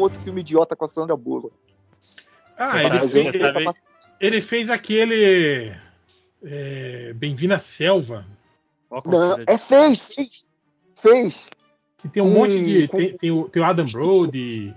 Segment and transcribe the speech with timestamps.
[0.00, 1.54] outro filme idiota com a Sandra Bullock.
[2.56, 3.80] Ah, ele fez, sabe- capacidade-
[4.20, 5.74] ele fez aquele.
[6.42, 8.26] É, Bem-vindo à Selva.
[9.04, 10.44] Não, é fez, fez.
[10.96, 11.46] Fez.
[11.98, 12.88] Que tem um Hum, monte de.
[12.88, 14.74] com- Tem, tem o, tem o Adam Brody.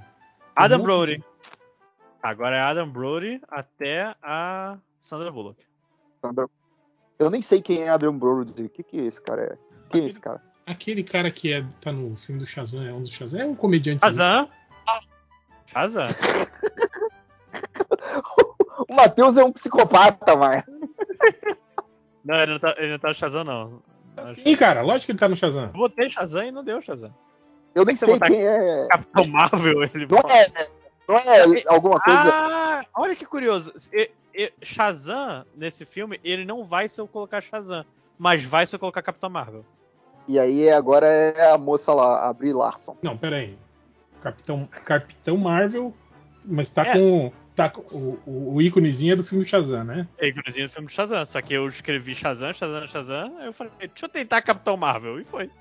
[0.56, 1.18] Adam um Brody.
[1.18, 1.24] de-
[2.22, 5.62] Agora é Adam Brody até a Sandra Bullock.
[6.22, 6.48] Sandra-
[7.20, 8.64] Eu nem sei quem é Adrian Brody.
[8.64, 9.58] O que, que esse cara é?
[9.90, 10.42] Quem é esse cara?
[10.66, 13.56] Aquele cara que é, tá no filme do Shazam, é um dos Shazam, é um
[13.56, 14.00] comediante.
[14.02, 14.50] Shazam.
[15.74, 16.08] Shazam.
[18.90, 20.64] O Matheus é um psicopata, mas.
[22.24, 23.82] Não, ele não tá, ele não tá no Shazam, não.
[24.34, 25.66] Sim, cara, lógico que ele tá no Shazam.
[25.66, 27.14] Eu botei Shazam e não deu Shazam.
[27.76, 28.88] Eu nem sei quem é.
[28.90, 30.48] Capitão Marvel, ele Não é,
[31.08, 32.32] não é alguma coisa.
[32.34, 33.74] Ah, olha que curioso.
[34.62, 37.86] Shazam, nesse filme, ele não vai se eu colocar Shazam,
[38.18, 39.66] mas vai se eu colocar Capitão Marvel.
[40.28, 42.96] E aí agora é a moça lá, a Brie Larson.
[43.02, 43.58] Não, pera aí.
[44.24, 45.94] Capitão, Capitão Marvel,
[46.46, 46.94] mas tá É.
[46.94, 47.32] com.
[47.56, 50.08] Tá com o, o, o íconezinho é do filme do Shazam, né?
[50.18, 53.54] É igualzinho no filme do Shazam, só que eu escrevi Shazam, Shazam, Shazam, aí eu
[53.54, 55.52] falei, deixa eu tentar Capitão Marvel, e foi.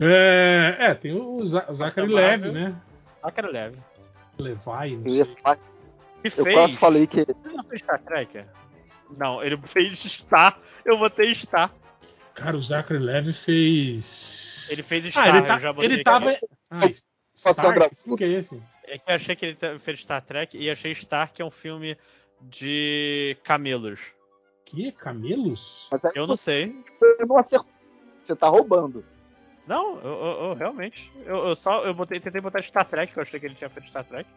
[0.00, 2.52] É, é tem o, Za- o Zachary Capitão Levy, Marvel.
[2.52, 2.76] né?
[3.34, 3.76] Cara leve.
[4.38, 5.36] Levi, não sei.
[5.42, 5.58] falar-
[6.24, 6.54] E eu fez.
[6.56, 7.20] quase falei que.
[7.20, 8.44] Ele não fez Star Trek?
[9.18, 11.70] Não, ele fez Star, eu botei Star.
[12.34, 14.68] Cara, o Zachary Levy fez.
[14.70, 16.46] Ele fez Star, Ah, ele, tá, eu já botei ele aqui.
[16.70, 18.62] Ah, gra- que filme que é esse?
[18.84, 21.44] É que eu achei que ele te- fez Star Trek e achei Star que é
[21.44, 21.96] um filme
[22.42, 24.12] de camelos.
[24.64, 24.92] Que?
[24.92, 25.88] Camelos?
[26.14, 26.82] Eu não sei.
[26.86, 27.70] você não acertou.
[28.22, 29.04] Você tá roubando.
[29.66, 31.10] Não, eu, eu- eu realmente.
[31.24, 33.70] Eu, eu só eu botei, tentei botar Star Trek, que eu achei que ele tinha
[33.70, 34.28] feito Star Trek.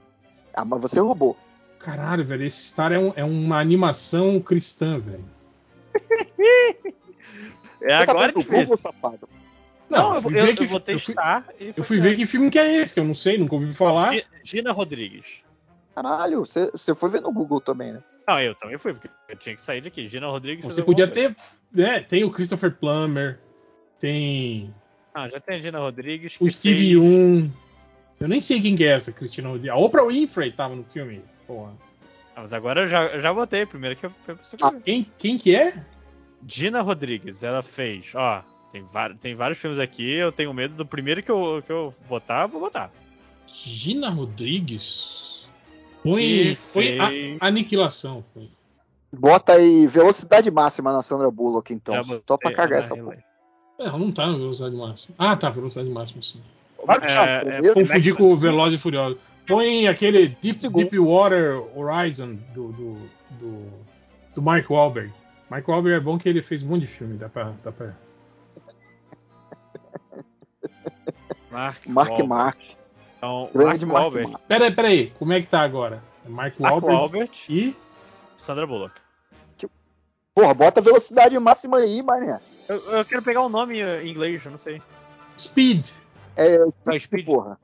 [0.53, 1.37] Ah, mas você roubou.
[1.79, 5.25] Caralho, velho, esse Star é, um- é uma animação cristã, velho.
[7.83, 8.79] É tá agora vendo que o Google, fez.
[8.79, 9.27] safado?
[9.91, 11.15] Não, eu, fui eu, ver que- eu botei eu fui-
[11.77, 14.13] Eu fui ver que filme que é esse, que eu não sei, nunca ouvi falar.
[14.13, 15.43] Gi- Gina Rodrigues.
[15.93, 18.01] Caralho, você, você foi ver no Google também, né?
[18.27, 20.07] Não, eu também fui, porque eu tinha que sair daqui.
[20.07, 20.63] Gina Rodrigues.
[20.63, 21.35] Você podia ter.
[21.71, 23.39] Né, tem o Christopher Plummer,
[23.99, 24.73] tem
[25.13, 26.35] Ah, já tem a Gina Rodrigues.
[26.39, 27.51] o que Steve fez- Young.
[28.19, 29.71] Eu nem sei quem que é essa Cristina Rodrigues.
[29.71, 31.23] A Oprah Winfrey tava no filme.
[31.47, 31.73] Porra.
[32.35, 33.65] Ah, mas agora eu já, eu já botei.
[33.65, 34.71] Primeiro que eu, eu preciso Ah.
[34.83, 35.83] Quem, quem que é?
[36.47, 38.11] Gina Rodrigues, ela fez.
[38.15, 40.09] Ó, tem, vários- tem vários filmes aqui.
[40.13, 42.91] Eu tenho medo do primeiro que eu, que eu botar, vou botar.
[43.47, 45.47] Gina Rodrigues?
[46.03, 48.23] Põe, Que põe a- aniquilação.
[48.33, 48.49] Põe.
[49.13, 51.95] Bota aí velocidade máxima na Sandra Bullock, então.
[51.95, 53.17] Já Só botei pra cagar essa porra.
[53.77, 55.15] É, Ela não tá na velocidade máxima.
[55.17, 56.41] Ah, tá, velocidade máxima sim.
[57.03, 57.73] É, é.
[57.73, 58.37] Confundi com o.
[58.37, 59.17] Veloz e Furioso.
[59.45, 60.89] Põe aquele Deep, Segundo.
[60.89, 62.97] Deepwater Horizon do, do,
[63.39, 63.63] do,
[64.35, 65.11] do Mark Wahlberg.
[65.49, 67.53] Mark Wahlberg é bom que ele fez um monte de filme, dá pra.
[67.63, 67.95] Dá pra...
[71.51, 72.27] Mark, Mark Wahlberg.
[72.27, 72.57] Mark.
[73.17, 74.31] Então, Grande Mark Mark Wahlberg.
[74.31, 74.43] Mark.
[74.47, 76.03] Pera aí, pera aí, como é que tá agora?
[76.25, 77.75] É Mark Mark Wahlberg e.
[78.37, 78.99] Sandra Bullock.
[80.33, 82.39] Porra, bota velocidade máxima aí, mané.
[82.67, 84.81] Eu, eu quero pegar o nome em inglês, eu não sei.
[85.37, 85.87] Speed.
[86.35, 87.25] É, Vai, Speed, Speed.
[87.25, 87.59] porra.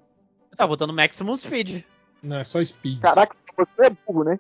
[0.56, 1.84] Tá botando Maximum Speed.
[2.22, 3.00] Não, é só Speed.
[3.00, 4.40] Caraca, você é burro, né?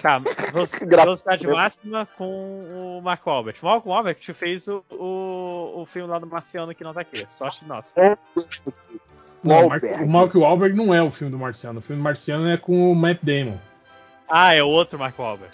[0.00, 0.20] Tá,
[0.86, 3.58] velocidade máxima com o Mark Wahlberg.
[3.62, 7.24] Mark Wahlberg te fez o, o, o filme lá do Marciano que não tá aqui.
[7.28, 8.16] Sorte nossa.
[9.42, 10.04] Não, o Mark- Wahlberg.
[10.04, 11.78] o Mark Wahlberg não é o filme do Marciano.
[11.80, 13.58] O filme do Marciano é com o Matt Damon.
[14.28, 15.52] Ah, é o outro Mark Wahlberg.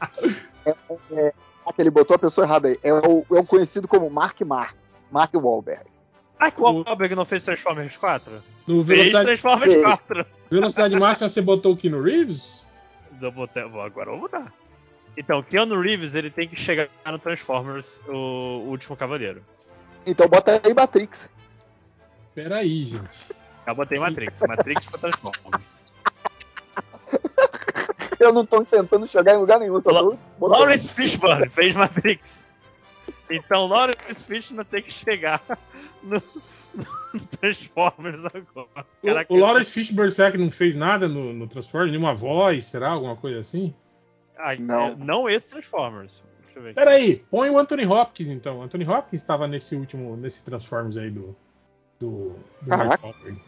[0.00, 0.08] Ah,
[1.74, 2.78] que ele botou a pessoa errada aí.
[2.82, 4.74] É o, é o conhecido como Mark Mark.
[5.10, 5.84] Mark Wahlberg.
[6.40, 8.32] Mark Wahlberg não fez Transformers 4?
[8.66, 9.84] No Fez Velocidade, Transformers Fez.
[9.84, 10.26] 4.
[10.50, 12.66] velocidade Máxima você botou o Keanu Reeves?
[13.20, 13.48] Eu vou-
[13.82, 14.52] agora eu vou botar.
[15.16, 19.42] Então, Keanu Reeves ele tem que chegar no Transformers, o, o Último Cavaleiro.
[20.06, 21.30] Então bota aí Matrix.
[22.34, 23.10] Pera aí, gente.
[23.66, 24.40] Eu botei Matrix.
[24.46, 25.70] Matrix pra Transformers.
[28.18, 30.60] Eu não tô tentando chegar em lugar nenhum, só tô botando.
[30.60, 32.46] Lawrence Fishburne fez Matrix.
[33.30, 35.40] Então, Lawrence Fishburne tem que chegar
[36.02, 36.22] no
[37.40, 38.86] Transformers agora.
[39.02, 41.92] O- Caraca, o, Lawrence Fishburne será que não fez nada no, no Transformers?
[41.92, 42.66] Nenhuma voz?
[42.66, 42.90] Será?
[42.90, 43.74] Alguma coisa assim?
[44.36, 44.86] Ah, Não.
[44.86, 46.22] é, não esse Transformers.
[46.44, 46.78] Deixa eu ver aqui.
[46.78, 48.58] Pera aí, põe o Anthony Hopkins então.
[48.58, 51.36] O Anthony Hopkins estava nesse último, nesse Transformers aí do.
[51.98, 52.34] Do.
[52.62, 53.02] do Mark.
[53.02, 53.38] Wahlberg.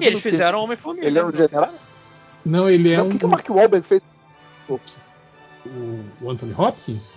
[0.00, 1.06] E eles fizeram Homem-Formiga.
[1.06, 1.74] Ele era um general?
[2.44, 3.08] Não, ele é Não, um.
[3.08, 4.00] O que, que o Mark Wahlberg fez?
[4.68, 4.78] o,
[6.20, 7.12] o Anthony Hopkins?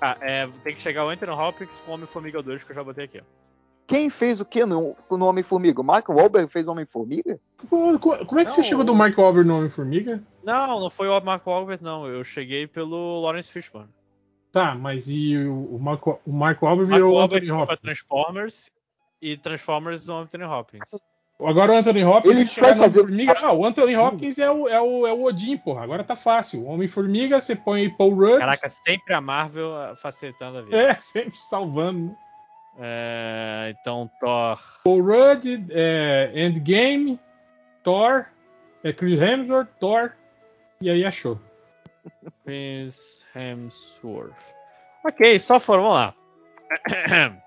[0.00, 2.84] Ah, é, tem que chegar o Anthony Hopkins com o Homem-Formiga 2 que eu já
[2.84, 3.20] botei aqui.
[3.86, 5.80] Quem fez o que no, no Homem-Formiga?
[5.80, 7.38] O Mark Wahlberg fez o Homem-Formiga?
[7.68, 10.22] Co- co- Como é que você Não, chegou do Mark Wahlberg no Homem-Formiga?
[10.42, 12.06] Não, não foi o Mark Wahlberg, não.
[12.06, 13.88] Eu cheguei pelo Lawrence Fishburne.
[14.50, 17.74] Tá, mas e o, o Mark, o Mark Wahlberg virou o Wahlberg Anthony foi pra
[17.74, 17.98] Hopkins?
[17.98, 18.70] Transformers
[19.20, 20.82] e Transformers o Anthony Hopkins.
[21.40, 23.34] Agora o Anthony Hopkins Ele vai fazer- Homem-Formiga.
[23.42, 25.82] Ah, o Anthony Hopkins é o, é, o, é o Odin, porra.
[25.82, 26.64] Agora tá fácil.
[26.66, 28.38] Homem-Formiga, você põe Paul Rudd.
[28.38, 30.76] Caraca, sempre a Marvel facilitando a vida.
[30.76, 32.14] É, sempre salvando.
[32.78, 34.58] É, então, Thor.
[34.82, 37.18] Paul Rudd, é, Endgame,
[37.82, 38.26] Thor,
[38.82, 40.12] é Chris Hemsworth, Thor.
[40.80, 41.40] E aí achou.
[42.44, 44.54] Chris Hemsworth.
[45.04, 46.14] Ok, só foram, vamos lá.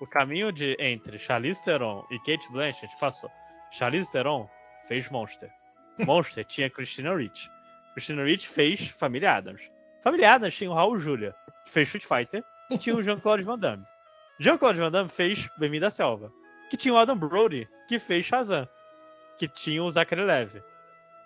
[0.00, 3.30] o caminho de entre Charlize Theron e Kate Blanchett passou.
[3.70, 4.48] Charlize Theron
[4.86, 5.50] fez Monster.
[6.04, 7.50] Monster tinha Christina Ricci.
[7.94, 9.70] Christina Ricci fez Família Adams.
[10.02, 11.34] Família Adams tinha o Raul Julia,
[11.64, 13.86] que fez Street Fighter, e tinha o Jean-Claude Van Damme.
[14.38, 16.30] Jean-Claude Van Damme fez Bem-vindo à Selva,
[16.68, 18.68] que tinha o Adam Brody, que fez Shazam,
[19.38, 20.62] que tinha o Zachary Levi.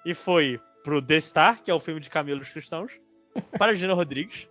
[0.04, 3.00] E foi pro The Star, que é o filme de Camelos Cristãos,
[3.58, 4.48] para Gina Rodrigues,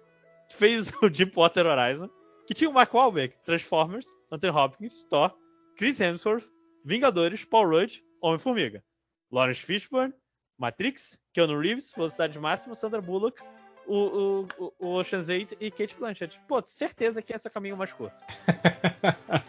[0.50, 2.10] que fez o Deepwater Horizon,
[2.46, 5.34] que tinha o Mark Wahlberg, Transformers, Anthony Hopkins, Thor,
[5.78, 6.50] Chris Hemsworth,
[6.84, 8.84] Vingadores, Paul Rudd, Homem-Formiga,
[9.32, 10.14] Lawrence Fishburne,
[10.58, 13.42] Matrix, Keanu Reeves, Velocidade Máxima, Sandra Bullock,
[13.90, 16.40] o, o, o- o Ocean's 8 e Kate Blanchett.
[16.48, 18.22] Pô, certeza que esse é o caminho mais curto.
[19.28, 19.44] Mas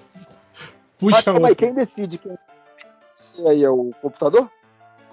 [0.99, 1.67] Puxa calma aí, outro.
[1.67, 2.37] quem decide quem
[3.13, 4.51] se aí é o computador?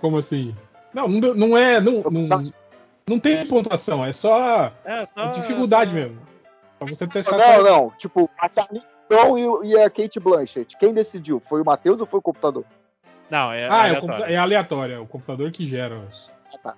[0.02, 0.56] Como assim?
[0.94, 1.80] Não, não, não é.
[1.80, 2.44] Não, não,
[3.08, 6.20] não tem pontuação, é só É, só, é dificuldade só- mesmo.
[6.80, 7.90] Pra você testar Não, não.
[7.98, 8.86] Tipo, a Charlize
[9.64, 10.78] e, e a Kate Blanchett.
[10.78, 11.40] Quem decidiu?
[11.40, 12.66] Foi o Matheus ou foi o computador?
[13.30, 14.26] Não, é, Ah, é, o aleatório.
[14.26, 15.96] é aleatório, é o computador que gera.
[15.98, 16.30] os-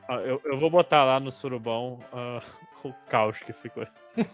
[0.07, 2.42] Ó, Eu, eu vou botar lá no surubão ah,
[2.83, 3.88] o caos que ficou.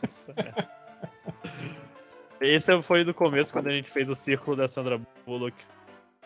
[2.40, 5.56] Esse foi do começo, quando a gente fez o círculo da Sandra Bullock.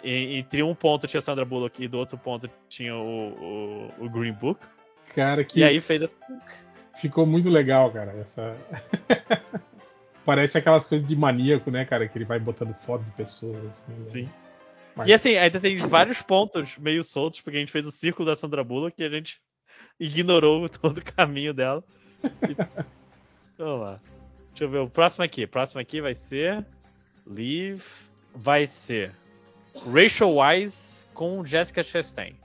[0.03, 4.09] E, entre um ponto tinha Sandra Bullock e do outro ponto tinha o, o, o
[4.09, 4.59] Green Book.
[5.13, 6.15] Cara, que E aí fez essa.
[6.95, 8.11] ficou muito legal, cara.
[8.13, 8.56] Essa.
[10.25, 12.07] Parece aquelas coisas de maníaco, né, cara?
[12.07, 13.83] Que ele vai botando foto de pessoas.
[14.07, 14.29] assim, né?
[14.99, 18.27] Mas- E assim, ainda tem vários pontos meio soltos, porque a gente fez o círculo
[18.29, 19.41] da Sandra Bullock e a gente
[19.99, 21.83] ignorou todo o caminho dela.
[22.23, 22.55] E-
[23.57, 23.99] Vamos lá.
[24.49, 25.43] Deixa eu ver o próximo aqui.
[25.43, 26.65] O próximo aqui vai ser.
[27.25, 27.83] Live.
[28.35, 29.13] Vai ser.
[29.93, 32.35] Rachel Wise com Jessica Chastain.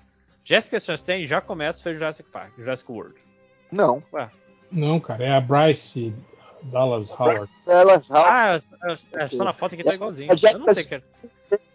[0.44, 3.14] Jessica Chastain já começa fez Jurassic Park, Jurassic World.
[3.72, 4.02] Não.
[4.70, 6.14] Não, cara, é a Bryce
[6.64, 7.46] Dallas Howard.
[7.66, 10.30] Ela já Ah, é- é- só na foto aqui tá igualzinho.
[10.30, 11.00] A Eu não sei que é.
[11.48, 11.74] fez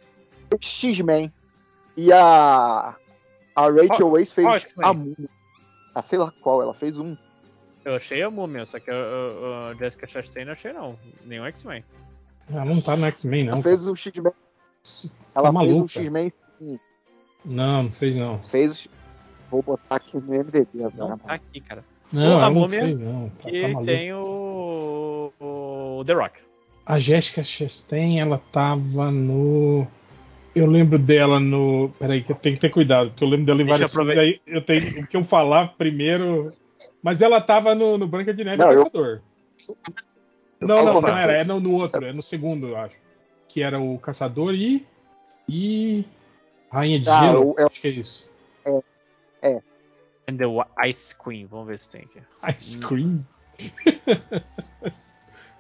[0.62, 1.32] X-Men.
[1.98, 2.96] E a.
[3.56, 4.88] A Rachel Weisz fez X-Men?
[4.90, 5.30] a Múmia.
[5.94, 7.18] Ah, sei lá qual, ela fez um.
[7.84, 10.98] Eu achei a múmia, só que a, a- a Jessica Chastain não achei não.
[11.26, 11.84] Nenhum X-Men.
[12.54, 13.54] Ah, não tá no X-Men, não.
[13.54, 14.32] Ela fez o X-Men.
[14.32, 14.38] Tá
[15.36, 16.80] Ela fez maluco, o X-Men sim.
[17.44, 18.40] Não, não fez não.
[18.50, 18.76] Fez o.
[18.76, 18.90] X-
[19.50, 21.84] Vou botar aqui no MDB Não tá aqui, cara.
[22.14, 23.30] Não, a ela não múmia fez não.
[23.30, 26.40] Tá, Que tá tem o, o The Rock.
[26.86, 29.88] A Jessica Chastain, ela tava no.
[30.56, 31.90] Eu lembro dela no.
[32.00, 34.18] Peraí, que eu tenho que ter cuidado, porque eu lembro dela em eu filmes.
[34.18, 36.54] Aí eu tenho o que eu falar primeiro.
[37.04, 39.22] Mas ela tava no, no Branca de Neve Não, e eu- Caçador.
[40.60, 41.34] Eu Não, não, não era.
[41.34, 42.96] É no, no outro, é no segundo, eu acho.
[43.48, 44.86] Que era o Caçador e.
[45.48, 46.06] E.
[46.72, 47.42] Rainha de Ah, Gelo.
[47.42, 48.30] eu- eu- Acho que é isso.
[50.28, 50.46] And the
[50.88, 51.46] Ice Queen.
[51.48, 52.22] Vamos ver se tem aqui.
[52.58, 53.26] Ice Cream.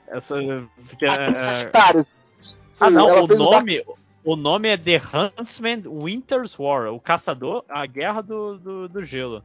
[0.07, 0.35] Essa,
[0.87, 2.01] porque, é, Cara,
[2.79, 3.09] ah, não.
[3.09, 3.83] ela O nome,
[4.31, 6.93] o nome é The Huntsman Winter's War.
[6.93, 9.43] O Caçador, a Guerra do, do, do Gelo.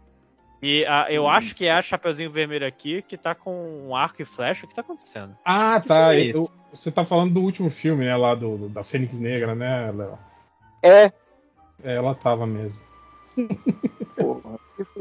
[0.63, 1.29] E a- eu Hum.
[1.29, 4.65] acho que é a Chapeuzinho Vermelho aqui que tá com um arco e flecha.
[4.65, 5.35] O que tá acontecendo?
[5.45, 6.15] Ah, Que tá.
[6.15, 8.17] é eu- você tá falando do último filme, né?
[8.17, 10.19] Lá do, do- da Fênix Negra, né, Léo?
[10.83, 11.05] É.
[11.83, 12.83] É, ela tava mesmo.
[14.17, 14.59] Porra,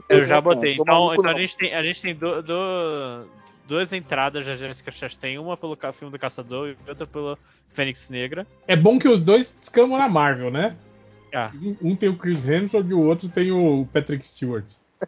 [0.09, 0.75] Eu já botei.
[0.75, 3.25] Sou Então, então a gente tem, a gente tem du- du-
[3.67, 5.37] duas entradas da Jessica Chastain.
[5.37, 7.37] Uma pelo filme do Caçador e outra pela
[7.69, 8.45] Fênix Negra.
[8.67, 10.75] É bom que os dois descamam na Marvel, né?
[11.33, 11.51] Ah.
[11.81, 14.65] Um- tem o Chris Hemsworth e o outro tem o Patrick Stewart.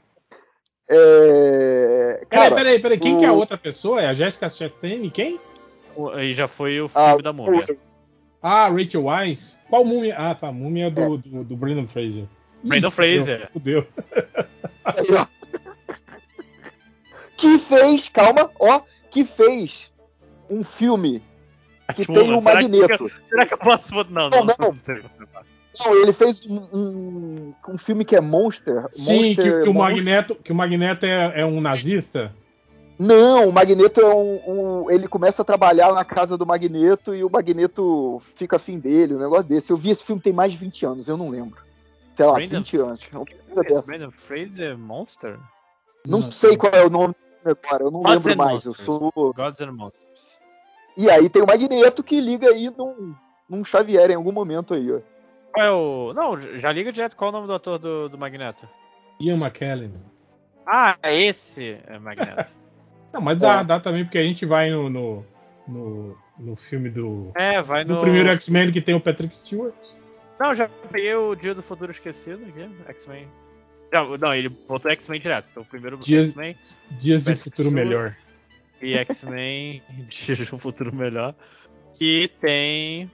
[0.87, 2.23] É...
[2.29, 2.99] Peraí, Cara, peraí, peraí.
[2.99, 4.01] Quem que é a o- outra pessoa?
[4.01, 5.39] É a Jessica Chastain e quem?
[5.95, 7.65] O- E já foi o filme a- da múmia.
[8.41, 9.57] Ah, Rachel Weisz.
[9.69, 10.15] Qual múmia?
[10.15, 10.49] Ah, tá.
[10.49, 12.25] A múmia é do, do, do Brandon Fraser.
[12.63, 13.49] Ih, Brandon Fraser.
[13.51, 13.87] Fudeu.
[14.95, 15.11] Que
[17.67, 18.81] fez, calma, ó,
[19.11, 19.91] que fez
[20.49, 21.21] um filme
[21.89, 23.11] que Tipo, tem o será que- Magneto.
[23.25, 23.93] Será que eu posso?
[24.09, 24.45] Não, não.
[24.45, 24.77] Não, não.
[25.77, 28.85] Não, ele fez um, um, um filme que é Monster.
[28.91, 32.33] Sim, que, Monster, que o Mon- Magneto, que o Magneto é, é um nazista.
[32.97, 37.25] Não, o Magneto é um, um- Ele começa a trabalhar na casa do Magneto e
[37.25, 39.69] o Magneto fica afim dele, um negócio desse.
[39.71, 41.61] Eu vi esse filme tem mais de 20 anos, eu não lembro.
[42.15, 42.99] Sei lá, Brandon- 20 anos.
[43.11, 43.81] Uma coisa Esse dessa.
[43.85, 45.37] Brandon Fraser Monster?
[46.07, 47.13] Não sei qual é o nome
[47.45, 48.65] agora, eu não Gods lembro mais.
[48.65, 49.11] Eu sou.
[49.15, 50.39] Gods and Monsters.
[50.97, 53.13] E aí tem o Magneto que liga aí num,
[53.49, 54.99] num Xavier em algum momento aí, ó.
[55.53, 56.13] Qual é o.
[56.13, 58.67] Não, já liga direto qual é o nome do ator do, do Magneto.
[59.19, 59.93] Ian McKellen.
[60.65, 62.53] Ah, esse é Magneto.
[63.13, 63.63] Não, mas dá, É.
[63.63, 65.25] dá também, porque a gente vai no, no,
[65.65, 67.99] no, no filme do, é, vai do no.
[68.01, 69.73] primeiro X-Men que tem o Patrick Stewart.
[70.37, 73.29] Não, já peguei o Dia do Futuro Esquecido aqui, X-Men.
[73.91, 75.47] Não, não, ele botou X-Men direto.
[75.51, 76.55] Então, o primeiro Dias- X-Men
[76.91, 77.71] Dias de Futuro.
[77.71, 78.15] Melhor.
[78.81, 81.33] e X-Men Dia de um Futuro Melhor.
[81.97, 83.09] Que tem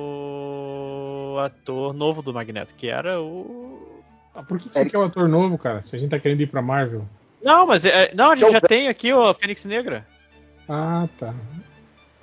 [0.00, 4.02] o ator novo do Magneto, que era o.
[4.34, 5.82] Ah, por que, que você quer um ator novo, cara?
[5.82, 7.06] Se a gente tá querendo ir pra Marvel.
[7.42, 10.06] Não, mas é- não, a gente já tem aqui o Fênix Negra.
[10.68, 11.34] Ah, tá.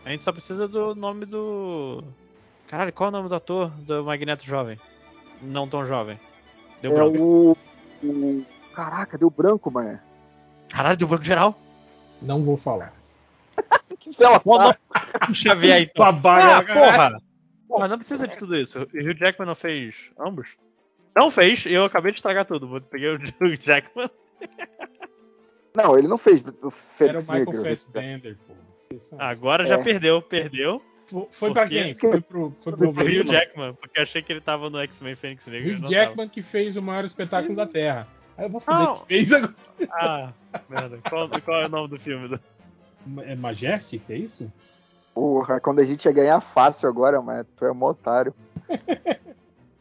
[0.05, 2.03] A gente só precisa do nome do.
[2.67, 4.79] Caralho, qual é o nome do ator do Magneto jovem?
[5.41, 6.19] Não tão jovem.
[6.81, 7.17] Deu É branco.
[7.21, 7.57] o,
[8.07, 9.99] o- Caraca, deu branco, mano.
[10.69, 11.59] Caralho, deu branco geral.
[12.21, 12.93] Não vou falar.
[13.99, 14.77] Que bela o sabe.
[15.23, 15.35] nome?
[15.35, 16.05] Xavier, então.
[16.05, 17.21] Babaca, Ah, porra!
[17.67, 18.79] Porra, não precisa de tudo isso.
[18.79, 20.55] O Hugh Jackman não fez ambos?
[21.15, 22.79] Não fez, eu acabei de estragar tudo.
[22.81, 24.09] Peguei o Hugh Jackman.
[25.75, 27.63] Não, ele não fez do Era o Fênix Michael Negro.
[27.69, 28.53] Fassbender, pô.
[29.19, 29.83] Agora já É.
[29.83, 30.81] perdeu, perdeu.
[31.31, 31.65] Foi, quê?
[31.67, 31.95] quem?
[31.95, 33.25] Foi pro, foi pro O Hugh.
[33.31, 35.73] Jackman, porque achei que ele tava no X-Men Fênix Negra.
[35.77, 38.07] Hugh Jackman que fez o maior espetáculo da Terra.
[38.37, 38.99] Aí eu vou Não.
[38.99, 39.55] que fez agora.
[39.87, 40.33] tava.
[40.53, 40.99] Ah, merda.
[41.09, 42.27] Qual, qual é o nome do filme?
[42.27, 42.39] do-
[43.21, 44.51] É Majestic, é isso?
[45.13, 48.33] Porra, quando a gente ia ganhar fácil agora, mas tu é mó otário.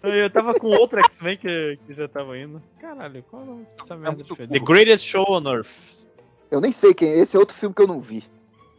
[0.02, 2.62] Eu tava com outro X-Men que, que já tava indo.
[2.80, 4.46] Caralho, qual é o nome dessa merda filme?
[4.46, 4.58] The.
[4.60, 6.06] Greatest Show on Earth.
[6.50, 7.18] Eu nem sei quem é.
[7.18, 8.22] Esse é outro filme que eu não vi.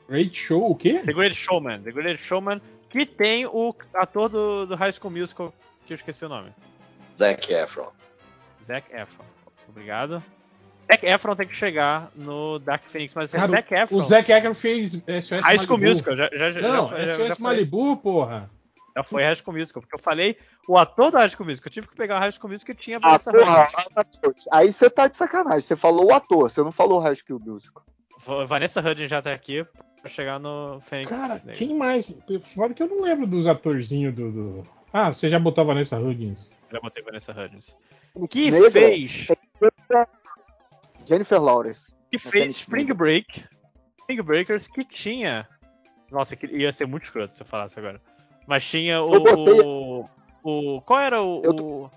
[0.09, 0.99] Great Show, o quê?
[1.05, 1.81] The Greatest Showman.
[1.81, 5.53] The Greatest Showman, que tem o ator do, do High School Musical,
[5.85, 6.51] que eu esqueci o nome.
[7.17, 7.91] Zac Efron.
[8.63, 9.25] Zac Efron.
[9.69, 10.23] Obrigado.
[10.89, 13.97] Zac Efron tem que chegar no Dark Phoenix, mas é Cara, Zac Efron.
[13.97, 15.89] O Zac Efron fez SOS High School Malibu.
[15.89, 18.49] Musical, já, já, já, Não, já, SOS já Malibu, porra.
[18.95, 20.37] já foi High School Musical, porque eu falei
[20.67, 21.67] o ator da High School Musical.
[21.67, 23.67] Eu tive que pegar o High School Musical que tinha Ah, Vanessa porra,
[24.53, 25.61] aí você tá de sacanagem.
[25.61, 27.83] Você falou o ator, você não falou o High School Musical.
[28.48, 29.65] Vanessa Hudgens já tá aqui
[30.01, 31.10] pra chegar no Phoenix.
[31.12, 31.53] Cara, Negro.
[31.53, 32.19] quem mais?
[32.41, 35.98] Fora que eu não lembro dos atorzinhos do, do- Ah, você já botou a Vanessa
[36.00, 36.51] Hudgens.
[36.72, 37.75] Já botei Vanessa Hudgens.
[38.29, 39.27] Que Negra, fez,
[41.05, 41.93] Jennifer Lawrence.
[42.12, 42.93] que fez Spring.
[42.93, 43.46] Break.
[44.01, 45.48] Spring Breakers que tinha.
[46.12, 48.01] Nossa, que ia ser muito escroto se eu falasse agora.
[48.48, 49.13] Mas tinha o.
[49.13, 50.10] Eu botei- o,
[50.43, 51.41] o- qual era o.
[51.43, 51.91] Eu o...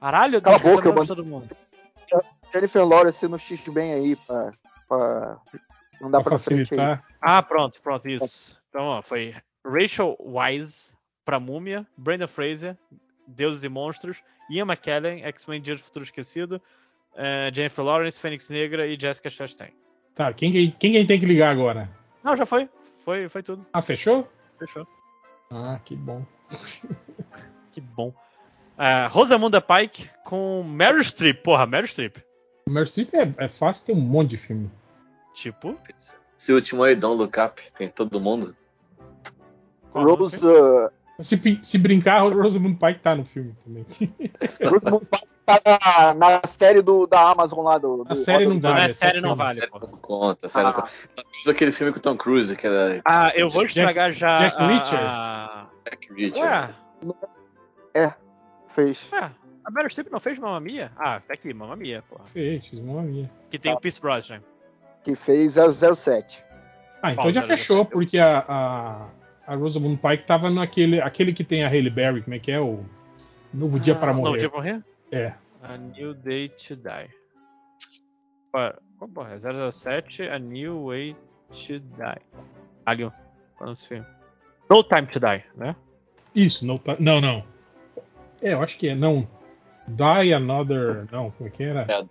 [0.00, 1.48] Caralho, tô Cala a boca, eu de todo mundo.
[2.52, 4.73] Jennifer Lawrence no X bem aí pra, pra
[6.00, 6.66] não dar Pra pra frente aí.
[6.66, 7.04] facilitar.
[7.20, 8.60] Ah, pronto, pronto, isso.
[8.68, 12.76] Então, ó, foi Rachel Wise pra Múmia, Brandon Fraser,
[13.26, 16.60] Deuses e Monstros, Ian McKellen, X-Men Dia do Futuro Esquecido,
[17.16, 19.72] eh, Jennifer Lawrence, Fênix Negra e Jessica Chastain.
[20.14, 21.88] Tá, quem, que- quem que a gente tem que ligar agora?
[22.22, 22.68] Não, já foi.
[22.98, 23.66] Foi, foi tudo.
[23.72, 24.30] Ah, fechou?
[24.58, 24.86] Fechou.
[25.50, 26.24] Ah, que bom.
[27.72, 28.14] Que bom.
[28.78, 31.42] Ah, Rosamunda Pike com Meryl Streep.
[31.42, 32.18] Porra, Meryl Streep.
[32.66, 34.70] O Mercy é, é fácil, tem um monte de filme.
[35.34, 35.76] Tipo.
[36.38, 38.56] Esse último aí, Don't Look Up, tem todo mundo.
[39.92, 40.90] qual o Rose, uh,
[41.20, 43.84] Se, se brincar, o Rosamund Pike tá no filme também.
[44.70, 48.02] Rosamund Pike tá na, na série do, da Amazon lá do.
[48.04, 48.74] do A série não vale.
[48.74, 50.90] Não é é só série, não vale, Série não conta, série não Ah, conta.
[51.16, 54.38] Mas aquele filme com o Tom Cruise, que era Ah, eu vou Jack- estragar já.
[54.38, 54.98] Jack a- Reacher?
[55.00, 56.74] a- Jack Reacher.
[57.96, 58.14] Ué,
[58.74, 59.06] fez.
[59.12, 59.30] ué,
[59.64, 60.92] a Meryl Streep não fez Mamma Mia?
[60.96, 62.24] Ah, tá aqui, Mamma Mia, porra.
[62.26, 63.30] Fez, fiz uma minha.
[63.50, 64.42] Que tem o Pierce Brosnan.
[65.02, 66.44] Que fez 007.
[67.02, 69.08] Ah, então Qual já fechou, porque a, a,
[69.46, 72.60] a Rosamund Pike tava naquele aquele que tem a Hailey Berry, como é que é?
[72.60, 72.84] O
[73.52, 74.38] Novo Dia para Morrer.
[74.38, 74.84] dia pra morrer?
[75.12, 75.34] É.
[75.62, 77.10] A New Day to Die.
[78.50, 79.34] Qual qual porra?
[79.34, 79.70] é?
[79.70, 81.16] 007, A New Way
[81.50, 82.22] to Die.
[82.86, 83.12] Alien.
[83.56, 84.06] Qual é esse filme?
[84.70, 85.76] No Time to Die, né?
[86.34, 86.96] Isso, tá.
[86.98, 87.44] Não, não.
[88.42, 88.94] É, eu acho que é.
[88.94, 89.28] Não.
[89.88, 91.06] Die Another.
[91.12, 91.82] Não, como é que era?
[91.82, 92.02] É.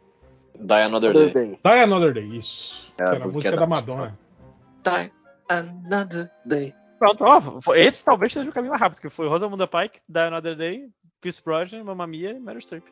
[0.56, 1.34] Die Another Other Day.
[1.34, 1.60] Day.
[1.64, 2.92] Die Another Day, isso.
[2.94, 4.20] É, que era a música música da da Madonna.
[4.84, 5.12] Die
[5.50, 6.76] Another Day.
[7.00, 10.56] Pronto, ó, esse talvez seja o caminho mais rápido, que foi Rosamunda Pike, Die Another
[10.56, 10.88] Day,
[11.20, 12.86] Pierce Brosnan, Mamma Mia e Meryl Streep.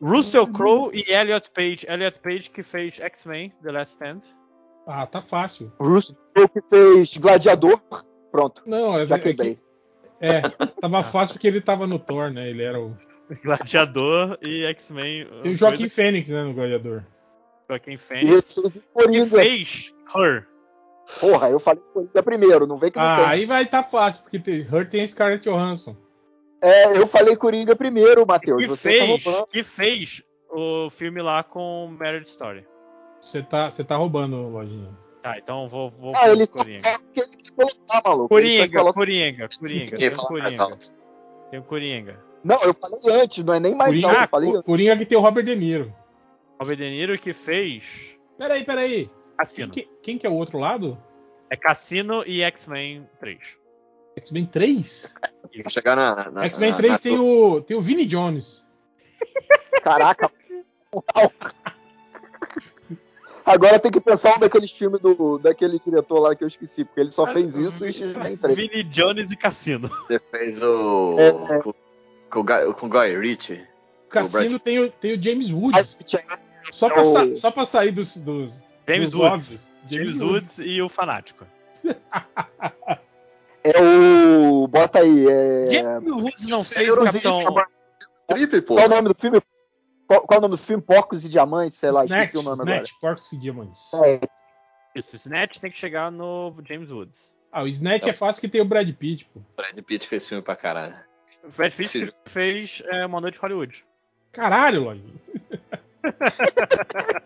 [0.00, 1.86] Russell Crowe e Elliot Page.
[1.88, 4.18] Elliot Page que fez X-Men, The Last Stand.
[4.86, 5.72] Ah, tá fácil.
[5.78, 7.80] Russo que fez Gladiador.
[8.32, 9.54] Pronto, Não, é, já é quebrei.
[9.56, 9.62] que-
[10.20, 10.40] É,
[10.80, 12.48] tava fácil porque ele tava no Thor, né?
[12.48, 12.96] Ele era o.
[13.42, 15.26] Gladiador e X-Men.
[15.42, 17.04] Tem o Joaquim Fênix, né, no Gladiador.
[17.68, 18.54] Joaquim Fênix.
[18.54, 19.26] teve Que Coringa.
[19.26, 20.46] fez Her.
[21.20, 23.26] Porra, eu falei Coringa primeiro, não vem que não Ah, tem.
[23.26, 25.96] aí vai tá fácil, porque tem, Her tem Scarlett Johansson.
[26.62, 28.60] É, eu falei Coringa primeiro, Matheus.
[28.62, 32.66] Que Você fez, tá que fez o filme lá com Marriage Story.
[33.22, 34.88] Você tá, você tá roubando, Lojinha.
[35.22, 36.80] Tá, então vou, vou Ah, ele só Coringa.
[36.82, 38.28] quer que ele quis colocar, maluco.
[38.28, 39.96] Coringa, coloca- Coringa, Coringa.
[39.96, 40.78] Quem Tem um mais Coringa.
[41.50, 42.20] Tem um Coringa.
[42.42, 44.62] Não, eu falei antes, não é nem mais Coringa, alto, eu falei antes.
[44.62, 45.94] Coringa que tem o Robert De Niro.
[46.58, 49.06] Robert De Niro que fez Peraí, peraí.
[49.06, 49.70] Quem Cassino.
[49.72, 50.96] que, quem que é o outro lado?
[51.50, 53.58] É Cassino e X-Men 3.
[54.16, 55.14] X-Men 3?
[55.62, 56.30] Vou chegar na.
[56.30, 58.66] na X-Men na- 3 na- tem o, tem o Vinnie Jones.
[59.82, 60.30] Caraca.
[63.44, 67.00] Agora tem que pensar um daqueles filmes do, daquele diretor lá que eu esqueci, porque
[67.00, 68.56] ele só fez isso e X-Men 3.
[68.56, 69.88] Vini Jones e Cassino.
[69.88, 71.16] Você fez o.
[71.18, 71.58] É.
[71.60, 71.74] Com,
[72.30, 73.66] com, o Guy- com o Guy Ritchie.
[74.06, 76.04] O Cassino tem o, tem o James Woods.
[76.12, 76.20] Mas,
[76.72, 79.44] Só é pra, o- sa- só pra sair dos, dos, James dos Woods.
[79.54, 79.68] óbvios.
[79.88, 81.44] James Woods e o Fanático.
[83.62, 84.66] É o.
[84.68, 85.26] Bota aí.
[85.28, 85.68] É...
[85.70, 87.44] James Woods não fez o Capitão...
[88.26, 88.74] Trip, pô.
[88.76, 89.38] Qual é o nome do filme?
[90.10, 90.82] Qual, qual é o nome do filme?
[90.82, 93.94] Porcos e Diamantes, sei lá, Snatch, esqueci o nome Snatch, Porcos e Diamantes.
[93.94, 94.10] agora.
[94.10, 94.20] É,
[94.92, 97.32] Isso, Snatch tem que chegar no James Woods.
[97.52, 99.40] Ah, o Snatch é fácil que tem o Brad Pitt, pô.
[99.56, 100.96] Brad Pitt fez filme pra caralho.
[101.44, 103.86] O Brad Pitt fez é, Uma Noite em Hollywood.
[104.32, 105.14] Caralho, Lojinha.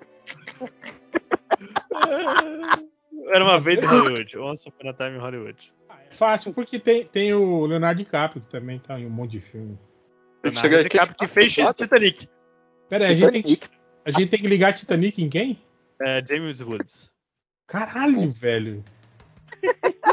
[3.33, 4.37] Era uma vez em Hollywood.
[4.37, 5.73] Once Upon a Time em Hollywood.
[5.89, 9.41] É fácil porque tem, tem o Leonardo DiCaprio que também tá em um monte de
[9.41, 9.79] filme.
[10.43, 12.29] Leonardo DiCaprio que fez Titanic.
[12.95, 13.61] Pera aí, a gente, tem que,
[14.05, 15.61] a gente tem que ligar Titanic em quem?
[16.01, 17.11] É, James Woods.
[17.67, 18.85] Caralho, velho.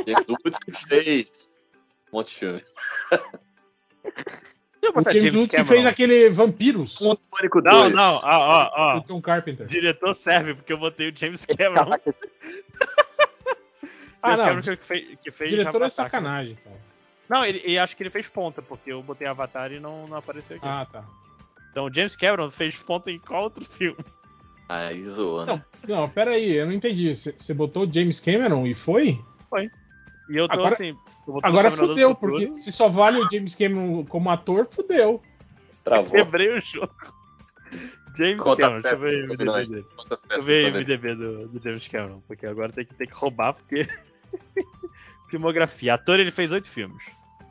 [0.07, 1.59] James Woods que fez
[2.11, 2.63] um monte de filme.
[4.83, 6.99] O botar James James Woods que fez aquele Vampiros.
[7.01, 7.93] Um Pânico Não, 2.
[7.93, 8.97] não, ó, ó, ó.
[8.97, 9.67] O John Carpenter.
[9.67, 11.97] Diretor serve, porque eu botei o James Cameron.
[14.23, 14.61] Ah, James não.
[14.61, 16.05] Cameron que fez, que fez Diretor é Avatar.
[16.05, 16.77] sacanagem, cara.
[17.27, 20.17] Não, ele, e acho que ele fez ponta, porque eu botei Avatar e não, não
[20.17, 20.67] apareceu aqui.
[20.67, 21.03] Ah, tá.
[21.71, 23.97] Então o James Cameron fez ponta em qual outro filme?
[24.67, 25.61] Aí zoando.
[25.87, 27.13] Não, não, pera aí, eu não entendi.
[27.15, 29.19] Você botou o James Cameron e foi?
[30.29, 30.95] E eu tô Agora- assim.
[31.27, 35.21] eu Agora fudeu, porque se só vale o James Cameron como ator, fudeu.
[35.83, 36.11] Travou.
[36.15, 36.93] Quebrei o jogo.
[38.17, 39.67] James Conta Cameron, deixa eu ver o IMDB aí.
[39.67, 39.85] dele.
[40.09, 40.77] Deixa eu ver o?
[40.79, 43.87] IMDB do, do James Cameron, porque agora tem que, tem que roubar, porque.
[45.29, 45.93] Filmografia.
[45.93, 47.03] Ator, ele fez oito filmes.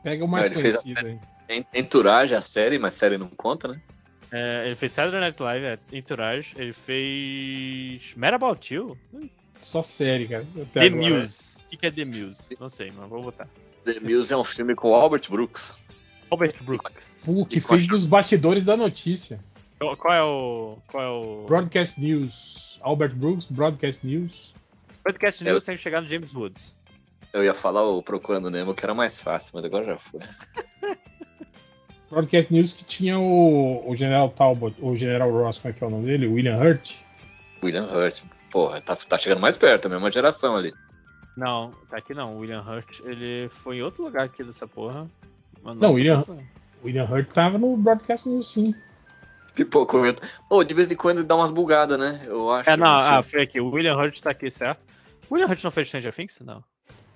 [0.02, 1.18] Pega o mais Não, conhecido aí.
[1.48, 3.80] En- Entourage, a série, mas série não conta, né?
[4.32, 6.54] É, ele fez Saturday Night Live, é, Entourage.
[6.56, 8.14] Ele fez.
[8.16, 8.96] Mad About You?
[9.58, 10.46] Só série, cara.
[10.62, 11.18] Até The agora.
[11.20, 11.58] Muse.
[11.58, 12.56] O que, que é The Muse?
[12.58, 13.48] Não sei, mas vou botar.
[13.84, 15.72] The Muse é um filme com o Albert Brooks.
[16.30, 16.92] Robert Brooks.
[17.24, 19.40] Pô, que E fez qual- dos bastidores da notícia.
[19.78, 20.78] Qual é o.
[20.86, 21.46] Qual é o.
[21.46, 22.78] Broadcast News.
[22.82, 24.54] Albert Brooks, Broadcast News.
[25.04, 26.74] Eu- News tem que chegar no James Woods.
[27.32, 30.20] Eu ia falar o Procurando Nemo, que era mais fácil, mas agora já foi.
[32.10, 35.86] Broadcast News que tinha o, o General Talbot, o General Ross, como é que é
[35.86, 36.26] o nome dele?
[36.26, 36.92] William Hurt.
[37.62, 38.22] William Hurt.
[38.50, 40.72] Porra, tá, tá chegando mais perto, a mesma geração ali.
[41.36, 42.34] Não, tá aqui não.
[42.36, 45.08] O William Hurt, ele foi em outro lugar aqui dessa porra.
[45.62, 46.24] Mas Não, William-
[46.84, 48.74] William Hurt tava no Broadcast News, sim.
[49.54, 50.22] Pipoco comenta.
[50.48, 52.22] Ô, de vez em quando dá umas bugadas, né?
[52.26, 52.68] Eu acho.
[52.70, 53.06] É, não, sei.
[53.08, 53.60] ah, foi aqui.
[53.60, 54.84] O William Hurt tá aqui, certo?
[55.28, 56.40] O William Hurt não fez Stranger Things?
[56.44, 56.62] Não.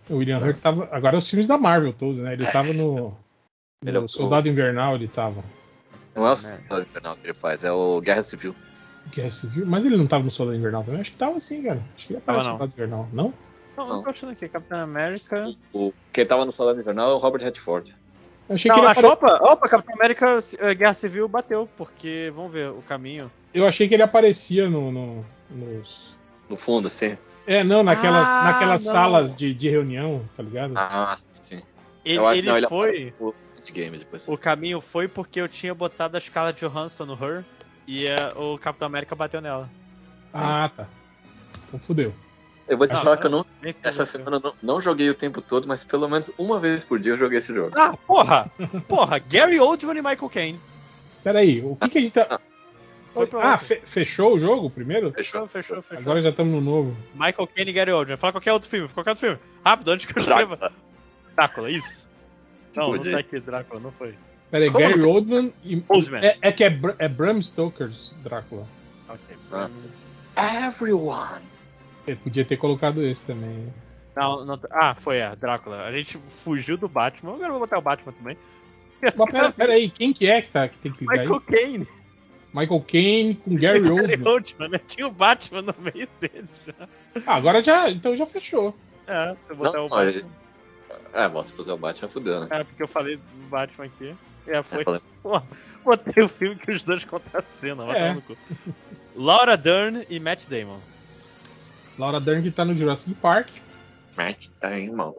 [0.09, 0.89] O William Hurt tava.
[0.93, 2.35] Agora os filmes da Marvel todos, né?
[2.35, 3.17] Ele tava no.
[3.85, 5.43] Ele é o- Soldado Invernal, ele tava.
[6.15, 6.37] Não é o né?
[6.37, 8.55] Soldado Invernal que ele faz, é o Guerra Civil.
[9.11, 9.67] Guerra Civil.
[9.67, 11.01] Mas ele não tava no Soldado Invernal também?
[11.01, 11.83] Acho que tava sim, cara.
[11.97, 12.51] Acho que ele aparece no.
[12.51, 13.09] Soldado Invernal.
[13.13, 13.35] Não?
[13.77, 14.03] Não, Não.
[14.03, 14.49] tô achando aqui.
[14.49, 15.53] Capitão América.
[15.73, 17.95] O, quem tava no Soldado Invernal é o Robert Redford.
[18.49, 19.07] Eu achei, Não, que ele a apare...
[19.07, 23.31] Opa, opa, Capitão América eh, Guerra Civil bateu, porque, vamos ver, o caminho.
[23.55, 26.15] eu achei que ele aparecia no, no- nos.
[26.49, 27.17] No fundo, assim.
[27.47, 28.93] É, não, naquelas, Ah, naquelas não.
[28.93, 30.75] salas de, de reunião, tá ligado?
[30.77, 31.63] Ah, sim, sim.
[32.05, 33.15] Ele, Eu ele não, ele foi.
[34.27, 37.45] O caminho foi porque eu tinha botado a Scarlett Johansson no Her
[37.87, 39.71] e eh, o Capitão América bateu nela.
[40.33, 40.87] Ah, tá.
[41.69, 42.13] Então fudeu.
[42.69, 43.45] Eu vou te Não, falar que eu não,
[43.83, 46.99] essa semana eu não, não joguei o tempo todo, mas pelo menos uma vez por
[46.99, 47.73] dia eu joguei esse jogo.
[47.79, 48.51] Ah, porra!
[48.89, 50.61] Porra, Gary Oldman e Michael Caine.
[51.23, 52.27] Pera aí, o que, que a gente tá.
[52.31, 52.41] Ah,
[53.15, 53.39] outro.
[53.59, 55.13] fe- fechou o jogo primeiro?
[55.13, 56.03] Fechou, fechou, fechou.
[56.03, 56.97] Agora já estamos no novo.
[57.15, 58.17] Michael Caine e Gary Oldman.
[58.17, 59.39] Fala qualquer outro filme, qualquer outro filme.
[59.65, 60.73] Rápido, antes que eu escreva.
[61.37, 61.71] Drácula.
[61.71, 62.09] Isso.
[62.75, 63.13] Não, não Podia.
[63.13, 64.15] tá aqui, Drácula, não foi.
[64.51, 65.83] Pera aí, Como Gary não Oldman e.
[65.89, 66.25] Oldman.
[66.25, 68.67] É, é que é, Br- é Bram Stoker's Drácula.
[69.09, 69.37] Ok.
[70.37, 71.43] Ah, Everyone.
[72.07, 73.73] Ele podia ter colocado esse também.
[74.17, 75.83] Não, não, ah, foi a Drácula.
[75.85, 77.33] A gente fugiu do Batman.
[77.35, 78.37] Agora eu vou botar o Batman também.
[79.17, 81.27] Mas pera, pera aí, quem que é que, tá, que tem que ligar aí?
[81.29, 81.89] Michael Caine.
[82.55, 84.29] Michael Caine com Gary Gary Oldman.
[84.33, 84.81] Oldman, né?
[84.87, 86.89] Tinha o Batman no meio dele já.
[87.27, 87.91] Ah, agora já.
[87.91, 88.75] Então já fechou.
[89.07, 90.29] É, se eu botar Não, o Batman.
[91.13, 92.49] É, bom, se puser o Batman, fudeu, né?
[92.51, 94.15] É, porque eu falei do Batman aqui.
[94.47, 94.81] É, foi.
[94.81, 95.41] Eu falei, Pô,
[95.85, 98.01] botei o filme que os dois contam a cena, vai É.
[98.01, 98.37] tomar no cu.
[99.17, 100.81] Laura Dern e Matt Damon.
[101.99, 103.49] Laura Dern que tá no Jurassic Park.
[104.17, 105.15] Matt Damon.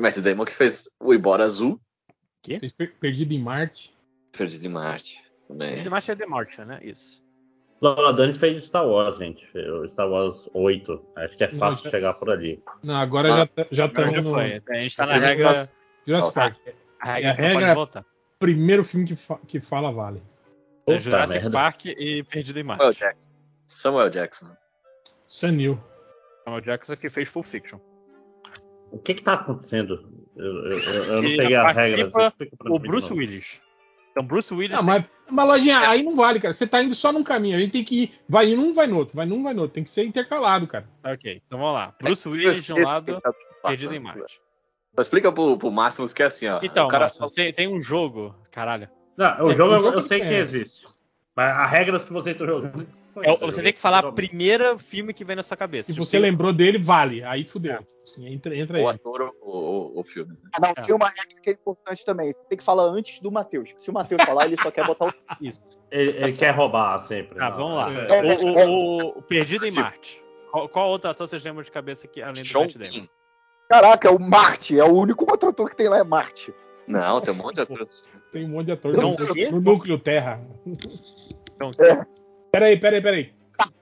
[0.00, 1.80] Matt Damon que fez o Embora Azul,
[2.44, 3.92] Fez Per- Perdido em Marte.
[4.32, 5.22] Perdido em Marte.
[5.48, 5.74] Também.
[5.78, 6.78] Ele mais é The Martian, né?
[6.82, 7.22] Isso.
[7.80, 9.46] Laura Dern fez Star Wars, gente.
[9.90, 11.04] Star Wars 8.
[11.16, 12.62] Acho que é fácil Não, chegar por ali.
[12.82, 14.62] Não, agora Ah, já tá- já estamos já no foi.
[14.70, 15.68] A gente tá na regra.
[16.06, 16.56] Jurassic Park.
[17.00, 18.04] A regra, É a regra- voltar.
[18.38, 20.18] Primeiro filme que, fa- que fala vale.
[20.18, 21.50] É Puta Jurassic merda.
[21.50, 23.00] Park e Perdido em Samuel Marte.
[23.00, 23.30] Jackson.
[23.66, 24.46] Samuel Jackson.
[25.26, 25.78] Sanil.
[26.44, 27.78] Samuel Jackson que fez Pulp Fiction.
[28.90, 30.08] O que que tá acontecendo?
[30.36, 32.08] Eu, eu- eu- eu não peguei a regra.
[32.70, 33.12] O Bruce.
[33.12, 33.60] Willis.
[34.16, 34.78] Então, Bruce Willis.
[34.78, 36.54] Ah, mas, mas lojinha, aí não vale, cara.
[36.54, 37.54] Você tá indo só num caminho.
[37.54, 38.14] A gente tem que ir.
[38.26, 39.14] Vai em um, vai no outro.
[39.14, 39.74] Vai num, vai no outro.
[39.74, 40.88] Tem que ser intercalado, cara.
[41.04, 41.94] Ok, então vamos lá.
[42.00, 43.30] Bruce Willis de um lado, tá-
[43.62, 44.40] Perdido em Marte.
[44.98, 46.60] Explica pro, pro Máximos que é assim, ó.
[46.62, 48.34] Então, o cara tem, tem um jogo.
[48.50, 48.88] Caralho.
[49.18, 50.38] Não, o É, jogo, o eu- jogo eu sei que é.
[50.38, 50.86] existe.
[51.36, 52.86] Mas as regras que você está jogando.
[53.24, 54.14] É o- você tem que falar Jogo.
[54.14, 55.86] primeiro filme que vem na sua cabeça.
[55.88, 57.22] Se Tipo, você tem- lembrou dele, vale.
[57.24, 57.78] Aí fudeu.
[58.02, 58.94] Assim, entra, entra o aí.
[58.94, 60.32] ator ou o, o filme.
[60.32, 60.38] né?
[60.54, 60.74] Ah, não, É.
[60.74, 62.32] tem uma regra que é importante também.
[62.32, 63.70] Você tem que falar antes do Matheus.
[63.76, 65.14] Se o Matheus falar, ele só quer botar o.
[65.40, 65.78] Isso.
[65.90, 67.38] Ele, ele quer roubar sempre.
[67.40, 67.56] Ah, não.
[67.56, 67.92] vamos lá.
[67.92, 68.22] É.
[68.22, 68.68] O, o-
[69.06, 70.22] o- o Perdido em Tipo- Marte.
[70.50, 73.06] Qual, qual outro ator vocês lembram de cabeça aqui, além do Sean Matt Damon?
[73.68, 74.78] Caraca, é o Marte.
[74.78, 76.54] É o único outro ator que tem lá é Marte.
[76.86, 78.02] Não, tem um monte de atores.
[78.30, 80.40] Tem um monte de ator Então, no, o no núcleo Terra.
[80.64, 82.06] Então, É.
[82.52, 83.32] Peraí, peraí, peraí.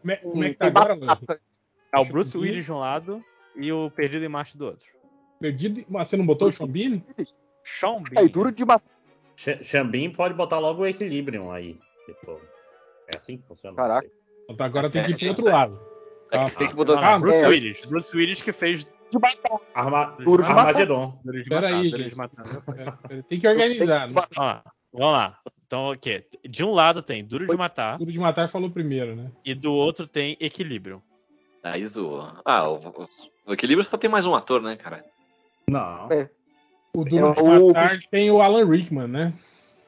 [0.01, 0.95] Como é, como é que tá agora.
[0.95, 1.19] Lojinha?
[1.95, 2.37] é o Bruce.
[2.37, 3.25] Willis de um lado
[3.57, 4.87] e o Perdido em Marte do outro.
[5.41, 5.85] Perdido.
[5.89, 7.03] Mas você não botou o Sean Bean?
[7.63, 8.25] Sean Bean.
[8.25, 8.85] É, duro de matar.
[9.37, 11.79] Ch- Xambim pode botar logo o Equilibrium aí.
[12.07, 12.41] Tipo,
[13.13, 13.77] é assim que funciona.
[13.77, 14.09] Caraca.
[14.49, 15.81] Então agora tem que ir pro É, outro lado.
[16.31, 17.15] É que tem que botar.
[17.15, 17.49] Ah, Bruce é.
[17.49, 17.81] Willis.
[17.91, 19.59] Bruce Willis que fez De matar.
[19.75, 20.17] Arma...
[20.23, 20.67] Duro de matar.
[20.69, 21.21] Armagedon.
[21.25, 21.77] Duro de Pera Matar.
[21.81, 22.17] aí, Duro de gente.
[22.19, 22.63] Matar.
[22.63, 24.09] Pera- Tem que organizar.
[24.09, 24.15] né?
[24.15, 24.65] Vamos lá.
[24.93, 25.39] Vamos lá.
[25.67, 26.25] Então, o quê?
[26.49, 29.31] De um lado tem Duro de Matar Duro de matar falou primeiro, né?
[29.45, 31.03] e do outro tem Equilíbrio.
[31.63, 32.27] Aí zoou.
[32.45, 33.09] Ah, o, o,
[33.47, 35.03] o equilíbrio só tem mais um ator, né, cara?
[35.69, 36.11] Não.
[36.13, 36.29] É.
[36.95, 39.33] O Duro É de o- matar tem o Alan Rickman, né?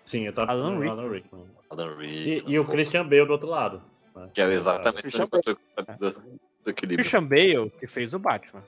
[0.05, 0.99] Sim, eu tava Alan falando Rickman.
[1.05, 1.47] Alan Rickman.
[1.71, 3.83] Alan E, Rickman, e o pô, Christian Bale do outro lado.
[4.15, 4.29] né?
[4.33, 5.57] Que é exatamente o Christian
[5.99, 6.11] do,
[6.65, 6.99] do equilíbrio.
[7.05, 8.63] Christian Bale que fez o Batman.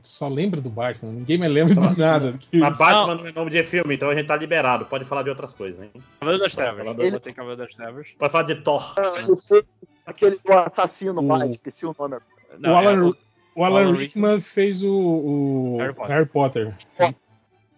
[0.00, 2.38] Tu só lembra do Batman, ninguém mais lembra de nada.
[2.50, 4.86] Mas Batman não é nome de filme, então a gente tá liberado.
[4.86, 5.90] Pode falar de outras coisas, hein?
[6.18, 6.78] Cavaleiro das Trevas.
[6.78, 8.08] falar Eu do- botei Cavaleiro das Trevas.
[8.18, 8.94] Pode falar de Thor.
[9.18, 9.64] Ele fez
[10.06, 12.16] Aquele do assassino O- lá, esqueci o nome.
[12.58, 13.12] Não, o Alan, é,
[13.54, 16.10] o Alan Alan Rickman fez o, o Harry Potter.
[16.16, 16.74] Harry Potter.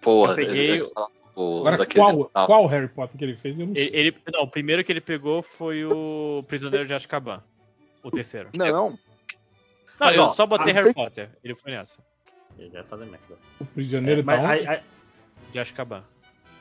[0.00, 0.82] Porra, Eu peguei-
[1.34, 3.58] pô, Agora, daquele- qual, ah, qual Harry Potter que ele fez?
[3.58, 3.88] Eu não sei.
[3.88, 7.42] ele, ele- não, o primeiro que ele pegou foi o Prisioneiro de Azkaban.
[8.04, 8.50] O terceiro.
[8.56, 8.96] Não,
[10.00, 11.30] Não, Mas, eu ó, só botei Harry tem- Potter.
[11.42, 12.04] Ele foi nessa.
[12.58, 13.38] Ele vai fazer merda.
[13.60, 14.82] O prisioneiro Mas tá onde?
[15.52, 16.04] De Azkaban.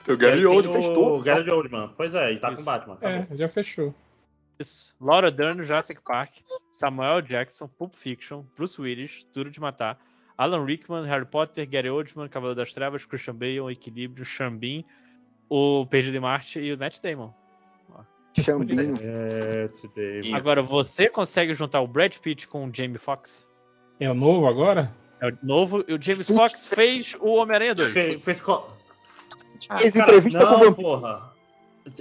[0.08, 1.24] o Gary Oldman o fez tudo.
[1.24, 1.94] Gary Oldman.
[1.96, 2.58] Pois é, e tá Isso.
[2.58, 2.94] com Batman.
[2.96, 3.28] acabou.
[3.32, 3.94] É, já fechou.
[4.60, 4.96] Isso.
[5.02, 6.32] Laura Dern, Jurassic Park,
[6.72, 9.98] Samuel Jackson, Pulp Fiction, Bruce Willis, Duro de Matar,
[10.38, 14.26] Alan Rickman, Harry Potter, Gary Oldman, Cavaleiro das Trevas, Christian Bale, Equilíbrio,
[14.58, 14.84] Bean,
[15.50, 17.34] o Perdido em Marte e o Matt Damon.
[18.42, 18.98] Xambinho.
[19.02, 19.70] É.
[20.24, 23.46] E- Agora, você consegue juntar o Brad Pitt com o Jamie Foxx?
[24.00, 24.92] É o novo agora?
[25.22, 25.84] É o novo.
[25.88, 27.94] E o James Fox fez o Homem-Aranha 2.
[27.94, 28.70] Fe- Fez co-
[29.78, 31.34] Fez Cara, entrevista não, com o porra.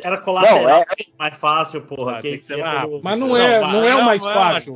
[0.02, 0.86] Era colateral, Não, é-
[1.18, 2.18] mais fácil, porra.
[2.18, 3.00] Ah, que ia mais pelo- rápido.
[3.02, 4.74] Mas não é- não é o mais fácil.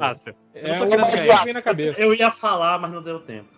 [0.55, 2.01] É Eu o mais que na cabeça.
[2.01, 3.49] Eu ia falar, mas não deu tempo.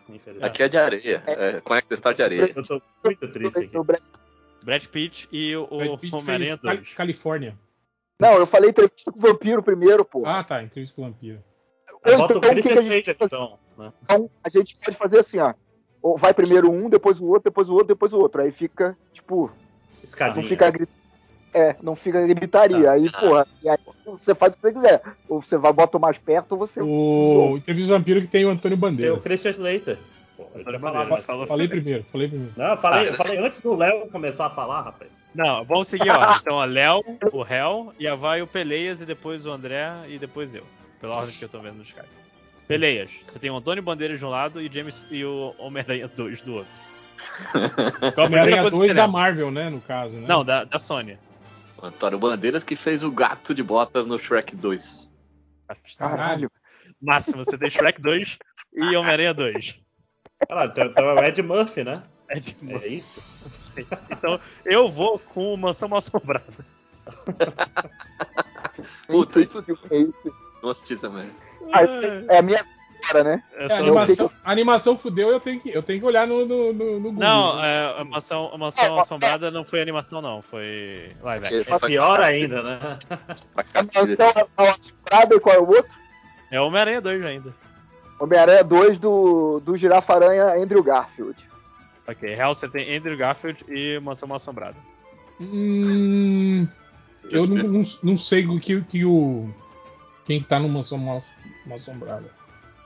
[0.42, 1.22] Aqui é de areia.
[1.26, 2.50] É, Connect the Star de areia.
[2.54, 3.76] Eu tô muito triste aqui.
[4.62, 6.92] Brad Pitt e o Pitt Homem-Aranha fez Cal- 2.
[6.94, 7.56] Califórnia.
[8.18, 10.24] Não, eu falei entrevista com o vampiro primeiro, pô.
[10.26, 10.62] Ah, tá.
[10.62, 11.42] Entrevista com o Vampiro.
[12.04, 13.37] Ou Bota o então, o que, que a gente pode fazer?
[13.37, 13.59] então.
[13.76, 13.92] Né?
[14.02, 15.54] Então, a gente pode fazer assim, ó.
[16.02, 18.42] Ou vai primeiro um, depois o outro, depois o outro, depois o outro.
[18.42, 19.50] Aí fica, tipo,
[20.02, 20.37] Escadinha.
[20.37, 20.88] não fica
[21.52, 22.90] É, não fica gritaria.
[22.90, 25.02] Aí, porra, e aí você faz o que você quiser.
[25.28, 26.81] Ou você vai bota mais perto, ou você.
[26.81, 29.18] O Entrevista o Vampiro que tem o Antônio Tem o.
[29.18, 29.98] Christian Slater.
[30.38, 32.53] Pô, eu tinha falado, mas- Falou- Falei primeiro, falei primeiro.
[32.57, 35.11] Não, eu falei, eu falei antes do Léo começar a falar, rapaz.
[35.35, 36.37] Não, vamos seguir, ó.
[36.37, 40.18] Então, a Léo, o Hel, e a vai o Peleias, e depois o André, e
[40.18, 40.64] depois eu.
[41.01, 42.07] Pela ordem que eu tô vendo no Skype.
[42.66, 46.42] Peleias, você tem o Antônio Bandeiras de um lado e, James, e o Homem-Aranha 2
[46.42, 46.81] do outro.
[48.16, 49.09] Homem-Aranha coisa que 2 você da lembra?
[49.09, 49.70] Marvel, né?
[49.70, 50.27] No caso, né?
[50.29, 51.18] Não, da, da Sony.
[51.81, 55.11] O Antônio Bandeiras que fez o gato de botas no Shrek 2.
[55.96, 56.51] Caralho.
[57.01, 58.38] Máximo, você tem Shrek 2
[58.74, 59.79] e Homem-Aranha 2.
[60.42, 62.03] Então, então é o Ed Murphy, né?
[62.29, 63.22] É de É isso?
[64.11, 66.44] Então, eu vou com o Mansão Mal Assombrada.
[69.07, 70.35] Puta, isso, é isso.
[70.61, 71.31] não assisti também.
[71.72, 71.83] Ah,
[72.29, 72.64] É a minha
[73.03, 73.42] cara, né?
[73.55, 76.44] É É, a, animação, a animação fudeu, eu tenho que, eu tenho que olhar no,
[76.44, 77.20] no, no, Google.
[77.20, 77.68] Não, né?
[77.68, 80.42] é, a Mansão, a Mansão Assombrada não foi animação, não.
[80.42, 81.77] Foi live action.
[81.77, 82.98] É pior ainda, né?
[84.11, 85.92] Então, a assombrada e qual é o outro?
[86.51, 87.55] É Homem-Aranha 2 ainda.
[88.18, 91.48] Homem-Aranha 2 do, do Girafa-Aranha Andrew Garfield.
[92.07, 94.76] Ok, Hell você tem Andrew Garfield e Mansão Mal Assombrada.
[95.40, 96.66] Hum,
[97.31, 99.48] eu não, não, não sei o que, que o.
[100.24, 101.22] Quem que tá no Mansão Mal,
[101.66, 102.38] Mal Assombrada.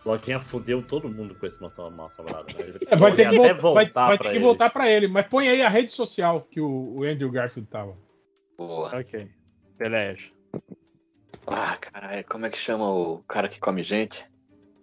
[0.05, 2.47] Lojinha fudeu todo mundo com esse mansão mal assombrada.
[2.59, 2.75] Né?
[2.89, 4.45] É, vai ter que, voltar, vai, vai ter pra que ele.
[4.45, 5.09] voltar pra ele.
[5.09, 7.97] Mas põe aí a rede social que o, o Andrew Garfield tava.
[8.59, 8.99] Boa.
[8.99, 9.31] Ok.
[9.79, 10.25] Beleza.
[11.47, 14.25] Ah, caralho, como é que chama o cara que come gente?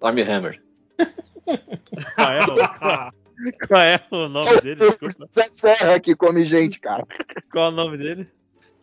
[0.02, 0.62] Armie Hammer.
[2.16, 4.76] Qual é, o, qual é o nome dele?
[4.76, 5.30] Desculpa.
[5.34, 7.06] Zé Serra que come gente, cara.
[7.52, 8.30] Qual é o nome dele?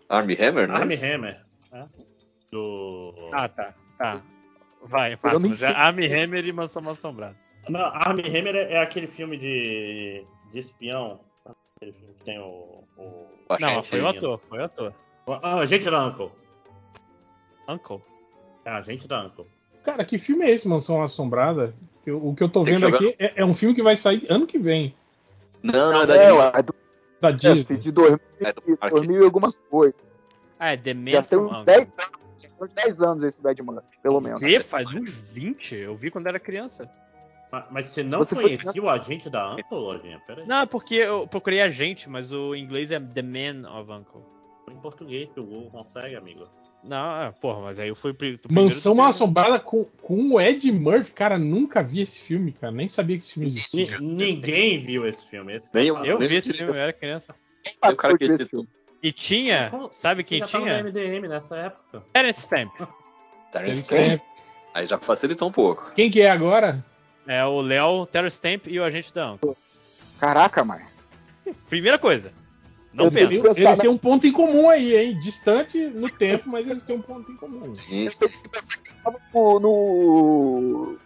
[0.09, 0.74] Armie Hammer, né?
[0.74, 1.40] Armie Hammer.
[1.72, 1.88] né?
[2.50, 3.31] Do.
[3.33, 3.74] Ah, tá.
[3.98, 4.22] Tá.
[4.83, 5.18] Vai,
[5.57, 5.68] Já, sei.
[5.68, 7.37] Armie Hammer e Mansão Mal Assombrada.
[7.68, 11.20] Não, Armie Hammer é, é aquele filme de, de espião.
[11.76, 12.85] Aquele filme que tem o.
[12.96, 13.26] o...
[13.48, 14.94] O Não, foi o ator, foi o ator.
[15.42, 16.31] Ah, Agente da Uncle.
[17.68, 18.02] Uncle.
[18.64, 19.46] É, Agente da Uncle.
[19.87, 21.72] Cara, que filme é esse, Mansão Assombrada?
[22.05, 24.27] Eu- o que eu tô Tem vendo aqui é, é um filme que vai sair
[24.29, 24.94] ano que vem.
[25.62, 26.38] Não, não, é da É, Disney.
[26.38, 26.75] ué, do,
[27.20, 27.77] Da é, Disney.
[27.79, 28.94] de 2000, É do parque.
[28.96, 29.94] 2000 e alguma coisa.
[30.59, 31.64] Ah, é The Man Já tem uns Uncle.
[31.64, 32.20] 10 anos.
[32.42, 34.40] já tem uns 10 anos esse Murphy, pelo menos.
[34.40, 34.61] Que?
[34.61, 35.77] Faz uns 20?
[35.77, 36.90] Eu vi quando era criança.
[37.53, 40.20] Mas, mas você não Você foi conhecia o Agente da Uncle, Lojinha?
[40.46, 44.22] Não, é porque eu procurei a gente, mas o inglês é The Man of Uncle.
[44.68, 46.49] Em português que o Google consegue, amigo.
[46.87, 48.14] Não, é, porra, mas aí eu fui
[48.51, 49.09] Mansão Mal.
[49.09, 51.11] Assombrada com, com o Ed Murphy.
[51.12, 52.72] Cara, nunca vi esse filme, cara.
[52.72, 53.99] Nem sabia que esse filme existia.
[53.99, 55.55] Ni- Ninguém viu esse filme.
[55.55, 57.38] Esse Nem cara- eu- Eu Nem vi esse filme, eu era criança.
[57.85, 58.68] O cara que Esse filme.
[59.03, 60.83] E tinha, Como- sabe Você quem já tava tinha?
[60.83, 62.03] no MDM nessa época.
[62.12, 62.72] Terence Stamp.
[63.53, 64.20] Terence Stamp.
[64.72, 65.92] Aí já facilitou um pouco.
[65.94, 66.85] Quem que é agora?
[67.27, 69.37] É o Léo, Terence Stamp e o agente da.
[70.20, 70.83] Caraca, mano.
[71.68, 72.33] Primeira coisa.
[72.96, 73.35] Não pensa.
[73.35, 75.20] Eles, eles têm um ponto em comum aí, hein?
[75.20, 77.74] Distante no tempo, mas eles têm um ponto em comum.
[77.74, 80.98] Sim, Eu que pensar que tava no, no.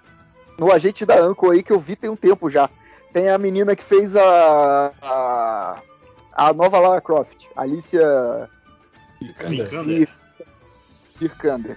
[0.57, 2.71] no agente da Anco aí que eu vi tem um tempo já.
[3.13, 4.93] Tem a menina que fez a.
[5.03, 5.83] a,
[6.33, 8.49] a nova Lara Croft, Alicia
[9.21, 10.09] Vikander.
[11.19, 11.77] Vikander.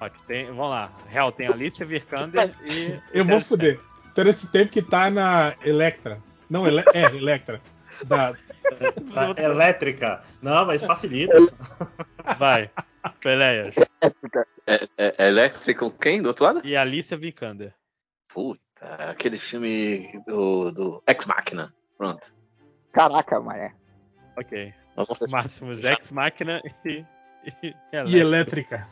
[0.00, 0.92] Ó, tem- vamos lá.
[1.08, 2.96] Real, tem Alicia Vikander e.
[3.12, 3.80] Eu vou fuder.
[4.14, 6.20] Terence tempo que tá na Electra.
[6.48, 7.60] Não, ele, é, Electra.
[8.06, 8.34] Da,
[9.14, 10.22] Tá, elétrica.
[10.42, 11.36] Não, mas facilita.
[12.38, 12.70] Vai.
[13.20, 13.74] Peleias.
[14.66, 16.60] É, é, é Electrical quem do outro lado?
[16.64, 17.74] E Alicia Vikander.
[18.28, 21.72] Puta, aquele filme do, do Ex Machina.
[21.96, 22.34] Pronto.
[22.92, 23.74] Caraca, mané.
[24.36, 24.72] Ok.
[25.30, 27.04] Máximos Ex Máquina e.
[27.62, 27.74] E,
[28.06, 28.86] e Elétrica.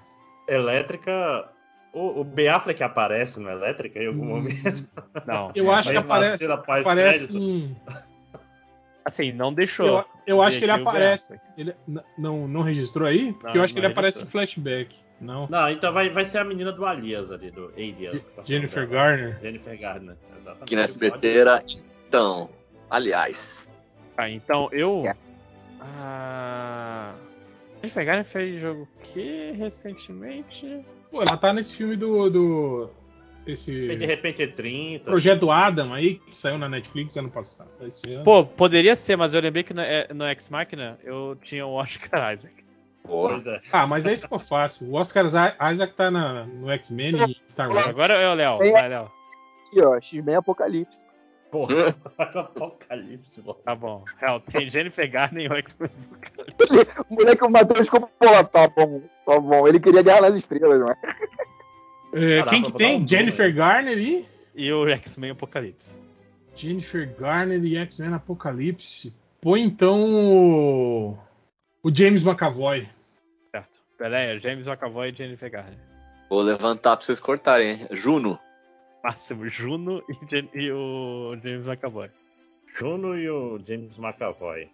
[0.48, 1.50] Elétrica.
[1.92, 4.28] O, o Ben Affleck aparece no Elétrica em algum Hum.
[4.36, 4.88] momento.
[5.26, 5.50] Não.
[5.54, 6.50] Eu acho que aparece.
[6.50, 7.76] Aparece em.
[9.06, 9.86] Assim, não deixou.
[9.86, 11.40] Eu, eu acho que ele aparece.
[11.56, 11.72] Ele,
[12.18, 13.32] não, não registrou aí?
[13.32, 14.42] Porque Não, eu acho que ele aparece em registrou.
[14.42, 14.96] flashback.
[15.20, 15.46] Não.
[15.48, 18.20] Não, então vai, vai ser a menina do Alias ali, do Alias.
[18.44, 19.00] Jennifer Dela.
[19.04, 19.38] Garner.
[19.40, 20.62] Jennifer Gardner, exatamente.
[20.64, 21.64] aqui na SBT era.
[22.08, 22.50] Então,
[22.90, 23.72] aliás.
[24.16, 25.04] Ah, então eu.
[25.06, 25.14] É.
[25.80, 27.14] Ah.
[27.80, 30.84] Jennifer Garner fez jogo o quê recentemente?
[31.12, 32.28] Pô, ela tá nesse filme do.
[32.28, 32.90] do
[33.46, 35.04] De esse repente é 30.
[35.04, 37.70] Projeto Adam aí, que saiu na Netflix ano passado.
[37.80, 38.24] Esse ano.
[38.24, 41.72] Pô, poderia ser, mas eu lembrei que no, é, no Ex Machina eu tinha o
[41.74, 42.54] Oscar Isaac.
[43.04, 43.40] Porra.
[43.46, 43.60] É.
[43.72, 44.88] Ah, mas aí ficou fácil.
[44.88, 47.86] O Oscar Isaac tá na- no X-Men e Star Wars.
[47.86, 48.58] Agora é o Léo.
[48.62, 48.72] É.
[48.72, 49.12] Vai, Léo.
[49.68, 51.06] Aqui, ó, X-Men Apocalipse.
[51.52, 53.40] Porra, apocalipse.
[53.42, 53.58] mano.
[53.64, 54.04] Tá bom.
[54.20, 55.90] Real, tem Jennifer Garner e o X-Men.
[57.08, 59.68] O moleque, o Matheus ficou, pô, tá bom, tá bom.
[59.68, 60.96] Ele queria ganhar nas estrelas, mano.
[61.04, 61.55] É,
[62.20, 63.00] Caraca, quem que tem?
[63.02, 64.24] um Jennifer Garner e.
[64.54, 65.98] E o X-Men Apocalipse.
[66.54, 69.14] Jennifer Garner e X-Men Apocalipse.
[69.40, 71.18] Põe então o.
[71.82, 72.88] O James McAvoy.
[73.50, 73.80] Certo.
[73.98, 75.78] Peraí, James McAvoy e Jennifer Garner.
[76.28, 77.86] Vou levantar pra vocês cortarem, hein?
[77.92, 78.38] Juno.
[79.04, 82.10] Máximo, Juno e, Jen- e o James McAvoy.
[82.74, 84.68] Juno e o James McAvoy.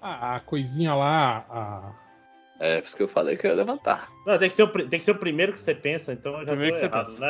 [0.00, 1.44] A, a coisinha lá.
[1.48, 2.09] A...
[2.60, 4.10] É, por isso que eu falei que eu ia levantar.
[4.26, 6.40] Não, tem que, ser o, tem que ser o primeiro que você pensa, então eu
[6.40, 7.20] já Primeiro tô que você errado, pensa.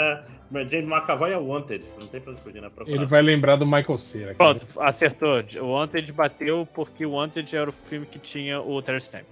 [0.51, 0.69] né?
[0.69, 2.69] James McAvoy é o Wanted, não tem pra fugir, né?
[2.69, 2.97] Procurar.
[2.97, 4.35] Ele vai lembrar do Michael Cera.
[4.35, 4.55] cara.
[4.57, 5.43] Pronto, acertou.
[5.61, 9.27] O Wanted bateu porque o Wanted era o filme que tinha o Terry Stamp.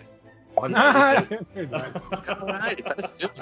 [0.75, 1.93] Ah, é verdade.
[2.25, 3.35] Caralho, tá filme.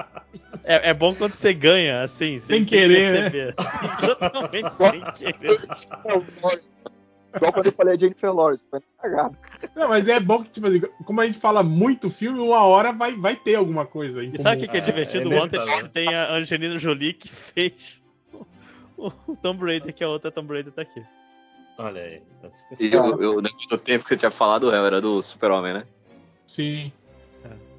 [0.65, 3.31] É, é bom quando você ganha, assim, Sem querer, né?
[3.31, 3.55] perceber.
[4.01, 4.75] Totalmente
[5.15, 5.61] sem querer.
[7.37, 9.37] Igual quando eu falei a Jennifer Lawrence, foi cagado.
[9.75, 12.93] Não, mas é bom que, tipo assim, como a gente fala muito filme, uma hora
[12.93, 15.33] vai, vai ter alguma coisa em E sabe o que, que é divertido?
[15.33, 15.89] É o Wanted inevitável.
[15.91, 18.01] tem a Angelina Jolie que fez
[18.97, 21.05] o, o Tomb Raider, que a outra Tomb Raider tá aqui.
[21.79, 22.23] Olha aí.
[22.81, 25.87] E eu, eu, no tempo que você tinha falado, era do Super-Homem, né?
[26.47, 26.91] Sim.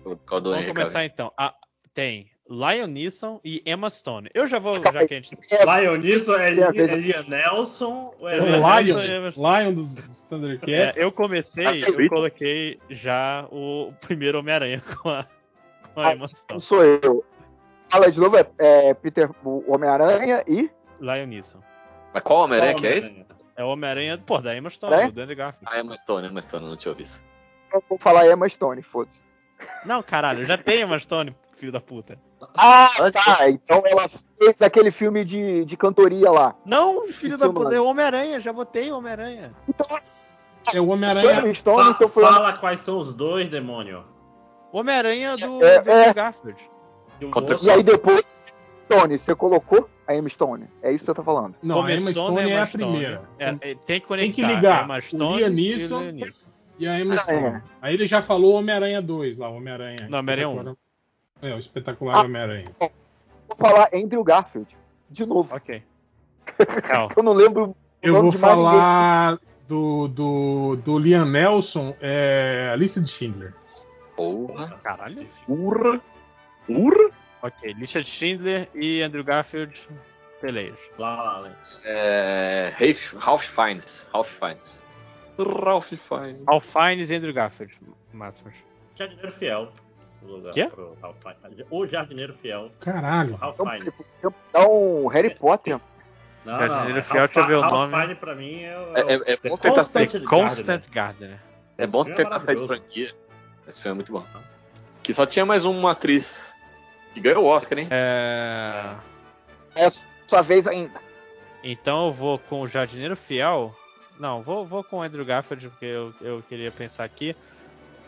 [0.04, 1.34] Do Vamos começar então.
[1.36, 1.54] Ah,
[1.94, 4.30] tem Lion Neeson e Emma Stone.
[4.34, 5.36] Eu já vou, já que a gente.
[5.52, 9.64] Lion Neeson é, É, veja- é Liam Nelson ou é O Lion e Emma Stone.
[9.64, 11.02] Lion dos, dos É, Thundercats.
[11.02, 15.26] eu comecei, eu coloquei já o primeiro Homem-Aranha com a,
[15.94, 16.62] com a Emma Não Stone.
[16.62, 17.24] sou eu.
[17.90, 20.70] Fala de novo, é, é Peter o Homem-Aranha e.
[21.00, 21.60] Lion Neeson.
[22.14, 23.26] Mas qual Homem-Aranha que é esse?
[23.56, 25.12] É o Homem-Aranha, pô, da Emma Stone, É?
[25.12, 25.66] do Andrew Garfield.
[25.70, 27.10] Ah, Emma Stone, Emma Stone, não tinha ouvido.
[27.74, 29.18] Eu vou falar Emma Stone, foda-se.
[29.86, 32.18] Não, caralho, já tem Emma Stone, filho da puta.
[32.56, 33.50] Ah, tá.
[33.50, 36.56] Então ela fez aquele filme de, de cantoria lá.
[36.66, 39.54] Não, filho da puta, é o Homem-Aranha, já botei o Homem-Aranha.
[39.68, 39.88] Então,
[40.74, 41.54] É o Homem-Aranha.
[41.54, 44.04] Stone, Fa- então Fala quais são os dois, demônio.
[44.72, 46.14] O Homem-Aranha do, É, do é.
[46.14, 46.62] Garfield.
[47.22, 48.24] E E aí depois,
[48.86, 50.66] Stone, você colocou a Emma Stone.
[50.84, 51.56] É isso que você tá falando.
[51.64, 52.84] Não, a Emma Começou na Stone é a Stone.
[52.84, 53.22] primeira.
[53.40, 55.48] É, tem que Tem que ligar a Emma Stone e o.
[55.48, 55.50] Liam
[56.12, 56.46] Neeson.
[56.80, 57.38] E a Emma Ah, Stone.
[57.48, 57.62] é.
[57.82, 60.08] Aí ele já falou Homem-Aranha 2 lá, Homem-Aranha.
[60.10, 60.76] Não, Homem-Aranha Espetacular-
[61.42, 62.22] É, o espetacular Ah.
[62.24, 62.70] Homem-Aranha.
[62.80, 64.76] Vou falar Andrew Garfield.
[65.10, 65.56] De novo.
[65.56, 65.84] Ok.
[67.16, 67.76] Eu não lembro.
[68.02, 73.54] Eu vou falar do, do, do Liam Nelson, é, Alice de Schindler.
[74.16, 74.80] Porra.
[74.84, 75.28] Caralho.
[75.48, 76.02] Urra.
[76.70, 77.12] Urra.
[77.42, 79.88] Ok, Richard Schindler e Andrew Garfield,
[80.42, 80.80] peleias.
[80.98, 81.52] Lá, lá, lá.
[81.86, 82.74] É.
[82.76, 84.08] Ralph, Ralph Fiennes.
[84.12, 84.86] Ralph Fiennes.
[85.38, 86.42] Ralph Fiennes.
[86.48, 87.78] Al Fiennes e Andrew Garfield,
[88.12, 88.56] máximos.
[88.96, 89.72] Jardineiro Fiel.
[90.70, 91.66] Pro Ralph Fiennes.
[91.70, 92.66] O Jardineiro Fiel.
[92.66, 93.36] O Caralho.
[93.36, 95.80] Ralph Então, você dá um Harry Potter.
[96.46, 96.98] Não, Jardineiro não.
[96.98, 97.94] é Fiel, Ralph, deixa eu ver o Ralph nome.
[97.94, 100.06] Fiennes pra mim é, o- É, é, é, é bom tentar Constant sair.
[100.08, 100.30] Gardener.
[100.30, 101.40] Constant Gardener.
[101.78, 103.12] É bom filme tentar sair de franquia.
[103.68, 104.26] Esse filme é muito bom.
[105.04, 106.46] Que só tinha mais uma atriz.
[107.14, 107.88] Que ganhou o Oscar, hein?
[107.92, 108.96] É...
[109.76, 109.90] É
[110.28, 111.00] sua vez ainda.
[111.64, 113.76] Então eu vou com o Jardineiro Fiel.
[114.20, 117.36] Não, vou, vou com o Andrew Garfield, porque eu, eu queria pensar aqui.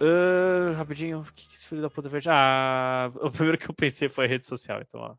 [0.01, 2.25] Ah, rapidinho, o que, que filho da puta fez?
[2.27, 5.15] Ah, o primeiro que eu pensei foi a rede social, então ó.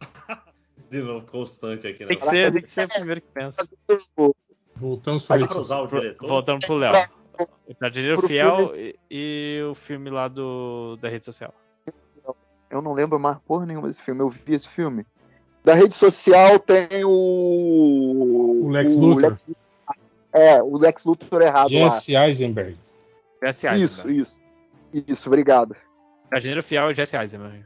[0.90, 2.00] De novo, constante aqui.
[2.00, 2.08] Né?
[2.08, 3.68] Tem que ser, tem que ser o primeiro que pensa.
[4.74, 6.28] Voltamos para Dá pra usar o diretor?
[6.28, 7.08] Voltando pro Léo.
[7.66, 11.52] O Jardineiro Pro Fiel e, e o filme lá do, da rede social.
[12.70, 14.20] Eu não lembro mais porra nenhuma desse filme.
[14.20, 15.04] Eu vi esse filme.
[15.64, 18.62] Da rede social tem o.
[18.64, 19.30] O Lex Luthor.
[19.30, 19.44] Lex-
[20.32, 22.78] É, o Lex Luthor errado Jesse Eisenberg.
[23.42, 23.76] Jesse lá.
[23.76, 24.20] Isso, Eisenberg.
[24.22, 24.45] isso.
[24.92, 25.74] Isso, obrigado.
[26.32, 27.64] Jardineiro Fiel e Jesse Eisenberg.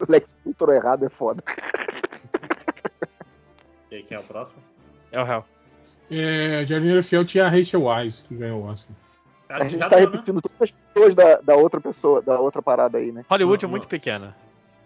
[0.00, 1.42] O Lex Luthor errado é foda.
[3.90, 4.58] E quem é o próximo?
[5.12, 5.44] É o réu.
[6.10, 8.94] É, Jardineiro Fiel tinha a Rachel Wise, que ganhou o Oscar.
[9.48, 10.04] Cara, A gente tá deu, né?
[10.06, 13.24] repetindo todas as pessoas da, da outra pessoa, da outra parada aí, né?
[13.30, 13.88] Hollywood é Não, muito não.
[13.88, 14.36] pequena.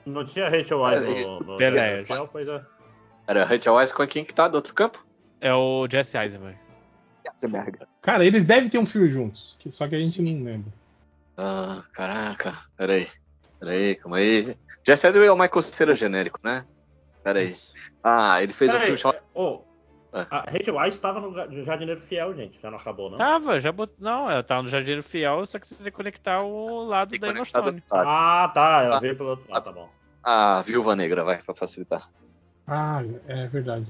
[0.05, 2.07] Não tinha Rachel Wise É, no, no Beleza.
[2.07, 2.63] Fiel, pois é.
[3.27, 5.05] Era Rachel Wise com quem que tá do outro campo?
[5.41, 6.59] É o Jesse Eisenberg.
[7.33, 7.79] Eisenberg.
[8.03, 10.71] Cara, eles devem ter um filme juntos, só que a gente não lembra.
[11.43, 12.59] Ah, caraca.
[12.77, 13.09] Peraí.
[13.59, 14.57] Peraí, calma aí.
[14.87, 16.65] Jesse Eisenberg é o Michael Cera genérico, né?
[17.23, 17.49] Peraí.
[18.03, 19.21] Ah, ele fez um filme chamado.
[19.35, 19.63] ô,
[20.13, 20.27] É.
[20.31, 22.59] a Rachel Wise estava no Jardineiro Fiel, gente.
[22.61, 23.17] Já não acabou, não?
[23.19, 23.93] Tava, já bot...
[24.01, 27.29] Não, ela tava no Jardineiro Fiel, só que você tem que conectar o lado da
[27.29, 27.83] Emma Stone.
[27.91, 28.83] Ah, tá.
[28.83, 29.01] Ela Ah.
[29.01, 29.89] veio pelo outro lado, tá bom.
[30.23, 32.09] A Viúva Negra, vai, pra facilitar.
[32.67, 33.87] Ah, é verdade.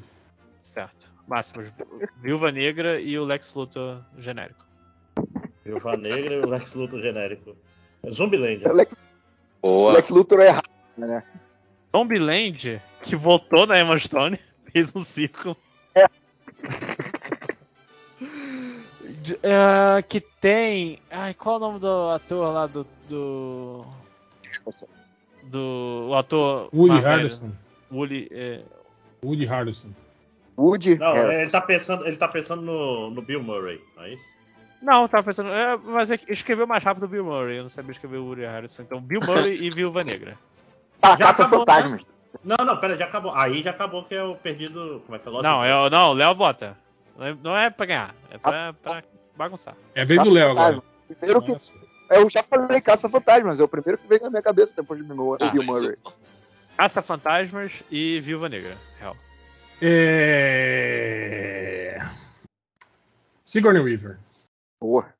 [0.60, 1.10] Certo.
[1.26, 1.72] Máximos.
[2.20, 4.64] Viúva Negra e o Lex Luthor genérico.
[5.70, 7.56] Viúva Negra e o Lex Luthor genérico.
[8.02, 8.66] É Zumbiland.
[8.66, 8.96] O Lex,
[9.62, 9.92] Boa.
[9.92, 11.22] Lex Luthor errado, né?
[11.92, 14.38] Zombieland, que voltou na Emma Stone,
[14.72, 15.56] fez um ciclo.
[15.94, 16.06] É.
[19.42, 20.98] É, que tem.
[21.10, 22.86] Ai, qual é o nome do ator lá do.
[23.08, 23.80] Do.
[25.44, 26.70] do o ator.
[26.72, 27.00] Woody?
[27.00, 27.52] Harrelson.
[27.92, 28.28] Woody.
[28.30, 28.62] é,
[29.22, 29.88] Woody Harrelson.
[30.56, 30.96] Woody.
[30.96, 34.24] Não, é, ele tá pensando, ele tá pensando no, no Bill Murray, não é isso?
[34.82, 35.50] Não, eu tava pensando.
[35.50, 37.56] é, mas é escreveu mais rápido o Bill Murray.
[37.58, 38.82] Eu não sabia escrever o Woody Harrelson.
[38.82, 40.38] Então, Bill Murray e Viúva Negra.
[41.00, 42.06] tá, já Caça acabou, Fantasmas.
[42.44, 43.34] Não, não, pera, já acabou.
[43.34, 45.02] Aí já acabou que é o perdido.
[45.04, 46.76] Como é que é o Não, é, o- não, o Léo bota.
[47.16, 49.02] Não é- Não é pra ganhar, é pra, pra
[49.36, 49.74] bagunçar.
[49.94, 50.82] É a vez do Léo agora.
[51.08, 51.56] Primeiro que.
[52.08, 55.06] Eu já falei Caça Fantasmas, é o primeiro que veio na minha cabeça depois de
[55.06, 55.96] Bill Ah, Murray.
[56.76, 58.76] Caça Fantasmas e Viúva Negra.
[58.98, 59.16] Real.
[60.32, 61.98] É...
[63.44, 64.18] Sigourney Weaver.
[64.80, 65.12] Boa.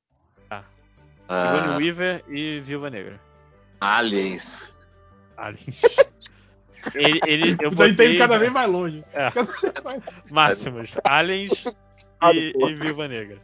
[0.49, 3.21] Sigourney Ah, Weaver e Viúva Negra.
[3.81, 4.75] aliens.
[5.37, 5.83] Aliens.
[6.95, 9.05] ele, ele, eu tá botei indo cada vez mais longe.
[9.13, 9.31] É.
[9.85, 10.95] Mais- máximos.
[11.05, 11.85] Aliens
[12.33, 13.39] e, e Viúva Negra.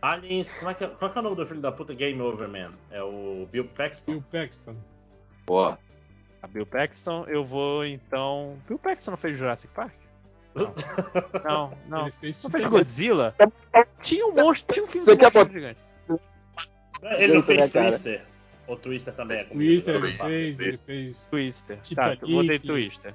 [0.00, 2.20] Aliens, como é, que é, qual que é o nome do filho da puta Game
[2.22, 2.72] Over Man?
[2.90, 4.12] É o Bill Paxton?
[4.12, 4.76] Bill Paxton.
[5.44, 5.78] Boa.
[6.40, 8.56] A Bill Paxton, eu vou então.
[8.68, 9.92] Bill Paxton não fez Jurassic Park?
[11.44, 12.02] Não, não.
[12.02, 12.66] Ele fez Não fez.
[12.66, 13.34] Godzilla?
[14.02, 15.80] Tinha um monstro, tinha um filme Você de quer monstro gigante.
[17.18, 17.68] Ele não fez né?
[17.68, 18.24] Twister.
[18.66, 20.06] Ou Twister também é Twister medo?
[20.06, 21.26] ele fez, ele fez.
[21.30, 21.78] Twister.
[21.82, 22.20] Titanic.
[22.20, 23.14] Tá, eu botei Twister.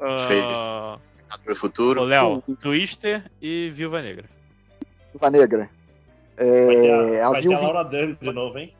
[0.00, 0.98] Ah,
[1.44, 2.02] Pro futuro.
[2.02, 4.24] Ô, Léo, Twister e Viúva Negra.
[5.12, 5.70] Viúva Negra.
[6.36, 6.46] Vai
[6.80, 7.60] ter a, É, a vai ter a.
[7.60, 8.74] Laura Dern de novo, hein?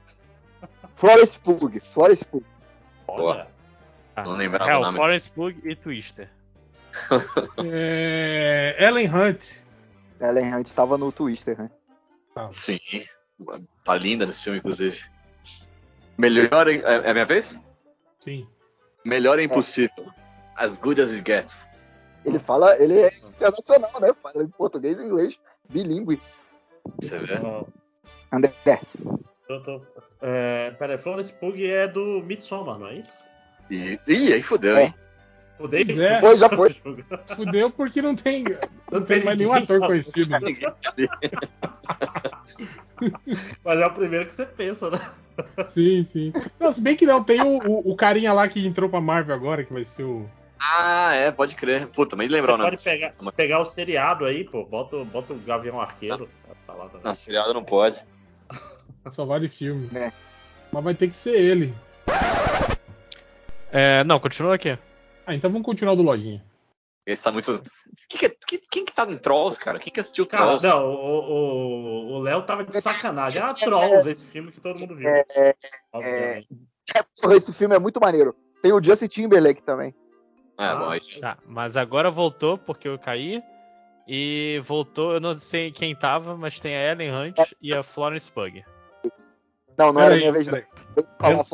[0.97, 1.79] Florence Pugh.
[1.83, 2.43] Florence Pugh.
[3.07, 3.47] Olha.
[4.17, 4.97] Ah, Não lembrava o nome.
[4.97, 6.31] Florence Pugh e Twister.
[7.65, 9.63] É, Ellen Hunt.
[10.21, 11.71] Ellen Hunt estava no Twister, né?
[12.51, 12.79] Sim.
[13.85, 15.01] Tá linda nesse filme, inclusive.
[16.17, 16.69] Melhor.
[16.69, 17.59] em- É, é minha vez?
[18.21, 18.49] Sim.
[19.05, 20.07] Melhor é impossível.
[20.57, 21.69] As good as it gets.
[22.25, 24.13] Ele fala, ele é internacional, né?
[24.23, 26.21] Fala em português e inglês, bilíngue.
[27.01, 27.35] Você vê?
[28.33, 28.53] André,
[29.49, 29.83] eu tô-
[30.21, 33.13] É, pera aí, Florence Pugh é do Midsommar, não é isso?
[33.71, 34.85] E, ih, aí fudeu, É.
[34.87, 34.95] hein?
[35.67, 36.21] David Pois é.
[36.21, 36.77] Foi, já foi.
[37.35, 38.45] Fudeu porque não tem,
[38.93, 40.31] não tem tem mais nenhum ator conhecido.
[43.65, 45.01] Mas é o primeiro que você pensa, né?
[45.65, 46.33] Sim, sim.
[46.59, 49.35] Não, se bem que não, tem o, o, o carinha lá que entrou pra Marvel
[49.35, 50.29] agora, que vai ser o.
[50.61, 51.87] Ah, é, pode crer.
[51.87, 52.71] Puta, mas lembrar o nome.
[52.71, 54.65] pode pegar, pegar o seriado aí, pô.
[54.65, 56.29] Bota, o- bota o Gavião Arqueiro.
[56.67, 57.03] Tá lá também.
[57.05, 58.03] Não, seriado não pode.
[59.11, 59.89] Só vale filme.
[59.95, 60.11] É.
[60.73, 61.73] Mas vai ter que ser ele.
[63.71, 64.77] É, não, continua aqui.
[65.29, 66.43] Ah, então vamos continuar do Lojinha.
[67.05, 67.63] Esse tá muito.
[68.09, 69.79] Quem que, é- quem, quem que tá em Trolls, cara?
[69.79, 70.67] Quem que assistiu Cara, Trolls?
[70.67, 73.43] não, o- Léo tava de sacanagem.
[73.43, 75.07] Ah, Trolls, esse filme que todo mundo viu.
[75.07, 75.55] É,
[75.93, 76.49] Obviamente.
[77.21, 78.35] porra, esse filme é muito maneiro.
[78.63, 79.95] Tem o Justin Timberlake também.
[80.57, 81.01] Ah, bom, aí.
[81.21, 83.43] Tá, mas agora voltou porque eu caí.
[84.07, 88.33] E voltou, eu não sei quem tava, mas tem a Ellen Hunt e a Florence
[88.33, 88.65] Pugh.
[89.77, 91.45] Não, não era Peraí, minha vez, não.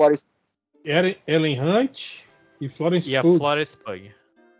[0.84, 2.24] Era Ellen Hunt
[2.60, 3.38] e Florence E a Pugh.
[3.38, 4.10] Florence Pugh.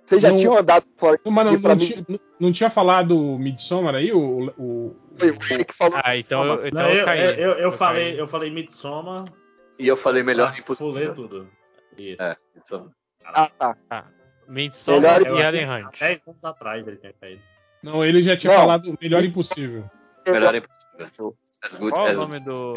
[0.05, 1.79] Vocês já Não- tinham andado Florence Não, mas não, não, mim?
[1.79, 4.13] tinha, não- não tinha falado Midsommar aí?
[4.13, 5.99] O, o, Foi o Rick que falou.
[6.05, 7.21] Ah, então eu, então Não, eu eu, caí.
[7.21, 8.19] eu, eu, eu falei, caí.
[8.19, 9.25] eu falei Midsommar.
[9.79, 10.93] E eu falei melhor ah, impossível.
[10.93, 11.49] Pulei tudo.
[11.97, 12.23] Isso.
[12.23, 12.37] É,
[13.25, 14.07] Ah, tá.
[14.47, 15.99] Midsommar Melhor- e Ellen Hunt.
[15.99, 17.43] 10 anos atrás ele tinha caído.
[17.83, 18.61] Não, ele já tinha Não.
[18.61, 19.91] falado Melhor Impossível.
[20.27, 21.35] melhor impossível.
[21.63, 22.75] As good Qual é o as- nome do.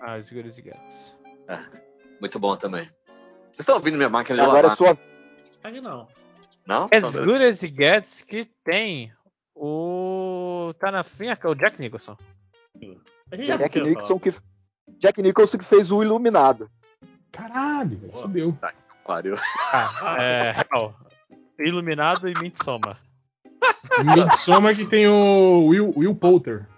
[0.00, 1.18] Ah, As Good As It Gets.
[2.20, 2.88] Muito bom também.
[3.56, 4.76] Vocês estão ouvindo minha máquina de Agora é lavar?
[4.76, 4.98] sua.
[5.64, 6.06] Aí não.
[6.66, 6.88] Não?
[6.92, 9.10] As Então, Good As It Gets que tem
[9.54, 10.74] o.
[10.78, 12.18] Tá na finha, o Jack Nicholson.
[13.30, 14.34] Jack Nicholson que.
[14.98, 16.70] Jack Nicholson que fez o Iluminado.
[17.32, 18.58] Caralho, velho, fudeu.
[19.06, 19.36] Pariu.
[19.72, 20.54] Ah, é.
[20.74, 20.94] Hell.
[21.58, 23.00] Iluminado e Midsommar.
[24.04, 26.68] Midsommar que tem o Will, Will Poulter.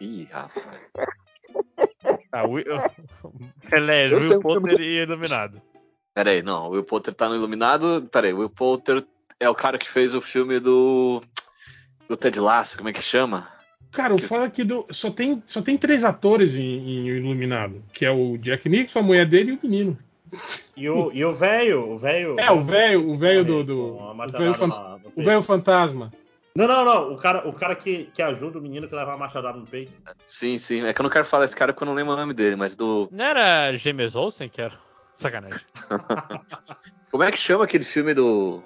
[0.00, 0.94] Ih, rapaz.
[2.32, 2.64] Ah, Will...
[3.68, 5.60] Pelé, Eu sei Will Potter e Iluminado.
[6.14, 6.68] Pera aí, não.
[6.68, 8.06] O Will Poulter tá no Iluminado.
[8.10, 9.04] Pera aí, o Will Poulter
[9.40, 11.20] é o cara que fez o filme do.
[12.08, 13.48] Do Ted Lasso, como é que chama?
[13.90, 17.82] Cara, o foda é que do- só, tem, só tem três atores em, em Iluminado.
[17.92, 19.98] Que é o Jack Nicholson, a mulher dele e o menino.
[20.76, 22.36] E o e o velho, o velho.
[22.38, 23.64] É, o velho o velho do...
[23.64, 23.96] do
[25.16, 26.12] o velho fantasma.
[26.56, 27.12] Não, não, não.
[27.12, 29.92] O cara, o cara que, que ajuda o menino que leva a machadada no peito.
[30.24, 30.84] Sim, sim.
[30.84, 32.56] É que eu não quero falar esse cara porque eu não lembro o nome dele,
[32.56, 33.08] mas do.
[33.10, 34.74] Não era James Olsen que era?
[35.14, 35.60] Sacanagem.
[37.10, 38.62] Como é que chama aquele filme do.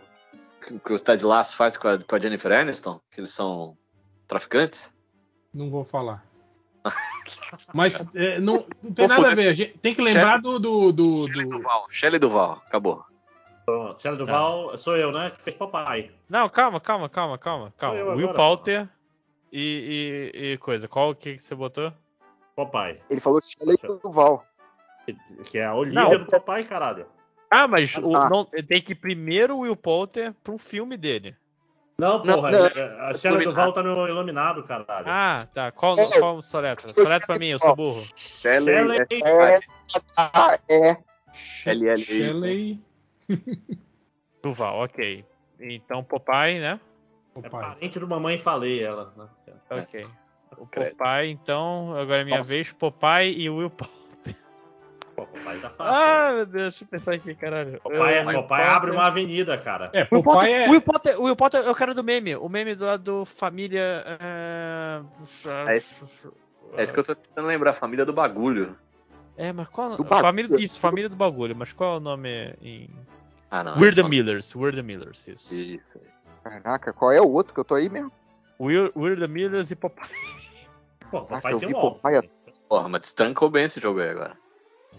[0.84, 3.00] que- o Ted Lasso faz com a, com a Jennifer Aniston?
[3.10, 3.76] Que eles são
[4.26, 4.92] traficantes?
[5.54, 6.24] Não vou falar.
[7.74, 9.48] Mas é, não, não tem Vou nada a ver.
[9.48, 10.58] A gente tem que lembrar do.
[10.58, 11.86] do, do, Shelley do- Duval.
[11.90, 12.52] Shelley Duval.
[12.66, 13.04] Acabou.
[13.66, 14.00] Pronto.
[14.00, 15.30] Shelley Duval, sou eu, né?
[15.30, 16.10] Que fez papai.
[16.28, 18.00] Não, calma, calma, calma, calma, calma.
[18.14, 18.88] Will agora, Poulter
[19.52, 20.88] e, e, e coisa.
[20.88, 21.92] Qual que, que você botou?
[22.56, 23.00] Papai.
[23.10, 24.44] Ele falou Shelley Duval.
[25.46, 26.18] Que é a Olivia Não.
[26.18, 27.06] do papai, caralho.
[27.50, 28.28] Ah, mas o- Ah.
[28.28, 31.34] não, tem que ir primeiro o Will Poulter pra um filme dele.
[31.98, 32.50] Não, Não, porra.
[32.52, 32.60] não.
[33.06, 35.06] A Shelley Duval tá no Iluminado, caralho.
[35.08, 35.72] Ah, tá.
[35.72, 36.86] Qual, É, qual sua letra?
[36.88, 38.06] Sua letra pra mim, eu sou burro.
[38.14, 38.74] Shelley.
[38.76, 39.60] Shelley- É.
[40.16, 40.96] Ah, é.
[41.32, 42.80] Shelley.
[44.42, 45.24] Duval, ok.
[45.60, 46.78] Então Popeye, né?
[47.34, 47.50] É Opa.
[47.50, 49.12] parente do Mamãe Falei, ela.
[49.16, 49.26] né?
[49.70, 50.06] Ok.
[50.56, 50.96] O Credo.
[50.96, 52.50] Popeye, então, agora é minha Nossa.
[52.50, 52.72] vez.
[52.72, 53.97] Popeye e Will Poulter.
[55.26, 55.94] Papai tá fácil.
[55.94, 57.80] Ah, meu Deus, deixa eu pensar aqui, caralho.
[57.82, 58.76] papai, Will papai Poulter.
[58.76, 59.90] abre uma avenida, cara.
[59.92, 60.68] É, Will Popeye Potter, é.
[60.70, 62.36] Will Potter, Will Potter é o cara do meme.
[62.36, 64.04] O meme do lado do família.
[64.20, 65.00] É,
[65.66, 67.72] É É isso que eu tô tentando lembrar.
[67.72, 68.76] Família do bagulho.
[69.36, 69.96] É, mas qual.
[69.96, 70.20] Do bagulho.
[70.20, 71.54] família, isso, família do bagulho.
[71.56, 72.90] Mas qual é o nome em.
[73.50, 73.72] Ah, não.
[73.78, 74.54] We're é the só- Millers.
[74.54, 75.54] We're the Millers, isso.
[75.54, 76.00] Isso.
[76.44, 78.12] Caraca, qual é o outro que eu tô aí mesmo?
[78.60, 80.08] We're, We're the Millers e Popeye.
[81.10, 82.34] Pô, papai eu tem vi um papai óculos.
[82.68, 84.36] Porra, mas destrancou bem esse jogo aí agora.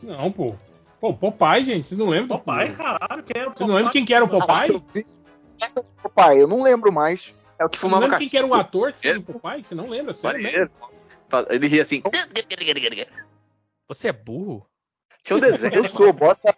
[0.02, 0.56] Não, pô.
[1.00, 2.28] Pô, Popeye, gente, vocês não lembram?
[2.28, 4.72] do- Papai, caralho, quem é o Vocês não lembram quem que era o Popeye?
[5.76, 7.34] Eu Papai, eu não lembro mais.
[7.58, 9.22] É o que Você não fumava lembra quem que era o ator que fez o
[9.22, 9.64] Popeye?
[9.64, 10.14] Você não lembra?
[10.14, 10.70] Sério mesmo?
[11.50, 12.02] Ele ria assim.
[13.88, 14.66] Você é burro?
[15.24, 15.74] Tinha um desenho.
[15.76, 16.56] Eu sou, bota.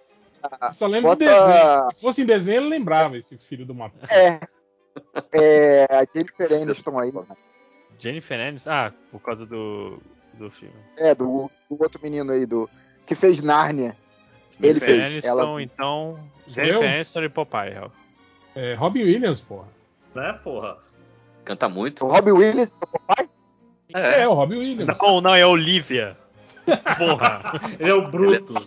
[0.74, 1.92] Só lembro Bota- do desenho.
[1.94, 3.92] Se fosse em desenho, ele lembrava esse filho de uma.
[4.10, 4.40] É.
[5.32, 5.84] É.
[5.90, 7.38] A Jennifer Aniston aí, mano.
[8.00, 8.72] Jennifer Aniston.
[8.72, 10.00] Ah, por causa do,
[10.34, 10.76] do filme.
[10.98, 12.70] É, do, do outro menino aí, do.
[13.12, 13.98] Que fez Nárnia.
[14.58, 15.12] Ele Jennifer fez.
[15.12, 16.20] Aniston, Ela- então.
[16.48, 16.90] Jennifer?
[16.94, 17.74] Aniston e Popeye.
[17.74, 17.92] Hel.
[18.56, 19.68] É, Robin Williams, porra.
[20.16, 20.78] Né, porra?
[21.44, 22.06] Canta muito.
[22.06, 23.30] O Robbie Williams, o papai?
[23.94, 24.28] É, É.
[24.30, 24.98] o Robin Williams.
[25.02, 26.16] Não, não, é Olivia.
[26.98, 27.52] Porra.
[27.78, 28.66] Ele é o Brutus.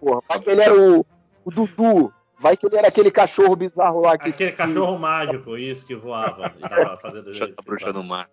[0.00, 0.22] porra.
[0.28, 1.06] Vai que ele era o,
[1.44, 2.12] o Dudu.
[2.40, 4.30] Vai que ele era aquele cachorro bizarro lá que.
[4.30, 6.52] Aquele cachorro mágico, isso, que voava.
[6.58, 8.28] E tava fazendo A bruxa do mar.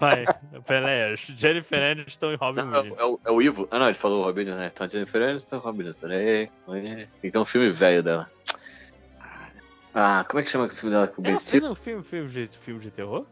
[0.00, 0.24] Vai,
[0.66, 1.16] peraí.
[1.16, 2.98] Jennifer Aniston e Robin Não, é, Williams.
[3.00, 3.68] é o, é o Ivo.
[3.70, 4.70] Ah, não, ele falou o Robin, né?
[4.72, 5.98] Então, Jennifer Aniston, Robin Williams.
[6.00, 6.50] Peraí.
[6.66, 7.08] peraí.
[7.30, 8.30] Ter um filme velho dela.
[9.94, 11.60] Ah, como é que chama o filme dela com o Ben Ela Stiller?
[11.62, 13.26] fez um filme, filme, de, filme de terror?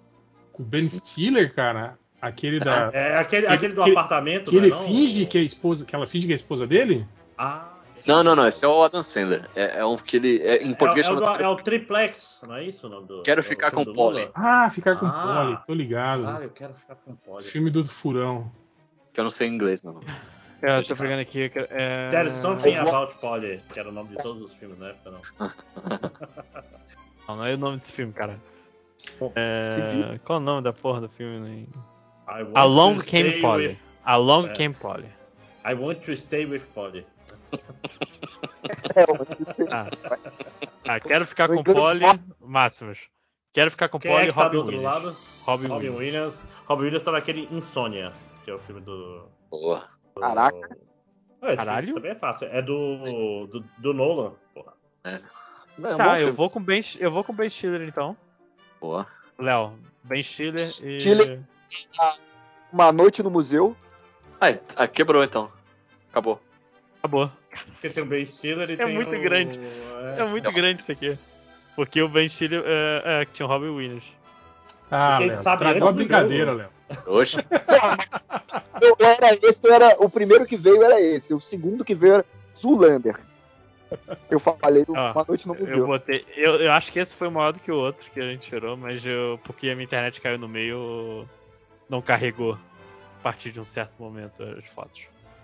[0.53, 2.91] O Ben Stiller, cara, aquele da.
[2.93, 4.87] É aquele, Que- aquele do que- apartamento, Que ele não é não?
[4.87, 5.87] finge que é a esposa.
[5.87, 7.07] Que ela finge que é a esposa dele?
[7.39, 7.70] Ah.
[8.07, 8.47] Não, não, não.
[8.47, 9.49] Esse é o Adam Sandler.
[9.55, 10.41] É, é um que ele.
[10.43, 13.07] É, em português é, é, o, do- é o Triplex, não é isso o nome
[13.07, 13.23] do.
[13.23, 13.85] Quero ficar com?
[13.85, 14.29] Polly.
[14.35, 15.43] Ah, ficar com Ah.
[15.45, 16.27] Polly, tô ligado.
[16.27, 17.45] Ah, eu quero ficar com Polly.
[17.45, 18.51] Filme do Furão.
[19.13, 20.01] Que eu não sei inglês, não.
[20.63, 21.49] É, eu tô pegando aqui.
[21.49, 22.11] que- É...
[22.11, 25.51] There's something about Polly, que era o nome de todos os filmes na época, não.
[27.29, 28.39] Não, não é o nome desse filme, cara.
[29.35, 30.19] É...
[30.25, 31.39] Qual é o nome da porra do filme?
[31.41, 31.67] né?
[32.55, 33.69] Along Came Polly.
[33.69, 34.53] with- Along É.
[34.53, 35.09] Came Polly.
[35.65, 37.05] I want to stay with Polly.
[38.95, 39.05] É,
[39.73, 39.87] Ah.
[40.89, 42.05] Ah, quero ficar com Polly.
[42.41, 43.09] Máximos.
[43.53, 44.95] Quero ficar com Quem Polly é e tá Robin do outro Williams.
[45.05, 45.17] lado?
[45.43, 45.99] Robin, Robin Williams.
[46.37, 46.41] Williams.
[46.67, 48.13] Robin Williams tá naquele Insônia,
[48.45, 49.27] que é o filme do.
[49.51, 49.89] Boa.
[50.19, 50.77] Caraca.
[51.43, 51.95] Ah, Caralho.
[51.95, 52.47] também é fácil.
[52.49, 53.47] É do.
[53.47, 54.75] do, do Nolan, porra.
[55.05, 55.15] É.
[55.15, 56.33] É um Tá, eu filme.
[56.33, 58.17] vou com Ben, eu vou com Ben Stiller então.
[58.81, 59.07] Boa.
[59.39, 61.01] Léo, Ben Stiller e.
[61.01, 61.41] Stiller.
[62.73, 63.75] Uma noite no museu.
[64.41, 65.51] Ah, ah, quebrou então.
[66.11, 66.41] Acabou.
[67.03, 67.31] Acabou.
[67.73, 69.21] Porque tem o Ben Stiller e É tem muito o...
[69.21, 69.59] grande.
[70.19, 71.19] É muito grande isso aqui.
[71.75, 74.05] Porque o Ben Stiller é, é, que tinha o Robin Williams.
[74.91, 76.53] Ah, Léo, sabe a brincadeira.
[76.53, 76.69] Léo.
[77.07, 77.37] Oxe.
[78.83, 81.35] Eu era esse, eu era, o primeiro que veio era esse.
[81.35, 82.25] O segundo que veio era
[82.57, 83.21] Zulander.
[84.31, 85.87] Eu falei do Ah, Uma Noite no Eu Museu.
[85.87, 86.25] botei.
[86.35, 88.77] Eu, eu acho que esse foi maior do que o outro que a gente tirou,
[88.79, 91.27] mas eu, porque a minha internet caiu no meio,
[91.91, 95.03] não carregou a partir de um certo momento as fotos.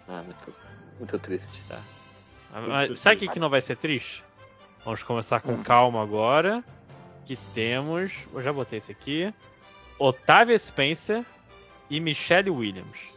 [0.08, 0.54] Ah, muito,
[0.98, 1.62] muito triste.
[1.68, 1.78] Tá.
[2.66, 4.24] Mas sabe o que, que não vai ser triste?
[4.84, 6.64] Vamos começar com calma agora.
[7.24, 8.12] Que temos.
[8.32, 9.34] Eu já botei esse aqui.
[9.98, 11.24] Otávia Spencer
[11.90, 13.08] e Michelle Williams.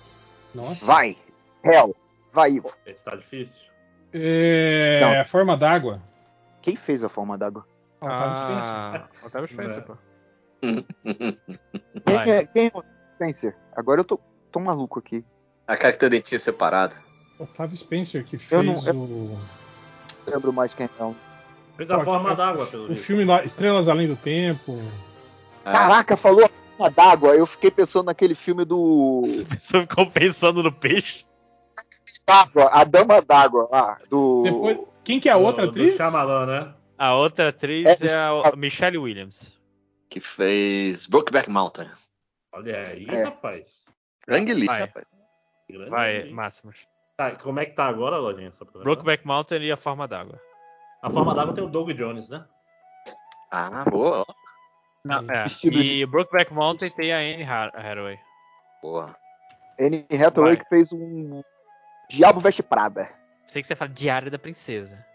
[0.54, 0.86] Nossa.
[0.86, 1.18] Vai.
[1.64, 1.96] Hell.
[2.34, 2.74] Vai, Ivo.
[2.86, 3.62] Esse tá difícil.
[4.12, 5.00] É.
[5.02, 5.20] Não.
[5.22, 6.02] A forma d'água.
[6.62, 7.66] Quem fez a forma d'água?
[8.02, 8.72] Ah, Otávio Spencer.
[8.74, 9.82] Ah, Otávio Spencer, É.
[9.82, 9.98] pô.
[12.06, 12.84] Quem é, quem é o
[13.16, 13.56] Spencer?
[13.76, 14.20] Agora eu tô,
[14.52, 15.24] tô maluco aqui.
[15.68, 16.96] A cara que tem dentinho separado.
[17.40, 19.40] Otávio Spencer, que fez Eu não- eu- o,
[20.28, 20.90] Não lembro mais quem é.
[21.00, 21.16] não.
[21.78, 24.78] Fez a Pô, forma é- d'água, pelo o filme lá, Estrelas Além do Tempo.
[25.64, 27.34] Ah, Caraca, falou a forma d'água.
[27.36, 29.24] Eu fiquei pensando naquele filme do.
[29.50, 31.26] Pessoa ficou pensando no peixe.
[32.28, 33.98] D'água, a Dama d'Água lá.
[34.10, 34.44] Do.
[34.44, 35.94] Depois, quem que é a outra do, atriz?
[35.94, 36.74] Do Shyamalan, né?
[36.98, 39.58] A outra atriz É, é, a Michelle Williams.
[40.10, 41.90] que fez Brokeback Mountain.
[42.52, 43.24] Olha aí, É.
[43.24, 43.86] rapaz.
[44.28, 44.82] Lee, Vai.
[44.82, 45.08] rapaz.
[45.70, 45.90] Grande.
[45.90, 46.78] Vai, Máximos.
[47.20, 48.50] Tá, como é que tá agora, Lojinha?
[48.82, 50.40] Brokeback Mountain e a forma d'água.
[51.02, 52.46] A forma d'água tem o Doug Jones, né?
[53.52, 54.26] Ah, boa.
[55.04, 55.46] Não, é.
[55.66, 58.18] E Brokeback Mountain tem a Anne Hathaway.
[58.82, 59.14] Boa.
[59.78, 61.44] Anne Hathaway que fez um.
[62.10, 63.10] Diabo Veste Prada.
[63.48, 65.06] Sei que você fala Diário da Princesa.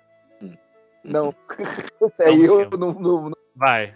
[1.02, 1.34] Não.
[2.02, 2.92] Esse aí eu não.
[2.92, 3.94] não- não- Vai.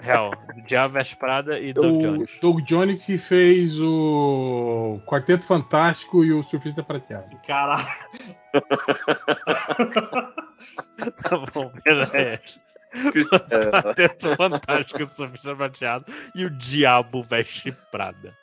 [0.00, 0.32] Real.
[0.66, 2.38] Diabo Veste Prada e Doug o Jones.
[2.40, 7.36] Doug Jones que fez o Quarteto Fantástico e o Surfista Prateado.
[7.46, 7.86] Caralho.
[11.22, 12.16] Tá bom, beleza.
[12.16, 12.40] É,
[13.82, 18.36] Quarteto Fantástico, Surfista Prateado e o Diabo Veste Prada.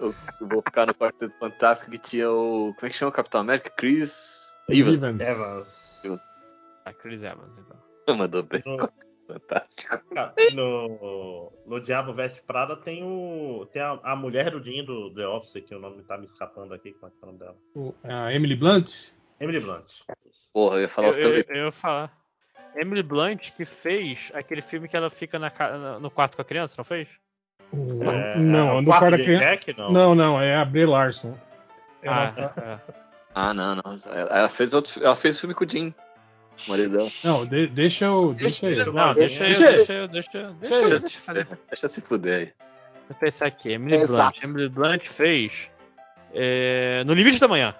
[0.00, 2.72] eu vou ficar no Quarteto Fantástico que tinha o.
[2.74, 3.70] Como é que chama o Capitão América?
[3.70, 5.02] Chris Evans.
[5.04, 6.44] Evans.
[6.84, 8.16] Ah, Chris Evans, então.
[8.16, 8.62] Mandou bem.
[8.64, 8.88] No,
[9.28, 10.00] Fantástico.
[10.54, 13.66] no, no Diabo Veste Prada tem o.
[13.72, 16.72] Tem a, a mulher do Dinho do The Office, que o nome tá me escapando
[16.72, 16.92] aqui.
[16.94, 17.56] Como é que é o nome dela?
[17.74, 19.10] O- A Emily Blunt.
[19.38, 19.84] Emily Blunt.
[20.52, 21.46] Porra, eu ia falar Eu, os eu, teus.
[21.48, 22.12] eu ia falar.
[22.74, 26.74] Emily Blunt que fez aquele filme que ela fica na no quarto com a criança,
[26.78, 27.08] não fez?
[27.72, 29.44] O- É, não, o no quarto quarto da criança.
[29.44, 29.92] Jack, não.
[29.92, 31.36] Não, não, é a Brie Larson.
[32.02, 32.54] Ela Ah, tá-
[32.88, 32.94] é.
[33.34, 33.82] Ah, não, não.
[34.30, 35.04] Ela fez outro.
[35.04, 35.94] Ela fez filme com o Jim.
[36.66, 37.10] O marido dela.
[37.24, 38.34] Não, de- deixa eu.
[38.34, 41.48] Deixa eu- Não, deixa eu, Deixa eu, deixa eu, deixa deixa eu fazer.
[41.70, 42.44] Deixa se fuder aí.
[42.46, 42.54] Deixa
[43.10, 43.72] eu pensar aqui.
[43.72, 44.06] Emily.
[44.06, 44.42] Blunt.
[44.42, 45.70] Emily Blunt fez
[46.34, 47.74] é, No Limite da Manhã.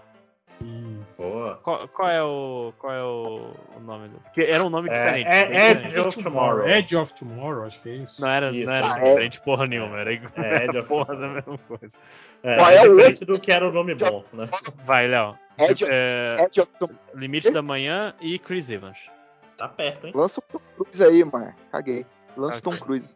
[1.16, 1.56] Boa.
[1.62, 2.72] Qual, qual é o.
[2.78, 4.18] Qual é o, o nome do.
[4.20, 5.26] Porque era um nome É, diferente.
[5.26, 5.86] é- bem é diferente.
[5.98, 6.68] Edge of Tomorrow.
[6.68, 8.20] Edge of Tomorrow, acho que é isso.
[8.20, 8.66] Não era, Isso.
[8.66, 9.04] não era Ah, é.
[9.04, 11.34] diferente porra nenhuma, era, igual- É, Edge of porra da Tomorrow.
[11.34, 11.96] mesma coisa.
[12.42, 14.48] É, Qual é é o diferente do que era o nome bom, né?
[14.84, 15.36] Vai, Léo.
[15.58, 16.88] Edge, É, Edge of Tom...
[17.14, 19.10] Limite da Manhã e Chris Evans.
[19.56, 20.12] Tá perto, hein?
[20.14, 21.52] Lança o Tom Cruise aí, mano.
[21.72, 22.06] Caguei.
[22.36, 22.72] Lança o Ok.
[22.72, 23.14] Tom Cruise.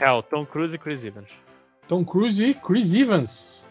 [0.00, 1.30] Hell, Tom Cruise e Chris Evans.
[1.86, 3.70] Tom Cruise e Chris Evans.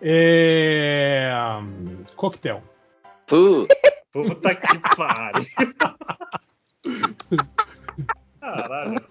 [0.00, 1.32] É...
[2.14, 2.62] Coquetel.
[3.26, 3.66] Puh,
[4.12, 5.44] Puta que pariu.
[8.40, 9.04] Caralho.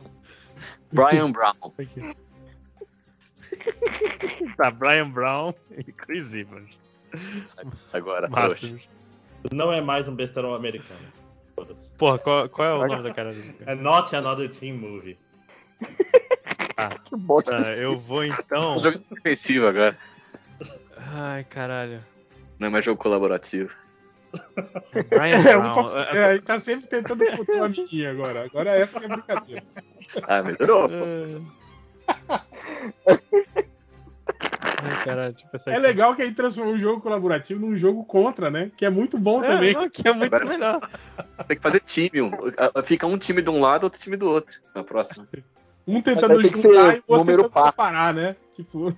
[0.91, 1.53] Brian Brown.
[4.57, 6.78] Tá, Brian Brown e Chris Evans.
[7.84, 8.30] Isso agora.
[9.51, 10.99] Não é mais um besterol americano.
[11.97, 13.55] Porra, qual, qual é o nome da cara dele?
[13.66, 15.18] É Not Another Teen Movie.
[17.05, 17.51] Que bosta.
[17.51, 18.78] Tá, eu vou então.
[18.80, 19.97] Jogo defensivo agora.
[20.97, 22.03] Ai, caralho.
[22.59, 23.72] Não é mais jogo colaborativo.
[25.10, 25.98] Brian É, Brown.
[25.98, 28.46] é, a gente tá sempre tentando botar uma amiguinha agora.
[28.46, 29.64] Agora essa que é a brincadeira.
[30.28, 30.88] Ah, melhorou.
[34.78, 35.82] Ai, deixa eu pensar É aqui.
[35.82, 38.72] legal que aí transformou um jogo colaborativo num jogo contra, né?
[38.78, 39.74] Que é muito bom É, também.
[39.74, 40.90] não, que é muito melhor.
[41.48, 42.22] Tem que fazer time.
[42.22, 44.60] um- ah, Fica um time de um lado, outro time do outro.
[44.76, 45.28] Na próxima.
[45.88, 47.66] Um tentando juntar e o outro número tentando par.
[47.68, 48.36] separar, né?
[48.54, 48.92] Tipo,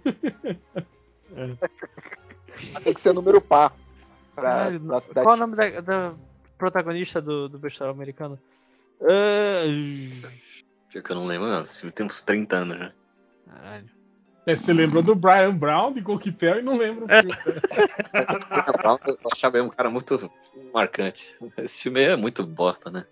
[2.83, 3.73] Tem que ser número par.
[4.37, 5.23] Pra, Caralho, pra cidade.
[5.25, 6.13] qual o nome da, da
[6.59, 8.39] protagonista do, do bestiário americano?
[9.01, 9.63] Ah,
[10.91, 11.61] Pior que eu não lembro, não.
[11.63, 12.91] Esse filme tem uns 30 anos já.
[13.51, 13.89] Caralho.
[14.45, 17.33] é, você lembrou do Brian Brown de Coquetel e não lembra o filme.
[18.49, 20.31] Brian Brown, eu achava ele um cara muito
[20.73, 21.35] marcante.
[21.57, 23.05] Esse filme é muito bosta, né?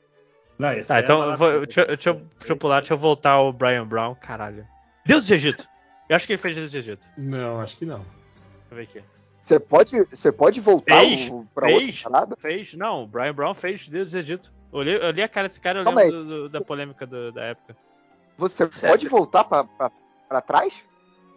[0.60, 1.38] Não, Tá, é então maravilhoso.
[1.58, 4.16] vou, deixa, eu- deixa, eu- deixa eu pular, deixa eu voltar ao Brian Brown.
[4.16, 4.66] Caralho.
[5.06, 5.68] Deus do Egito.
[6.08, 7.10] Eu acho que ele fez Deus do Egito.
[7.18, 7.98] Não, acho que não.
[8.00, 9.04] Deixa eu ver aqui.
[9.46, 11.84] Você pode, você pode voltar Fez, o- pra fez.
[12.04, 12.36] outra parada?
[12.36, 14.52] Fez, não, o Brian Brown fez Deus do Egito.
[14.74, 16.62] Eu olhei, eu olhei a cara desse cara e eu Calma lembro do- do- da
[16.62, 17.78] polêmica do- da época.
[18.38, 18.94] Você Sério?
[18.94, 19.92] pode voltar pra, pra,
[20.28, 20.84] pra trás?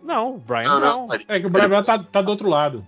[0.02, 1.06] Não, o Brian Não, Brown.
[1.06, 1.14] não.
[1.14, 2.84] ele- É que o Brian Brown tá, tá do outro lado.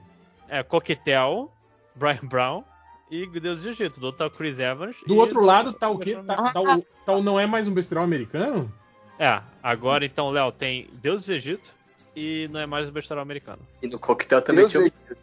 [0.49, 1.53] É Coquetel,
[1.95, 2.65] Brian Brown
[3.11, 4.01] e Deus do Egito.
[4.01, 4.97] Do outro tá o Chris Evans.
[5.07, 6.17] Do outro lado tá o quê?
[6.27, 8.73] Tá, tá o, tá o Não É Mais Um Besterol Americano?
[9.19, 11.75] É, agora então, Léo, tem Deus do Egito
[12.15, 13.61] e não é mais o besteirão americano.
[13.83, 14.87] E no coquetel também Deus tinha do.
[14.87, 15.17] Egito.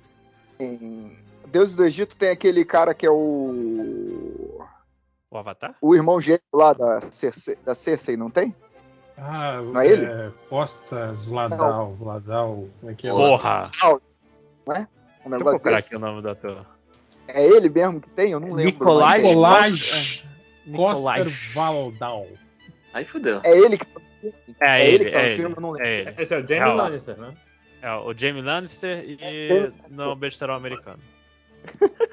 [0.58, 1.18] Tem-
[1.48, 4.60] Deus do Egito tem aquele cara que é o.
[5.30, 5.76] O Avatar?
[5.82, 8.56] O irmão gêmeo lá da Cersei, da Cersei não tem?
[9.18, 10.08] Ah, Não é ele?
[10.48, 13.12] Costa Vladal, Vladal, como é que é?
[13.12, 13.72] Porra!
[15.26, 16.66] Um Deixa eu procurar aqui o nome do ator.
[17.28, 18.32] É ele mesmo que tem?
[18.32, 18.72] Eu não lembro.
[18.72, 19.24] Nicolai é.
[19.24, 20.24] Nicolás
[20.66, 21.24] Nicolai.
[21.24, 22.28] Costa Valdal.
[22.94, 23.42] Aí fudeu.
[23.44, 24.00] É ele que tá
[24.60, 25.36] É, É ele ele, que tá no é ele.
[25.42, 25.88] filme, eu não lembro.
[25.88, 26.10] É ele.
[26.18, 26.76] Esse é o James Real.
[26.76, 27.34] Lannister, né?
[27.82, 29.72] É o Jamie Lannister e é
[30.04, 31.00] o besteirão americano.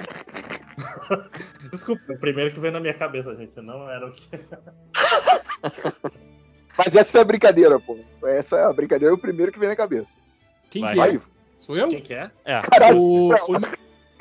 [1.70, 3.60] Desculpa, o primeiro que veio na minha cabeça, gente.
[3.60, 4.28] Não era o que.
[6.76, 7.98] Mas essa é a brincadeira, pô.
[8.24, 10.16] Essa é a brincadeira, é o primeiro que vem na cabeça.
[10.70, 10.94] Quem Vai.
[10.94, 11.06] que é?
[11.06, 11.20] Vai,
[11.60, 11.88] Sou eu?
[11.88, 12.30] Quem que é?
[12.44, 12.60] É.
[12.62, 12.98] caralho.
[12.98, 13.42] O, você-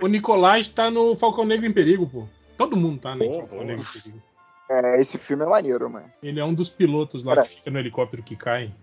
[0.02, 2.28] o, o Nicolás tá no Falcão Negro em Perigo, pô.
[2.58, 3.64] Todo mundo tá no Falcão.
[3.66, 4.24] Negro em Perigo.
[4.70, 6.12] É, esse filme é maneiro, mano.
[6.22, 7.48] Ele é um dos pilotos lá Cara.
[7.48, 8.74] que fica no helicóptero que cai.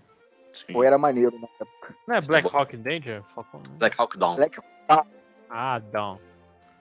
[0.52, 0.72] Sim.
[0.72, 1.94] Pô, era maneiro na época.
[2.06, 3.22] Não é Black Hawk in Danger?
[3.36, 3.60] Né?
[3.78, 4.36] Black Hawk Down.
[4.36, 4.58] Black
[5.48, 6.18] Ah, Down.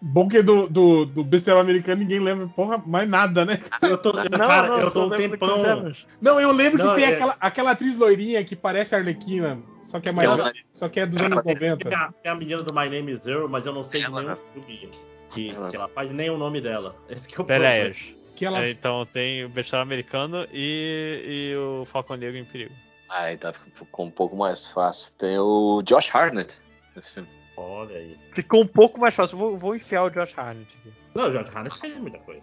[0.02, 3.62] Bom que do, do, do besterol americano ninguém lembra porra, mais nada, né?
[3.84, 5.92] Eu tô, cara, eu tô um tempão.
[6.22, 9.62] Não, eu lembro Não, que tem é- aquela, aquela atriz loirinha que parece a Arlequina,
[9.84, 10.62] só que é é o velha- nariz.
[10.72, 11.90] só que é dos anos Tem 90.
[11.94, 14.34] a, tem a menina do My Name is Zero, mas eu não sei Ela, nenhum
[14.34, 14.38] né?
[14.54, 14.90] filme
[15.32, 15.70] que, Ela.
[15.70, 16.96] que ela faz, nem o nome dela.
[17.10, 18.16] Esse que é o Pereias.
[18.40, 22.74] Que ela É, então tem o besteirão americano e, e o Falcão Negro em Perigo.
[23.10, 25.14] Aí tá ficou um pouco mais fácil.
[25.18, 26.58] Tem o Josh Hartnett
[26.96, 27.28] nesse filme.
[27.58, 28.18] Olha aí.
[28.34, 29.38] Ficou um pouco mais fácil.
[29.38, 30.94] Vou, vou enfiar o Josh Hartnett aqui.
[31.14, 32.42] Não, o George Harnett fez muita coisa.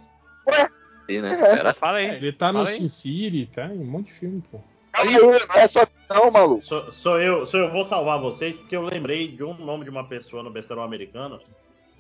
[1.09, 1.41] E, né?
[1.41, 1.59] É.
[1.61, 2.09] Era Fala aí.
[2.09, 2.75] É, ele tá no aí.
[2.75, 4.61] Sin City, tá em um monte de filme, pô.
[4.93, 6.63] Aí, não é só não, maluco.
[6.63, 9.91] Sou, sou eu, sou eu vou salvar vocês porque eu lembrei de um nome de
[9.91, 11.39] uma pessoa no besterol americano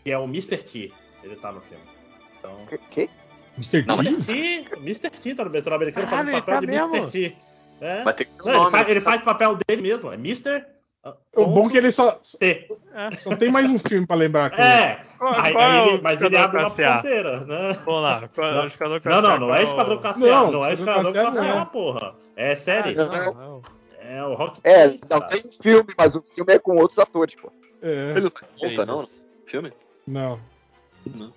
[0.05, 0.59] que é o Mr.
[0.59, 0.93] T.
[1.23, 1.85] Ele tá no filme.
[2.39, 2.79] Então, Que?
[2.79, 3.11] que?
[3.57, 3.85] Mr.
[3.87, 4.23] Não, T?
[4.25, 5.11] T, Mr.
[5.11, 6.93] T tá no besterol americano Caralho, fazendo papel ele de tá Mr.
[6.93, 7.11] mesmo?
[7.11, 7.37] T.
[7.81, 8.03] É.
[8.05, 8.71] Vai ter que ser o Não, ele, nome.
[8.71, 10.65] faz, ele faz papel dele mesmo, é Mr.
[11.37, 12.69] O bom é que ele só, T.
[12.93, 13.11] É.
[13.17, 14.51] só tem mais um filme pra lembrar.
[14.51, 16.93] com É, aí, aí é ele- o mas ele abre uma Classe A?
[16.95, 17.73] fronteira, né?
[17.85, 18.29] Vamos lá.
[18.35, 18.67] Qual, Não.
[18.67, 21.13] Esquadrão Não, Classe não, não qual é o- Esquadrão Classe Não, A, não é Esquadrão
[21.13, 21.67] Classe A não.
[21.67, 22.15] porra.
[22.35, 22.95] É série.
[22.95, 23.63] Não, não.
[24.01, 27.35] É o Rock É, 3, não tem filme, mas o filme é com outros atores,
[27.37, 27.53] pô.
[27.83, 29.05] É, Ele não faz conta, não?
[29.47, 29.73] Filme?
[30.07, 30.41] não.
[31.07, 31.33] Não,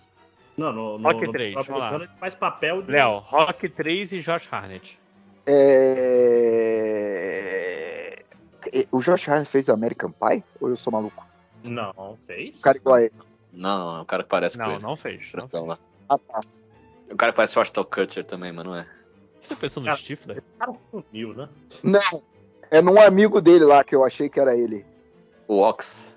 [0.60, 1.88] no, no, Rock no 3, Besterol vamos lá.
[1.88, 2.92] americano ele faz papel de...
[2.92, 5.00] Léo, Rock 3 e Josh Harnett.
[5.46, 6.50] É...
[8.92, 10.44] O Josh Hartnett fez American Pie?
[10.60, 11.26] Ou eu sou maluco?
[11.64, 12.56] Não, fez?
[12.56, 13.14] O cara igual a ele.
[13.52, 14.84] Não, é o cara que parece com Não, ele.
[14.84, 15.32] não fez.
[15.34, 15.78] Não Então, lá.
[16.08, 16.42] Ah, tá.
[17.12, 18.86] O cara que parece o Ashton Kutcher também, mas não é.
[19.42, 20.38] Você pensou no Cara, Stifler?
[20.38, 21.50] O cara sumiu, né?
[21.82, 22.22] Não.
[22.70, 24.86] É num amigo dele lá que eu achei que era ele.
[25.48, 26.16] O Ox.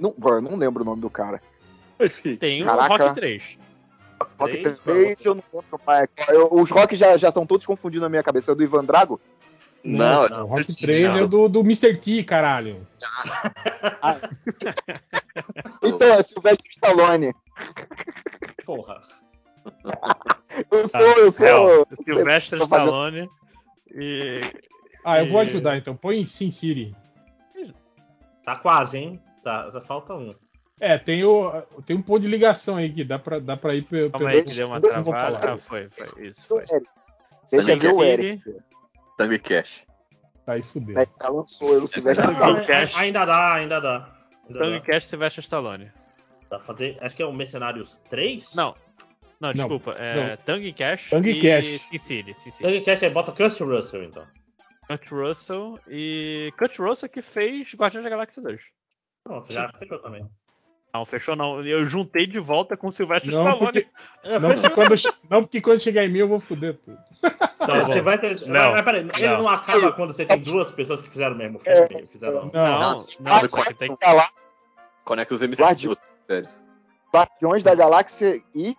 [0.00, 1.40] Não, eu não lembro o nome do cara.
[2.40, 2.66] Tem o.
[2.66, 3.58] Rock 3.
[4.38, 6.08] Rock Três, 3, eu não lembro mais.
[6.28, 8.52] Eu- os Rock já estão todos confundindo na minha cabeça.
[8.52, 9.20] É do Ivan Drago?
[9.82, 11.28] Não, não, é o Rock do 3 é não.
[11.28, 11.96] do, do Mr.
[11.96, 12.86] T, caralho.
[15.82, 17.34] Então, é Sylvester Stallone.
[18.64, 19.02] Porra.
[20.70, 21.46] Eu sou, Ah, eu sou.
[21.46, 23.28] Hell, eu Stallone
[23.94, 24.40] e.
[25.04, 25.96] Ah, eu vou E- ajudar então.
[25.96, 26.94] Põe em Sin City.
[28.44, 29.20] Tá quase, hein?
[29.42, 30.34] Tá, tá- falta um.
[30.80, 33.82] É, tem, o, tem um ponto de ligação aí que dá pra, dá pra ir
[33.82, 34.10] pelo.
[34.10, 35.52] Calma aí, que deu uma travada.
[35.52, 36.26] Ah, foi, foi.
[36.26, 36.76] Isso, do foi.
[36.76, 36.88] Eric.
[37.50, 38.56] Deixa eu ver o Eric.
[39.16, 39.86] Tango Cash.
[40.46, 40.98] Aí fudeu.
[40.98, 41.88] É, já lançou eu,
[42.66, 42.94] Cash.
[42.94, 44.18] a- ainda dá, ainda dá.
[44.50, 44.80] Dá.
[44.80, 45.90] Cash Sylvester Stallone.
[46.50, 48.54] Dá pra fazer, acho que é o Mercenários 3?
[48.54, 48.74] Não.
[49.40, 49.92] Não, desculpa.
[49.92, 51.66] É Tango Cash Tango e Cash.
[51.82, 52.34] Sin City.
[52.34, 52.62] Sin City.
[52.64, 54.26] Tango Cash é bota Kurt Russell, então.
[54.88, 56.52] Kurt Russell e.
[56.58, 58.62] Kurt Russell que fez Guardiões da Galáxia 2.
[59.22, 60.28] Pronto, já fechou também.
[60.94, 61.60] Não, fechou não.
[61.66, 63.82] Eu juntei de volta com o Sylvester Não Stallone.
[63.82, 63.88] porque,
[64.38, 64.94] não, porque quando,
[65.28, 66.96] não, porque quando chegar em mim eu vou fuder tudo.
[67.58, 68.36] Tá você vai ter...
[68.46, 69.48] Não, Mas, peraí, ele não.
[69.48, 72.06] acaba quando você tem duas pessoas que fizeram o mesmo filme?
[72.06, 72.44] Fizeram...
[72.44, 72.52] Não.
[72.52, 73.96] Não, Não, não, não, só que tem
[75.04, 75.40] Conecta os
[76.28, 76.48] velho.
[77.12, 78.76] Guardiões da Galáxia e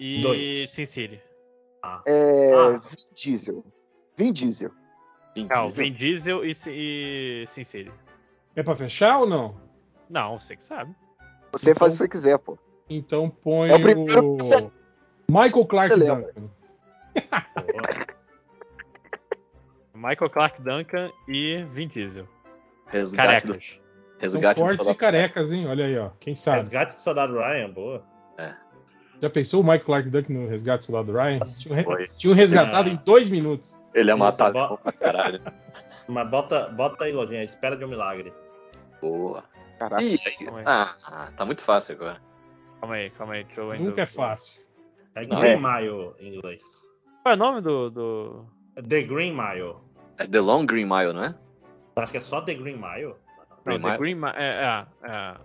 [0.00, 0.70] E Dois.
[0.72, 1.20] Sin City.
[2.06, 2.80] é, Ah.
[2.80, 3.64] Vin Diesel.
[4.16, 4.70] Vin Diesel.
[5.34, 5.84] Vin Não, Diesel.
[5.84, 7.92] Vin Diesel e, e Sin City.
[8.56, 9.60] É pra fechar ou não?
[10.08, 10.94] Não, você que sabe.
[11.52, 12.58] Você Então- faz o que você quiser, pô.
[12.88, 14.36] Então põe É o primeiro o.
[14.38, 14.70] você-
[15.30, 15.94] Michael Clark.
[15.98, 16.50] Duncan.
[19.94, 22.26] Michael Clark Duncan e Vin Diesel.
[22.86, 23.56] Resgate Carecas.
[23.56, 23.80] São
[24.18, 25.66] resgate do fortes e carecas, hein?
[25.66, 26.10] Olha aí, ó.
[26.20, 26.58] Quem sabe?
[26.58, 28.04] Resgate do Soldado Ryan, boa.
[29.20, 31.38] Já pensou o Michael Clark Duncan no resgate do soldado Ryan?
[31.56, 32.92] Tinha um, tinha um resgatado Ah.
[32.92, 33.78] em dois minutos.
[33.94, 34.32] Ele é bo-
[34.78, 35.40] pra caralho.
[36.08, 38.32] Mas bota, bota aí, Lojinha, espera de um milagre.
[39.00, 39.44] Boa.
[39.82, 40.00] Caraca.
[40.02, 42.22] Ih, aí, ah, ah, tá muito fácil agora.
[42.80, 43.44] Calma aí, calma aí.
[43.44, 43.82] Deixa.
[43.82, 44.62] Nunca é fácil.
[45.16, 45.56] É Não, Green é.
[45.56, 46.62] Mile em inglês.
[47.22, 47.90] Qual é o nome do.
[47.90, 48.46] do...
[48.76, 49.74] The Green Mile.
[50.18, 51.34] É The Long Green Mile, não é?
[51.96, 53.14] Acho que é só The Green Mile.
[53.64, 53.98] Não, The?
[53.98, 54.34] Green Mile.
[54.36, 55.36] É, é, é,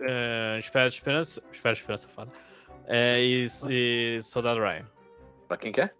[0.00, 1.42] é, Espera de Esperança.
[1.50, 2.30] Espera de Esperança foda.
[2.86, 4.86] É, e, e Soldado Ryan.
[5.48, 5.94] Pra quem quer?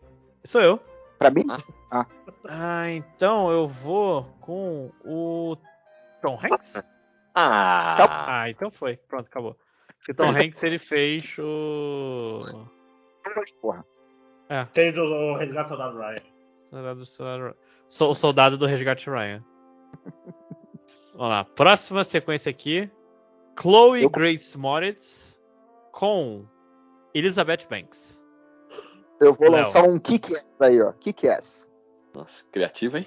[0.45, 0.81] Sou eu.
[1.18, 1.47] Pra mim?
[1.91, 5.57] Ah, então eu vou com o
[6.20, 6.83] Tom Hanks?
[7.35, 8.97] Ah, Ah, então foi.
[9.09, 9.57] Pronto, acabou.
[9.99, 12.41] Porque Tom Hanks ele fez o.
[13.61, 13.85] Porra.
[14.72, 16.16] Fez o, o Resgate do Soldado Ryan.
[16.70, 17.57] Soldado, soldado,
[17.89, 19.45] Sou o soldado do resgate Ryan.
[21.14, 21.45] Vamos lá.
[21.45, 22.91] Próxima sequência aqui.
[23.61, 25.39] Chloe Eu- Grace Moritz
[25.93, 26.47] com
[27.12, 28.20] Elizabeth Banks.
[29.20, 29.59] Eu vou Léo.
[29.64, 30.93] lançar um Kick-Ass aí, ó.
[30.93, 31.68] Kick-Ass.
[32.14, 33.07] nossa, criativo, hein?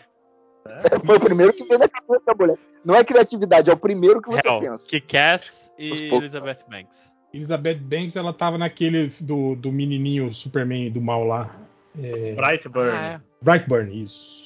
[1.05, 2.57] Foi o primeiro que veio na cabeça da mulher.
[2.86, 4.88] Não é criatividade, é o primeiro que você Hell, pensa.
[4.88, 6.14] Kick-Ass Os e.
[6.14, 7.11] Elizabeth Banks.
[7.34, 11.53] Elizabeth Banks, ela tava naquele do, do menininho Superman do mal lá.
[12.01, 12.91] É, Brightburn.
[12.91, 13.22] Ah, é.
[13.41, 14.43] Brightburn, isso.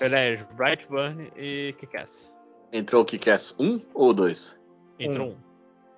[0.00, 2.32] Verdade, Brightburn e Kick-Ass.
[2.72, 4.58] Entrou o Kick-Ass 1 ou 2?
[4.98, 5.36] Entrou um.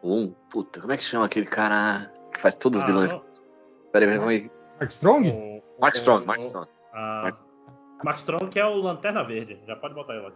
[0.03, 0.35] O 1?
[0.51, 3.13] Puta, como é que chama aquele cara que faz todos os Ah, vilões?
[3.13, 3.21] não.
[3.93, 4.51] Peraí, peraí, calma aí.
[4.79, 5.29] Mark Strong?
[5.31, 6.69] O- Mark Strong, o- Mark Strong.
[6.93, 7.39] Ah, Mark-
[8.05, 9.61] Mark Strong que é o Lanterna Verde.
[9.67, 10.33] Já pode botar ele lá.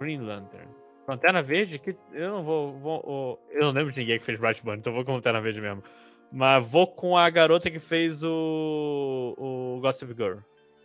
[0.00, 0.68] Green Lantern.
[1.06, 4.78] Lanterna Verde, que eu não vou, vou- Eu não lembro de ninguém que fez Brightburn,
[4.78, 5.82] então vou com Lanterna Verde mesmo.
[6.30, 9.34] Mas vou com a garota que fez o.
[9.38, 10.38] o Gossip Girl.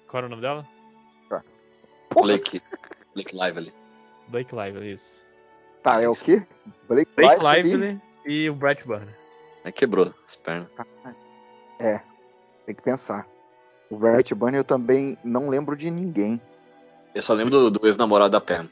[0.07, 0.65] Qual era o nome dela?
[2.13, 2.61] Blake.
[3.13, 3.73] Blake Lively.
[4.29, 5.25] Blake Lively, isso.
[5.81, 6.45] Tá, é o quê?
[6.87, 7.71] Blake, Blake Lively.
[7.75, 9.07] Lively e o Brightburn.
[9.65, 10.69] Aí quebrou as pernas.
[11.79, 11.99] É,
[12.65, 13.27] tem que pensar.
[13.93, 16.41] O Bright Bunny eu também não lembro de ninguém.
[17.13, 18.67] Eu só lembro do, do ex-namorado da Pam.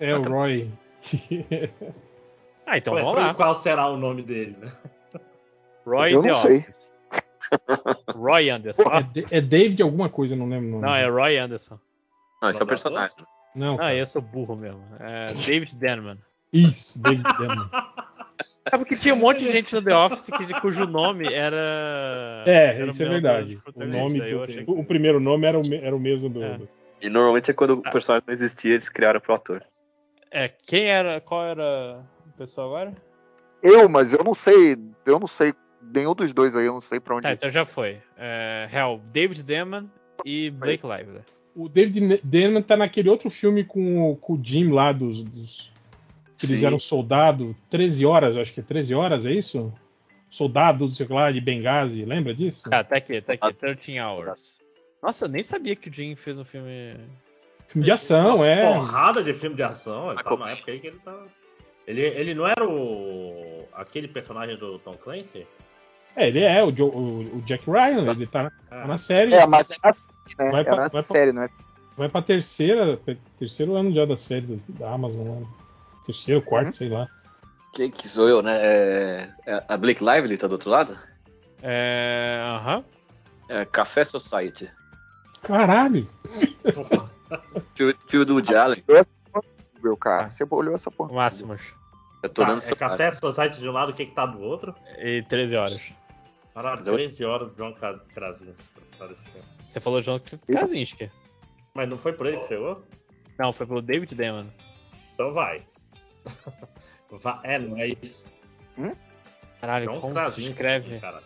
[0.00, 0.68] É, o Roy.
[2.66, 3.34] Ah, então Ué, vamos lá.
[3.34, 4.72] Qual será o nome dele, né?
[5.84, 6.58] Roy Eu The não sei.
[6.60, 6.94] Office.
[8.16, 8.82] Roy Anderson.
[9.30, 10.82] É, é David alguma coisa, não lembro o nome.
[10.82, 11.78] Não, é Roy Anderson.
[12.40, 13.16] Não, esse é o Não, personagem.
[13.54, 14.82] Não, Ah, eu sou burro mesmo.
[14.98, 16.18] É David Denman.
[16.50, 17.68] Isso, David Denman.
[18.64, 22.44] É porque tinha um monte de gente no The Office que, cujo nome era.
[22.46, 23.58] É, era isso é verdade.
[23.74, 26.42] O nome do, que- o primeiro nome era o, era o mesmo do.
[26.42, 26.58] É.
[27.02, 29.60] E normalmente é quando o personagem não existia, eles criaram pro ator.
[30.30, 31.20] É, quem era.
[31.20, 32.94] Qual era o pessoal agora?
[33.62, 34.76] Eu, mas eu não sei.
[35.04, 35.52] Eu não sei.
[35.82, 37.22] Nenhum dos dois aí, eu não sei pra onde.
[37.24, 37.98] Tá, então já foi.
[38.16, 39.90] É, Hell, David Denman
[40.24, 41.20] e Blake Lively.
[41.54, 45.22] O David Denman tá naquele outro filme com, o- com o Jim lá dos.
[45.22, 45.73] dos-
[46.42, 46.66] Eles Sim.
[46.66, 49.72] eram soldado, 13 horas, eu acho que é 13 horas, é isso?
[50.30, 52.64] Soldado, sei que lá, de Benghazi, lembra disso?
[52.72, 53.52] Ah, tá aqui, tá aqui.
[53.54, 54.58] 13 Hours.
[55.02, 56.96] Nossa, eu nem sabia que o Jim fez um filme.
[57.68, 58.72] Filme de ação, Uma é.
[58.74, 60.06] Porrada de filme de ação.
[60.06, 61.22] Ele Mas tá na época aí que ele tá.
[61.86, 63.64] Ele, ele não era o.
[63.74, 65.46] aquele personagem do Tom Clancy?
[66.16, 69.34] É, ele é, o, Jo- o- o Jack Ryan, ele tá, Ah, tá na série.
[69.34, 70.50] É, mas é na, né?
[70.50, 71.48] Vai é pra- na vai pra- série, não é?
[71.96, 72.98] Vai pra terceira,
[73.38, 75.46] terceiro ano já da série da Amazon, né?
[76.04, 76.72] Terceiro, quarto, Uhum.
[76.72, 77.08] sei lá.
[77.72, 78.56] Quem que sou eu, né?
[78.62, 80.98] É, é a Blake Lively tá do outro lado?
[81.62, 82.40] É.
[82.44, 82.84] Aham.
[83.48, 84.70] É Café Society.
[85.42, 86.08] Caralho!
[88.08, 88.82] Filme do Woody Allen.
[89.82, 90.30] Meu cara, Ah.
[90.30, 91.12] você olhou essa porra.
[91.12, 91.60] Máximos.
[92.22, 94.24] Eu tô Tá, dando é seu Café Society de um lado, o que que tá
[94.24, 94.74] do outro?
[94.98, 95.92] E 13 horas.
[96.54, 98.62] Caralho, Mas eu- 13 horas de John Kra- Krasinski.
[98.96, 99.46] filme.
[99.66, 101.10] Você falou John Krasinski.
[101.74, 102.82] Mas não foi por ele que chegou?
[103.38, 104.46] Não, foi pelo David Damon.
[105.12, 105.62] Então vai.
[107.10, 108.24] Vai- É, não é isso.
[109.60, 111.00] Caralho, John como se Krasinski, escreve?
[111.00, 111.22] cara.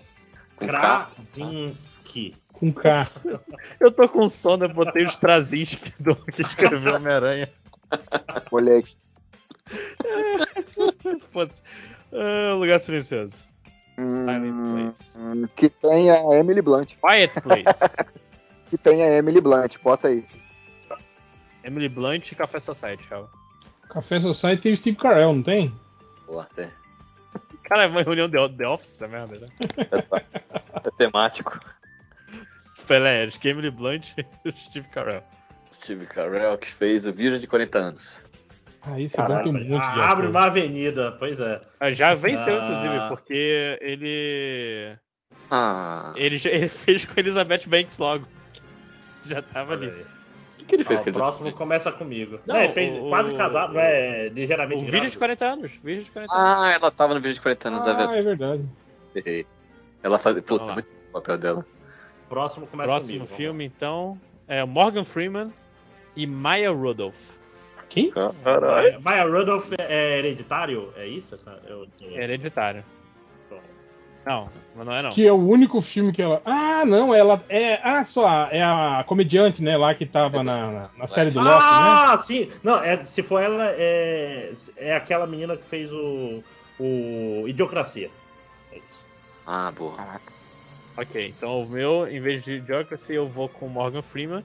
[0.57, 0.67] Com.
[0.67, 2.37] Krasinski.
[2.53, 3.07] Com K.
[3.81, 7.51] Eu tô com sono, eu botei os Trazinski do que escreveu Homem-Aranha.
[8.53, 8.97] Moleque.
[11.33, 11.63] Foda-se.
[12.13, 13.45] Ah, lugar silencioso.
[13.97, 15.21] Silent Hum, Place.
[15.21, 16.95] hum, que tem a Emily Blunt.
[17.01, 17.81] Quiet Place.
[18.71, 20.25] Que tem a Emily Blunt, bota aí.
[21.65, 23.27] Emily Blunt e Café Society, cara.
[23.91, 25.75] Café Society tem o Steve Carell, não tem?
[26.27, 26.71] Boa, até.
[27.65, 29.47] Cara, é uma reunião de The Office, essa merda, né?
[30.85, 31.59] É temático.
[32.87, 34.13] Pelé, acho que Emily Blunt
[34.45, 35.23] e Steve Carell.
[35.73, 38.23] Steve Carell, que fez o Virgem de 40 anos.
[38.87, 41.61] É bom, tem um monte de Ah, abre uma avenida, pois é.
[41.79, 42.65] Ah, Já venceu, Ah.
[42.65, 44.97] inclusive, porque ele...
[45.51, 46.41] Ah, ele.
[46.47, 48.27] Ele fez com Elizabeth Banks logo.
[49.27, 50.01] Já tava Olha ali.
[50.01, 50.07] aí.
[50.69, 52.39] O que, ele fez com o próximo começa comigo.
[52.47, 55.11] Não, Não, ele fez o- quase o- casado, não é ligeiramente O vídeo grávido.
[55.13, 55.73] de 40 anos.
[55.83, 56.63] Vídeo de 40 anos.
[56.63, 58.19] Ah, ela tava no Virgem de 40 anos, é Ah, verdade.
[58.19, 58.63] é verdade.
[59.15, 59.47] Errei.
[60.03, 60.43] Ela fazia.
[60.43, 60.75] Puta, lá.
[60.75, 61.67] muito o papel dela.
[62.29, 63.35] Próximo começa Próximo comigo.
[63.37, 65.53] filme, então, é Morgan Freeman
[66.15, 67.37] e Maya Rudolph.
[67.89, 68.11] Quem?
[68.11, 69.01] Caralho.
[69.01, 70.93] Maya Rudolph é hereditário?
[70.95, 71.35] É isso?
[71.35, 72.85] Essa, eu, Hereditário.
[74.29, 75.09] Não, mas não é não.
[75.11, 76.43] Que é o único filme que ela.
[76.45, 77.81] Ah, não, ela é.
[77.83, 81.65] Ah, só, é a comediante, né, lá que tava na, na, na série do Loki,
[81.65, 81.81] né?
[81.81, 82.51] Ah, sim.
[82.63, 86.45] Não, é, se for ela, é, é aquela menina que fez o,
[86.79, 88.11] o Idiocracia.
[88.71, 88.87] É isso.
[89.47, 90.21] Ah, boa.
[90.99, 94.45] Ok, então o meu, em vez de Idiocracy, eu vou com Morgan Freeman.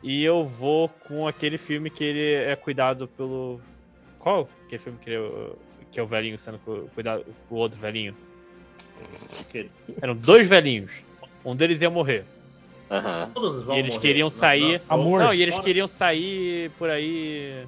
[0.00, 3.60] E eu vou com aquele filme que ele é cuidado pelo.
[4.20, 4.48] Qual?
[4.66, 5.52] Aquele filme que, ele,
[5.90, 7.24] que é o velhinho sendo cu- cuidado.
[7.50, 8.14] O outro velhinho.
[10.00, 10.92] Eram dois velhinhos.
[11.44, 12.24] Um deles ia morrer.
[13.64, 14.00] Vão E eles morrer.
[14.00, 14.82] queriam Não, sair.
[14.88, 15.20] não, Amor.
[15.20, 17.64] Não, e eles queriam sair por aí.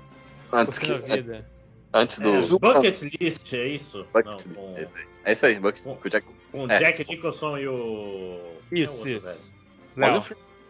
[0.52, 1.46] Antes, que, vida.
[1.92, 2.28] antes do.
[2.34, 4.06] É, bucket List, é isso?
[4.12, 5.04] Bucket Não, com, é, isso aí.
[5.24, 5.82] é isso aí, Bucket.
[5.82, 6.26] Com- com o Jack.
[6.50, 6.78] com É.
[6.78, 8.40] Jack Nicholson e o.
[8.72, 9.50] Isso, é o outro, isso.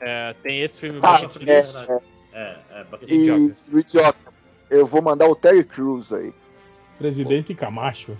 [0.00, 1.74] É, tem esse filme Ah, Bucket é, List.
[1.76, 2.00] é?
[2.32, 3.30] É, é, Bucket e
[3.72, 4.18] o idiota.
[4.68, 6.32] Eu vou mandar o Terry Crews aí.
[6.98, 8.16] Presidente Camacho.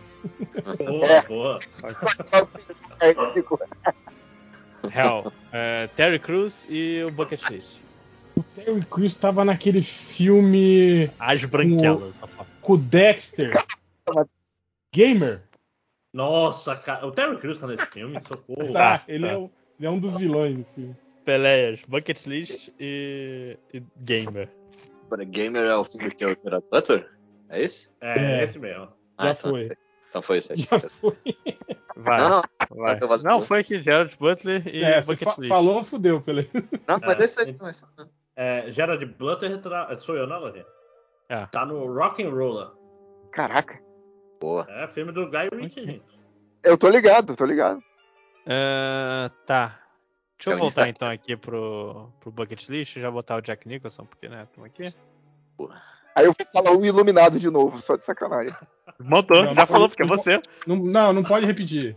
[0.87, 1.23] Boa, É.
[1.23, 1.61] boa.
[3.01, 3.61] É, ficou-
[4.95, 7.81] Hell, é, Terry Crews e o Bucket List.
[8.37, 12.49] O Terry Crews tava naquele filme As branquelas, safado.
[12.63, 13.53] com o Dexter.
[14.93, 15.43] Gamer.
[16.13, 17.07] Nossa, cara.
[17.07, 18.73] O Terry Crews tá nesse filme, socorro.
[18.73, 20.97] Tá, ele é, o- ele é um dos vilões do filme.
[21.25, 24.49] Peleias, Bucket List e, e Gamer.
[25.07, 27.09] Agora, Gamer é o filme que é o Gerard Butler?
[27.51, 27.89] É esse?
[28.01, 28.45] É, É.
[28.45, 28.89] esse mesmo.
[29.21, 29.71] Já então, foi.
[30.11, 30.59] Então foi isso aí.
[30.61, 31.17] Já foi.
[31.97, 32.29] Vai, Não,
[32.71, 32.99] não, vai.
[33.01, 35.49] eu Não, foi aqui, Gerald Butler e É, Bucket fa- List.
[35.49, 36.45] falou, fudeu, Pelé.
[36.87, 37.23] não, mas É.
[37.23, 37.57] é isso aí.
[37.59, 38.07] Não, é isso aí.
[38.37, 39.97] É, Gerard Butler tra...
[39.99, 40.65] sou eu, não, Lorê?
[41.29, 41.47] É.
[41.47, 42.69] Tá no Rock and Roller.
[43.33, 43.79] Caraca.
[44.41, 44.67] Boa.
[44.69, 46.05] É filme do Guy Ritchie, gente.
[46.63, 47.83] Eu tô ligado, tô ligado.
[48.47, 49.79] É, tá.
[50.39, 53.69] Deixa eu o voltar então aqui pro, pro Bucket List e já botar o Jack
[53.69, 54.85] Nicholson, porque né, estamos aqui.
[56.17, 58.55] Aí eu vou falar o Iluminado de novo, só de sacanagem.
[59.01, 60.41] Montou, Não, já não falou, porque é não você.
[60.67, 61.97] Não, não, não pode repetir.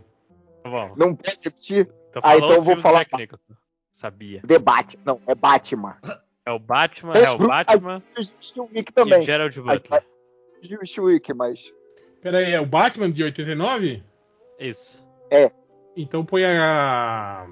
[0.62, 0.94] Tá bom.
[0.96, 1.88] Não pode repetir?
[2.10, 3.54] Então, Ah, então eu vou falar- Nicholson.
[3.90, 4.40] Sabia.
[4.44, 4.98] Debate.
[5.04, 5.96] Não, é Batman.
[6.46, 8.02] É o Batman, é os o Batman
[8.40, 9.22] Steel Wick e também.
[9.22, 10.04] Gerald Mas- Butler.
[10.86, 11.72] Steel Wick, mas.
[12.22, 14.02] Pera aí, é o Batman de 89?
[14.58, 15.04] Isso.
[15.96, 17.46] Então põe a.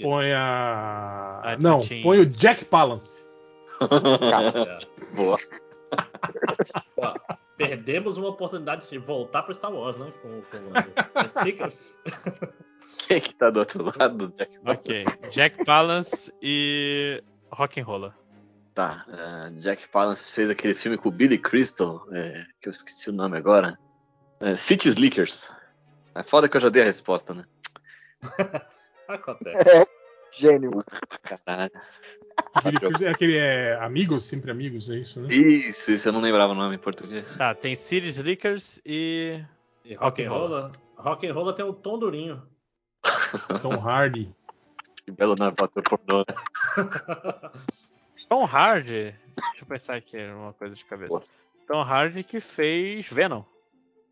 [0.00, 1.40] Põe a.
[1.44, 2.02] Ah, não, Tatinho.
[2.02, 3.26] põe o Jack Palance.
[3.80, 4.86] É.
[5.16, 5.38] Boa.
[7.68, 10.12] Perdemos uma oportunidade de voltar pro Star Wars, né?
[10.22, 11.72] Com, com fica-
[13.06, 15.04] Quem que tá do outro lado do Jack Ok.
[15.30, 18.12] Jack Palance e Rock'n'Roller.
[18.74, 19.04] Tá.
[19.08, 23.12] é, Jack Palance fez aquele filme com o Billy Crystal, é, que eu esqueci o
[23.12, 23.78] nome agora.
[24.40, 25.52] É, City Slickers.
[26.14, 27.44] É foda que eu já dei a resposta, né?
[29.08, 29.68] Acontece.
[29.68, 29.86] É,
[30.32, 30.84] gênio.
[31.22, 31.72] Caralho.
[32.52, 35.32] Aquele, aquele é Amigos, sempre Amigos, é isso, né?
[35.32, 37.36] Isso, isso eu não lembrava o nome em português.
[37.36, 39.42] Tá, tem City Slickers e.
[39.84, 42.42] E rock and roll, rock and roll tem um tom durinho.
[43.62, 44.34] Tom Hardy.
[45.04, 46.18] Que belo nome pra ator pornô.
[46.18, 46.34] né?
[48.28, 49.14] Tom Hardy.
[49.36, 51.22] Deixa eu pensar aqui uma coisa de cabeça.
[51.66, 53.42] Tom Hardy que fez Venom.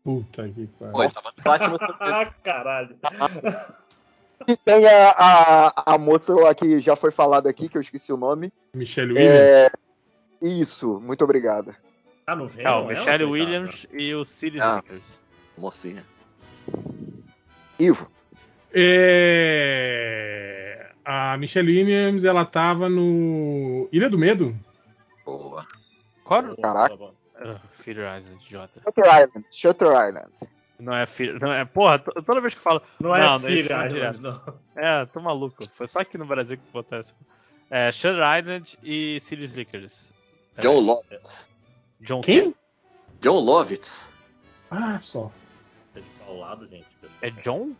[0.03, 1.77] Puta que pariu.
[1.99, 2.97] Ah, caralho.
[4.47, 8.11] E tem a, a, a moça lá que já foi falada aqui, que eu esqueci
[8.13, 8.51] o nome.
[8.73, 9.39] Michelle Williams.
[9.39, 9.69] É,
[10.41, 11.75] isso, muito obrigada.
[12.25, 13.23] Ah, no Venom, É, o ela, Michelle?
[13.25, 14.81] Williams e o City Ah.
[14.85, 15.19] Slickers.
[15.57, 16.05] Mocinha.
[17.77, 18.09] Ivo.
[18.71, 24.55] É, A Michelle Williams, ela tava no Ilha do Medo.
[25.25, 25.65] Boa.
[26.23, 26.55] Qual?
[26.57, 26.95] Caraca.
[27.41, 28.81] Ah, Feeder Island, idiota.
[28.83, 29.45] Shutter Island.
[29.51, 30.31] Shutter Island.
[30.79, 31.39] Não é Feeder.
[31.41, 32.81] Não é, porra, to- toda vez que eu falo.
[32.99, 34.21] Não é Não, esse filha, Island, direto.
[34.21, 34.41] não.
[34.75, 35.65] É, tô maluco.
[35.73, 37.13] Foi só aqui no Brasil que botou essa.
[37.69, 40.11] É, Shutter Island e City Slickers.
[40.57, 41.45] É, John Lovitz.
[42.01, 42.55] John Quem?
[43.19, 44.09] John Lovitz.
[44.71, 45.31] Ah, só.
[45.93, 46.87] Tá ao lado, gente.
[47.21, 47.73] É John?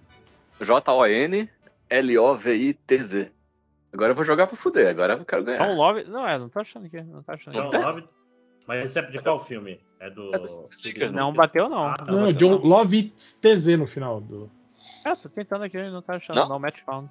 [1.90, 3.32] J-O-N-L-O-V-I-T-Z.
[3.92, 4.88] Agora eu vou jogar pra fuder.
[4.90, 5.74] Agora eu quero John ganhar.
[5.74, 6.04] Love.
[6.04, 7.02] Não, é, não tô achando aqui.
[7.02, 7.78] Não tô achando John aqui.
[7.78, 8.08] Love.
[8.68, 9.80] Mas esse é de qual filme?
[10.00, 10.34] É do.
[10.34, 11.84] É do Sticker, Não bateu, não.
[11.84, 12.66] Ah, Não, bateu John não.
[12.66, 14.50] Lovitz TZ no final do.
[15.06, 16.38] É, tô tentando aqui, não tá achando.
[16.38, 16.50] Não?
[16.50, 17.10] Não, match found.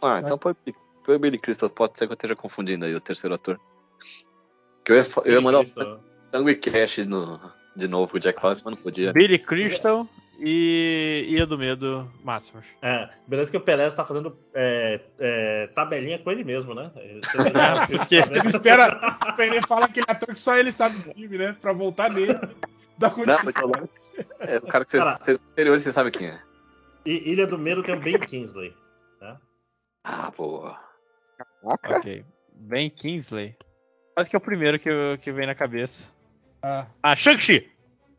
[0.00, 0.54] Ah, então foi,
[1.02, 1.68] foi o Billy Crystal.
[1.68, 3.60] Pode ser que eu esteja confundindo aí o terceiro ator.
[4.84, 6.00] Que eu ia, eu ia mandar o Cristo.
[6.30, 7.40] Tango e Cash no,
[7.76, 9.12] de novo o Jack Palance, mas não podia.
[9.12, 10.08] Billy Crystal
[10.38, 12.64] e Ilha do Medo Máximos.
[12.82, 16.90] É, beleza que o Pelé tá fazendo é, é, tabelinha com ele mesmo, né?
[17.54, 18.98] Ah, porque- Ele espera.
[19.38, 21.56] Ele fala aquele ator que só ele sabe do filme, né?
[21.60, 22.34] Pra voltar nele.
[22.96, 23.60] Dá Não, continuidade.
[23.60, 26.40] Lovitz é o cara que vocês, vocês anteriores, você sabe quem é.
[27.04, 28.72] E Ilha do Medo tem o Ben Kingsley.
[29.20, 29.36] Né?
[30.04, 30.78] Ah, boa.
[31.36, 31.98] Caraca.
[31.98, 32.24] Ok.
[32.54, 33.56] Ben Kingsley.
[34.14, 34.88] Quase que é o primeiro que,
[35.22, 36.12] que vem na cabeça.
[36.62, 37.68] Ah, Ah, Shang-Chi!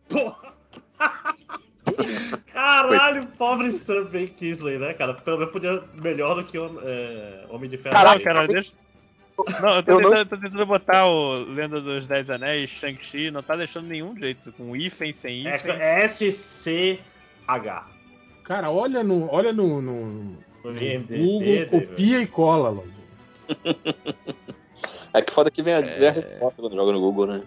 [0.09, 0.53] Porra!
[2.51, 5.13] Caralho, pobre Sam Ben Kingsley, né, cara?
[5.13, 7.93] Pelo menos podia melhor do que o é, Homem de Ferro.
[7.95, 8.71] Caralho, Não, cara, deixa.
[9.61, 13.29] Não, eu tô, Eu não- tentando, tô tentando botar o Lenda dos Dez Anéis, Shang-Chi,
[13.31, 15.71] não tá deixando nenhum jeito, com hífen, sem É, hífen.
[15.71, 16.99] é SCH.
[18.45, 20.05] cara, olha no, olha no, no,
[20.63, 22.87] No no IMDb, Google, copia e cola, logo.
[25.13, 25.99] É que foda que vem a, É.
[25.99, 27.43] vem a resposta quando joga no Google, né?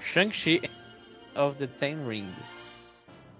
[0.00, 0.62] Shang-Chi
[1.36, 2.87] of the Ten Rings.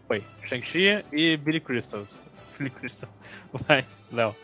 [0.09, 2.05] Foi, Shang-Chi e Billy Crystal.
[2.59, 3.09] Billy Crystal.
[3.53, 4.35] Vai, Léo.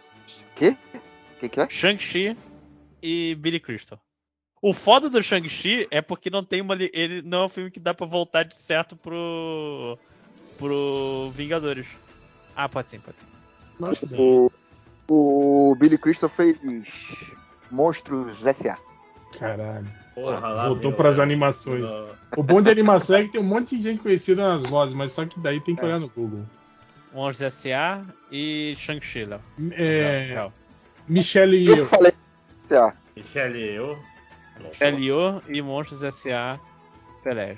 [0.55, 0.77] Quê?
[0.95, 1.69] O que, que é?
[1.69, 2.37] Shang-Chi
[3.03, 3.99] e Billy Crystal.
[4.61, 6.75] O foda do Shang-Chi é porque não tem uma.
[6.75, 9.99] Ele não é um filme que dá pra voltar de certo pro.
[10.59, 11.87] pro Vingadores.
[12.55, 13.27] Ah, pode sim, pode sim.
[13.81, 14.51] Nossa, O,
[15.09, 16.57] o Billy Crystal fez
[17.71, 18.79] Monstros S.A.
[19.39, 20.04] caralho.
[20.15, 21.83] Porra, lá Voltou o- pras animações.
[21.83, 24.93] No- O bom de animação é que tem um monte de gente conhecida nas vozes,
[24.95, 26.45] mas só que daí tem que olhar no Google.
[27.13, 28.03] Monstros S.A.
[28.33, 29.29] e Shang-Chi.
[29.73, 30.53] É, Léo.
[31.07, 31.87] Michelle e Eu eu.
[31.87, 32.13] falei
[32.59, 32.93] S.A.
[33.15, 33.97] Michelle eu.
[34.81, 35.41] L.O.
[35.49, 36.59] e Monstros S.A.
[37.23, 37.57] Pelé.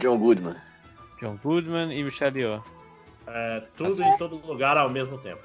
[0.00, 0.56] John Goodman.
[1.20, 2.60] John Goodman e Michelle Yeoh.
[3.28, 5.42] É, tudo em todo lugar ao mesmo tempo.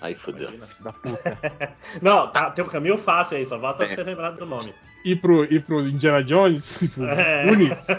[0.00, 0.50] Aí fodeu.
[0.80, 1.76] Da puta.
[2.00, 4.72] Não, tá, tem um caminho fácil aí, só basta ser lembrado do nome.
[5.04, 7.46] Ir pro, ir pro Indiana Jones, pro É.
[7.46, 7.86] Goonies.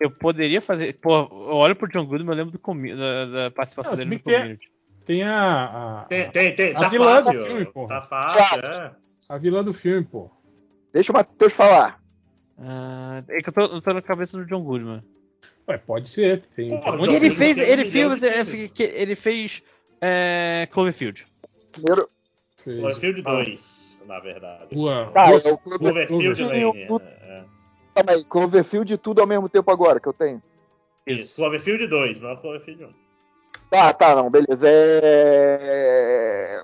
[0.00, 0.98] Eu poderia fazer.
[1.00, 4.16] Pô, eu olho pro John Goodman, eu lembro do comi- da, da participação se dele
[4.16, 4.68] no community.
[5.04, 6.70] Tem a, a, Tem, tem, tem.
[6.72, 7.88] A Tá vilã do filme.
[7.88, 8.92] Tá fácil, é.
[9.30, 10.30] a vilã do filme, pô.
[10.92, 12.02] Deixa o Matheus falar.
[12.58, 15.02] Ah, é que eu tô, eu tô na cabeça do John Goodman.
[15.68, 16.40] Ué, pode ser.
[16.54, 16.68] Tem,
[17.14, 17.56] ele fez.
[17.56, 18.20] tem Ele milhão fez.
[18.20, 18.70] de é, filmes.
[18.72, 19.62] que- ele fez.
[20.02, 21.26] É, Cloverfield.
[21.72, 22.10] Primeiro.
[22.62, 22.78] fez.
[22.78, 24.74] Cloverfield 2, na verdade.
[24.74, 26.42] Rua, Tá, rua- é o Cloverfield.
[26.44, 26.86] Lane.
[26.86, 27.44] Tudo- é, é.
[27.94, 30.42] Calma aí, Cloverfield e tudo ao mesmo tempo agora que eu tenho.
[31.06, 32.92] Isso, Cloverfield 2, não é Cloverfield 1.
[33.70, 34.66] Tá, tá, não, beleza.
[34.68, 36.62] É.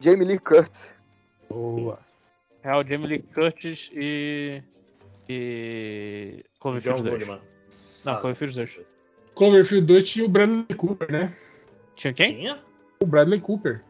[0.00, 0.90] Jamie Lee Curtis.
[1.48, 1.98] boa.
[2.64, 4.62] É o Jamie Lee Curtis e.
[5.28, 6.44] E.
[6.60, 7.18] Cloverfield 2.
[7.24, 7.40] Goodman.
[8.04, 8.80] Não, Ah, Cloverfield 2.
[9.34, 11.36] Cloverfield 2 tinha o Bradley Cooper, né?
[11.96, 12.34] Tinha quem?
[12.36, 12.60] Tinha?
[13.00, 13.80] O Bradley Cooper.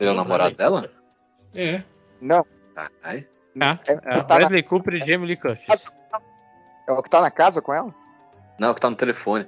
[0.00, 0.90] Ele é o namorado dela?
[1.56, 1.84] É.
[2.20, 2.44] Não.
[2.76, 5.90] Ah, é, é, tá na- Bradley Cooper e Jamie Lee Curtis.
[6.88, 7.94] é o que tá na casa com ela?
[8.58, 9.46] Não, que tá no telefone.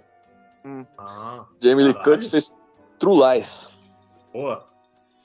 [0.98, 1.94] Ah, Jamie Lee.
[2.02, 2.52] Curtis fez
[2.98, 3.68] True Lies.
[4.32, 4.68] boa.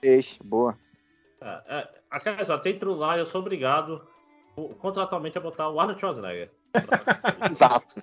[0.02, 0.78] Fez, boa.
[1.42, 4.06] É, é, Aquela só, tem True Lie, eu sou obrigado
[4.56, 6.52] o- contratualmente a botar o Arnold Schwarzenegger.
[7.50, 7.96] Exato.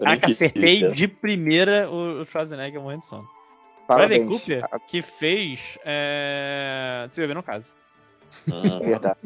[0.00, 3.28] Nem Caraca, acertei de primeira o o Schwarzenegger morrendo de sono.
[3.96, 4.28] Bradley Parabéns.
[4.28, 5.78] Cooper, que fez.
[5.84, 7.06] É...
[7.08, 7.74] Se beber no caso.
[8.50, 9.18] Ah, Verdade.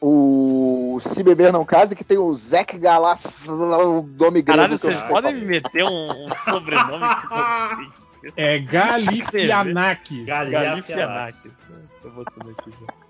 [0.00, 4.46] O Se Beber Não Case, que tem o Zac Galaf, o nome grego.
[4.46, 8.32] Caralho, eu vocês podem me meter um, um sobrenome que eu não.
[8.36, 10.24] É Galifianakis.
[10.26, 10.96] Galifianakis.
[10.96, 11.52] Galifianakis.
[12.02, 13.02] Tô botando aqui já.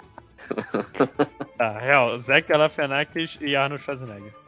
[1.57, 2.19] Tá, real.
[2.19, 4.42] Zac Galifianakis e Arnold Schwarzenegger.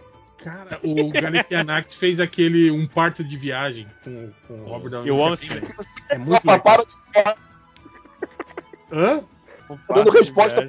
[0.45, 5.25] Cara, o Galifianakis fez aquele Um Parto de Viagem com, com o Robert Downey Eu
[5.25, 5.67] amo esse filme.
[6.11, 6.19] É é.
[6.19, 6.87] Só muito pra legal.
[7.15, 7.37] para
[8.93, 9.25] Hã?
[9.71, 10.69] Um dando resposta.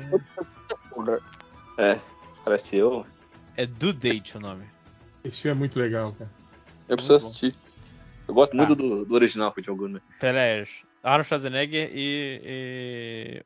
[1.78, 2.00] É,
[2.46, 3.06] parece eu.
[3.58, 4.66] É Do Date o nome.
[5.24, 6.32] Esse filme é muito legal, cara.
[6.88, 7.30] Eu preciso Muito bom.
[7.30, 7.56] assistir.
[8.28, 8.58] Eu gosto Tá.
[8.58, 10.02] muito do, do original com o John Goodman.
[10.20, 10.66] Peraí,
[11.04, 13.44] Arnold Schwarzenegger e, e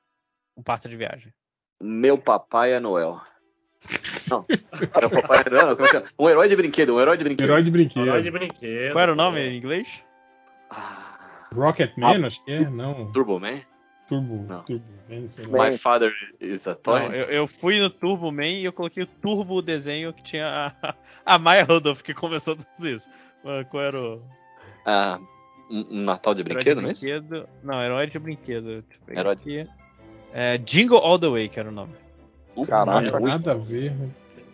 [0.55, 1.33] Um Parto de Viagem.
[1.81, 3.19] Meu papai é Noel.
[4.29, 6.03] Não, meu papai Noel, não, como é que é?
[6.17, 7.45] Um herói de brinquedo, um herói de brinquedo.
[7.45, 8.05] Herói de brinquedo.
[8.07, 8.91] Herói de brinquedo.
[8.91, 10.03] Qual era o nome em inglês?
[10.69, 12.69] Ah, Rocketman, acho que é.
[12.69, 13.11] Não.
[13.11, 13.59] Turbo Man?
[14.07, 14.45] Turbo.
[14.47, 14.63] Não.
[14.63, 14.85] Turbo.
[15.09, 15.57] Man, sei lá.
[15.57, 15.71] Man.
[15.71, 16.99] My father is a toy?
[16.99, 20.73] Não, eu, eu fui no Turbo Man e eu coloquei o Turbo desenho que tinha
[20.81, 23.09] a, a Maya Rudolph que começou tudo isso.
[23.45, 24.21] Ah, Qual era o.
[24.85, 25.19] Ah,
[25.69, 27.01] um, um Natal de herói brinquedo, não é isso?
[27.01, 27.49] brinquedo?
[27.63, 28.83] Não, herói de brinquedo.
[29.07, 29.67] Herói de-.
[30.33, 31.93] É, Jingle All the Way, que era o nome.
[32.65, 33.15] Caralho.
[33.15, 33.19] é.
[33.19, 34.09] Nada a ver, né?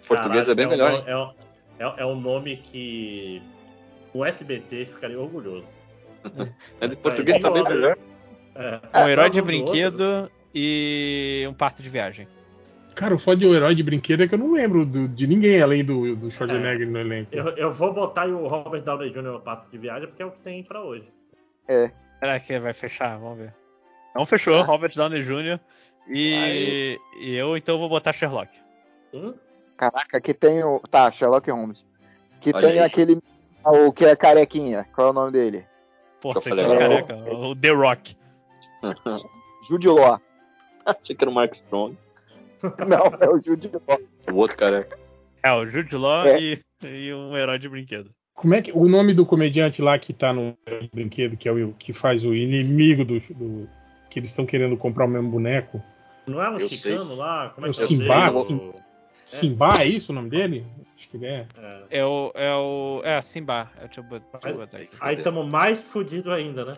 [0.08, 1.04] Português é bem um melhor, hein?
[1.08, 1.32] É, um-
[1.80, 3.42] é, é um nome que
[4.14, 5.68] o SBT ficaria orgulhoso.
[6.80, 7.98] Mas em português tá bem Jingle melhor.
[8.94, 9.46] É, Um herói de um outro.
[9.46, 12.28] brinquedo e um parto de viagem.
[12.96, 15.28] Cara, o foda de um herói de brinquedo é que eu não lembro do- de
[15.28, 17.30] ninguém além do, do Schwarzenegger no elenco.
[17.36, 19.22] Eu, eu vou botar o Robert Downey Jr.
[19.22, 21.04] no pato de viagem porque é o que tem pra hoje.
[22.20, 23.18] Será que vai fechar?
[23.20, 23.54] Vamos ver.
[24.16, 24.64] Não fechou, Ah.
[24.64, 25.60] Robert Downey Jr.
[26.08, 28.50] E, e eu então vou botar Sherlock.
[29.14, 29.34] Hum?
[29.78, 30.80] Caraca, que tem o.
[30.80, 31.86] Tá, Sherlock Holmes.
[32.40, 32.86] Que Olha tem aí.
[32.86, 33.20] aquele.
[33.66, 34.86] O que é carequinha.
[34.94, 35.66] Qual é o nome dele?
[36.22, 36.78] Porra, Eu você falei, tá ó.
[36.78, 37.16] careca.
[37.16, 38.18] O The Rock.
[39.68, 40.22] Jude Law.
[40.86, 41.98] Achei que era o Mark Strong.
[42.88, 44.00] Não, é o Jude Law.
[44.32, 44.98] O outro careca.
[45.44, 46.40] É, o Jude Law É.
[46.40, 48.12] e, e um herói de brinquedo.
[48.36, 48.72] Como é que.
[48.72, 50.56] O nome do comediante lá que tá no
[50.94, 53.20] brinquedo, que é o que faz o inimigo do.
[53.34, 53.70] do-
[54.10, 55.82] que eles estão querendo comprar o mesmo boneco.
[56.28, 57.18] Não é um Eu chicano sei.
[57.18, 57.50] lá?
[57.50, 58.34] Como é Eu que é o Simba, dele?
[58.44, 58.74] Sim-
[59.26, 60.66] Simba, é isso o nome dele?
[60.96, 61.48] Acho que ele é.
[61.58, 62.00] É.
[62.00, 62.32] É o.
[62.36, 63.02] É o.
[63.04, 63.72] É, Simba.
[63.80, 64.90] Deixa eu botar, deixa eu botar aqui.
[65.02, 66.78] Aí estamos mais fudidos ainda, né?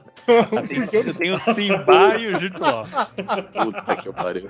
[0.70, 2.86] Tem, tem o Simba e o Jude Law.
[3.54, 4.50] Puta que eu pariu.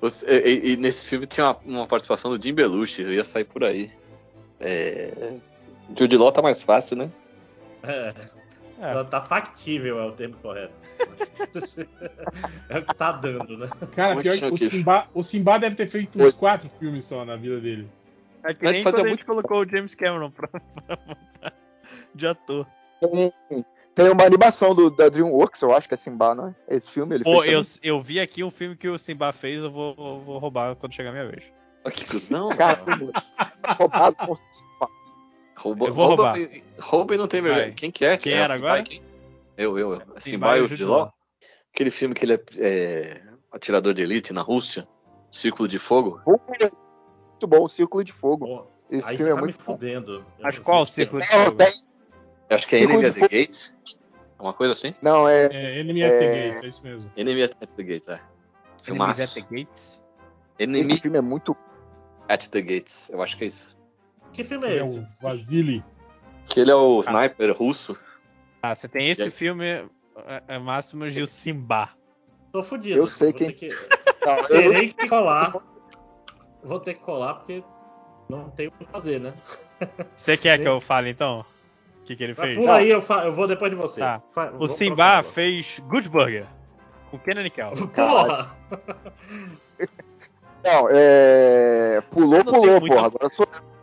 [0.00, 3.44] Você- e, e nesse filme tinha uma, uma participação do Jim Belushi, eu ia sair
[3.44, 3.90] por aí.
[4.60, 5.38] É...
[5.96, 7.10] Jude Law tá mais fácil, né?
[7.84, 8.12] É.
[8.80, 8.92] É.
[8.94, 10.74] Tá- Tá factível, é o termo correto.
[12.68, 13.68] é o que tá dando, né?
[13.94, 17.24] Cara, Onde pior que o Simba, o Simba deve ter feito uns quatro filmes só
[17.24, 17.88] na vida dele.
[18.44, 20.46] É que nem fazia quando a muito- gente colocou o James Cameron pra,
[20.86, 21.52] pra botar
[22.14, 22.66] de ator.
[23.00, 23.32] Tem,
[23.94, 26.54] tem uma animação do, da Dreamworks, eu acho que é Simba, não é?
[26.76, 27.80] Esse filme ele Pô, fez.
[27.82, 30.92] eu, eu vi aqui um filme que o Simba fez, eu vou, vou- roubar quando
[30.94, 31.44] chegar a minha vez.
[31.84, 32.48] Olha que cuzão.
[32.50, 32.82] Cara,
[33.78, 34.88] roubado com Simba.
[35.56, 36.48] Rouba, Eu vou rouba, roubar.
[36.78, 37.72] rouba e não tem vergonha.
[37.72, 38.16] Quem que é?
[38.16, 38.82] Quem é o era Simba agora?
[38.82, 39.02] quem?
[39.56, 40.00] Eu, eu, eu.
[40.18, 41.12] Simba Simba e e o o Jude Jude Law.
[41.72, 43.22] Aquele filme que ele é, é
[43.52, 44.86] atirador de elite na Rússia.
[45.30, 46.20] Círculo de Fogo.
[46.26, 48.46] Muito bom, Círculo de Fogo.
[48.46, 49.64] Pô, Esse aí filme é tá me muito bom.
[49.72, 50.24] fudendo.
[50.40, 51.04] Mas não qual sei.
[51.04, 51.56] ciclo de fogo?
[52.48, 53.38] Eu acho que é Círculo Enemy de at the.
[53.40, 53.74] Gates.
[54.38, 54.94] Uma coisa assim?
[55.02, 55.46] não, é.
[55.46, 56.18] É Enemy at É.
[56.18, 57.10] the Gates, é isso mesmo.
[57.16, 58.20] Enemy at the Gates, é.
[58.82, 59.22] Filmaço.
[59.22, 60.02] at the Gates?
[60.58, 61.56] Enemy Esse filme é muito.
[62.28, 63.10] at the Gates.
[63.10, 63.75] Eu acho que é isso.
[64.36, 64.98] Que filme é é esse?
[64.98, 65.84] o Vasily.
[66.46, 67.96] Que ele é o sniper russo.
[68.62, 71.90] Ah, você tem esse E filme, é, é Máximos e o Simba.
[72.52, 72.98] Tô fudido.
[72.98, 73.68] Eu sei Vou quem- ter que-
[74.26, 75.52] Não, eu, Terei que colar.
[76.62, 77.62] Vou ter que colar porque
[78.28, 79.32] não tem o que fazer, né?
[80.16, 80.62] Você quer Sim.
[80.62, 81.44] que eu fale então?
[82.00, 82.56] O que, que ele fez?
[82.58, 84.00] por aí eu, fa- eu vou depois de você.
[84.00, 84.20] Tá.
[84.32, 86.46] Fa- O vou Simba fez Good Burger.
[87.10, 87.72] Com Kenan e Kel.
[87.94, 88.56] Porra!
[90.64, 92.00] não, é.
[92.10, 93.06] Pulou, não pulou, porra.
[93.06, 93.46] Agora eu sou.
[93.52, 93.75] Eu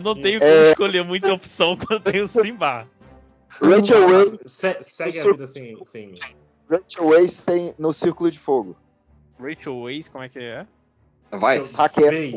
[0.00, 0.70] não tenho como É.
[0.70, 2.86] escolher muita opção quando tem o Simba.
[3.60, 6.14] Rachel Way, Se- segue a vida sem, sem.
[6.70, 8.76] Rachel Way tem no Círculo de Fogo.
[9.40, 10.66] Rachel Weisz, como é que é?
[11.30, 11.58] Vai.
[11.76, 12.34] Hacker.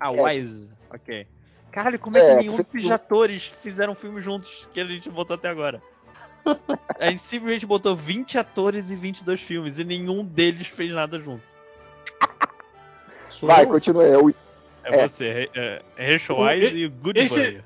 [0.00, 0.70] Ah, Wise.
[0.92, 1.26] Ok.
[1.70, 4.84] Caralho, como é, É, que nenhum fez- desses atores fizeram um filme juntos que a
[4.84, 5.82] gente botou até agora?
[6.98, 11.42] A gente simplesmente botou 20 atores e 22 filmes e nenhum deles fez nada junto.
[13.42, 13.68] Vai, eu?
[13.68, 14.04] continua.
[14.04, 14.32] É o
[14.84, 15.08] É, É.
[15.08, 17.64] você, é, é Rachel O- Wise e- e o Good esse- Burger.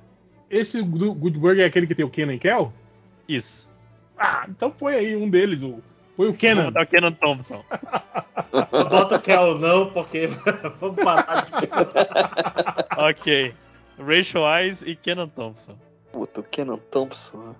[0.51, 2.72] Esse do Good Burger é aquele que tem o Kenan e Kel?
[3.28, 3.68] Isso.
[4.18, 5.82] Ah, então põe aí um deles, o,
[6.16, 6.64] Põe o Vou Kenan.
[6.66, 7.64] botar o Kenan Thompson.
[9.22, 10.26] Que é o não, porque
[10.78, 11.68] vamos parar de.
[13.01, 13.55] ok.
[13.98, 15.76] Rachel Wise e Kenan Thompson.
[16.12, 17.55] Puta, o Kenan Thompson.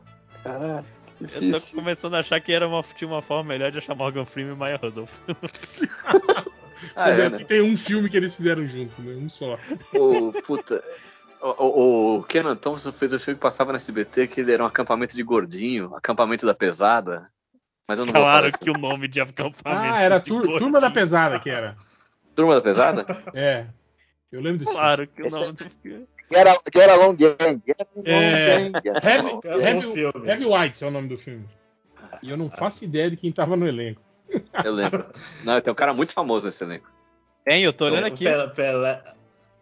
[0.45, 0.85] Caralho,
[1.17, 1.75] que Eu tô difícil.
[1.77, 4.57] começando a achar que era uma, tinha uma forma melhor de achar Morgan Freeman e
[4.59, 5.19] Maya Rudolph.
[6.97, 7.45] Ah, é, Assim, né?
[7.45, 9.13] Tem um filme que eles fizeram juntos, né?
[9.15, 9.59] Um só.
[9.95, 10.83] O, puta.
[11.41, 14.63] O, o, o Kenan Thompson fez o filme que passava no SBT que ele era
[14.63, 17.29] um acampamento de gordinho, acampamento da pesada.
[17.89, 18.77] Mas eu não falar que isso.
[18.77, 19.63] o nome de acampamento.
[19.65, 20.59] Ah, era de tur- gordinho.
[20.61, 21.77] Turma da Pesada que era.
[22.35, 23.05] Turma da Pesada?
[23.35, 23.67] É.
[24.31, 24.73] Eu lembro filme.
[24.73, 26.07] Claro que o Esse nome do filme.
[26.33, 27.63] Get, a, get Along Gang.
[27.67, 29.29] Get along É, gang, Heavy.
[29.45, 30.29] É um Heavy.
[30.29, 31.47] Heavy White é o nome do filme.
[32.23, 34.01] E eu não faço ideia de quem tava no elenco.
[34.65, 35.07] Eu lembro.
[35.45, 36.91] Não, tem um cara muito famoso nesse elenco.
[37.45, 38.25] Tem, eu tô olhando aqui.
[38.25, 39.03] Pelé, Pelé,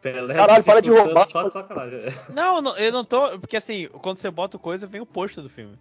[0.02, 1.26] Pelé Caralho, para de roubar.
[1.26, 2.00] Só de sacanagem.
[2.34, 3.38] Não, não, eu não tô.
[3.38, 5.78] Porque assim, quando você bota o coisa, vem o post do filme.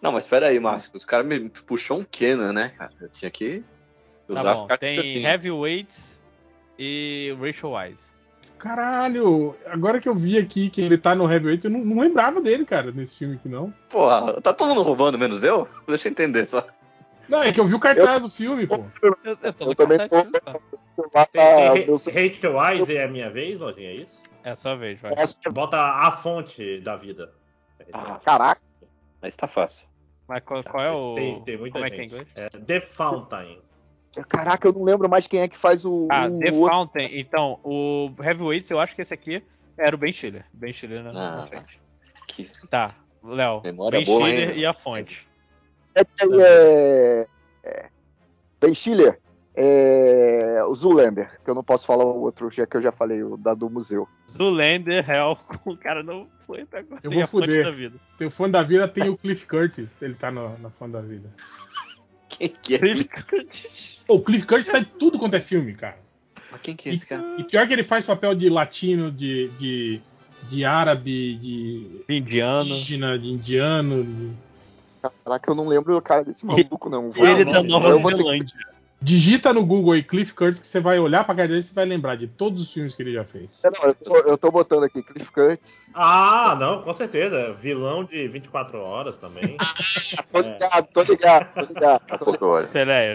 [0.00, 0.90] Não, mas pera aí, Márcio.
[0.94, 2.92] Os caras me puxou um Kenan, né, cara?
[3.00, 3.64] Eu tinha que
[4.28, 4.68] usar Tá as bom.
[4.70, 5.24] eu Tem.
[5.24, 6.20] Heavyweights
[6.78, 8.10] e Rachel Wise.
[8.58, 12.42] Caralho, agora que eu vi aqui que ele tá no Heavyweight, eu não, não lembrava
[12.42, 13.72] dele, cara, nesse filme aqui, não.
[13.88, 15.66] Porra, tá todo mundo roubando, menos eu?
[15.88, 16.66] Deixa eu entender só.
[17.30, 18.84] Não, é que eu vi o cartaz do filme, pô.
[19.00, 20.40] Eu, eu tô Eu no também cartaz desse filme,
[20.96, 21.26] Tem, tá
[22.04, 24.20] tem Rachel Wise é a minha vez, Lojinha, é isso?
[24.42, 25.12] É a sua vez, vai.
[25.52, 27.32] Bota a fonte da vida.
[27.92, 28.60] Ah, caraca.
[29.22, 29.88] Mas tá fácil.
[30.26, 31.14] Mas qual, qual é o.
[31.14, 32.14] Tem, tem muita como é que é em gente.
[32.14, 32.28] inglês?
[32.36, 33.60] É The Fountain.
[34.28, 36.08] Caraca, eu não lembro mais quem é que faz o.
[36.10, 36.68] Ah, o The outro.
[36.74, 37.10] Fountain.
[37.12, 39.42] Então, o Heavyweights, eu acho que esse aqui
[39.78, 40.44] era o Ben Stiller.
[40.52, 41.46] Ben Stiller na, na Ah.
[41.46, 41.80] frente.
[42.28, 42.48] Que...
[42.68, 42.92] Tá,
[43.22, 43.60] Léo.
[43.60, 44.58] Ben boa, Stiller hein?
[44.58, 45.28] e a fonte.
[45.94, 47.26] Esse aí é.
[47.64, 47.88] é
[48.60, 49.18] ben Stiller.
[49.62, 53.22] É, o Zulander, que eu não posso falar o outro, já que eu já falei,
[53.22, 54.08] o da do museu.
[54.30, 55.36] Zulander, Hell,
[55.66, 57.00] o cara não foi até agora.
[57.02, 57.64] Eu E vou fuder.
[57.64, 57.96] da vida.
[58.16, 61.00] Tem o fã da vida, tem o Cliff Curtis, ele tá no- na fã da
[61.00, 61.28] vida.
[62.28, 62.78] Quem que é?
[62.78, 64.04] Cliff Curtis.
[64.08, 65.98] O Cliff Curtis tá em tudo quanto é filme, cara.
[66.50, 67.22] Mas quem que é esse cara?
[67.36, 70.00] E pior que ele faz papel de latino, de, de,
[70.48, 72.70] de árabe, de Indiano.
[72.70, 74.04] indígena, de indiano.
[74.04, 74.49] de-
[75.24, 77.10] Caraca, eu não lembro o cara desse maluco, não.
[77.16, 78.56] Ele Não, da não, Nova ter Zelândia.
[79.02, 81.72] Digita no Google aí Cliff Curtis que você vai olhar pra cara dele e você
[81.72, 83.48] vai lembrar de todos os filmes que ele já fez.
[83.62, 85.90] É, não, eu, tô, eu tô botando aqui Cliff Curtis.
[85.94, 87.54] Ah, não, com certeza.
[87.54, 89.56] Vilão de 24 horas também.
[90.30, 92.00] Tô ligado, tô ligado, tô ligado.
[92.00, 92.58] Daqui a pouco eu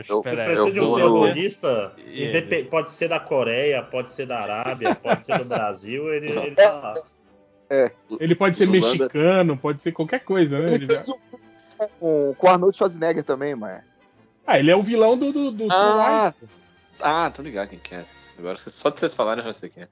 [0.10, 2.64] Eu- Você precisa de um terrorista, ele?
[2.64, 6.80] pode ser da Coreia, pode ser da Arábia, pode ser do Brasil, ele, ele tá
[6.80, 6.96] lá.
[8.20, 10.74] Ele pode ser Zulanda- mexicano, pode ser qualquer coisa, né?
[10.74, 11.04] Ele já-
[12.00, 13.84] com, com o Arnold Schwarzenegger também, mas.
[14.48, 16.52] Ah, ele é o vilão do, do, do Ah, True Lies.
[17.02, 18.06] ah, tô ligado quem que é.
[18.38, 19.88] Agora, só de vocês falarem, eu já sei quem é.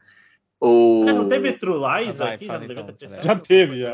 [0.62, 1.06] O...
[1.10, 2.46] Ah, não teve True Lies Vai, aqui?
[2.46, 3.22] fala devia então, ter- Pelé.
[3.24, 3.94] Já teve, já.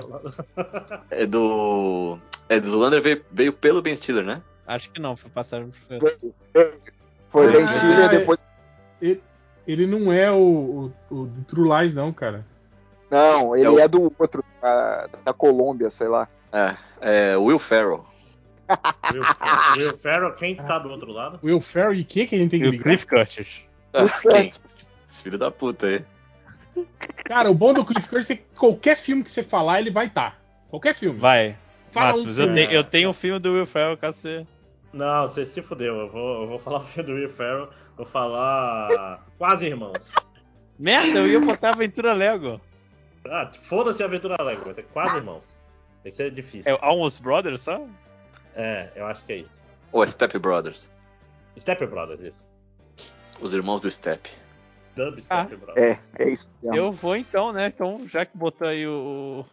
[1.09, 2.17] É do.
[2.47, 4.41] É do Zulander veio, veio pelo Ben Stiller, né?
[4.67, 5.63] Acho que não, foi passar.
[7.29, 8.09] Foi Ah, Ben Stiller é.
[8.09, 8.39] depois.
[9.01, 9.21] Ele,
[9.67, 12.45] ele não é o, o, o do True Lies, não, cara.
[13.09, 16.27] Não, ele É o- é do outro, da, da Colômbia, sei lá.
[16.51, 18.05] É, é Will Ferrell.
[19.11, 19.23] Will,
[19.77, 21.39] Will Ferrell, quem tá do outro lado?
[21.43, 22.83] Will Ferrell e quem que a gente tem que ligar?
[22.83, 23.63] Cliff Curtis.
[23.93, 24.47] Ah, quem?
[24.47, 26.05] Esse filho da puta aí.
[27.25, 30.05] Cara, o bom do Cliff Curtis é que qualquer filme que você falar, ele vai
[30.05, 30.39] estar.
[30.69, 31.19] Qualquer filme.
[31.19, 31.57] Vai.
[31.91, 34.45] Fala Máximos, um eu, tenho, eu tenho um filme do Will Ferrell, você.
[34.93, 35.95] Não, você se fudeu.
[35.95, 37.69] Eu vou, eu vou falar o filme do Will Ferrell.
[37.97, 40.11] Vou falar Quase Irmãos.
[40.77, 42.61] Merda, eu ia botar Aventura Lego.
[43.25, 45.58] Ah, foda-se a Aventura Lego, vai ser Quase Irmãos.
[46.03, 46.71] Tem que ser difícil.
[46.71, 47.85] É o Almost Brothers, só?
[48.55, 49.63] É, eu acho que é isso.
[49.91, 50.89] Ou é Step Brothers.
[51.57, 52.47] Step Brothers, isso.
[53.41, 54.29] Os irmãos do Step.
[54.95, 55.45] Dub Ah.
[55.45, 55.99] Step Brothers.
[56.17, 56.75] É, é isso mesmo.
[56.77, 57.67] Eu vou então, né?
[57.67, 59.45] Então, já que botou aí o.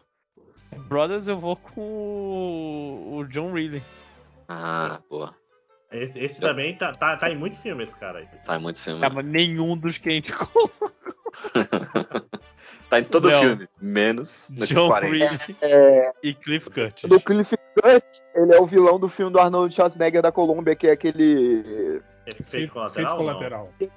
[0.73, 3.83] o Brothers, eu vou com o, o John Reilly.
[4.49, 5.35] Ah, boa.
[5.91, 8.27] Esse, esse também tá, tá, tá em muito filme, esse cara aí.
[8.45, 9.01] Tá em muito filme.
[9.01, 10.93] Tá, mas nenhum dos que a gente colocou.
[13.03, 13.41] tá em todo Não.
[13.41, 13.69] filme.
[13.81, 15.07] Menos nesses John 40.
[15.13, 17.09] Reilly É, e Cliff Curtis.
[17.09, 20.87] do Cliff Curtis, ele é o vilão do filme do Arnold Schwarzenegger da Colômbia, que
[20.89, 22.03] é aquele.
[22.27, 22.45] Efeito
[22.91, 23.73] Feito, colateral?
[23.79, 23.89] não?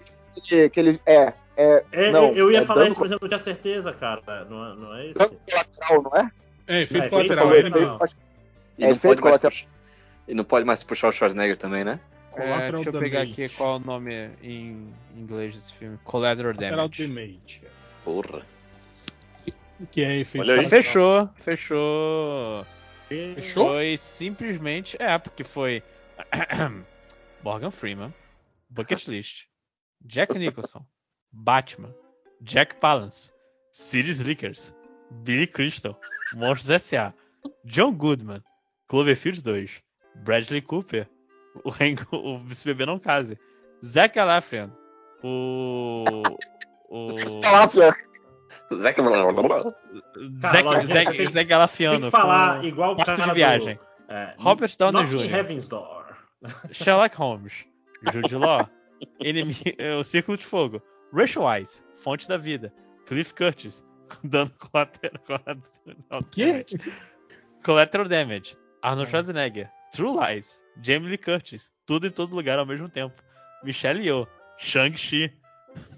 [0.44, 1.84] Que, que ele, é, é.
[1.92, 4.22] É, não, eu ia é falar isso, mas eu não tinha certeza, cara.
[4.50, 5.18] Não, é- não é isso?
[5.18, 6.32] Dano colateral, não é?
[6.68, 7.48] É, efeito É, colateral.
[7.48, 8.00] efeito ele colateral.
[8.00, 8.20] mesmo.
[8.78, 9.52] E, É, não efeito pode mais colateral.
[9.52, 9.68] puxar,
[10.28, 12.00] e não pode mais puxar o Schwarzenegger também, né?
[12.36, 13.44] É, Collateral deixa eu pegar Damage.
[13.44, 15.98] aqui qual é o nome em inglês desse filme.
[16.04, 17.08] Collateral Collateral Damage.
[17.08, 17.62] Damage.
[18.06, 18.46] Porra.
[19.92, 20.68] Que é efeito Olha aí.
[20.68, 22.66] Fechou, fechou.
[23.08, 23.68] Fechou?
[23.68, 24.98] Foi simplesmente.
[25.00, 25.82] É, porque foi.
[27.44, 28.14] Morgan Freeman,
[28.70, 29.46] Bucket List,
[30.06, 30.86] Jack Nicholson,
[31.32, 31.94] Batman,
[32.42, 33.32] Jack Palance,
[33.72, 34.74] City Slickers,
[35.24, 35.98] Billy Crystal,
[36.34, 37.14] Monstros S.A.,
[37.66, 38.44] John Goodman,
[38.90, 39.82] Cloverfield 2,
[40.24, 41.08] Bradley Cooper,
[41.64, 43.38] o, Hank, o vice-bebê não case.
[43.84, 44.72] Zac Galafrian.
[45.24, 46.04] O.
[46.90, 47.40] O.
[47.42, 47.94] Calafia.
[50.42, 52.00] Zac, você tem- Zac Galafiano.
[52.00, 53.76] Tem que falar igual o cara de viagem.
[53.76, 55.36] Do, é, Robert Downey Jr.
[55.36, 56.18] Heaven's Door.
[56.72, 57.66] Sherlock Holmes.
[58.12, 58.70] Jude Law.
[59.98, 60.82] O Círculo de Fogo.
[61.14, 61.82] Rachel Weisz.
[62.04, 62.74] Fonte da Vida.
[63.06, 63.86] Cliff Curtis.
[64.24, 65.40] Dando colateral.
[66.36, 66.78] damage.
[67.64, 68.58] Collateral Damage.
[68.82, 69.70] Arnold Schwarzenegger.
[69.94, 70.64] True Lies.
[70.82, 71.72] Jamie Lee Curtis.
[71.86, 73.16] Tudo em todo lugar ao mesmo tempo.
[73.64, 74.28] Michelle Yeoh.
[74.58, 75.32] Shang-Chi.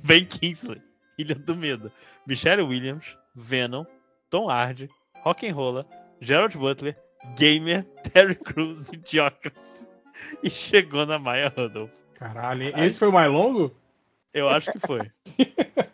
[0.04, 0.82] Ben Kingsley.
[1.18, 1.92] Ilha do Medo.
[2.26, 3.18] Michelle Williams.
[3.36, 3.86] Venom.
[4.30, 4.90] Tom Hardy.
[5.24, 5.86] Rock'n'Rolla.
[6.20, 6.98] Gerald Butler.
[7.38, 7.84] Gamer.
[8.14, 8.90] Terry Crews.
[8.90, 9.88] Idiocracy.
[10.44, 11.92] E chegou na Maya Rudolph.
[12.16, 12.74] Caralho, hein?
[12.78, 13.76] esse foi o mais longo?
[14.34, 15.12] Eu acho que foi.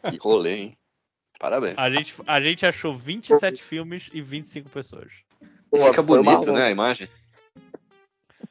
[0.10, 0.78] Que rolê, hein?
[1.38, 1.78] Parabéns.
[1.78, 5.12] A gente, a gente achou 27 filmes e 25 pessoas.
[5.70, 7.10] Pô, Fica bonito, né, a imagem?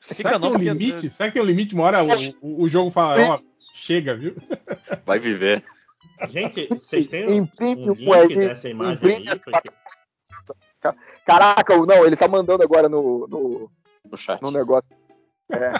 [0.00, 1.10] Fica Será que tem não, um limite?
[1.10, 1.74] Será que tem um limite?
[1.74, 2.08] Uma hora o,
[2.40, 3.38] o, o jogo fala, ó,
[3.74, 4.36] chega, viu?
[5.04, 5.62] Vai viver.
[6.28, 9.38] Gente, vocês têm um, Imprime um o link aí, dessa imagem imprime aí?
[9.38, 9.70] Porque...
[11.24, 13.70] Caraca, não, ele tá mandando agora no, no,
[14.10, 14.40] No chat.
[14.40, 14.88] no negócio.
[15.50, 15.72] É.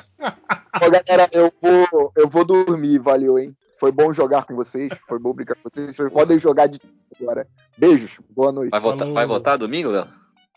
[0.84, 3.56] Ô, galera, eu vou, eu vou dormir, valeu, hein?
[3.78, 5.94] Foi bom jogar com vocês, foi bom brincar com vocês.
[5.94, 6.80] Vocês podem jogar de
[7.20, 7.46] agora.
[7.76, 8.70] Beijos, boa noite.
[8.70, 10.08] Vai votar, vai votar domingo, Léo?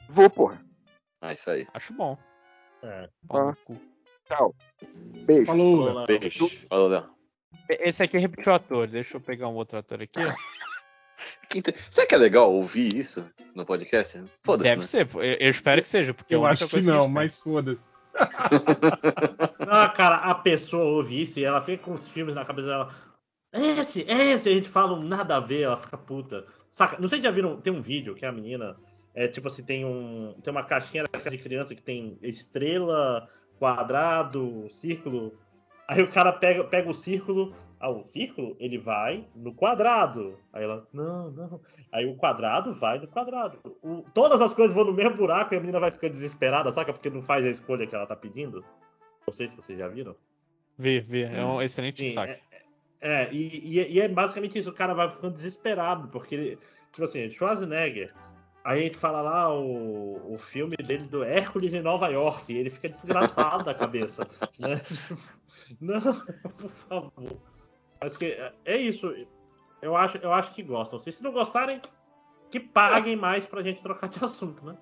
[0.08, 0.62] Vou, porra.
[1.22, 1.68] Ah, isso aí.
[1.74, 2.18] Acho bom.
[2.82, 3.10] É.
[3.30, 3.54] Ah.
[4.26, 4.56] Tchau.
[5.26, 5.48] Beijo.
[5.48, 5.78] Falou.
[5.78, 6.08] Falou, Léo.
[6.08, 6.50] Beijo.
[6.70, 7.19] Falou, Léo.
[7.70, 8.88] Esse aqui repetiu o ator.
[8.88, 10.20] Deixa eu pegar um outro ator aqui.
[11.50, 14.24] Quinta- Será que é legal ouvir isso no podcast?
[14.44, 14.70] Foda-se.
[14.70, 14.88] Deve né?
[14.88, 15.10] ser.
[15.16, 17.14] Eu, eu espero que seja, porque é Eu acho que não, tem.
[17.14, 17.90] mas foda-se.
[19.72, 22.90] Ah, cara, a pessoa ouve isso e ela fica com os filmes na cabeça dela.
[23.54, 26.44] Esse, esse, a gente fala um nada a ver, ela fica puta.
[26.72, 26.98] Saca?
[27.00, 28.76] Não sei se já viram, tem um vídeo que a menina.
[29.14, 30.36] É tipo assim, tem um.
[30.44, 33.28] Tem uma caixinha da casa de criança que tem estrela,
[33.60, 35.38] quadrado, círculo.
[35.90, 37.52] Aí o cara pega, pega o círculo.
[37.80, 40.38] Ah, o círculo, ele vai no quadrado.
[40.54, 41.62] Aí ela, não, não.
[41.92, 43.58] Aí o quadrado vai no quadrado.
[43.82, 46.94] O- todas as coisas vão no mesmo buraco e a menina vai ficar desesperada, saca?
[46.94, 48.64] Porque não faz a escolha que ela tá pedindo.
[49.26, 50.16] Não sei se vocês já viram.
[50.78, 51.24] Vi, vi.
[51.24, 52.40] É um excelente Sim, TikTok.
[53.02, 56.58] É, e, e- e é basicamente isso, o cara vai ficando desesperado, porque, ele-
[56.92, 58.14] tipo assim, Schwarzenegger,
[58.64, 62.58] aí a gente fala lá o, o filme dele do Hércules em Nova York, e
[62.58, 64.28] ele fica desgraçado da cabeça,
[64.60, 64.82] né?
[65.82, 66.02] Não,
[66.58, 67.12] por favor.
[68.02, 69.14] Acho que é- é isso,
[69.82, 71.00] eu acho, eu acho que gostam.
[71.00, 71.82] Se não gostarem,
[72.50, 74.76] que paguem mais pra gente trocar de assunto, né?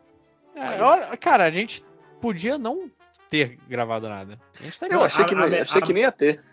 [0.55, 1.83] É, olha, cara, a gente
[2.21, 2.89] podia não
[3.29, 4.39] ter gravado nada.
[4.59, 6.43] A gente tá Eu achei que, A- não, a- achei a- que nem ia ter.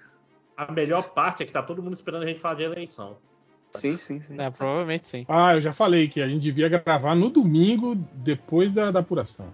[0.57, 3.17] A melhor parte é que tá todo mundo esperando a gente falar de eleição.
[3.73, 4.41] Sim, sim, sim.
[4.41, 5.25] É, provavelmente sim.
[5.29, 9.47] Ah, eu já falei que a gente devia gravar no domingo, depois da, da apuração.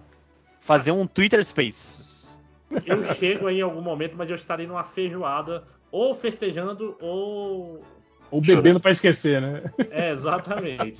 [0.59, 2.39] Fazer um Twitter Spaces.
[2.85, 7.83] Eu chego aí em algum momento, mas eu estarei numa feijoada, ou festejando, ou.
[8.29, 9.63] Ou bebendo pra esquecer, né?
[9.89, 10.99] É, exatamente.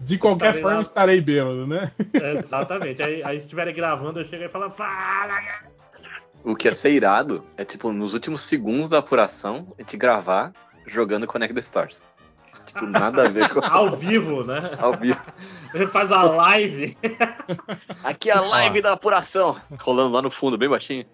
[0.00, 0.82] De qualquer Estarei forma, lá.
[0.82, 1.90] estarei bêbado, né?
[2.14, 3.02] É, exatamente.
[3.02, 5.34] Aí, aí se estiverem gravando, eu chego e falo, fala!
[6.42, 10.54] O que ia ser irado é, tipo, nos últimos segundos da apuração, a gente gravar
[10.86, 12.02] jogando Connect the Stars.
[12.72, 14.72] Tipo, nada a ver com Ao vivo, né?
[14.78, 15.20] ao vivo.
[15.74, 16.96] Ele faz a live.
[18.04, 19.60] Aqui é a live da apuração.
[19.80, 21.04] Rolando lá no fundo, bem baixinho.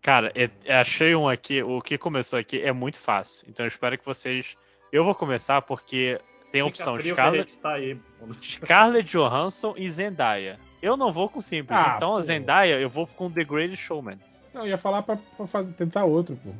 [0.00, 1.62] Cara, é- é- achei um aqui.
[1.62, 3.46] O que começou aqui é muito fácil.
[3.48, 4.56] Então eu espero que vocês.
[4.92, 6.20] Eu vou começar porque
[6.50, 7.98] tem a opção Scarlett, tá aí.
[8.40, 10.58] Scarlett Johansson e Zendaya.
[10.82, 11.78] Eu não vou com simples.
[11.78, 12.16] Ah, então pô.
[12.16, 14.18] a Zendaya eu vou com The Greatest Showman.
[14.52, 16.50] Não, eu ia falar pra, pra fazer, tentar outro, pô.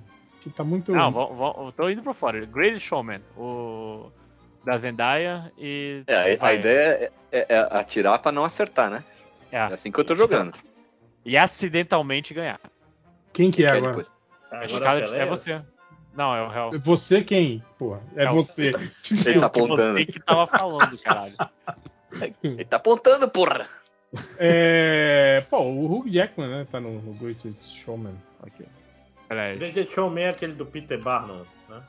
[0.41, 0.93] Que tá muito.
[0.93, 2.45] Não, vou, vou, tô indo pra fora.
[2.47, 3.21] Greatest Showman.
[3.37, 4.11] O
[4.65, 6.03] da Zendaya e.
[6.07, 9.05] É, a, a ideia é, é- é atirar pra não acertar, né?
[9.51, 10.57] É, É assim que eu tô jogando.
[11.25, 12.61] e acidentalmente ganhar.
[13.33, 13.93] Quem que é Quer agora?
[13.97, 14.13] depois.
[14.51, 15.63] Agora é você.
[16.15, 16.71] Não, é o real.
[16.79, 17.65] Você quem?
[17.79, 18.35] Pô, é Não.
[18.35, 18.73] você.
[19.27, 19.99] Ele tá apontando.
[19.99, 21.33] Você que tava falando, caralho.
[22.43, 23.67] Ele tá apontando, porra!
[24.39, 25.43] É.
[25.49, 26.67] Pô, o Hugh Jackman, né?
[26.71, 28.15] Tá no, no Greatest Showman.
[28.43, 28.67] Aqui.
[29.27, 29.59] Peraí.
[29.73, 31.81] The Showman é aquele do Peter Barnum, né?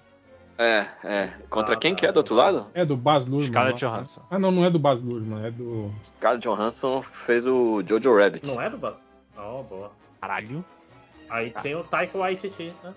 [0.57, 1.27] É, é.
[1.49, 2.67] Contra Ah, quem que é do outro lado?
[2.73, 3.47] É do Baz Luhrmann.
[3.47, 3.91] Scarlett não?
[3.91, 4.21] Johansson.
[4.29, 5.91] Ah, não, não é do Baz Luhrmann, é do.
[6.17, 8.45] Scarlett Johansson fez o Jojo Rabbit.
[8.47, 8.97] Não é do Barnum?
[9.37, 9.91] Oh, boa.
[10.21, 10.63] Caralho.
[11.29, 12.93] Aí tem o Taika Waititi, né?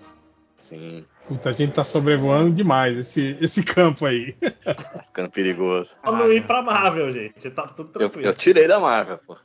[0.55, 4.33] Sim, Puta, a gente tá sobrevoando demais esse, esse campo aí.
[4.63, 5.95] tá ficando perigoso.
[6.01, 7.49] Pra não ir pra Marvel, gente.
[7.51, 8.27] Tá tudo Eu, tranquilo.
[8.27, 9.35] eu tirei da Marvel, pô.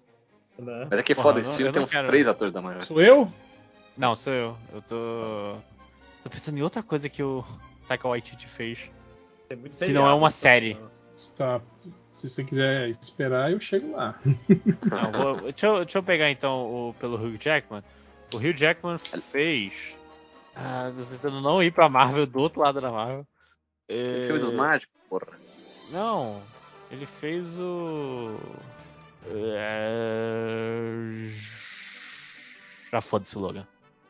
[0.59, 0.86] né?
[0.90, 2.06] Mas é que Porra, foda, eu esse filme eu tem uns quero.
[2.06, 2.82] três atores da Marvel.
[2.82, 3.30] Sou eu?
[3.97, 4.56] Não, sou eu.
[4.72, 5.56] Eu tô.
[6.22, 7.44] Tô pensando em outra coisa que o
[7.86, 8.90] Taika Waititi fez.
[9.56, 11.32] Muito que não é uma seriado, série.
[11.36, 11.60] Tá.
[12.14, 14.14] Se você quiser esperar, eu chego lá.
[14.90, 17.82] Não, vou- deixa, eu, deixa eu pegar então o, pelo Hugh Jackman.
[18.34, 19.96] O Hugh Jackman fez.
[20.54, 23.26] Ah, tô tentando não ir pra Marvel do outro lado da Marvel.
[23.88, 25.38] É, filme dos mágicos, porra.
[25.90, 26.42] Não,
[26.90, 28.36] ele fez o.
[29.26, 31.30] É...
[32.90, 33.66] Já foda-se, Logan.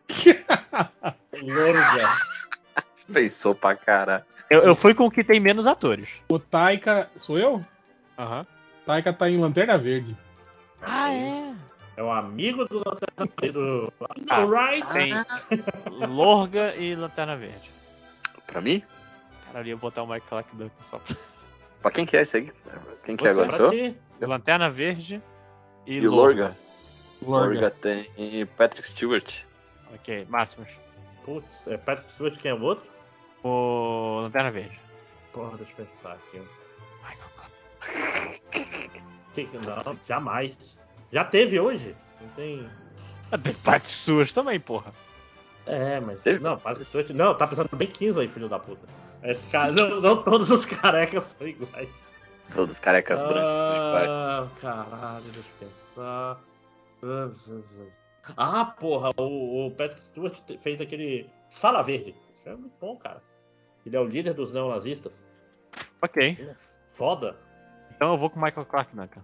[1.43, 2.32] Lorga.
[3.13, 4.25] Pensou pra caralho.
[4.51, 6.21] Eu, eu fui com o que tem menos atores.
[6.29, 7.11] O Taika.
[7.17, 7.65] Sou eu?
[8.19, 8.47] Aham.
[8.85, 10.17] Taika tá em Lanterna Verde.
[10.81, 11.55] Ah, é?
[11.97, 13.93] É um amigo do Lanterna Verde, do
[14.29, 14.93] Ah, Alright.
[14.93, 15.13] Tem
[16.09, 17.71] Lorga e Lanterna Verde.
[18.47, 18.83] Pra mim?
[19.47, 21.17] Caralho, eu ia botar o Mike Clark Duncan só pra.
[21.81, 22.53] Pra quem que é esse aí?
[23.03, 23.49] Quem que é agora?
[23.49, 23.71] Pra Sou?
[23.71, 23.97] ti.
[24.21, 25.21] Lanterna Verde
[25.87, 26.57] e, E o Lorga?
[27.23, 27.67] Lorga.
[27.67, 29.41] Lorga tem Patrick Stewart.
[29.95, 30.69] Ok, Máximos.
[31.25, 32.85] Putz, é Patrick Stewart quem é o outro?
[33.43, 34.79] O Lanterna Verde.
[35.33, 36.39] Porra, deixa eu pensar aqui.
[37.03, 38.43] Michael Clark.
[39.35, 40.79] Que- Não, jamais.
[41.11, 41.97] Já teve hoje.
[42.21, 42.69] Não tem.
[43.31, 44.93] Ah, Tem Patrick Stewart também, porra.
[45.67, 46.19] É, mas.
[46.23, 46.39] Teve?
[46.41, 47.11] Não, Patrick Stewart.
[47.11, 48.87] Não, tá pensando bem 15 aí, filho da puta.
[49.23, 51.89] Esse cara, não, não todos os carecas são iguais.
[52.55, 53.59] Todos carecas brancos.
[53.93, 54.07] vai.
[54.09, 56.41] Ah, caralho, deixa eu pensar.
[58.37, 62.15] Ah, porra, o, o Patrick Stewart te- fez aquele Sala Verde.
[62.31, 63.23] Esse filme é muito bom, cara.
[63.85, 65.23] Ele é o líder dos neonazistas.
[66.01, 66.37] Ok.
[66.41, 66.55] É
[66.93, 67.37] foda.
[67.95, 69.23] Então eu vou com o Michael Clark Duncan.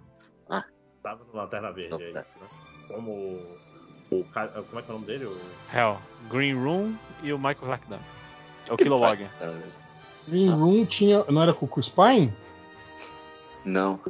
[1.02, 2.12] Tava no Lanterna Verde aí.
[2.12, 2.26] Nossa.
[2.40, 2.48] Né?
[2.88, 3.56] Como o,
[4.10, 4.24] o.
[4.24, 5.24] Como é que é o nome dele?
[5.26, 5.36] O,
[5.72, 5.98] Hell,
[6.28, 8.02] Green Room e o Michael Clark Duncan.
[8.68, 9.28] É o Kilowog.
[10.26, 10.54] Green Ah.
[10.54, 11.24] Room tinha.
[11.24, 12.32] Não era com o Chris Pine?
[13.64, 14.00] Não.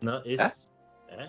[0.00, 0.68] não, esse.
[1.08, 1.28] É?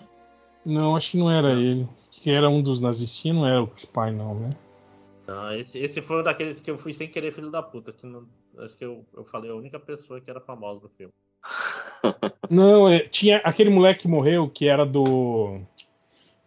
[0.64, 1.88] Não, acho que não era ele.
[2.10, 4.50] Que era um dos nazistinhos, não era o Pine, não, né?
[5.26, 7.92] Não, esse, esse foi um daqueles que eu fui sem querer, filho da puta.
[7.92, 8.26] Que não,
[8.58, 11.12] acho que eu, eu falei a única pessoa que era famosa no filme.
[12.50, 15.60] Não, é, tinha aquele moleque que morreu, que era do.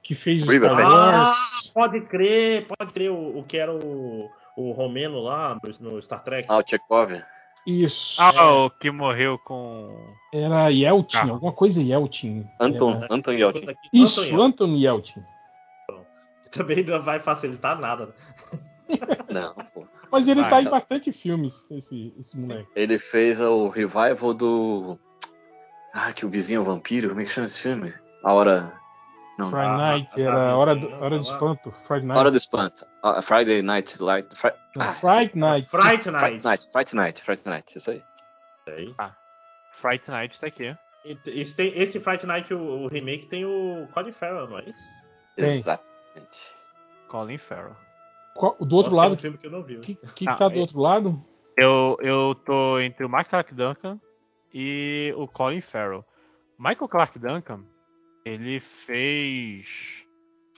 [0.04, 0.74] Que fez o Star.
[0.74, 1.72] Wars.
[1.74, 6.24] pode crer, pode crer o, o que era o, o Romeno lá no, no Star
[6.24, 6.48] Trek.
[6.50, 7.12] Ah, o Chekhov.
[7.66, 8.22] Isso.
[8.22, 10.14] Ah, o que morreu com.
[10.34, 11.32] Era Yeltsin, Ah.
[11.32, 12.48] alguma coisa Yeltsin.
[12.60, 13.68] Anton, Era- Anton Yelchin.
[13.92, 15.24] Isso, Anton Anton Yeltsin.
[16.52, 18.16] Também não vai facilitar nada.
[18.88, 18.98] né?
[19.30, 19.86] Não, pô.
[20.12, 22.70] Mas ele Ah, tá em bastante filmes, esse, esse moleque.
[22.76, 25.00] Ele fez o revival do.
[25.94, 27.10] Ah, que o vizinho é um vampiro.
[27.10, 27.94] Como é que chama esse filme?
[28.24, 28.74] A hora.
[29.38, 31.72] Não, Friday Ah, Night, ah, era ah, hora do, hora do tá espanto.
[31.72, 32.20] Friday Night.
[32.20, 32.86] hora do espanto.
[33.04, 34.28] Ah, Friday Night Light.
[34.36, 34.52] Fri...
[34.76, 35.70] Não, Ah, Friday Night.
[35.70, 36.44] Fright Friday Night.
[36.44, 36.68] Night.
[36.72, 37.22] Friday Night.
[37.22, 37.78] Friday Night.
[37.78, 38.04] Isso aí.
[38.66, 38.96] Sei.
[39.74, 40.76] Fright Night tá aqui.
[41.28, 44.80] Esse, tem, esse Fright Night, o, o remake, tem o Colin Farrell, não é isso?
[45.36, 45.54] Tem.
[45.54, 46.56] Exatamente.
[47.08, 47.76] Colin Farrell.
[48.38, 49.78] Qual- do outro Nossa, que é lado, um filme que eu não vi.
[49.78, 51.16] o que, que Ah, tá do é- outro lado?
[51.58, 54.00] Eu, eu tô entre o Michael Clark Duncan
[54.54, 56.06] e o Colin Farrell.
[56.60, 57.64] Michael Clark Duncan,
[58.24, 60.06] ele fez.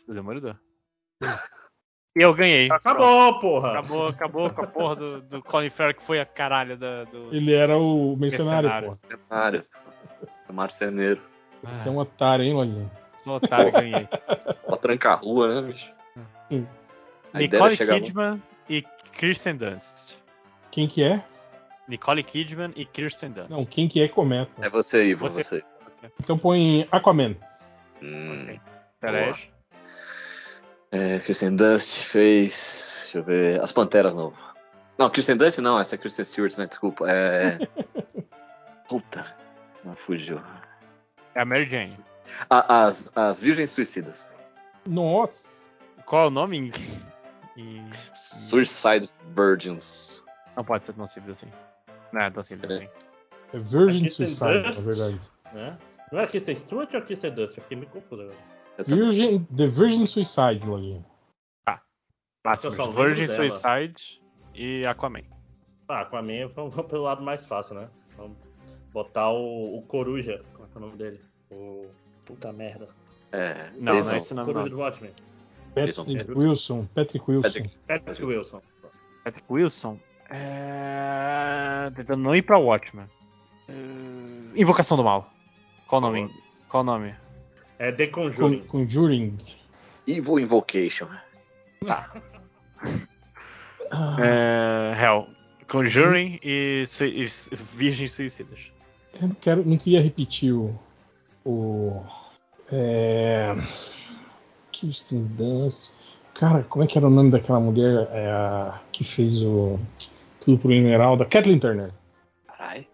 [0.07, 0.55] O Demolidor.
[1.21, 1.25] E
[2.21, 2.67] eu ganhei.
[2.67, 2.79] Pronto.
[2.81, 3.69] Acabou, porra!
[3.71, 7.33] Acabou, acabou com a porra do, do Colin Farrell, que foi a caralho da, do.
[7.33, 8.99] Ele era o mercenário, Mercenário.
[9.01, 9.07] pô.
[9.07, 9.65] Cenário.
[10.49, 11.21] É marceneiro.
[11.63, 12.91] Você é um otário, hein, Lojinha?
[13.17, 14.07] Sou otário, ganhei.
[14.65, 15.93] Pra trancar a rua, né, bicho?
[16.51, 16.65] Hum.
[17.33, 17.77] A Nicole.
[17.77, 18.81] Kidman e
[19.17, 20.15] Kirsten Dunst.
[20.71, 21.23] Quem que é?
[21.87, 23.49] Nicole Kidman e Kirsten Dunst.
[23.49, 24.51] Não, quem que é começa.
[24.61, 25.43] É você, Ivo, Você.
[25.43, 25.63] você.
[26.19, 27.35] Então põe Aquaman.
[28.01, 28.61] Hum, Ok.
[28.99, 29.35] Pera aí.
[30.91, 32.99] É, Kristen Dust fez.
[33.03, 33.61] Deixa eu ver.
[33.61, 34.35] As Panteras novo.
[34.97, 36.65] Não, Kristen Dust não, essa é Kristen Stewart, né?
[36.67, 37.09] Desculpa.
[37.09, 37.59] É.
[38.89, 39.25] Puta.
[39.83, 40.41] Não fugiu.
[41.35, 41.97] É a Mary Jane.
[42.49, 44.31] Ah, as, as Virgens Suicidas.
[44.85, 45.61] Nossa.
[46.05, 46.71] Qual é o nome
[47.61, 50.23] em- Suicide Virgins.
[50.55, 51.51] Não pode ser tão simples assim.
[52.11, 52.75] Não é tão simples É.
[52.83, 52.89] assim.
[53.53, 55.21] É Virgin Suicide, na verdade.
[55.53, 55.77] Né?
[56.11, 57.57] Não é Kristen Stewart ou Kristen Dust?
[57.57, 58.37] Eu fiquei meio confuso agora.
[58.85, 61.05] Virgin, The Virgin Suicide, Lojinha.
[62.45, 63.49] Máximo, Eu só lembro Virgin dela.
[63.49, 64.21] Suicide
[64.53, 65.23] e Aquaman.
[65.89, 67.89] Ah, com a minha, vamos vamos pelo lado mais fácil, né?
[68.15, 68.37] Vamos
[68.93, 70.41] botar o, o Coruja.
[70.53, 71.21] Como é que é o nome dele?
[71.51, 71.87] O.
[72.25, 72.87] Puta merda.
[73.31, 74.77] É, Não, não é esse nome Coruja não.
[74.77, 75.11] do Watchmen.
[75.73, 76.31] Patrick.
[76.35, 76.85] Wilson.
[76.93, 77.47] Patrick Wilson.
[77.49, 77.77] Patrick.
[77.87, 78.61] Patrick Wilson.
[79.23, 79.99] Patrick Wilson.
[80.29, 81.89] É...
[81.95, 83.05] Tentando não ir pra Watchmen.
[83.67, 83.73] É,
[84.55, 85.31] Invocação do Mal.
[85.87, 86.29] Qual o nome?
[86.67, 87.15] Qual o nome?
[87.77, 88.59] É The Con- Conjuring.
[88.61, 89.37] Conjuring.
[90.07, 91.07] Evil Invocation.
[91.87, 92.09] Ah,
[94.21, 94.95] É...
[95.01, 95.27] Hell.
[95.67, 98.71] Conjuring e, e Virgens Suicidas.
[99.21, 100.77] eu não, quero, não queria repetir o.
[101.45, 102.03] o
[102.71, 103.55] é,
[104.79, 105.91] Kirsten Dunst.
[106.33, 109.77] Cara, como é que era o nome daquela mulher é, a- que fez o.
[110.39, 111.25] Tudo pro Esmeralda?
[111.25, 111.91] Kathleen Turner.
[112.47, 112.85] Caralho.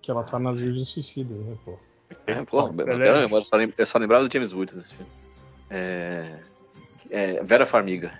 [0.00, 1.76] Que ela tá nas Virgens Suicidas, né, pô?
[2.26, 3.22] É, porra, Beleza.
[3.22, 5.10] eu, eu, só eu só lembrava do James Woods nesse filme.
[5.70, 6.38] É,
[7.10, 8.12] é, Vera Farmiga.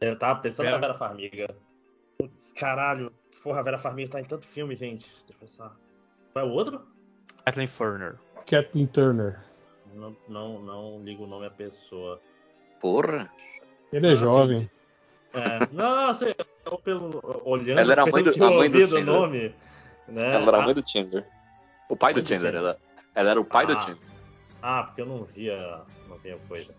[0.00, 1.56] Eu tava pensando Vera- na Vera Farmiga.
[2.18, 3.12] Putz, caralho.
[3.42, 5.06] Porra, a Vera Farmiga tá em tanto filme, gente.
[5.26, 5.76] Deixa eu pensar.
[6.32, 6.80] Qual é o outro?
[7.44, 8.14] Kathleen Turner.
[8.46, 9.40] Kathleen Turner.
[9.94, 12.20] Não, não, não ligo o nome à pessoa.
[12.80, 13.30] Porra.
[13.92, 14.70] Ele é Ah, jovem.
[15.32, 16.34] É, não, não, sei,
[16.64, 19.04] eu pelo, olhando Ela era a mãe do- a mãe do do Chandler.
[19.04, 19.54] nome.
[20.08, 20.34] Né?
[20.34, 21.26] Ela era a Ah, mãe do Chandler.
[21.88, 22.52] O pai do do Chandler.
[22.52, 22.70] Chandler.
[22.70, 22.80] Ela,
[23.14, 23.80] ela era o pai do Ah.
[23.80, 24.08] Chandler.
[24.62, 26.74] Ah, porque eu não via, não via coisa.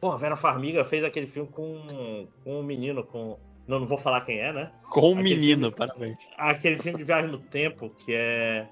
[0.00, 3.38] Pô, a Vera Farmiga fez aquele filme com, com um menino, com...
[3.66, 4.72] Não, não vou falar quem é, né?
[4.90, 6.18] Com um Aquele menino, filme- parabéns.
[6.36, 8.66] Aquele filme de viagem no tempo, que é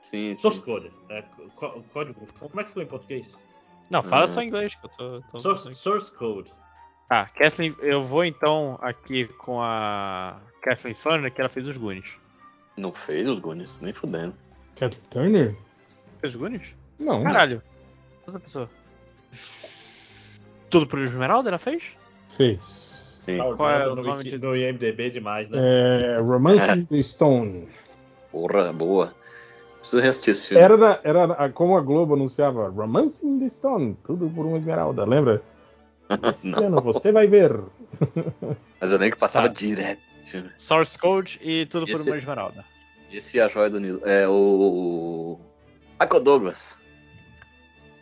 [0.00, 0.50] Sim, sim.
[0.64, 0.90] Sim.
[1.10, 1.22] É,
[1.56, 2.26] có- código...
[2.38, 3.36] Como é que ficou em português?
[3.90, 4.28] Não, fala Hum.
[4.28, 5.20] só inglês, que eu tô.
[5.22, 6.52] tô- Source, Source Code.
[7.10, 12.18] Ah, Kathleen, eu vou então aqui com a Kathleen Turner, que ela fez os Goonies.
[12.76, 14.34] Não fez os Goonies, nem fudendo.
[14.76, 15.56] Kathleen Turner?
[16.20, 16.74] Fez os Goonies?
[16.98, 17.22] Não.
[17.22, 17.62] Caralho.
[18.26, 18.70] Outra pessoa.
[20.68, 21.96] Tudo pro Esmeralda ela fez?
[22.28, 23.22] Fez.
[23.24, 23.38] Sim.
[23.38, 25.58] Tá Qual é o no, nome de- no IMDB demais, né?
[25.58, 27.68] É, Romancing the Stone.
[28.30, 29.14] Porra, boa.
[29.88, 30.62] Preciso reassistir esse filme.
[30.62, 35.04] Era, na- era na- como a Globo anunciava Romancing the Stone, tudo por uma esmeralda,
[35.04, 35.42] lembra?
[36.32, 37.52] Esse Não, ano você vai ver.
[38.80, 39.58] mas eu lembro que passava Sabe.
[39.58, 40.50] direto esse filme.
[40.56, 42.64] Source Code e Tudo por Esse- uma Esmeralda.
[43.10, 44.00] Esse é a joia do Nilo.
[44.04, 45.38] É o.
[46.00, 46.78] Michael Douglas.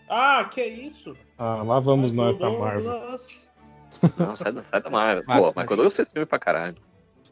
[0.09, 1.17] Ah, que isso?
[1.39, 2.91] Ah, lá vamos nós pra Michael Marvel.
[2.91, 3.49] Douglas.
[4.19, 5.25] Não, sai, da- sai da Marvel.
[5.25, 5.49] Pô, Máximo.
[5.57, 6.75] Michael Douglas fez filme pra caralho.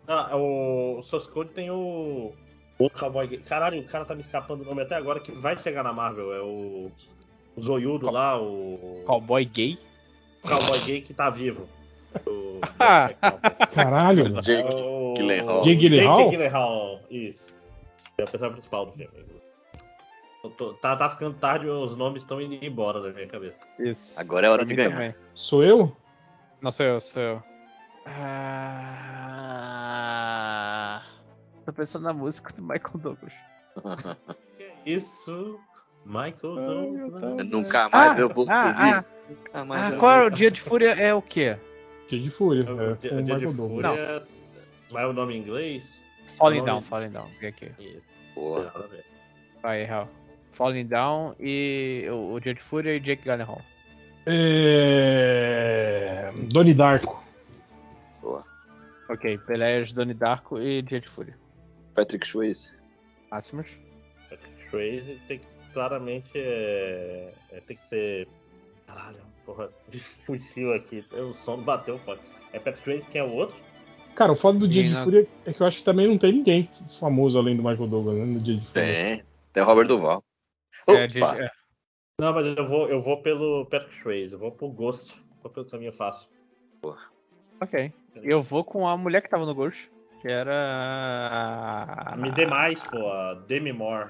[0.07, 2.33] Ah, o Source Code tem o.
[2.86, 3.39] O Cowboy Gay.
[3.39, 6.32] Caralho, o cara tá me escapando o nome até agora que vai chegar na Marvel.
[6.35, 6.90] É o.
[7.56, 9.02] O Zoiudo Qual- lá, o.
[9.06, 9.78] Cowboy gay?
[10.43, 11.69] Cowboy Gay que tá vivo.
[12.27, 12.61] O...
[13.74, 14.40] Caralho, mano.
[14.40, 15.15] Jake o...
[15.16, 15.62] Gyllenhaal.
[15.62, 16.16] Jake Gyllenhaal?
[16.19, 17.56] Jake Gyllenhaal, isso.
[18.16, 19.11] É o personagem principal do filme.
[20.56, 23.59] Tô- Tá, tá ficando tarde, os nomes estão indo embora da minha cabeça.
[23.81, 24.20] Isso.
[24.20, 24.90] Agora é hora Pra de ganhar.
[24.93, 25.15] também.
[25.35, 25.97] Sou eu?
[26.61, 27.43] Não, sou eu, sou eu.
[28.06, 29.24] Ah...
[31.65, 33.32] Tô pensando na música do Michael Douglas.
[34.57, 35.59] Que isso?
[36.05, 37.51] Michael Douglas.
[37.51, 38.95] Nunca mais Ah, eu vou ah, ouvir.
[38.95, 39.05] ah.
[39.28, 40.91] Nunca mais Ah, eu qual é vou- o Dia de Fúria?
[40.91, 41.57] É o quê?
[42.09, 42.70] Dia de Fúria.
[42.70, 43.47] O É, Dia- com o Dia de.
[43.49, 44.27] Fúria.
[44.91, 46.05] Qual é o nome em inglês?
[46.39, 47.31] Falling Nome- Down, Falling Down.
[47.41, 47.73] Vem aqui.
[47.78, 48.03] Isso,
[48.35, 48.65] Porra.
[48.65, 49.05] nada a ver.
[49.62, 50.09] Vai, Hal.
[50.53, 53.61] Falling Down e o, o Dia de Fúria e Jake Gyllenhaal.
[54.95, 56.32] É...
[56.53, 57.23] Donnie Darko.
[58.23, 58.45] Boa.
[59.09, 61.36] Ok, Pelé, Donnie Darko e Dia de Fúria.
[61.95, 62.71] Patrick Swayze.
[63.31, 63.79] Máximos?
[64.29, 68.29] Patrick Swayze tem que claramente é, é, tem que ser.
[68.87, 69.71] Caralho, porra,
[70.23, 71.05] fugiu aqui.
[71.12, 72.23] O som bateu forte.
[72.53, 73.57] É Patrick Swayze, quem é o outro?
[74.15, 75.03] Cara, o foda do Dia de né?
[75.03, 76.69] Fúria é que eu acho que também não tem ninguém
[77.01, 78.25] famoso além do Michael Douglas, né?
[78.25, 78.85] No Dia de Fúria.
[78.85, 79.25] Tem.
[79.53, 80.25] Tem o Robert Duval.
[80.87, 81.51] É, de- é.
[82.21, 85.66] Não, mas eu vou, eu vou pelo Patrick Swayze, eu vou pro Ghost, vou pelo
[85.66, 86.29] caminho fácil.
[87.61, 87.93] Ok.
[88.16, 89.91] Eu vou com a mulher que tava no Ghost,
[90.25, 92.15] que era.
[92.17, 94.09] Me dê mais, pô, a Demi Moore.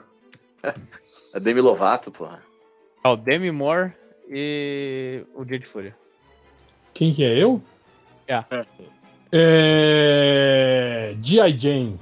[1.35, 2.41] A Demi Lovato, porra.
[3.03, 3.93] Ah, o Demi Moore
[4.28, 5.97] e o Dia de Fúria.
[6.95, 7.61] Quem que é eu?
[8.28, 8.45] É.
[9.32, 11.16] É...
[11.20, 11.59] G.I.
[11.59, 11.99] Jane.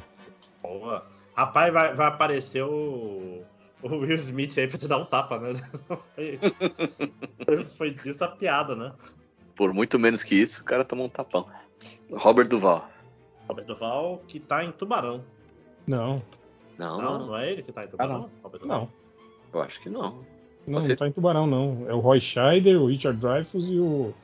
[0.60, 1.02] Porra.
[1.34, 3.42] Rapaz, vai, vai aparecer o,
[3.82, 5.54] o Will Smith aí pra te dar um tapa, né?
[7.46, 8.92] Foi, foi disso a piada, né?
[9.56, 11.48] Por muito menos que isso, o cara tomou um tapão.
[12.12, 12.91] Robert Duval.
[13.48, 15.24] Robert Duval, que tá em Tubarão.
[15.86, 16.22] Não,
[16.78, 17.26] Não, Não, não.
[17.28, 18.30] não é ele que tá em Tubarão?
[18.42, 18.66] Ah, não.
[18.66, 18.88] Não.
[19.52, 20.24] Eu acho que não.
[20.66, 21.84] Não, Você- não tá em Tubarão, não.
[21.88, 24.14] É o Roy Scheider, o Richard Dreyfuss e o.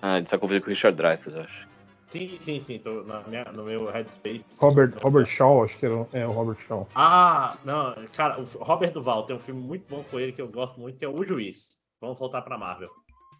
[0.00, 1.68] Ah, ele tá confundindo com o Richard Dreyfuss, eu acho.
[2.10, 2.78] Sim, sim, sim.
[2.78, 4.44] Tô na minha, no meu headspace.
[4.58, 6.88] Robert, Robert Shaw, acho que era, é o Robert Shaw.
[6.94, 10.48] Ah, não, cara, o Robert Duval tem um filme muito bom com ele que eu
[10.48, 11.68] gosto muito, que é O Juiz.
[12.00, 12.90] Vamos voltar pra Marvel.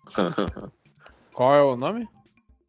[1.32, 2.08] Qual é o nome?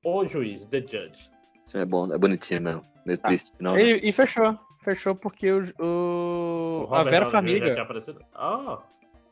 [0.03, 1.29] O Juiz, The Judge.
[1.71, 2.83] Isso é bom, é bonitinho mesmo.
[3.05, 3.75] Meio triste, não.
[3.75, 3.81] né?
[3.83, 4.59] E, e fechou.
[4.83, 7.71] Fechou porque o, o- a Robert Vera Farmiga.
[7.71, 8.19] tinha aparecido.
[8.35, 8.79] Ah,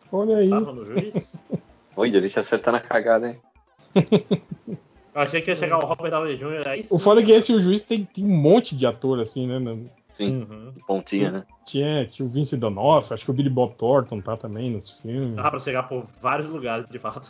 [0.09, 0.49] Olha aí.
[0.49, 1.13] tava no Juiz?
[1.97, 3.41] Olha, ele se acertar na cagada, hein?
[5.13, 6.65] Eu achei que ia chegar o Robert Downey Jr.
[6.65, 6.85] aí.
[6.89, 9.59] O foda é que esse o juiz tem, tem um monte de ator, assim, né?
[9.59, 10.73] No- Sim, Uhum.
[10.87, 11.45] pontinha, né?
[11.65, 15.35] Tinha, tinha o Vince D'Onofrio, acho que o Billy Bob Thornton tá também nos filmes.
[15.35, 17.29] Dá pra chegar por vários lugares, de fato.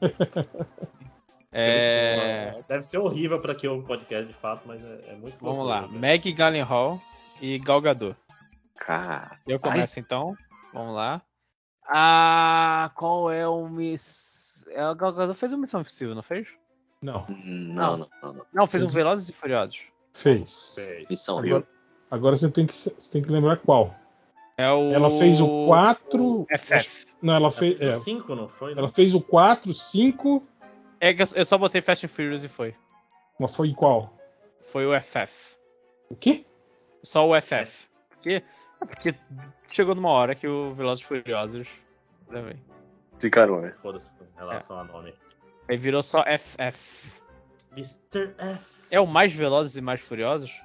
[1.52, 5.36] É, Deve ser horrível pra quem ouve o podcast, de fato, mas é, é muito
[5.40, 5.80] vamos gostoso, lá.
[5.82, 5.92] cara.
[5.92, 7.00] Meg Gyllenhaal
[7.40, 8.16] e Gal Gadot.
[8.76, 9.38] Cara.
[9.46, 10.36] Eu começo então.
[10.72, 11.22] Vamos lá.
[11.86, 14.66] Ah, qual é o Miss.
[14.70, 16.48] É, A Gal Gadot fez uma Missão Impossível, não fez?
[17.00, 18.32] Não, Não, não, não.
[18.34, 18.46] não.
[18.52, 18.88] Não, fez um.
[18.88, 19.84] Velozes e Furiosos.
[20.12, 20.74] fez.
[20.74, 21.08] Fez.
[21.08, 21.66] Missão Agora, Rio.
[22.10, 23.94] agora você, tem que, você tem que lembrar qual.
[24.56, 24.90] É o.
[24.92, 26.46] Ela fez o 4.
[26.58, 27.06] FF.
[27.22, 27.78] Não, ela fez.
[27.78, 28.72] Fez É, o cinco, não foi?
[28.72, 30.42] ela fez o 4, 5.
[31.00, 32.74] É que eu eu só botei Fast and Furious e foi.
[33.38, 34.12] Mas foi qual?
[34.62, 35.56] Foi o FF.
[36.10, 36.44] O quê?
[37.02, 37.86] Só o FF.
[38.10, 38.42] Porque,
[38.80, 39.14] é porque
[39.70, 41.68] chegou numa hora que o Velozes e Furiosos
[42.28, 42.56] também.
[43.18, 43.72] Ficaram, né?
[43.72, 45.14] Foda-se em relação a nome.
[45.68, 47.12] Aí virou só FF.
[47.72, 48.34] Mr.
[48.38, 48.86] F.
[48.90, 50.60] É o mais Velozes e mais Furiosos?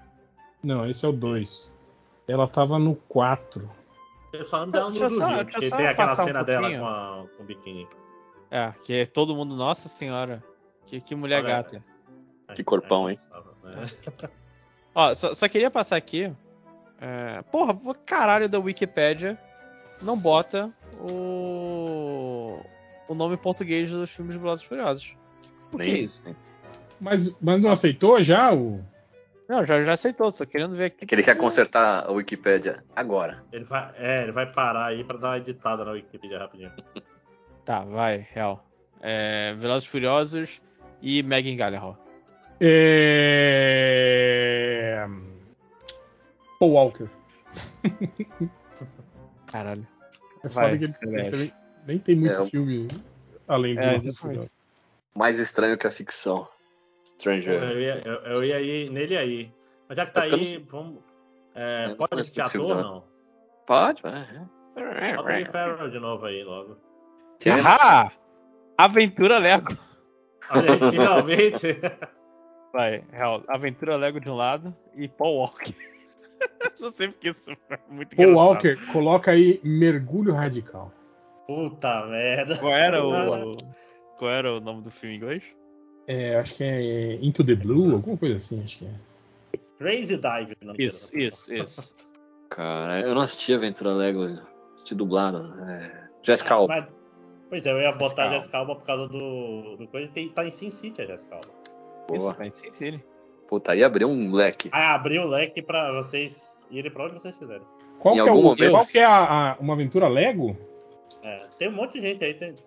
[0.63, 1.71] Não, esse é o 2.
[2.27, 3.69] Ela tava no 4.
[4.31, 6.07] Eu só lembro dela no Deixa eu só- Rio, deixa eu porque só tem aquela
[6.07, 6.81] passar um cena dela pouquinho.
[6.81, 7.87] com, a, com o biquíni.
[8.53, 10.43] É, que é todo mundo, nossa senhora.
[10.85, 11.83] Que, que mulher Olha, gata.
[12.53, 13.17] Que corpão, hein?
[13.65, 14.29] É.
[14.93, 16.31] Ó, só, só queria passar aqui.
[17.01, 19.39] é, porra, o caralho da Wikipédia
[20.03, 20.71] não bota
[21.09, 22.59] o.
[23.09, 25.17] o nome em português dos filmes de Velozes e Furiosos.
[25.71, 26.21] Por que Nem isso?
[26.23, 26.37] isso.
[27.01, 28.85] Mas, mas não aceitou já o.
[29.49, 31.07] Não, já, já aceitou, tô querendo ver aqui.
[31.07, 33.43] Que ele quer consertar a Wikipédia agora.
[33.51, 36.71] Ele vai, é, ele vai parar aí pra dar uma editada na Wikipedia rapidinho.
[37.65, 38.65] Tá, vai, real.
[39.01, 40.61] É, Velozes e Furiosos
[41.01, 41.95] e Megan Gallagher.
[42.59, 43.85] É...
[46.59, 47.09] Paul Walker.
[49.47, 49.87] Caralho.
[50.43, 51.53] É Vai, foda que ele, ele também
[51.85, 52.87] nem tem muito É, filme
[53.47, 54.37] além do É, Velozes e exatamente.
[54.37, 54.51] Furiosos.
[55.15, 56.47] Mais estranho que a ficção.
[57.05, 57.61] Stranger.
[57.61, 59.53] Eu ia, eu, eu ia ir nele aí.
[59.87, 61.03] Mas já que tá É eu aí, não vamos.
[61.55, 63.03] É, pode filme ator não?
[63.67, 64.25] Pode, vai.
[64.73, 66.77] Bota o Ferrell de novo aí logo.
[67.43, 67.49] Que?
[67.49, 68.11] Ah!
[68.77, 69.77] Aventura Lego.
[70.49, 71.77] Olha aí, finalmente.
[72.73, 73.43] Vai, real.
[73.47, 75.73] Aventura Lego de um lado e Paul Walker.
[76.79, 78.47] Não sei porque isso foi muito Paul engraçado.
[78.47, 80.91] Walker, coloca aí Mergulho Radical.
[81.47, 82.57] Puta merda.
[82.57, 83.55] Qual era o.
[84.17, 85.43] Qual era o nome do filme em inglês?
[86.07, 89.59] É, acho que é Into the Blue, alguma coisa assim, acho que é.
[89.77, 90.55] Crazy Dive.
[90.61, 91.95] o nome Isso, isso, isso.
[92.49, 94.39] Cara, eu não assisti Aventura Lego.
[94.75, 95.53] Assisti dublado.
[95.63, 96.07] É...
[96.23, 96.73] Jessica Alba.
[96.75, 97.02] mas-
[97.53, 98.33] Pois é, eu ia botar a.
[98.33, 99.77] Jessica Alba por causa do.
[99.77, 100.07] do coisa.
[100.07, 101.49] Tem, tá em Sin City a Jessica Alba.
[102.11, 102.33] Isso, Boa.
[102.33, 103.03] tá em Sin City.
[103.47, 104.69] Puta, aí abriu um leque.
[104.71, 107.61] Aí abriu o leque pra vocês irem pra onde vocês quiserem.
[107.99, 110.57] Qual Em que é, algum o, momento- qual que é a, a- uma aventura Lego?
[111.23, 112.33] É, tem um monte de gente aí.
[112.33, 112.49] Tem...
[112.49, 112.57] Olha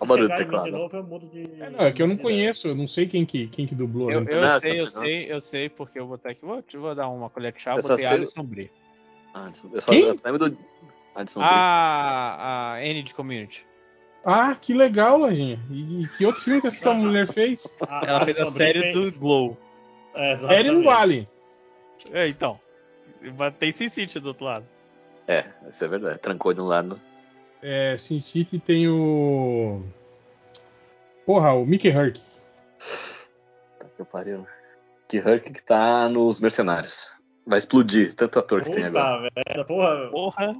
[0.00, 0.70] o barulho do mim de teclado.
[0.72, 1.42] novo, eu mudo de.
[1.62, 4.10] É, não, é que eu não conheço, eu não sei quem que, quem que dublou.
[4.10, 4.32] Eu, né?
[4.34, 4.88] eu Não, sei, tá eu pegando.
[5.04, 6.44] sei, eu sei, porque eu botei aqui.
[6.44, 8.68] Vou, vou dar uma colher de chá, Eu botei sei- Alison Brie.
[9.32, 10.00] Ah, eu só, Quem?
[10.02, 10.58] eu só lembro do.
[11.14, 11.48] Adson Brie.
[11.52, 13.64] A, a N de Community.
[14.24, 15.58] Ah, que legal, Lojinha.
[15.70, 17.66] E, e que outro filme que essa mulher fez?
[18.06, 19.56] Ela fez a série do Glow.
[20.14, 21.28] É, Série não vale.
[22.12, 22.58] É, então.
[23.58, 24.66] Tem Sin City do outro lado.
[25.26, 26.18] É, isso é verdade.
[26.18, 27.00] Trancou de um lado.
[27.62, 29.82] É, Sin City tem o.
[31.26, 32.18] Porra, o Mickey Herc.
[33.78, 34.46] Tá que pariu.
[35.08, 37.14] Que Hulk que tá nos Mercenários.
[37.46, 39.30] Vai explodir, tanto ator que tem agora.
[39.36, 40.08] Merda, porra.
[40.10, 40.56] Porra.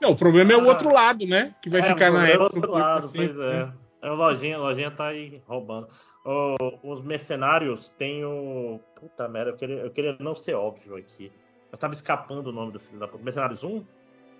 [0.00, 0.68] Não, o problema é o Ah.
[0.68, 1.54] outro lado, né?
[1.62, 3.66] Que vai É, ficar na do Edson outro por lado, sempre, pois é.
[3.66, 3.72] né?
[4.02, 5.88] É, o lojinha, a lojinha tá aí roubando.
[6.24, 6.56] O-
[6.92, 8.80] os mercenários tem o.
[8.98, 11.30] Puta merda, eu queria, eu queria não ser óbvio aqui.
[11.70, 13.22] Mas tava escapando o nome do filho da puta.
[13.22, 13.84] Mercenários 1?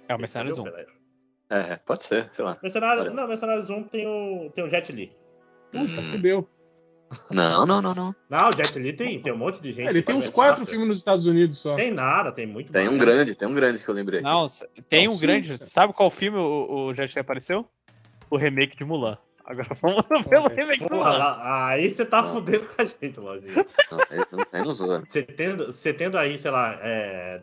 [0.09, 0.63] É o Mercenários 1.
[0.63, 1.01] Entendeu, Pelé?
[1.73, 2.57] É, pode ser, sei lá.
[2.63, 5.13] Mercenário, não, Mercenários 1 tem o, tem o Jet Li.
[5.71, 6.05] Puta, Hum.
[6.11, 6.49] fudeu.
[7.31, 8.15] Não, não, não, não.
[8.29, 9.87] Não, o Jet Li tem, tem um monte de gente.
[9.87, 11.75] É, ele tem uns quatro filmes nos Estados Unidos só.
[11.75, 13.01] Tem nada, tem muito Tem um mais.
[13.01, 14.21] grande, tem um grande que eu lembrei.
[14.21, 14.47] Não,
[14.89, 15.59] tem Não, um sim, grande.
[15.59, 15.65] sim.
[15.65, 17.67] Sabe qual filme o, o Jet Li apareceu?
[18.31, 19.19] O remake de Mulan.
[19.45, 20.57] Agora vamos pelo Ok.
[20.57, 21.37] remake de Mulan.
[21.43, 22.33] aí você tá Não.
[22.33, 23.67] fudendo com a gente, lojinha.
[23.91, 25.03] Não, aí, não- aí não zoa.
[25.09, 27.43] Você tendo, você tendo aí, sei lá, é.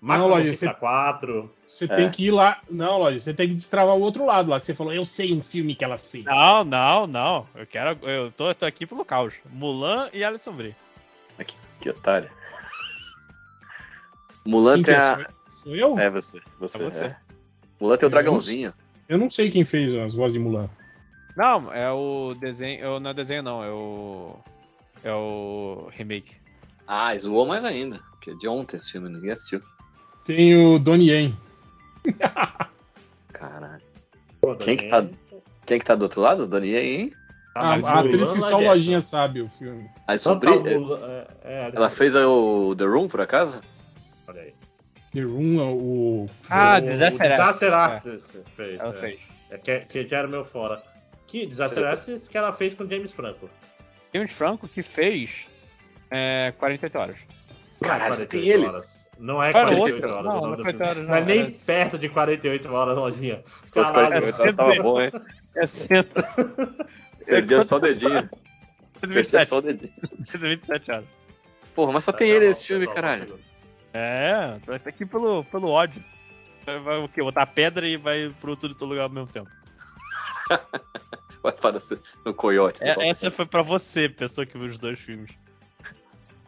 [0.00, 1.54] Não, Máquina Lojinha, 94.
[1.66, 1.88] Você É.
[1.88, 2.60] tem que ir lá.
[2.70, 5.32] Não, Lógico, você tem que destravar o outro lado lá, que você falou, eu sei
[5.34, 6.24] um filme que ela fez.
[6.24, 7.46] Não, não, não.
[7.54, 7.98] Eu quero.
[8.08, 9.34] Eu tô, tô aqui pelo caos.
[9.50, 10.74] Mulan e Alison Brie.
[11.44, 12.30] Que, que otário.
[14.44, 15.02] Mulan Quem que tem é?
[15.02, 15.16] a.
[15.16, 15.98] Sou- Sou eu?
[15.98, 16.78] É você, você.
[16.78, 17.04] É você.
[17.04, 17.16] é.
[17.80, 18.72] Mulan tem o Eu dragãozinho.
[19.08, 20.68] Eu não sei quem fez as vozes de Mulan.
[21.36, 22.80] Não, é o desenho.
[22.80, 23.62] eu- Não é desenho, não.
[23.64, 24.36] É o.
[25.04, 26.36] É o remake.
[26.86, 27.98] Ah, zoou mais ainda.
[28.12, 29.62] Porque é de ontem esse filme, ninguém assistiu.
[30.28, 31.34] Tem o Donnie Yen.
[33.32, 33.82] Caralho.
[34.42, 35.18] Pô, Quem que também-
[35.64, 36.46] Quem que tá do outro lado?
[36.46, 37.12] Dani hein?
[37.54, 39.88] Ah, A, mas a atriz que só é Lojinha sabe o filme.
[40.06, 43.60] A tá é, é, ela fez o The Room, por acaso?
[44.26, 44.54] Olha aí.
[45.14, 46.30] The Room, o.
[46.50, 48.78] Ah, O- Disaster Disaster Artist, fez.
[48.78, 48.92] Ela é.
[48.92, 49.18] fez.
[49.50, 50.82] É que, que já era o meu fora.
[51.26, 53.48] Que Disaster Artist que ela fez com James Franco.
[54.14, 55.48] James Franco que fez
[56.10, 57.18] é, 48 horas.
[57.80, 58.66] É Caralho, você 48 tem ele?
[58.66, 58.97] horas.
[59.18, 60.10] Não é Qual era o 48 outro?
[60.12, 60.24] horas.
[60.24, 60.90] Não, não nome é do 48 filme.
[60.90, 63.42] horas, Não é não, nem era- perto de 48 horas, lojinha.
[63.72, 65.10] Caralho, 48 horas, tava bom, hein?
[65.56, 65.88] É 100.
[67.26, 68.30] Perdia só o dedinho.
[69.00, 69.92] Perdia 27, só o dedinho.
[70.34, 71.04] 27 horas.
[71.74, 73.26] Porra, mas só tem Tá ele nesse filme, pessoal, caralho.
[73.36, 73.38] tá.
[73.92, 76.02] É, tu vai estar aqui pelo, pelo ódio.
[76.64, 77.22] Vai, vai o quê?
[77.22, 79.48] Botar pedra e vai pro tudo e todo lugar ao mesmo tempo.
[81.42, 82.82] Vai parecer no coiote.
[82.82, 85.30] É- essa foi pra você, pessoa que viu os dois filmes.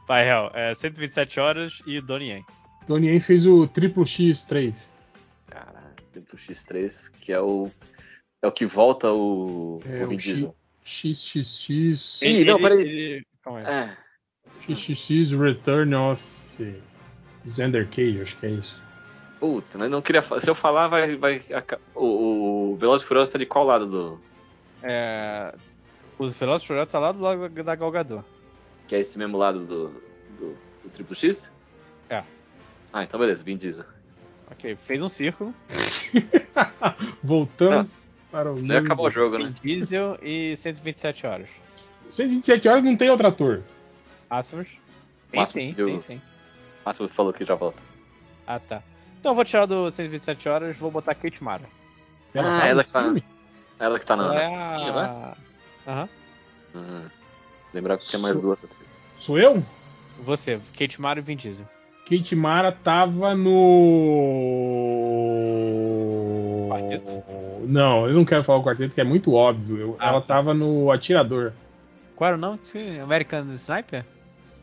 [0.09, 0.51] Vai, Hel.
[0.53, 2.45] É 127 horas e Donnie Yen.
[2.91, 4.91] Donnie Yen fez o Triplo X3.
[5.47, 7.71] Caralho, Triplo X3, que é o.
[8.43, 9.81] É o que volta o.
[9.87, 10.57] É o o Diesel.
[10.85, 12.21] XXX.
[12.23, 12.81] Ih, não, peraí.
[12.81, 13.65] ele- Calma aí.
[13.65, 13.97] É.
[14.75, 16.21] XXX Return of
[17.47, 18.83] Xander Cage, acho que é isso.
[19.39, 20.41] Puta, mas não queria falar.
[20.41, 21.15] Se eu falar, vai.
[21.17, 21.45] vai
[21.95, 24.21] o, o Velozes e Furiosos tá de qual lado do.
[24.83, 25.55] É,
[26.19, 28.25] Os Velozes e Furiosos tá lá do lado da Galgador.
[28.89, 29.91] Que é esse mesmo lado do.
[30.41, 31.53] do, do Triplo X?
[32.09, 32.25] É.
[32.93, 33.85] Ah, então beleza, Vin Diesel.
[34.51, 35.55] Ok, fez um círculo.
[37.23, 37.95] Voltamos
[38.31, 38.57] para o.
[38.57, 39.45] Senão ia acabar o jogo, né?
[39.63, 41.49] Vin Diesel e 127 horas.
[42.09, 43.63] 127 horas não tem outro ator.
[44.29, 44.69] Máximos?
[45.31, 46.21] Tem Máximo sim, eu- tem sim.
[46.85, 47.83] Máximo falou que já volta.
[48.47, 48.83] Ah, tá.
[49.19, 51.65] Então eu vou tirar do 127 horas vou botar Kate Mara.
[52.35, 53.15] Ela Ah, tá ela que tá-?
[53.79, 54.25] Ela que tá na.
[54.25, 55.03] Ela é né?
[55.05, 55.37] a...
[55.87, 56.09] Aham.
[56.75, 57.09] Hum.
[57.73, 58.59] Lembrar que tinha mais duas.
[59.19, 59.63] Sou eu?
[60.21, 61.67] Você, Kate Mara e Vin Diesel.
[62.11, 63.51] Kate Mara tava no.
[66.69, 67.23] Quarteto?
[67.67, 69.79] Não, eu não quero falar o quarteto, que é muito óbvio.
[69.79, 70.35] Eu- Ah, ela tá.
[70.35, 71.53] tava no Atirador.
[72.17, 72.59] Qual era o nome?
[73.01, 74.05] American Sniper?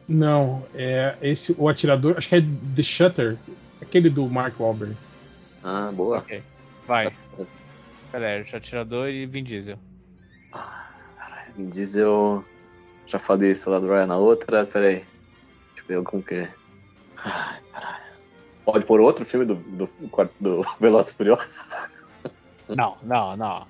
[0.08, 2.42] Não, é esse o atirador, acho que é
[2.76, 3.38] The Shutter,
[3.82, 4.96] aquele do Mark Wahlberg.
[5.64, 6.20] Ah, boa.
[6.20, 6.42] Ok.
[6.88, 7.12] Vai.
[8.12, 9.78] Pera aí, Atirador e Vin Diesel.
[11.58, 12.44] Vin Diesel.
[13.06, 14.66] Já falei isso lá do Ryan na outra.
[14.66, 14.96] Pera aí.
[14.96, 15.08] Deixa
[15.90, 16.54] eu ver como que é.
[17.24, 18.04] Ai, caralho.
[18.66, 19.90] Pode pôr outro filme do, do,
[20.40, 21.58] do Velozes e Furiosos?
[22.70, 23.66] Não, não, não.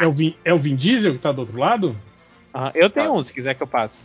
[0.00, 1.94] É o, Vin, é o Vin Diesel que tá do outro lado?
[2.54, 3.12] Aham, Eu tenho Ah.
[3.12, 4.04] um, se quiser que eu passe.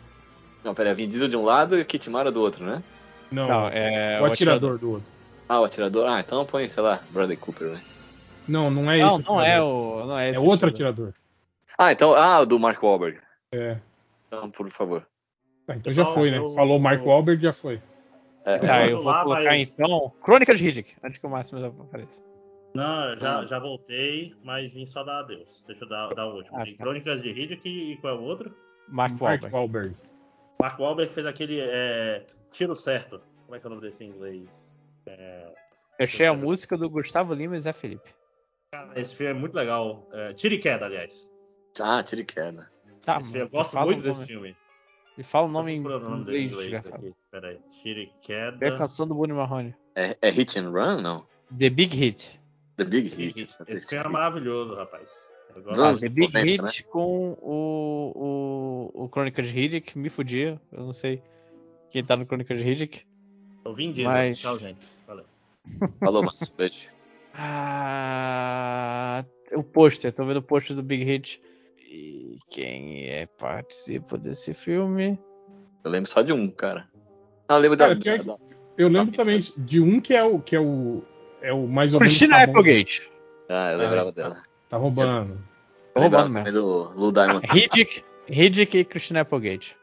[0.63, 0.95] Não, pera aí.
[0.95, 2.83] Vin Diesel de um lado e Kit Mara do outro, né?
[3.31, 5.07] Não, Não, é o atirador do outro.
[5.49, 6.07] Ah, o atirador.
[6.07, 7.81] Ah, então põe, sei lá, Bradley Cooper, né?
[8.47, 9.25] Não, não é Não, esse.
[9.25, 10.03] não é atirador.
[10.03, 10.05] o.
[10.07, 11.07] Não é, É esse outro atirador.
[11.07, 11.13] atirador.
[11.77, 12.13] Ah, então.
[12.13, 13.17] Ah, o do Mark Wahlberg.
[13.51, 13.77] É.
[14.27, 15.07] Então, por favor.
[15.67, 16.37] Ah, então já Não, foi, né?
[16.37, 17.79] eu- Falou Mark Wahlberg, já foi.
[18.45, 20.13] É, Tá, eu vou lá, colocar mas- então.
[20.21, 22.23] Crônicas de Riddick, antes que o Máximo apareça.
[22.75, 23.45] Não, já, Ah.
[23.45, 25.63] já voltei, mas vim só dar adeus.
[25.65, 26.57] Deixa eu dar, dar o último.
[26.57, 26.83] Ah, Tem tá.
[26.83, 28.53] Crônicas de Riddick e qual é o outro?
[28.87, 29.53] Mark Mark Wahlberg.
[29.55, 29.95] Wahlberg.
[30.61, 33.21] Mark Wahlberg fez aquele é, Tiro Certo.
[33.45, 34.49] Como é que é o nome desse em inglês?
[35.07, 38.09] Eu achei a música do Gustavo Lima e Zé Felipe.
[38.71, 40.07] Cara, esse filme é muito legal.
[40.11, 41.31] É, Tiro e Queda, aliás.
[41.79, 42.69] Ah, tira e queda.
[43.01, 44.55] Tá, Esse eu gosto muito desse filme.
[45.17, 47.07] Me fala o nome em inglês, inglês desgraçado.
[47.07, 47.15] aqui.
[47.31, 47.59] Pera aí.
[47.81, 48.77] Tiro e É a Queda.
[48.77, 49.73] canção do Bonnie Marrone.
[49.95, 51.01] É, é Hit and Run?
[51.01, 51.25] Não.
[51.57, 52.39] The Big Hit.
[52.75, 53.49] The Big Hit.
[53.67, 55.07] Esse filme é maravilhoso, rapaz.
[55.67, 60.59] Ah, The Big 90, Hit com o, o, o Crônicas de Riddick, me fudia.
[60.69, 61.21] Eu não sei
[61.89, 63.03] quem tá no Crônicas de Riddick.
[63.63, 64.07] Eu vim disso.
[64.09, 64.85] Mas- Tchau, gente.
[65.07, 65.25] Valeu.
[66.01, 66.53] Falou, Márcio.
[66.57, 66.89] Beijo.
[67.97, 69.23] Ah,
[69.53, 71.41] o pôster, tô vendo o pôster do Big Hit.
[71.79, 75.19] E quem é participa desse filme?
[75.83, 76.87] Eu lembro só de um, cara.
[77.47, 78.37] Ah, eu lembro Cara, da, pior da-
[78.77, 81.03] Eu lembro também de um que é o que é o
[81.41, 82.43] é o mais ou menos Christina.
[82.43, 83.09] Applegate.
[83.47, 84.43] Ah, eu lembrava Ah, dela.
[84.67, 85.37] Tá roubando.
[85.95, 86.59] Lembrava roubando também mesmo.
[86.67, 87.45] do Lou Diamond.
[87.47, 89.77] Riddick, Riddick e Christina Applegate.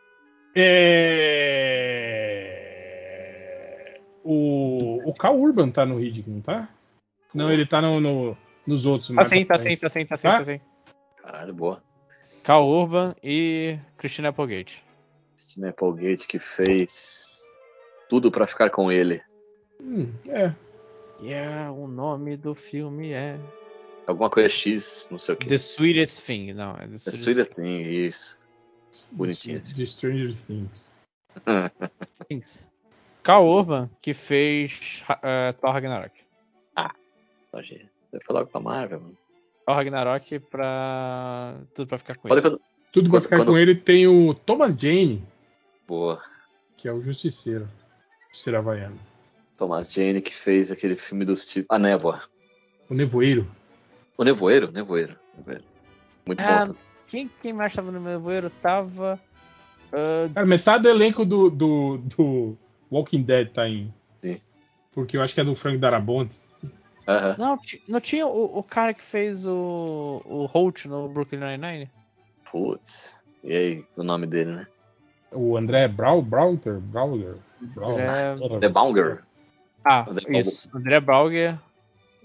[2.63, 4.01] É...
[4.25, 6.69] O o Cal Urban tá no Riddick, não tá?
[7.35, 9.15] Não, ele tá no, no- nos outros.
[9.15, 10.39] Tá sim, tá sim, tá sim, tá sim, Tá?
[10.39, 10.61] tá sim.
[11.23, 11.83] Caralho, boa.
[12.45, 14.85] Cal Urban e Christina Applegate.
[15.35, 17.43] Christina Applegate que fez
[18.09, 19.23] tudo pra ficar com ele.
[19.81, 20.55] Hum, é.
[21.21, 23.39] E é, o nome do filme é
[24.07, 25.47] Alguma coisa X, não sei o que.
[25.47, 26.53] The Sweetest Thing.
[26.53, 28.39] Não, é The The Sweetest Sweetest Thing, isso.
[29.13, 30.91] Bonitinho De Stranger Things.
[32.29, 32.67] Things.
[33.23, 36.13] Cal Urban, que fez eh, Thor Ragnarok.
[37.53, 37.89] Imagina.
[38.11, 39.01] Vai falar com a Marvel.
[39.01, 39.19] mano.
[39.67, 41.55] Thor Ragnarok pra.
[41.75, 42.41] Tudo pra ficar com ele.
[42.43, 42.61] quando...
[42.93, 45.25] Tudo pra ficar quando- com ele tem o Thomas Jane,
[45.89, 46.21] Boa.
[46.77, 47.69] que é o Justiceiro.
[48.29, 48.99] Justiceiro Havaiano.
[49.57, 51.69] Thomas Jane que fez aquele filme dos tipos.
[51.75, 52.23] A Névoa.
[52.91, 53.49] O Nevoeiro.
[54.19, 54.71] O Nevoeiro?
[54.71, 55.17] Nevoeiro.
[55.39, 55.65] Nevoeiro.
[56.27, 56.73] Muito Ah, bom.
[56.75, 56.79] tá?
[57.09, 59.19] Quem, quem mais tava no meu voeiro tava.
[59.93, 62.57] ah, Cara, metade do elenco do, do, do
[62.91, 63.93] Walking Dead tá em.
[64.23, 64.41] Sim.
[64.93, 66.37] Porque eu acho que é do Frank Darabont.
[67.07, 67.37] Aham.
[67.39, 67.59] não,
[67.89, 71.91] não tinha o, o cara que fez o, o Holt no Brooklyn Nine-Nine?
[72.51, 73.17] Putz.
[73.43, 74.67] E aí, o nome dele, né?
[75.33, 77.37] O André Brau, Brauter, Brauger.
[77.61, 79.23] Brau- André- The Bounger.
[79.85, 80.69] Ah, André isso.
[80.77, 81.59] André Brauger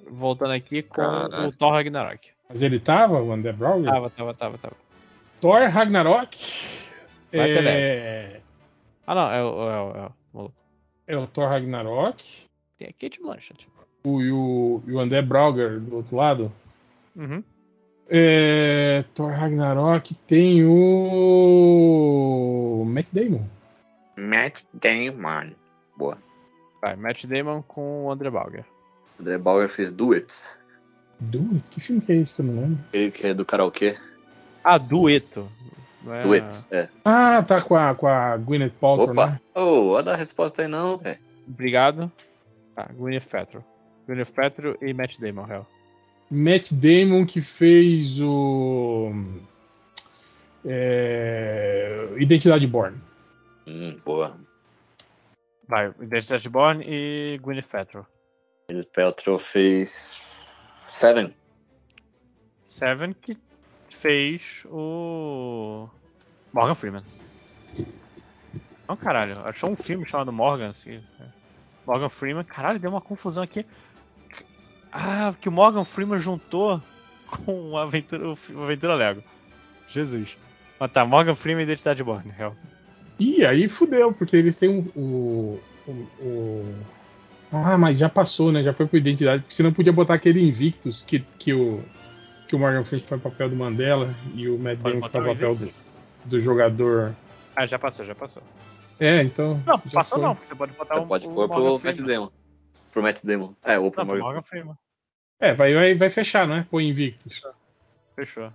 [0.09, 1.47] voltando aqui com Caralho.
[1.47, 2.31] o Thor Ragnarok.
[2.49, 3.91] Mas ele tava, o André Brauger?
[3.91, 4.75] Tava, tava, tava, tava.
[5.41, 6.37] Thor Ragnarok.
[7.31, 8.41] Vai É...
[9.05, 9.47] Ah, não, é o.
[9.47, 10.55] É o, é o maluco.
[11.07, 12.47] é o Thor Ragnarok.
[12.77, 13.67] Tem a Kate Blanchett.
[14.07, 16.49] O, e, o, e o André Brauger do outro lado.
[17.13, 17.43] Uhum.
[18.09, 23.43] É, Thor Ragnarok tem o Matt Damon.
[24.15, 25.51] Matt Damon.
[25.97, 26.17] Boa.
[26.81, 28.63] Vai, Matt Damon com o André Bauer.
[29.19, 30.57] André Bauer fez Duets.
[31.19, 31.61] Duet?
[31.69, 32.79] Que filme que é esse que eu não lembro?
[32.93, 33.97] Ele que é do karaokê.
[34.63, 35.49] Ah, dueto.
[36.07, 36.87] É- Duets, é.
[37.03, 39.31] Ah, tá com a, com a Gwyneth Paltrow, Opa!
[39.31, 39.41] né?
[39.53, 41.19] Ô, olha a resposta aí não, velho.
[41.45, 42.09] Obrigado.
[42.73, 43.61] Tá, Gwyneth Paltrow.
[44.07, 45.67] Gwyneth Paltrow e Matt Damon, real.
[46.31, 49.11] Matt Damon que fez o.
[50.65, 52.97] é, Identidade Born.
[53.67, 54.31] Hum, boa.
[55.67, 58.05] Vai, Identidade Born e Gwyneth Paltrow.
[58.69, 60.19] Ele Peltro fez
[60.85, 61.33] Seven.
[62.63, 63.37] Seven que
[63.89, 65.89] fez o
[66.53, 67.03] Morgan Freeman.
[68.87, 70.69] Não, caralho, achou um filme chamado Morgan.
[70.69, 71.03] Assim.
[71.85, 73.65] Morgan Freeman, caralho, deu uma confusão aqui.
[74.99, 76.81] Ah, que o Morgan Freeman juntou
[77.27, 79.23] com o Aventura, o o Aventura Lego.
[79.89, 80.35] Jesus.
[80.79, 82.55] Mas tá, Morgan Freeman e Identidade Born, real.
[83.19, 86.75] Ih, aí fudeu, porque eles têm um, o, o, o-
[87.51, 88.61] Ah, mas já passou, né?
[88.63, 91.83] Já foi pro Identidade, porque senão podia botar aquele Invictus que, que, o,
[92.47, 95.15] que o Morgan Freeman faz o papel do Mandela e o Matt Pode Damon faz
[95.15, 95.73] o o papel do,
[96.25, 97.15] do jogador.
[97.55, 98.41] Ah, já passou, já passou.
[98.99, 99.61] É, então.
[99.65, 100.27] Não, já passou foi.
[100.27, 101.97] não, porque você pode botar Você um, pode o pôr pro Matt.
[102.01, 102.29] Damon.
[102.91, 103.53] Pro Matt Damon.
[103.63, 104.23] É, ou pro Não, Morgan.
[104.23, 104.75] Morgan Freeman.
[105.39, 106.65] É, vai, vai, vai fechar, né?
[106.69, 107.41] Põe Invictus.
[108.15, 108.51] Fechou.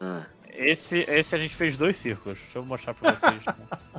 [0.00, 2.38] Ah, Esse, esse a gente fez dois círculos.
[2.38, 3.42] Deixa eu mostrar pra vocês.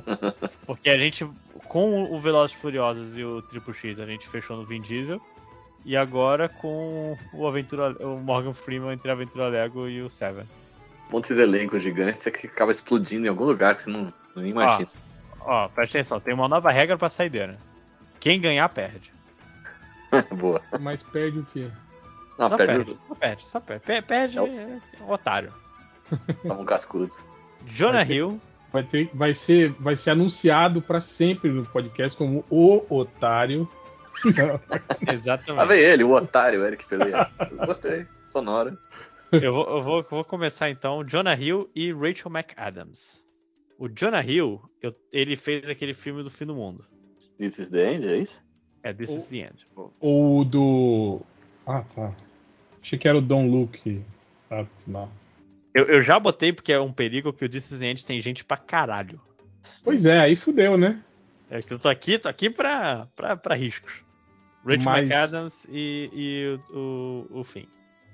[0.66, 1.28] Porque a gente,
[1.66, 5.20] com o Velozes e Furiosos e o Triple X, a gente fechou no Vin Diesel.
[5.84, 10.44] E agora com o Aventura, o Morgan Freeman entre a Aventura Lego e o Seven.
[11.10, 14.46] monte de elencos gigantes é que acaba explodindo em algum lugar que você não, não
[14.46, 14.88] imagina.
[15.40, 17.58] Ó, presta atenção, tem uma nova regra pra saideira.
[18.20, 19.12] Quem ganhar, perde.
[20.38, 20.62] Boa.
[20.80, 21.68] Mas perde o quê?
[22.38, 23.84] Não, só perde, perde, só perde, só perde.
[23.84, 25.52] Pe- Perde, É é otário.
[26.10, 26.16] o
[26.48, 27.12] toma um cascudo.
[27.66, 28.40] Jonah Vai ter- Hill,
[28.72, 33.68] Vai, ter, vai, ser, vai ser anunciado pra sempre no podcast como o otário.
[34.24, 35.66] Lá exatamente.
[35.68, 37.36] vem ele, o otário, Eric Peleas.
[37.66, 38.06] Gostei.
[38.24, 38.76] Sonora.
[39.30, 41.04] Eu vou, eu vou, vou começar então.
[41.04, 43.22] Jonah Hill e Rachel McAdams.
[43.78, 46.84] O Jonah Hill, eu- ele fez aquele filme do fim do mundo.
[47.38, 48.42] This is the end, é isso?
[48.82, 49.66] É This O- is the End.
[50.00, 51.20] Ou do.
[51.66, 52.12] Ah, tá.
[52.82, 54.02] Achei que era o Don Luke.
[54.50, 55.08] Ah, não.
[55.74, 59.20] Eu, eu já botei porque é um perigo que o End tem gente pra caralho.
[59.84, 61.02] Pois é, aí fudeu, né?
[61.48, 64.04] É que eu tô aqui, tô aqui pra, pra, pra riscos.
[64.64, 67.66] Rachel Mas- McAdams e, e o, o, o fim.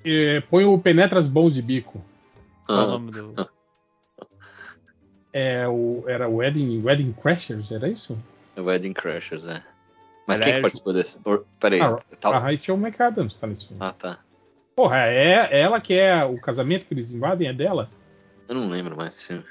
[0.05, 2.05] É, põe o Penetras Bons de Bico.
[2.67, 3.51] Qual é o Ah, nome do.
[5.33, 8.19] É o, era Wedding, Wedding Crashers, era isso?
[8.57, 9.63] Wedding Crashers, é.
[10.29, 11.19] Mas quem participou desse?
[11.25, 11.81] Or- Peraí.
[11.81, 13.83] Ah, tá- A Rachel McAdams tá nesse filme.
[13.83, 14.21] Ah, tá.
[14.77, 17.91] Porra, é ela que é o casamento que eles invadem, é dela?
[18.49, 19.45] Eu não lembro mais desse filme.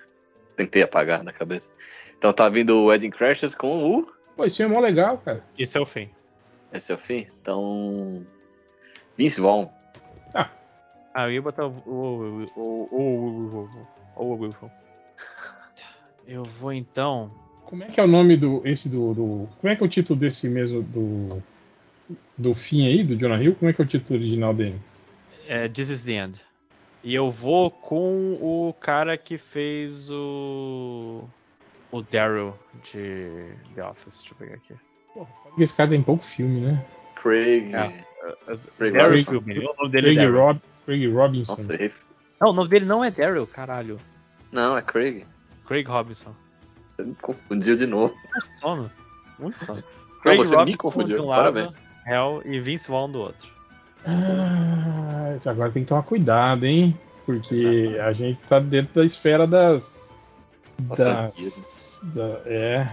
[0.56, 1.72] Tentei apagar da cabeça.
[2.18, 4.08] Então tá vindo o Wedding Crashers com o.
[4.36, 5.44] Pô, esse filme é mó legal, cara.
[5.58, 6.10] Esse é o fim.
[6.72, 7.28] Esse é o fim?
[7.42, 8.26] Então.
[9.18, 9.68] Vince Vaughn.
[11.14, 11.72] Ah, eu ia botar o.
[11.86, 13.70] o, o, o, o,
[14.16, 14.72] o, o, o-
[16.28, 17.32] Eu vou então.
[17.68, 18.62] Como é que é o nome do.
[18.66, 19.14] esse do.
[19.14, 21.44] do- como é que é o título desse mesmo do.
[22.38, 23.56] Do fim aí, do Jonah Hill?
[23.56, 24.80] Como é que é o título original dele?
[25.48, 26.42] É, This is the End.
[27.04, 31.24] E eu vou com o cara que fez o.
[31.92, 32.54] O Daryl
[32.84, 33.30] de
[33.76, 34.20] The Office.
[34.24, 34.74] Deixa eu pegar aqui.
[35.14, 36.86] Porra, esse cara tem pouco filme, né?
[37.16, 37.74] Craig.
[37.74, 38.04] É.
[38.78, 39.32] Craig Daryl Robinson.
[39.32, 39.60] Philbin.
[39.60, 40.36] O nome dele é Craig, Daryl.
[40.46, 41.52] Rob, Craig Robinson.
[41.54, 41.92] Nossa, errei.
[42.40, 43.98] Não, o nome dele não é Daryl, caralho.
[44.52, 45.26] Não, é Craig.
[45.66, 46.34] Craig Robinson.
[46.98, 48.14] Você me confundiu de novo.
[48.34, 48.92] Muito sono.
[49.40, 49.84] Muito sono.
[49.84, 51.22] Não, Craig você me confundiu.
[51.24, 51.78] um lado, Parabéns.
[52.06, 53.50] Hell e Vince Vaughn do outro.
[54.06, 56.98] Ah, agora tem que tomar cuidado, hein?
[57.26, 60.18] Porque a gente está dentro da esfera das.
[60.80, 62.90] Das das da- é.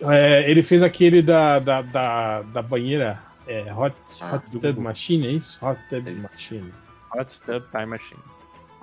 [0.00, 4.78] É, Ele fez aquele da, da, da, da banheira é, Hot, Ah, hot Tub.
[4.78, 5.64] Machine, é isso?
[5.64, 6.32] Hot Tub É isso.
[6.32, 6.74] Machine.
[7.16, 8.20] Hot Tub Time Machine.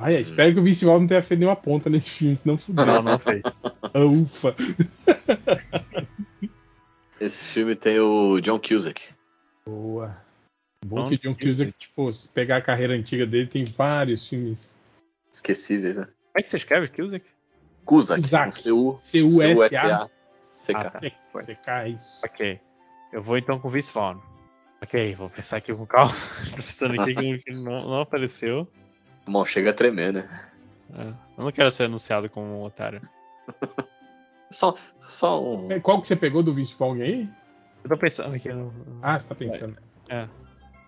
[0.02, 2.58] Ai, ai, espero que o Vince Vaughn não tenha feito nenhuma ponta nesse filme, senão
[2.58, 2.86] fudeu.
[2.86, 3.42] Não, não fez.
[3.94, 4.56] Ah, ufa.
[7.20, 9.02] Esse filme tem o John Cusack.
[9.66, 10.16] Boa.
[10.86, 14.80] Bom John que John Cusack, tipo, se pegar a carreira antiga dele, tem vários filmes.
[15.34, 16.06] Esquecíveis, né?
[16.06, 17.26] Como é que você escreve Cusack?
[17.84, 18.22] Cusack.
[18.22, 18.62] Cusack.
[18.98, 20.10] C-U-S-A.
[20.48, 22.22] CK, é isso.
[22.24, 22.62] Ok.
[23.12, 24.20] Eu vou então com Vince Vaughn.
[24.82, 26.12] Ok, vou pensar aqui com calma.
[26.56, 28.66] Tô pensando aqui que que não, não apareceu.
[29.26, 30.30] Bom, chega a tremer, né?
[30.94, 31.04] É,
[31.38, 33.02] eu não quero ser anunciado como um otário.
[34.52, 35.72] Só, só um.
[35.72, 37.30] É, Qual que você pegou do Vince Vaughn aí?
[37.86, 38.72] Eu tô pensando aqui no.
[39.02, 39.78] Ah, você tá pensando.
[40.10, 40.26] É.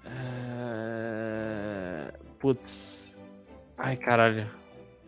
[0.05, 3.17] É, Putz.
[3.77, 4.49] Ai, caralho.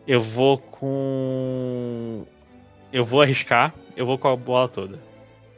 [0.06, 2.24] Eu vou com.
[2.90, 4.96] eu vou arriscar, eu vou com a bola toda.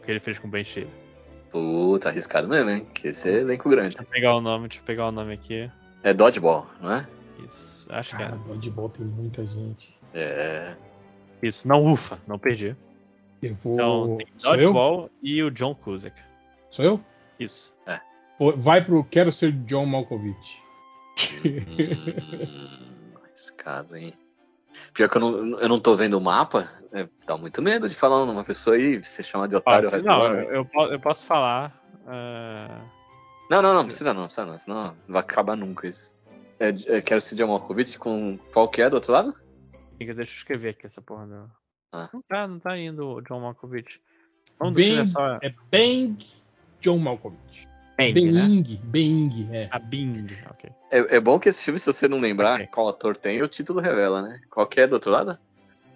[0.00, 0.90] O que ele fez com o Ben Stiller.
[1.50, 2.86] Puta, arriscado mesmo, hein?
[2.92, 3.90] Que esse é elenco grande.
[3.90, 5.70] Deixa eu pegar o nome, deixa eu pegar o nome aqui.
[6.02, 7.08] É Dodgeball, não é?
[7.44, 9.96] Isso, acho Cara, que dodgeball tem muita gente.
[10.14, 10.74] É.
[10.74, 10.76] é.
[11.42, 12.76] Isso, não ufa, não perdi.
[13.42, 13.74] Eu vou.
[13.74, 14.26] Então, tem?
[14.42, 16.20] Dodgeball e o John Cusack.
[16.70, 17.00] Sou eu?
[17.38, 17.72] Isso.
[18.38, 20.62] Pô, Vai pro Quero Ser John Malkovich.
[21.44, 24.14] Hum, arriscado, hein?
[24.92, 27.94] Pior que eu não, eu não tô vendo o mapa, é, dá muito medo de
[27.94, 29.88] falar numa pessoa aí, ser chamada de otário.
[29.90, 30.36] resto não, ano.
[30.36, 31.80] eu, eu po- eu posso falar.
[32.06, 32.80] ah,
[33.50, 36.14] Não, não, não, precisa não, precisa não, senão não vai acabar nunca isso.
[36.60, 39.34] É, é, quero ser John Malkovich com qual que é do outro lado?
[39.98, 41.26] Deixa eu escrever aqui essa porra.
[41.26, 41.50] Não,
[41.92, 42.08] Ah.
[42.12, 44.00] não, tá, não tá indo o John Malkovich.
[44.58, 46.24] Vamos Bing, só É Bang
[46.80, 47.66] John Malkovich.
[47.96, 48.42] Bang, né?
[48.42, 49.68] Bang, Bang, é.
[49.72, 50.70] A Bing, ok.
[50.90, 52.66] É, é bom que esse filme, se você não lembrar Ok.
[52.68, 54.40] qual ator tem, o título revela, né?
[54.50, 55.36] Qual que é do outro lado?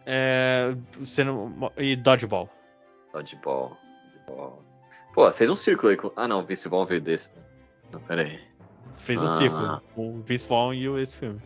[0.04, 2.48] É, você não- e Dodgeball.
[3.12, 3.76] Dodgeball.
[4.26, 4.64] Dodgeball.
[5.14, 5.96] Pô, fez um círculo aí.
[5.96, 6.10] Com...
[6.16, 7.30] Ah, não, Vince Vaughn veio desse.
[7.36, 7.42] Né?
[7.92, 8.40] Não, pera aí.
[9.02, 9.28] Fez um Ah.
[9.38, 11.40] círculo com o Vince Vaughn e o- esse filme.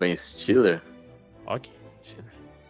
[0.00, 0.82] Ben Stiller?
[1.46, 1.70] Ok.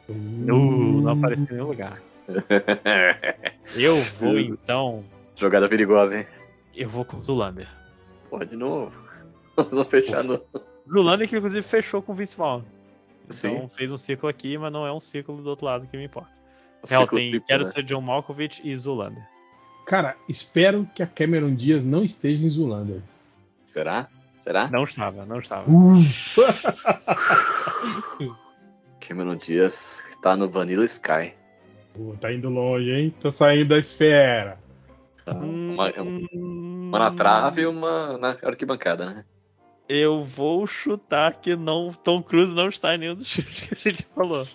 [0.09, 2.03] Uh, não apareceu em nenhum lugar.
[3.77, 5.05] Eu vou então.
[5.37, 6.27] Jogada perigosa, hein?
[6.75, 7.69] Eu vou com o Zulander.
[8.31, 8.93] Pô, de novo.
[9.57, 10.41] Vamos fechar no.
[10.91, 12.63] Zulander que inclusive fechou com o Vince Vaughn.
[13.25, 13.69] Então Sim.
[13.77, 16.31] fez um círculo aqui, mas não é um círculo do outro lado que me importa.
[16.83, 17.71] O Real ciclo tem triplo, Quero né?
[17.71, 19.27] ser John Malkovich e Zulander.
[19.87, 23.01] Cara, espero que a Cameron Diaz não esteja em Zulander.
[23.65, 24.09] Será?
[24.47, 24.71] Será?
[24.71, 25.67] Não estava, não estava.
[29.01, 31.35] Cameron Diaz tá no Vanilla Sky.
[31.93, 33.13] Pô, tá indo longe, hein?
[33.21, 34.57] Tá saindo da esfera.
[35.25, 35.35] Tá?
[35.35, 35.93] Hum, Uma,
[36.33, 39.25] uma na trave e uma na arquibancada, né?
[39.89, 43.77] Eu vou chutar que não, Tom Cruise não está em nenhum dos filmes que a
[43.77, 44.47] gente falou.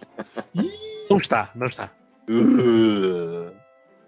[1.10, 1.92] não está, não está.
[2.30, 3.52] Uh,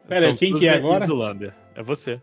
[0.08, 1.06] Pera, Tom quem Cruise que é e agora?
[1.06, 1.54] Zulander.
[1.76, 2.22] É você.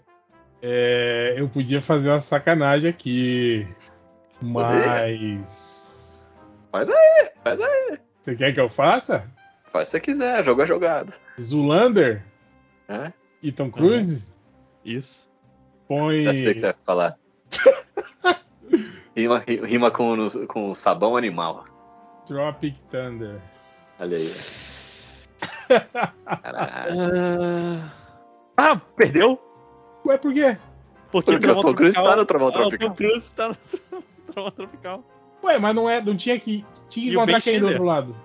[0.62, 3.66] É, eu podia fazer uma sacanagem aqui.
[4.42, 6.28] Mas.
[6.70, 7.98] faz aí, faz aí.
[8.20, 9.30] Você quer que eu faça?
[9.72, 11.14] Faz se você quiser, jogo é jogado.
[11.40, 12.22] Zulander
[12.88, 13.12] Né?
[13.42, 14.26] e Tom Cruise?
[14.84, 15.30] Isso.
[15.88, 16.20] Põe.
[16.20, 17.16] Já sei o que você vai falar.
[19.16, 21.64] rima, ri- rima com, com sabão animal.
[22.26, 23.40] Tropic Thunder.
[23.98, 24.30] Olha aí.
[26.42, 26.94] Caralho.
[28.56, 29.40] Ah, perdeu?
[30.10, 30.58] Ué, por quê?
[31.10, 32.86] Porque, Porque o Tom Cruise tá no Trovão Ah, Tropical.
[32.88, 33.56] O Tom Cruise está no
[34.32, 35.04] Trovão Tropical.
[35.42, 36.00] Ué, mas não é.
[36.00, 36.64] Não tinha que.
[36.88, 38.16] Tinha que encontrar quem do outro lado.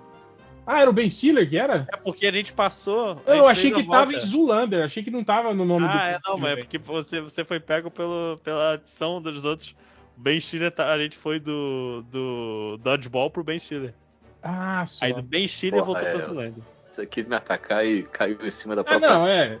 [0.66, 1.86] Ah, era o Ben Stiller que era?
[1.92, 3.20] É porque a gente passou.
[3.24, 4.20] a Eu gente achei que tava em.
[4.20, 5.92] Zulander, achei que não tava no nome do.
[5.92, 6.40] Ah, é, não, filme.
[6.40, 9.76] mas é porque você, você foi pego pelo, pela adição dos outros.
[10.18, 13.94] O Ben Stiller, tá- a gente foi do, do Dodgeball pro Ben Stiller.
[14.42, 15.04] Ah, só.
[15.04, 16.64] Aí do Ben Stiller Porra, voltou é, pra Zulander.
[16.90, 19.60] Você quis me atacar e caiu em cima da Ah, própria não, é.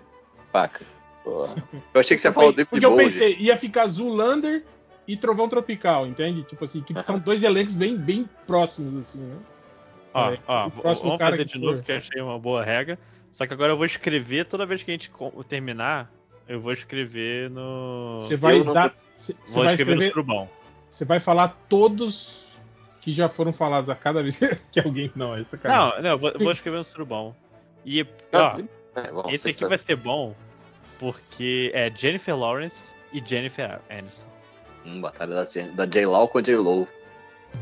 [0.50, 0.84] faca.
[1.26, 1.54] Porra.
[1.92, 3.06] Eu achei que você falou David Porque eu Bowie.
[3.06, 4.64] pensei, ia ficar Zulander
[5.08, 6.44] e Trovão Tropical, entende?
[6.44, 9.36] Tipo assim, que são dois elencos bem, bem próximos, assim, né?
[10.14, 11.58] Ó, É, ó, vamos cara fazer de for.
[11.58, 12.96] novo, que eu achei uma boa regra.
[13.32, 15.10] Só que agora eu vou escrever, toda vez que a gente
[15.48, 16.08] terminar,
[16.48, 18.18] eu vou escrever no.
[18.20, 18.94] Você vai não- dar.
[19.16, 20.10] Você você Vou vai escrever no escrever.
[20.26, 20.48] surubão.
[20.88, 22.46] Você vai falar todos
[23.00, 24.38] que já foram falados a cada vez
[24.70, 25.10] que alguém.
[25.16, 25.96] Não, é sacanagem.
[25.96, 27.34] Não, não, eu vou, vou escrever no surubão.
[27.84, 28.52] E, Ah,
[28.96, 29.68] ó, é, bom, esse aqui sabe.
[29.70, 30.34] vai ser bom,
[30.98, 34.28] porque é Jennifer Lawrence e Jennifer Aniston.
[34.84, 36.86] Hum, batalha das Jen- da J-Law com a J-Lo.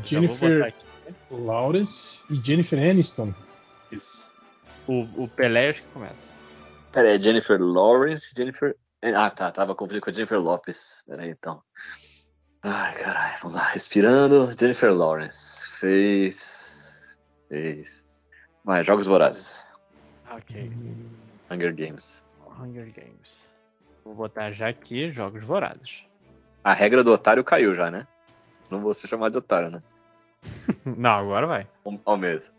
[0.03, 0.85] Jennifer aqui.
[1.31, 3.33] Lawrence e Jennifer Aniston.
[3.91, 4.29] Isso.
[4.87, 6.33] O, o Pelé acho que começa.
[6.91, 8.75] Pera aí, Jennifer Lawrence e Jennifer.
[9.15, 11.03] Ah, tá, tava confundindo com a Jennifer Lopes.
[11.07, 11.61] Pera aí, então.
[12.63, 13.67] Ai, caralho, vamos lá.
[13.69, 14.53] Respirando.
[14.59, 17.17] Jennifer Lawrence fez.
[17.49, 18.27] Fez.
[18.63, 19.65] Vai, Jogos Vorazes.
[20.31, 20.71] Ok.
[21.51, 22.23] Hunger Games.
[22.59, 23.47] Hunger Games.
[24.03, 26.05] Vou botar já aqui Jogos Vorazes.
[26.63, 28.05] A regra do otário caiu já, né?
[28.69, 29.79] Não vou ser chamado de otário, né?
[30.85, 31.67] Não, agora vai.
[31.83, 32.53] Ao- Ao mesmo.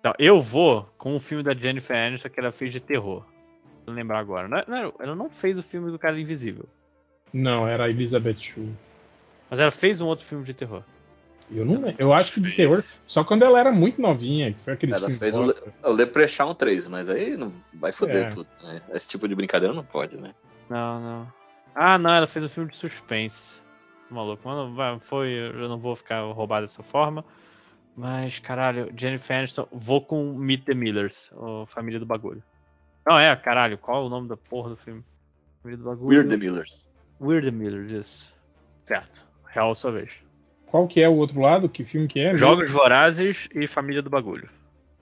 [0.00, 3.24] Então, eu vou com o filme da Jennifer Aniston que ela fez de terror.
[3.86, 4.48] Vou lembrar agora.
[4.48, 6.68] Não, não, ela não fez o filme do cara invisível.
[7.32, 8.72] Não, era a Elizabeth Shue.
[9.48, 10.82] Mas ela fez um outro filme de terror.
[11.54, 11.94] Eu não lembro.
[11.98, 12.80] Eu acho que de terror.
[12.82, 15.42] Só quando ela era muito novinha, que foi aquele Ela fez o.
[15.42, 15.54] Le-
[15.84, 18.28] o Leprechaun 3, mas aí não vai foder É.
[18.28, 18.48] tudo.
[18.62, 18.80] Né?
[18.92, 20.34] Esse tipo de brincadeira não pode, né?
[20.70, 21.32] Não, não.
[21.74, 23.60] Ah, não, ela fez um filme de suspense.
[24.10, 27.24] Maluco, mano, foi, eu não vou ficar roubado dessa forma.
[27.96, 31.30] Mas, caralho, Jennifer Aniston, vou com Meet the Millers,
[31.62, 32.42] a família do bagulho.
[33.06, 35.02] Não, é, caralho, qual é o nome da porra do filme?
[35.62, 36.08] Família do bagulho.
[36.08, 36.88] Weird the Millers.
[37.20, 38.34] Weird the Millers, isso.
[38.84, 39.26] Certo.
[39.46, 40.22] Real sua vez.
[40.72, 41.68] Qual que é o outro lado?
[41.68, 42.34] Que filme que é?
[42.34, 44.48] Jogos Vorazes e Família do Bagulho.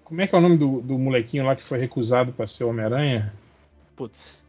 [0.03, 2.65] Como é que é o nome do, do molequinho lá que foi recusado pra ser
[2.65, 3.33] Homem-Aranha?
[3.95, 4.43] Putz.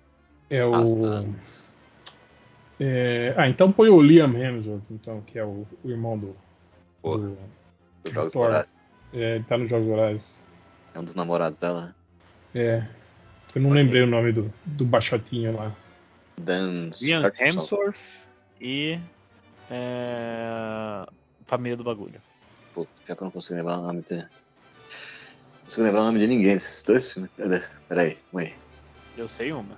[0.50, 0.72] É o.
[0.72, 1.76] Nossa.
[2.80, 6.36] é, ah, então põe o Liam Hemsworth, então, que é o, o irmão do.
[7.04, 7.38] Pô, do
[8.04, 8.48] dos Jogos Thor.
[8.48, 8.80] Vorazes.
[9.14, 10.44] é, ele tá nos Jogos Vorazes.
[10.96, 11.96] É um dos namorados dela.
[12.56, 12.84] É.
[13.54, 15.72] Eu não lembrei o nome do, do baixotinho lá.
[16.42, 17.60] Dan Ian Hutchinson.
[17.60, 18.26] Hemsworth
[18.60, 19.00] e.
[19.72, 21.06] É,
[21.48, 22.22] família do bagulho.
[22.74, 24.16] Pô, pior que eu não consigo lembrar o nome de.
[24.16, 24.28] Não
[25.64, 27.32] consigo lembrar o nome de ninguém desses dois filmes.
[27.38, 28.54] Pera- Peraí, aí.
[29.18, 29.78] Eu sei uma.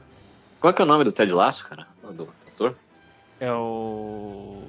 [0.59, 1.87] Qual que é o nome do Ted Lasso, cara?
[2.01, 2.75] Do ator?
[3.39, 4.63] É o.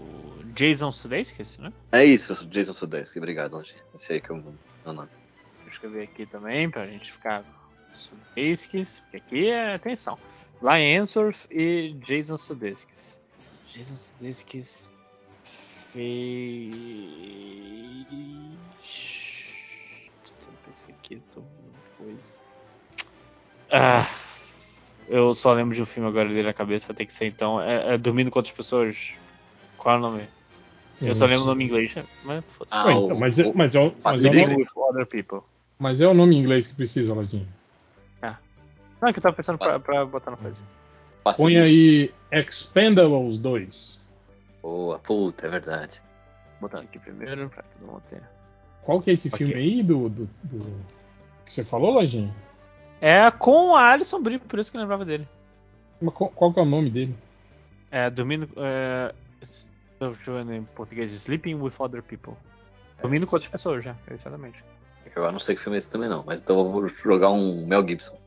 [0.54, 1.72] Jason Sudeikis, né?
[1.90, 3.16] É isso, Jason Sudeikis.
[3.16, 3.74] Obrigado, Longe.
[3.94, 4.38] Esse aí que é o
[4.84, 5.08] o nome.
[5.60, 7.44] Vou escrever aqui também pra gente ficar.
[7.92, 10.18] Sudeikis, porque aqui é atenção.
[10.60, 10.72] Lion
[11.02, 13.20] Hemsworth e Jason Sudeikis.
[13.68, 14.90] Jason Sudeikis
[15.94, 16.74] fez.
[20.46, 21.42] Eu pensei aqui, tô
[21.96, 22.34] coisa.
[23.70, 24.06] Ah,
[25.08, 27.60] eu só lembro de um filme agora dele na cabeça, vai ter que ser então.
[27.60, 29.14] É, é Dormindo com outras pessoas.
[29.78, 30.28] Qual é o nome?
[31.00, 31.94] Eu só lembro o nome em inglês,
[32.24, 32.76] mas foda-se.
[32.76, 34.68] Ah, Ué, então, mas, é, o- mas, é, o- mas, é o Sleeping nome, with
[34.76, 35.40] other people.
[35.78, 37.46] mas é o nome em inglês que precisa, Ladinho.
[39.02, 40.62] Não, é que eu tava pensando pra, pra botar na coisa.
[41.36, 44.03] Põe aí Expendables 2.
[44.64, 46.00] Boa, puta, é verdade.
[46.58, 48.22] Botando aqui primeiro pra todo mundo ter.
[48.80, 49.36] Qual que é esse Ok.
[49.46, 50.84] filme aí do, do, do-
[51.44, 52.34] que você falou, Lojinha?
[52.98, 55.28] É com a Alison Brie, por isso que eu lembrava dele.
[56.00, 57.14] Mas qual, qual que é o nome dele?
[57.90, 58.48] É, dormindo.
[58.56, 59.14] É,
[60.56, 61.12] em português.
[61.12, 62.32] Sleeping with other people.
[63.02, 64.64] Dormindo com outras pessoas já, exatamente.
[65.14, 67.66] Eu não sei que filme é esse também não, mas então eu vou jogar um
[67.66, 68.18] Mel Gibson.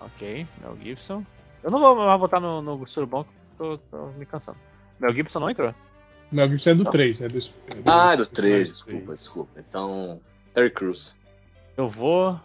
[0.00, 1.24] Ok, Mel Gibson.
[1.62, 3.30] Eu não vou mais botar no, no surubão, que
[3.62, 4.58] eu tô, tô me cansando.
[5.00, 5.74] Mel Gibson não entrou?
[6.30, 6.90] Mel Gibson é do Não.
[6.90, 7.20] 3.
[7.22, 7.40] É do, é
[7.80, 8.68] do, Ah, é do 3, Três.
[8.68, 9.60] desculpa, desculpa.
[9.60, 10.20] Então,
[10.54, 11.16] Terry Crews.
[11.76, 12.38] Eu vou.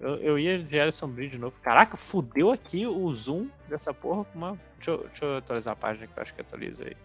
[0.00, 1.54] Eu, eu ia de Alison Brie de novo.
[1.62, 4.58] Caraca, fudeu aqui o zoom dessa porra com uma.
[4.78, 6.96] Deixa eu, deixa eu atualizar a página que eu acho que atualiza aí.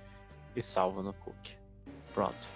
[0.56, 1.58] E salva no cookie.
[2.14, 2.48] Pronto.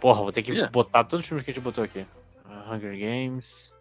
[0.00, 0.70] Porra, vou ter que Yeah.
[0.70, 2.06] botar todos os filmes que a gente botou aqui.
[2.70, 3.72] Hunger Games.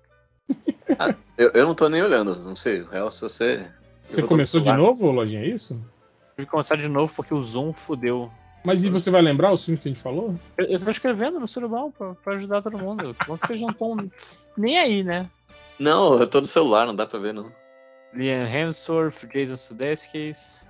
[1.00, 2.82] Ah, eu, eu não tô nem olhando, não sei.
[2.82, 3.68] O real, se você.
[4.10, 5.80] Você começou de novo, Lojinha, é isso?
[6.36, 8.32] Tive que começar de novo porque o zoom fudeu.
[8.66, 10.36] Mas e você vai lembrar os filmes que a gente falou?
[10.58, 13.16] Eu, eu tô escrevendo no surubão pra, pra ajudar todo mundo.
[13.26, 14.12] Como que vocês não estão
[14.58, 15.30] nem aí, né?
[15.80, 17.52] Não, eu tô no celular, não dá pra ver, não.
[18.14, 20.66] Liam Hemsworth, Jason Sudeikis,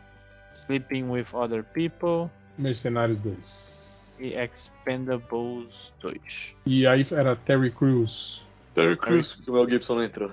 [0.51, 4.19] Sleeping with Other People Mercenários 2.
[4.21, 6.55] e Expendables 2.
[6.65, 8.45] E aí era Terry Crews.
[8.73, 10.31] Terry Crews, porque o Mel Gibson não entrou.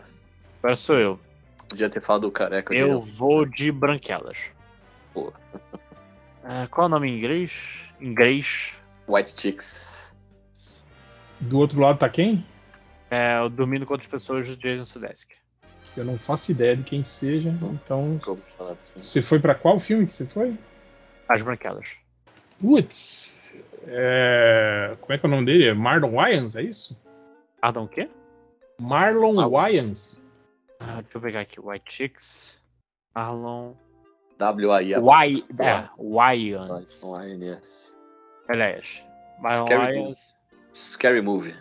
[0.63, 1.21] Agora sou eu.
[1.69, 2.75] Podia ter falado do careca.
[2.75, 4.51] Eu vou de Branquelas.
[5.13, 5.33] Pô.
[6.45, 7.81] Ah, qual é o nome em inglês?
[8.01, 8.75] Inglês.
[9.09, 10.15] White Chicks.
[11.41, 12.45] Do outro lado tá quem?
[13.11, 15.27] É o Dormindo com Outras Pessoas do Jason Sudeikis.
[15.97, 17.51] Eu não faço ideia de quem seja.
[17.51, 18.43] Então, filme.
[18.97, 20.57] você foi pra qual filme que você foi?
[21.29, 21.97] As Branquelas.
[22.59, 23.53] Putz.
[23.87, 24.97] É...
[25.01, 25.67] Como é que é o nome dele?
[25.67, 26.99] É Marlon Wayans, é isso?
[27.61, 28.09] Pardon, o quê?
[28.81, 30.25] Marlon Ah, Wayans.
[30.81, 31.61] Ah, deixa eu pegar aqui.
[31.61, 32.59] White Chicks.
[33.15, 33.75] Marlon.
[34.43, 34.95] W-A-I.
[34.95, 35.45] Y.
[35.61, 37.03] É, Wyans.
[37.03, 37.97] Y-N-S.
[38.49, 39.07] Aliás.
[39.65, 40.39] Scary Wyans.
[40.75, 41.55] Scary Movie.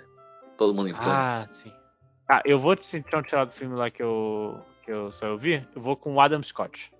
[0.57, 1.11] Todo mundo em pânico.
[1.11, 1.71] Ah, sim.
[2.27, 5.37] Ah, eu vou te então tirar do filme lá que eu, que eu só eu
[5.37, 5.67] vi.
[5.75, 6.91] Eu vou com o Adam Scott.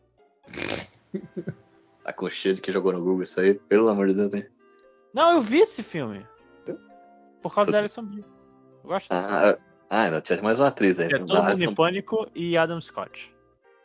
[2.04, 3.54] Tá com cheiro que jogou no Google isso aí.
[3.54, 4.48] Pelo amor de Deus, hein?
[5.14, 6.26] Não, eu vi esse filme.
[7.44, 8.26] Por causa da Alison Brie.
[8.84, 9.40] Eu gosto desse filme.
[9.40, 11.06] Ah, ah, ainda tinha mais uma atriz aí.
[11.06, 11.26] É então.
[11.28, 13.36] Todo Ah, Mundo em Pânico e Adam Scott.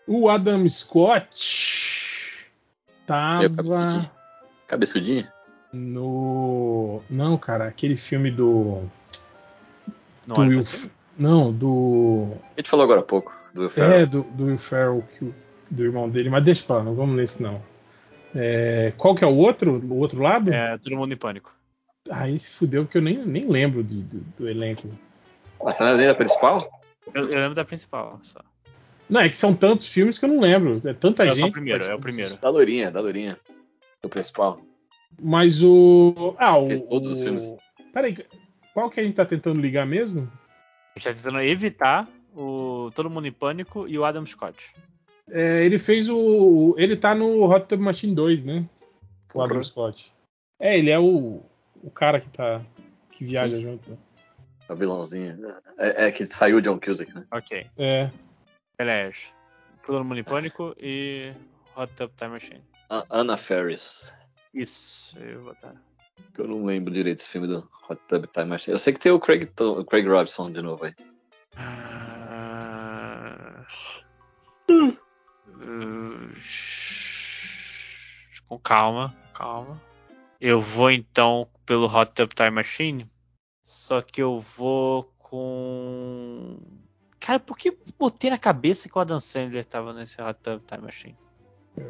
[0.07, 2.49] O Adam Scott
[3.07, 4.11] tava cabeçudinho.
[4.67, 5.37] Cabeçudinho?
[5.77, 7.03] no.
[7.09, 8.83] Não, cara, aquele filme do.
[10.27, 10.61] Não do Will...
[11.19, 12.33] Não, do.
[12.57, 13.93] A gente falou agora há pouco do Will Ferrell.
[13.93, 15.05] É, do, do Will Ferrell,
[15.71, 17.63] do irmão dele, mas deixa pra lá, não vamos nesse não.
[18.35, 19.79] É, qual que é o outro?
[19.79, 20.53] O outro lado?
[20.53, 21.55] É Todo Mundo em Pânico.
[22.11, 24.89] Ah, esse fudeu, porque eu nem, nem lembro do, do, do elenco.
[25.65, 26.71] A cena dele é a principal?
[27.15, 28.21] Eu, eu lembro da principal.
[28.23, 28.41] Só.
[29.09, 30.81] Não, é que são tantos filmes que eu não lembro.
[30.85, 31.39] É tanta É gente.
[31.41, 32.37] só o primeiro, é o primeiro.
[32.37, 33.39] Da Lourinha, da Lourinha.
[34.03, 34.61] Do principal.
[35.21, 36.35] Mas o.
[36.39, 36.67] Ah, o.
[36.67, 37.55] Fez todos os o- filmes.
[37.93, 38.17] Peraí,
[38.75, 40.31] qual que a gente tá tentando ligar mesmo?
[40.95, 44.75] A gente tá tentando evitar o Todo Mundo em Pânico e o Adam Scott.
[45.31, 46.75] É, ele fez o.
[46.79, 48.69] Ele tá no Hot Tub Machine 2, né?
[49.33, 49.63] O Adam.
[49.63, 50.13] Scott.
[50.61, 51.43] É, ele é o,
[51.83, 52.61] o cara que tá.
[53.13, 53.63] que viaja Sim.
[53.63, 53.99] junto.
[54.69, 55.39] É o vilãozinho.
[55.79, 57.25] É, é que saiu o John Cusack, né?
[57.31, 57.67] Ok.
[57.79, 58.11] É.
[58.79, 59.33] Aliás,
[59.87, 61.33] Todo Mundo em Pânico e
[61.77, 62.63] Hot Tub Time Machine.
[62.91, 64.13] A- Anna Ferris.
[64.53, 65.75] Isso, eu vou botar.
[66.37, 68.75] Eu não lembro direito desse filme do Hot Tub Time Machine.
[68.75, 70.95] Eu sei que tem o Craig, o Craig Robson de novo aí.
[71.57, 73.65] Ah,
[78.49, 79.81] Com calma, calma.
[80.41, 83.11] Eu vou então pelo Hot Tub Time Machine.
[83.65, 86.36] Só que eu vou com.
[87.27, 90.83] Cara, por que botei na cabeça que o Adam Sandler tava nesse Hot Tub Time
[90.83, 91.17] Machine?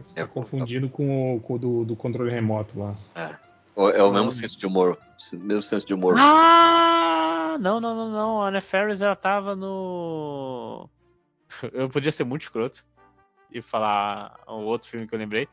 [0.08, 2.94] Você tá confundindo com o, com o do, do controle remoto lá.
[3.14, 3.36] É,
[3.74, 4.30] o- é o mesmo Não.
[4.30, 4.98] senso de humor.
[5.34, 6.14] Mesmo senso de humor.
[6.18, 7.56] Ah!
[7.60, 8.42] Não, não, não, não.
[8.42, 10.88] A Anna Ferris ela tava no.
[11.72, 12.84] Eu podia ser muito escroto
[13.50, 15.48] e falar o outro filme que eu lembrei,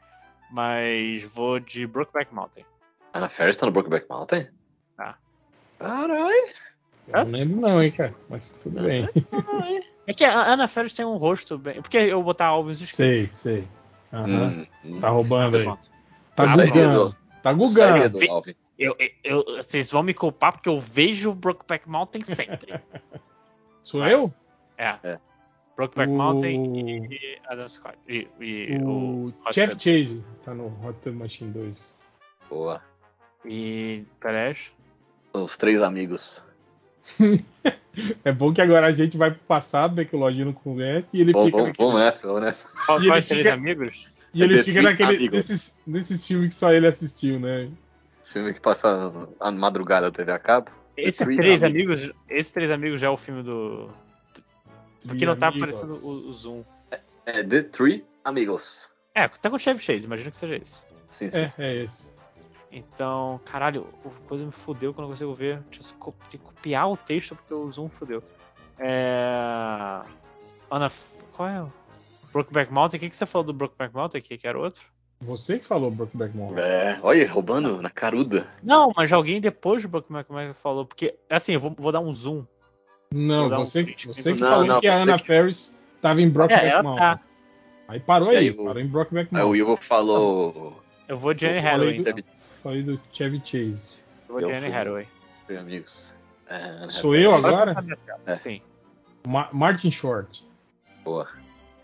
[0.51, 2.65] mas vou de Brokeback Mountain.
[3.13, 4.47] Ana Ferris tá no Brokeback Mountain?
[4.97, 5.17] Tá.
[5.77, 6.53] Caralho.
[7.07, 8.13] Eu não lembro não, hein, cara.
[8.29, 9.07] Mas tudo bem.
[10.07, 11.81] É que a Anna Ferris tem um rosto bem.
[11.81, 12.95] Porque eu botar Alves escuro.
[12.95, 13.67] sei, sei.
[14.11, 14.65] Aham.
[14.85, 14.99] Hum.
[14.99, 15.63] Tá roubando aí.
[15.63, 15.89] Pronto.
[16.35, 16.43] Tá.
[16.65, 17.15] Edu.
[17.41, 18.03] Tá gugando.
[18.03, 18.55] Edu, Alvin.
[18.79, 22.79] Eu, eu- eu- vocês vão me culpar porque eu vejo o Brokeback Mountain sempre.
[23.83, 24.33] Sou eu?
[24.77, 24.95] É.
[25.03, 25.19] É.
[25.75, 27.97] Brokeback O- Mountain e, e Adam Scott.
[28.07, 29.81] E, e o, O Hot Chevy Tub.
[29.81, 31.95] Chase tá no Hot Tub Machine 2.
[32.49, 32.81] Boa.
[33.45, 34.05] E.
[34.19, 34.71] Perez.
[35.33, 36.45] Os três amigos.
[38.25, 41.15] É bom que agora a gente vai pro passado, né, que o Lojinho não conhece,
[41.15, 42.67] e ele Vamos, fica vamos, naquele, vamos nessa, vamos nessa.
[42.89, 44.07] E ele três fica- amigos?
[44.33, 47.69] e ele The fica naquele nesses, nesses filmes que só ele assistiu, né?
[48.23, 50.71] Filme que passa a madrugada da TV a cabo.
[50.97, 51.99] Esses Three três Amigos.
[52.03, 52.19] amigos.
[52.29, 53.89] Esses três amigos já é o filme do.
[55.07, 55.83] Porque não tá Amigos.
[55.83, 56.63] aparecendo o, o Zoom.
[57.27, 58.89] É The Three Amigos.
[59.13, 60.81] É, tá com o Chevy Chase, imagino que seja esse.
[61.11, 61.37] Sim, sim.
[61.37, 61.61] É, sim.
[61.63, 62.09] é esse.
[62.75, 65.59] Então, caralho, a coisa me fudeu que eu não consigo ver.
[65.69, 68.21] Deixa eu ter que copiar o texto porque o Zoom fudeu.
[68.79, 70.01] É.
[70.71, 70.91] Ana.
[71.33, 71.61] Qual é?
[71.61, 71.71] o-
[72.31, 72.97] Brokeback Mountain?
[72.97, 74.37] O que, que você falou do Brokeback Mountain aqui?
[74.37, 74.81] Que era outro?
[75.21, 76.63] Você que falou Brokeback Mountain.
[76.63, 78.47] É, olha, roubando na caruda.
[78.63, 80.85] Não, mas alguém depois do Brokeback Mountain falou.
[80.85, 82.43] Porque, assim, eu vou, vou dar um zoom.
[83.13, 85.79] Não, dar um você, você que Não, falou não, que a você Anna que- Ferris
[86.01, 87.03] tava em Brokeback É, ela Mountain.
[87.17, 87.19] tá.
[87.87, 89.61] Aí parou E aí, aí o- parou em Brokeback Aí o Mountain.
[89.61, 90.81] Ivo falou.
[91.07, 92.23] Eu vou de Anne Hathaway, do- então.
[92.63, 94.03] Falei do Chevy Chase.
[94.27, 94.73] Eu vou de Eu Anne.
[94.73, 95.07] Hathaway.
[95.45, 96.05] Three Amigos.
[96.47, 97.75] É, Sou eu agora?
[98.25, 98.35] É.
[98.35, 98.61] Sim.
[99.27, 100.45] Ma- Martin Short.
[101.03, 101.27] Boa.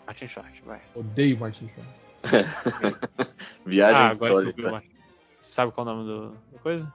[0.07, 0.81] Martin Short, vai.
[0.95, 1.89] Odeio Martin Short.
[3.65, 4.89] Viagem ah, eu Martin.
[5.41, 6.93] Sabe qual é o nome do, da coisa?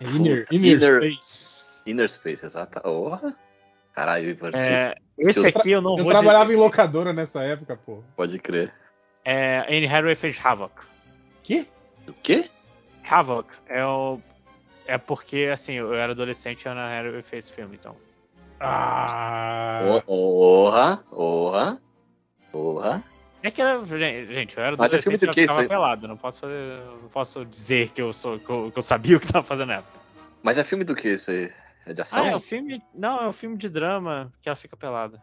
[0.00, 1.70] Inner, Puta, Inner, Inner- Space.
[1.86, 2.82] Inner Space, exata.
[2.88, 3.16] Oh.
[3.92, 6.56] Caralho, Ivo, É, esse aqui eu não Eu vou trabalhava dizer.
[6.58, 8.02] em locadora nessa época, pô.
[8.14, 8.72] pode crer.
[9.24, 10.72] É, Anne Hathaway fez Havoc.
[11.42, 11.66] Que?
[12.06, 12.50] O quê?
[13.08, 14.20] Havoc é o.
[14.86, 17.96] É porque, assim, eu era adolescente e a Anne Hathaway fez filme, então.
[18.60, 19.80] Ah.
[20.06, 21.82] Porra, porra,
[22.52, 23.04] porra.
[23.42, 23.82] É que era.
[23.82, 26.08] Gente, eu era Mas é adolescente do e eu pelado.
[26.08, 26.80] Não posso fazer.
[27.02, 28.38] Não posso dizer que eu sou.
[28.38, 29.98] Que eu, que eu sabia o que tava fazendo na época.
[30.42, 31.52] Mas é filme do que isso aí?
[31.84, 32.24] É de ação?
[32.24, 32.82] Ah, é um filme.
[32.94, 35.22] Não, é um filme de drama que ela fica pelada.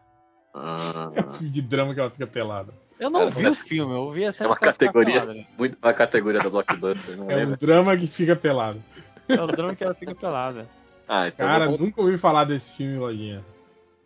[0.54, 2.72] Ah, É um filme de drama que ela fica pelada.
[2.98, 5.46] Eu não vi é- o filme, eu vi a é cena uma categoria, pelada, né?
[5.58, 7.56] muito, uma categoria da Blockbuster, não É um lembra?
[7.56, 8.82] drama que fica pelado.
[9.28, 10.68] É o drama que ela fica pelada.
[11.08, 13.44] Ah, então Cara, vamos- nunca ouvi falar desse filme, Lojinha.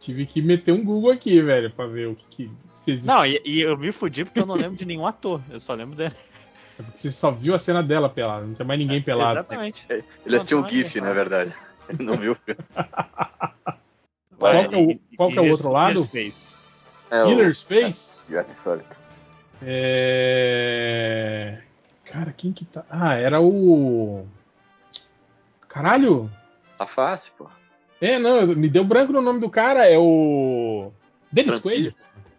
[0.00, 3.06] Tive que meter um Google aqui, velho, pra ver o que, que se existe.
[3.08, 5.40] Não, e, e eu me fudi porque eu não lembro de nenhum ator.
[5.50, 6.14] Eu só lembro dele.
[6.78, 9.32] É porque você só viu a cena dela pelada, não tinha mais ninguém pelado.
[9.32, 9.84] Exatamente.
[9.90, 11.52] ele assistiu um Não, GIF, não, na verdade.
[11.88, 12.60] Ele não viu o filme.
[14.38, 16.02] Qual que é o- qual que é o outro lado?
[16.04, 16.54] Space.
[17.10, 18.30] É o Inner Space?
[18.30, 18.96] Viagem Insólita.
[19.62, 21.08] É.
[22.04, 22.84] Cara, quem que tá.
[22.88, 24.26] Ah, era o.
[25.68, 26.30] Caralho!
[26.76, 27.48] Tá fácil, pô.
[28.00, 30.92] É, não, me deu branco no nome do cara, é o.
[31.32, 31.94] Dennis Quaid.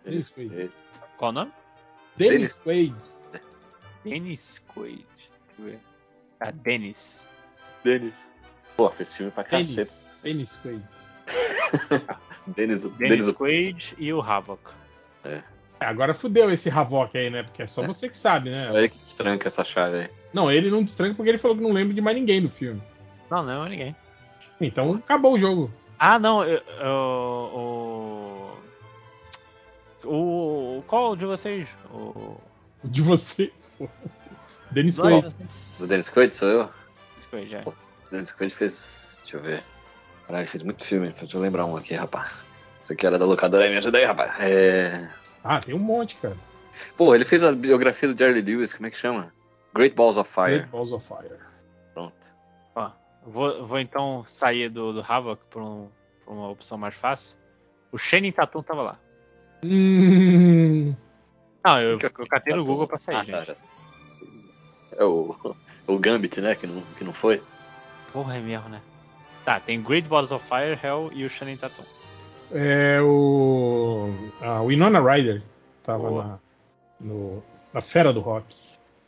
[0.06, 0.72] Dennis Quaid.
[1.18, 1.52] Qual o nome?
[2.16, 2.96] Dennis Quaid.
[4.04, 5.06] Dennis Quaid.
[5.16, 5.80] Deixa eu ver.
[6.40, 7.28] Ah, Dennis.
[7.84, 8.30] Dennis.
[8.78, 10.06] Pô, fez filme pra cacete.
[10.24, 10.84] Dennis Quaid.
[12.55, 14.71] Dennis, Dennis Dennis, o- Quaid e o Havoc.
[15.23, 15.43] É,
[15.80, 17.43] agora fudeu esse Havok aí, né?
[17.43, 17.88] Porque é só É.
[17.88, 18.80] você que sabe, Só né?
[18.80, 20.09] ele que destranca essa chave aí.
[20.34, 22.81] Não, ele não destranca porque ele falou que não lembra de mais ninguém do filme.
[23.30, 23.95] Não, não é ninguém.
[24.61, 25.71] Então acabou o jogo.
[25.97, 26.43] Ah, não.
[26.43, 28.49] eu- eu- o.
[30.05, 30.84] O.
[30.88, 31.67] Qual de vocês?
[31.91, 32.38] O.
[32.84, 33.77] O de vocês.
[34.71, 35.26] Dennis Quaid.
[35.27, 35.47] assim.
[35.77, 36.63] Do Dennis Quaid sou eu?
[37.15, 37.63] Dennis Quaid, é.
[37.67, 37.76] O
[38.11, 39.19] Dennis Quaid fez.
[39.23, 39.63] Deixa eu ver.
[40.30, 41.10] Caralho, ele fez muito filme.
[41.19, 42.30] Deixa eu lembrar um aqui, rapaz.
[42.80, 44.31] Esse aqui era da locadora aí, me ajuda aí, rapaz.
[44.39, 45.11] É.
[45.43, 46.38] Ah, tem um monte, cara.
[46.95, 49.34] Pô, ele fez a biografia do Jerry Lewis, como é que chama?
[49.73, 50.51] Great Balls of Fire.
[50.60, 51.35] Great Balls of Fire.
[51.95, 52.14] Pronto.
[52.76, 52.91] Ó,
[53.26, 55.89] vou, vou então sair do, do Havoc por, um-
[56.23, 57.35] por uma opção mais fácil.
[57.91, 58.99] O Shannon Tatum tava lá.
[59.65, 60.93] Hum,
[61.65, 63.45] Não, eu, Fica- eu catei no Google pra sair, Ah, gente.
[63.47, 63.56] já-
[64.95, 65.35] É o,
[65.88, 66.53] o Gambit, né?
[66.53, 67.41] Que não, que não foi.
[68.14, 68.80] Porra, é mesmo, né?
[69.49, 71.81] Tá, tem Great Balls of Fire, Hell e o Shannon Tatum.
[72.51, 74.09] É o.
[74.41, 75.41] A Winona Ryder
[75.81, 76.39] tava na,
[76.99, 77.43] no-
[77.73, 78.55] na Fera do Rock.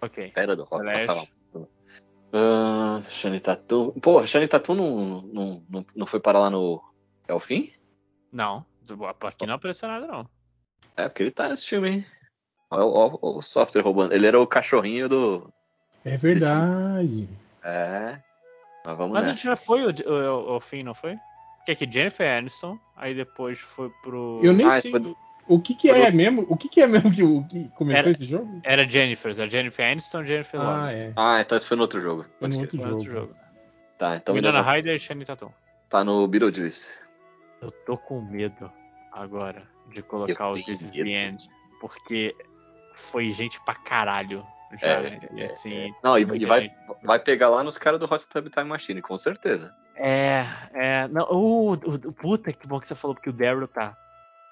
[0.01, 0.31] Ok.
[0.31, 1.05] Pera do rock, Flash.
[1.05, 1.27] passava.
[2.33, 3.91] Ah, Shane Tatum.
[4.01, 6.81] Pô, Shane Tatum não, não, não, não foi parar lá no.
[7.27, 7.71] É o fim?
[8.31, 8.65] Não,
[9.27, 10.27] aqui não apareceu nada, não.
[10.97, 12.05] É, porque ele tá nesse filme, hein?
[12.71, 14.11] Olha o, ó o software roubando.
[14.11, 15.53] Ele era o cachorrinho do.
[16.03, 17.29] É verdade.
[17.63, 18.19] É.
[18.85, 19.35] Mas vamos Mas a nessa.
[19.37, 21.17] gente já foi o, o, o fim, não foi?
[21.65, 24.39] Que é que Jennifer Aniston, aí depois foi pro.
[24.43, 24.91] Eu nem Ah, sei.
[24.91, 25.15] foi-
[25.47, 26.45] O que, que é mesmo?
[26.49, 28.61] O que, que é mesmo que, o- que começou Era- esse jogo?
[28.63, 30.95] Era Jennifer, era Jennifer Aniston, Jennifer Ah, Lawrence.
[30.97, 31.13] é.
[31.15, 32.25] Ah, então esse foi no outro jogo.
[32.39, 33.19] Foi no outro Foi outro jogo.
[33.27, 33.35] jogo.
[33.97, 35.51] Tá, então Winona ainda Ryder e Shane Tatum.
[35.89, 36.99] tá no Beetlejuice.
[37.61, 38.71] Eu tô com medo
[39.11, 39.63] agora
[39.93, 41.03] de colocar Eu o This is medo.
[41.03, 41.47] the End,
[41.79, 42.35] porque
[42.95, 44.43] foi gente pra caralho
[44.77, 45.93] já, É, e assim.
[46.03, 46.71] Não, e, e vai,
[47.03, 49.75] vai pegar lá nos caras do Hot Tub Time Machine, com certeza.
[49.95, 51.07] É, é.
[51.09, 53.95] Não, o, o- o- puta que bom que você falou, porque o Daryl tá.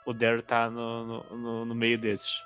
[0.05, 2.43] O Daryl tá no, no, no- no meio desses.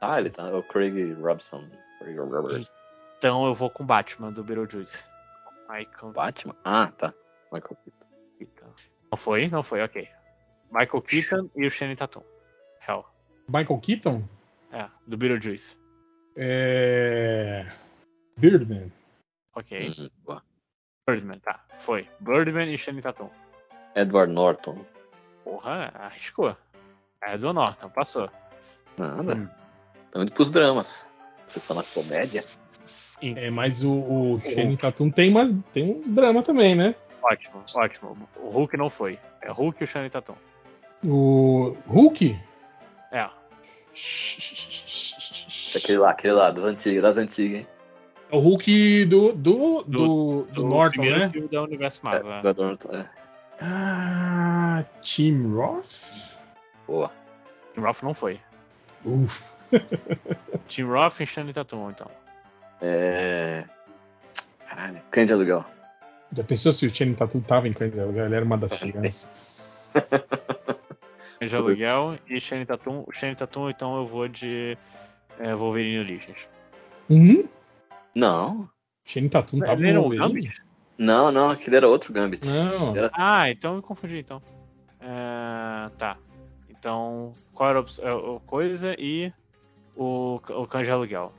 [0.00, 0.44] Ah, ele tá.
[0.54, 1.64] O Craig Robson.
[1.98, 2.74] Craig Roberts.
[3.18, 5.04] Então eu vou com Batman do Beetlejuice.
[5.68, 6.54] Michael Batman?
[6.64, 7.14] Ah, tá.
[7.50, 8.06] Michael Keaton.
[8.38, 8.72] Keaton.
[9.10, 9.48] Não foi?
[9.48, 10.08] Não foi, ok.
[10.70, 12.22] Michael Keaton e o Shane Tatum.
[12.86, 13.04] Hell.
[13.48, 14.28] Michael Keaton?
[14.72, 15.78] É, do Beetlejuice.
[16.36, 17.66] É.
[18.36, 18.92] Birdman.
[19.54, 19.94] Ok.
[19.98, 20.42] Uhum, boa.
[21.06, 21.64] Birdman, tá.
[21.78, 22.08] Foi.
[22.20, 23.30] Birdman e Shane Tatum.
[23.94, 24.84] Edward Norton.
[25.44, 26.56] Porra, arriscou.
[27.40, 28.30] Do Norton, passou.
[28.98, 29.34] Nada.
[29.34, 29.48] Hum.
[30.04, 31.06] Estamos indo pros dramas.
[31.48, 32.42] Você tá na comédia?
[33.22, 36.94] É, mas o, o Shane Tatum tem, umas, tem uns dramas também, né?
[37.22, 38.28] Ótimo, ótimo.
[38.36, 39.18] O Hulk não foi.
[39.40, 40.34] É Hulk e o Shane Tatum.
[41.02, 42.38] O Hulk?
[43.12, 43.30] É.
[45.74, 47.66] Aquele lá, aquele lá, das antigas, das antigas, hein?
[48.30, 51.28] É o Hulk do, do, do, do, Do Norton, né?
[51.28, 52.32] filme da Universo Marvel.
[52.32, 52.40] É, é.
[52.40, 53.10] do Edward Norton, é.
[53.60, 56.36] Ah, Tim Roth?
[56.86, 57.12] Boa.
[57.74, 58.40] Tim Roth não foi.
[59.04, 59.52] Uf.
[60.68, 62.10] Tim Roth e Shane Tatum, então.
[62.80, 63.64] É.
[64.68, 65.64] Caralho, Cães de Aluguel.
[66.36, 68.26] Já pensou se o Shane Tatum tava em Cães de Aluguel?
[68.26, 69.94] Ele era uma das crianças.
[71.40, 73.04] de aluguel e Shane Tatum.
[73.12, 74.76] Shane Tatum, então eu vou de
[75.38, 76.48] é, Wolverine Origins.
[77.10, 77.48] Hum?
[78.14, 78.68] Não.
[79.04, 80.28] Shane Tatum tava Ele era no o Wolverine?
[80.42, 80.62] Gambit?
[80.96, 82.46] Não, não, aquele era outro Gambit.
[82.46, 82.96] Não.
[82.96, 84.40] Era- Ah, então eu me confundi, então.
[85.00, 86.16] É, tá.
[86.70, 89.32] Então, qual era a opção- é, coisa e
[89.96, 91.32] o, o de Aluguel?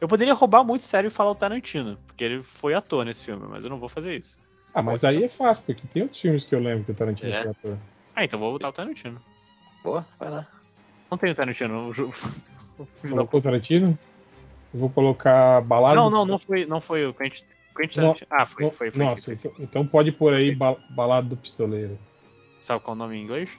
[0.00, 3.46] Eu poderia roubar muito sério e falar o Tarantino, porque ele foi ator nesse filme,
[3.48, 4.38] mas eu não vou fazer isso.
[4.72, 7.30] Ah, mas aí é fácil, porque tem outros filmes que eu lembro que o Tarantino
[7.32, 7.42] É.
[7.42, 7.78] foi ator.
[8.14, 9.20] Ah, então vou botar o Tarantino.
[9.82, 10.46] Boa, vai lá.
[11.10, 11.92] Não tem o Tarantino.
[13.08, 13.98] Colocou o Tarantino?
[14.72, 17.42] Eu vou colocar Balada Não, do não, não foi, não foi o Quentin,
[17.76, 18.14] Quentin Não.
[18.30, 19.04] Ah, foi, No- foi, foi.
[19.04, 19.34] Nossa, foi.
[19.34, 20.54] então, então pode pôr aí
[20.90, 21.98] Balada do Pistoleiro.
[22.60, 23.50] Sabe qual é o nome em inglês?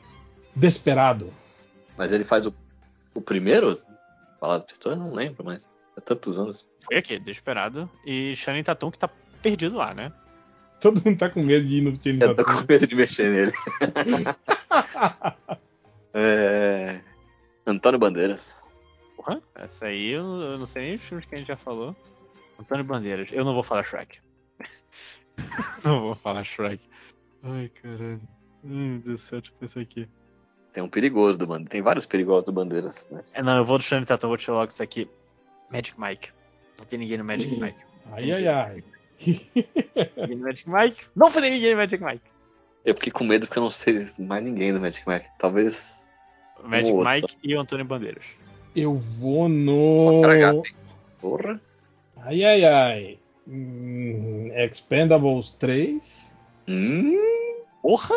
[0.56, 1.34] Desperado.
[1.98, 2.54] Mas ele faz o,
[3.14, 3.76] o primeiro?
[4.40, 4.96] Balada do Pistola?
[4.96, 5.68] Eu não lembro, mas.
[5.98, 6.68] Há tantos anos.
[6.86, 7.90] Foi aqui, Desesperado.
[8.06, 9.10] E Shannon Tatum que tá
[9.41, 10.12] perdido lá, né?
[10.80, 12.62] Todo mundo tá com medo de ir no Shane Eu tô Tatum.
[12.62, 13.52] com medo de mexer nele.
[16.14, 17.02] É...
[17.66, 18.59] Antônio Bandeiras.
[19.20, 21.94] Porra, essa aí eu, eu não sei nem os filmes que a gente já falou.
[22.58, 23.30] Antônio Bandeiras.
[23.34, 24.20] Eu não vou falar Shrek.
[25.84, 26.82] não vou falar Shrek.
[27.44, 28.22] Ai, caralho.
[28.64, 30.08] Deixa eu pensar aqui.
[30.72, 31.70] Tem um perigoso do Bandeiras.
[31.70, 33.06] Tem vários perigosos do Bandeiras.
[33.12, 33.36] Mas...
[33.36, 35.10] É, não, eu vou do Shannon Tatum, vou tirar logo isso aqui.
[35.70, 36.30] Magic Mike.
[36.78, 37.84] Não tem ninguém no Magic Mike.
[38.14, 38.84] ai, ai, ai.
[40.16, 41.08] Ninguém no Magic Mike.
[41.14, 42.24] Não foi ninguém no Magic Mike.
[42.86, 45.28] Eu fiquei com medo porque eu não sei mais ninguém do Magic Mike.
[45.38, 46.10] Talvez.
[46.64, 47.14] Magic Um outro.
[47.14, 48.24] Mike e o Antônio Bandeiras.
[48.76, 50.64] Eu vou no.
[51.20, 51.62] Porra.
[52.18, 53.20] Ai, ai, ai.
[53.48, 56.38] Hum, Expendables 3.
[56.68, 57.18] Hum,
[57.82, 58.16] Porra!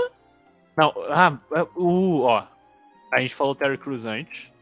[0.76, 1.38] Não, ah,
[1.76, 2.46] o, ó.
[3.12, 4.52] A gente falou Terry Crews antes.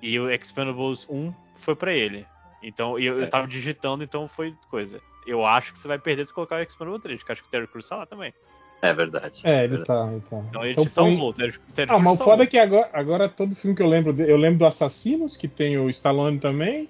[0.00, 2.26] E o Expendables 1 foi pra ele.
[2.62, 3.26] Então, eu, eu É.
[3.26, 5.00] tava digitando, então foi coisa.
[5.26, 7.50] Eu acho que você vai perder se colocar o Expendables 3, porque acho que o
[7.50, 8.32] Terry Crews tá lá também.
[8.88, 9.40] É verdade.
[9.44, 9.86] É, ele Verdade.
[9.86, 10.36] tá, ele tá.
[10.48, 11.28] Então ele Então te salvou.
[11.30, 13.88] O Terry, o Ah, mas o foda é que agora, agora todo filme que eu
[13.88, 16.88] lembro, de- eu lembro do Assassinos, que tem o Stallone também.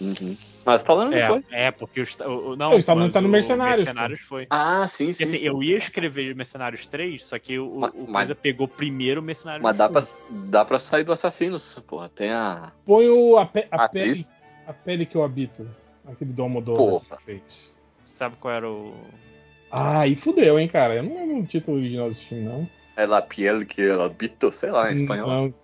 [0.00, 0.36] Uhum.
[0.64, 1.44] Mas Stallone não foi.
[1.50, 4.20] É, é, porque o, o, o- não, É, o Stallone tá no o Mercenários, Mercenários
[4.20, 4.46] foi.
[4.50, 5.24] Ah, sim, sim.
[5.24, 5.46] assim, sim.
[5.46, 9.76] eu ia escrever Mercenários 3, só que o, o coisa pegou primeiro o Mercenários Mas
[9.76, 9.92] dá 1.
[9.92, 11.78] pra, dá pra sair do Assassinos.
[11.86, 12.72] Porra, tem a.
[12.84, 14.04] Põe o, a, pe- a Atriz?
[14.22, 14.26] pele,
[14.66, 15.66] a pele que eu habito.
[16.06, 17.16] Aquele do Almodóvar Porra.
[17.18, 17.74] que fez.
[18.04, 18.94] Sabe qual era o.
[19.70, 20.94] Ah, e fudeu, hein, cara.
[20.96, 22.68] Eu não lembro o título original desse filme, não.
[22.96, 25.28] É La Piel que ela habito, sei lá, em espanhol.
[25.28, 25.54] Não.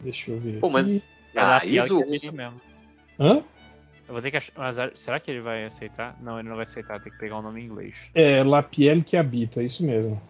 [0.00, 0.58] Deixa eu ver.
[0.60, 1.08] Pô, mas.
[1.34, 2.02] Era Ah, que isso.
[2.02, 2.60] a gente mesmo.
[3.18, 3.42] Hã?
[4.06, 4.52] Eu vou ter que achar.
[4.56, 6.16] Mas a- será que ele vai aceitar?
[6.20, 8.10] Não, ele não vai aceitar, tem que pegar o nome em inglês.
[8.14, 10.20] É La Piel que habita, é isso mesmo.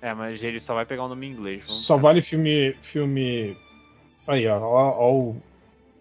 [0.00, 1.62] É, mas ele só vai pegar o nome em inglês.
[1.66, 2.02] vamos Só ver.
[2.02, 2.72] vale filme.
[2.80, 3.56] filme.
[4.26, 4.96] Aí, ó, ó,
[5.30, 5.34] ó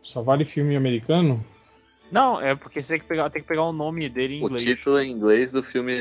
[0.04, 1.44] Só vale filme americano?
[2.12, 4.48] Não, é porque você tem que pegar, tem que pegar o nome dele em O
[4.48, 4.64] inglês.
[4.64, 5.98] título em inglês do filme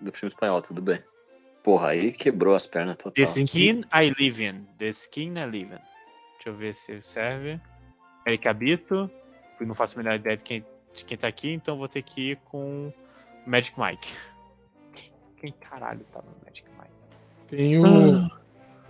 [0.00, 0.98] do filme espanhol, tudo bem.
[1.62, 3.12] Porra, aí quebrou as pernas total.
[3.12, 4.66] The Skin I Live In.
[4.78, 5.78] The Skin I Live In.
[6.34, 7.60] Deixa eu ver se serve.
[8.26, 9.08] Eric Habito.
[9.60, 12.02] Eu não faço a menor ideia de quem, de quem tá aqui, então vou ter
[12.02, 12.92] que ir com
[13.46, 14.12] Magic Mike.
[15.36, 16.92] Quem caralho tá no Magic Mike?
[17.46, 17.84] Tem o.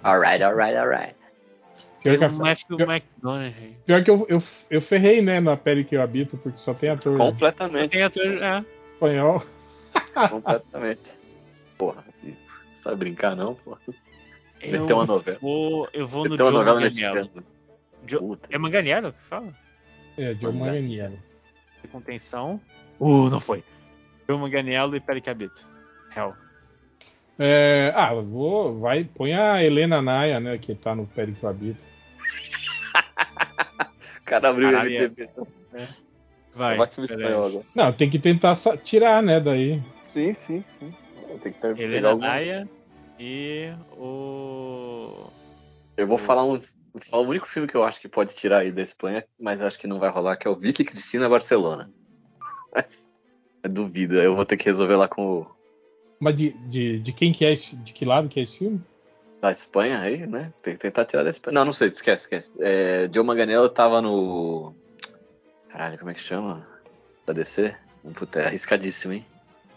[0.02, 1.14] Alright, alright, alright.
[2.02, 3.02] Pior que, Tem Matthew pior-
[3.86, 6.90] pior que eu, eu, eu ferrei, né, na pele que eu habito, porque só tem
[6.90, 7.92] ator Completamente.
[7.92, 8.64] Tem ator, é.
[8.84, 9.42] espanhol.
[10.30, 11.16] completamente.
[11.78, 12.04] Porra,
[12.74, 13.80] você vai brincar não, porra?
[14.60, 15.38] Eu Meteu uma novela.
[15.40, 17.30] Vou, eu vou no Tem uma Joe novela Manganiello.
[18.06, 18.38] Jo-.
[18.50, 19.54] É Manganiello que fala?
[20.16, 21.18] É, Joe Manganiello.
[21.90, 22.60] Contenção.
[23.00, 23.64] Uh, não foi.
[24.28, 25.68] Joe Manganiello e Eric Habito.
[26.16, 26.34] Hell.
[27.38, 28.78] É, ah, eu vou.
[28.78, 31.82] Vai, põe a Helena Naya, né, que tá no pele que eu habito.
[34.32, 35.28] O cara abriu o Caralho, MDB.
[36.54, 36.76] Vai.
[36.78, 37.22] Vai filme peraí.
[37.22, 37.64] espanhol agora.
[37.74, 39.82] Não, tem que tentar tirar, né, daí.
[40.04, 40.90] Sim, sim, sim.
[41.42, 42.22] Tem que ter, pegar Helena algum...
[42.22, 42.68] Naya
[43.18, 45.26] e o.
[45.98, 46.58] Eu vou falar um.
[46.92, 49.60] Vou falar o único filme que eu acho que pode tirar aí da Espanha, mas
[49.60, 51.90] acho que não vai rolar, que é o Vicky Cristina Barcelona.
[52.74, 53.04] Mas,
[53.62, 55.46] duvido, aí eu vou ter que resolver lá com o
[56.18, 58.80] Mas de, de, de quem que é esse, de que lado que é esse filme?
[59.42, 60.52] Da Espanha aí, né?
[60.62, 61.52] Tem que tentar tirar da Espanha.
[61.54, 62.52] Não, não sei, esquece, esquece.
[62.60, 64.72] É, Joe Manganiello tava no.
[65.68, 66.66] Caralho, como é que chama?
[67.26, 67.74] Da DC?
[68.14, 69.26] Puta, é arriscadíssimo, hein?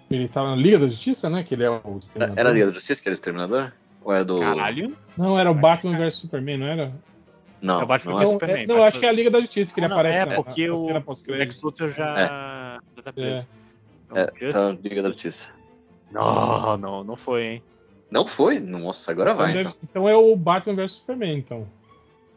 [0.09, 1.43] Ele tá na Liga da Justiça, né?
[1.43, 2.39] Que ele é o Era, Exterminador.
[2.39, 3.73] era a Liga da Justiça que era o Exterminador?
[4.03, 4.37] Ou é do.
[4.39, 4.95] Caralho.
[5.17, 6.93] Não, era o Batman vs Superman, não era?
[7.61, 8.25] Não, É o Batman não vs é.
[8.27, 9.89] Não, Superman, é, não Batman- acho que é a Liga da Justiça que ele Ah,
[9.89, 11.31] não, aparece é, na, porque na o- cena O.
[11.31, 13.47] Lex Luthor já, já tá preso.
[14.05, 15.49] Então, É, tá Justice- Liga da Justiça.
[16.11, 17.63] Não, não, não foi, hein?
[18.09, 18.59] Não foi?
[18.59, 19.53] Nossa, agora Então, vai.
[19.53, 19.79] deve- Então.
[19.83, 21.67] então é o Batman vs Superman, então.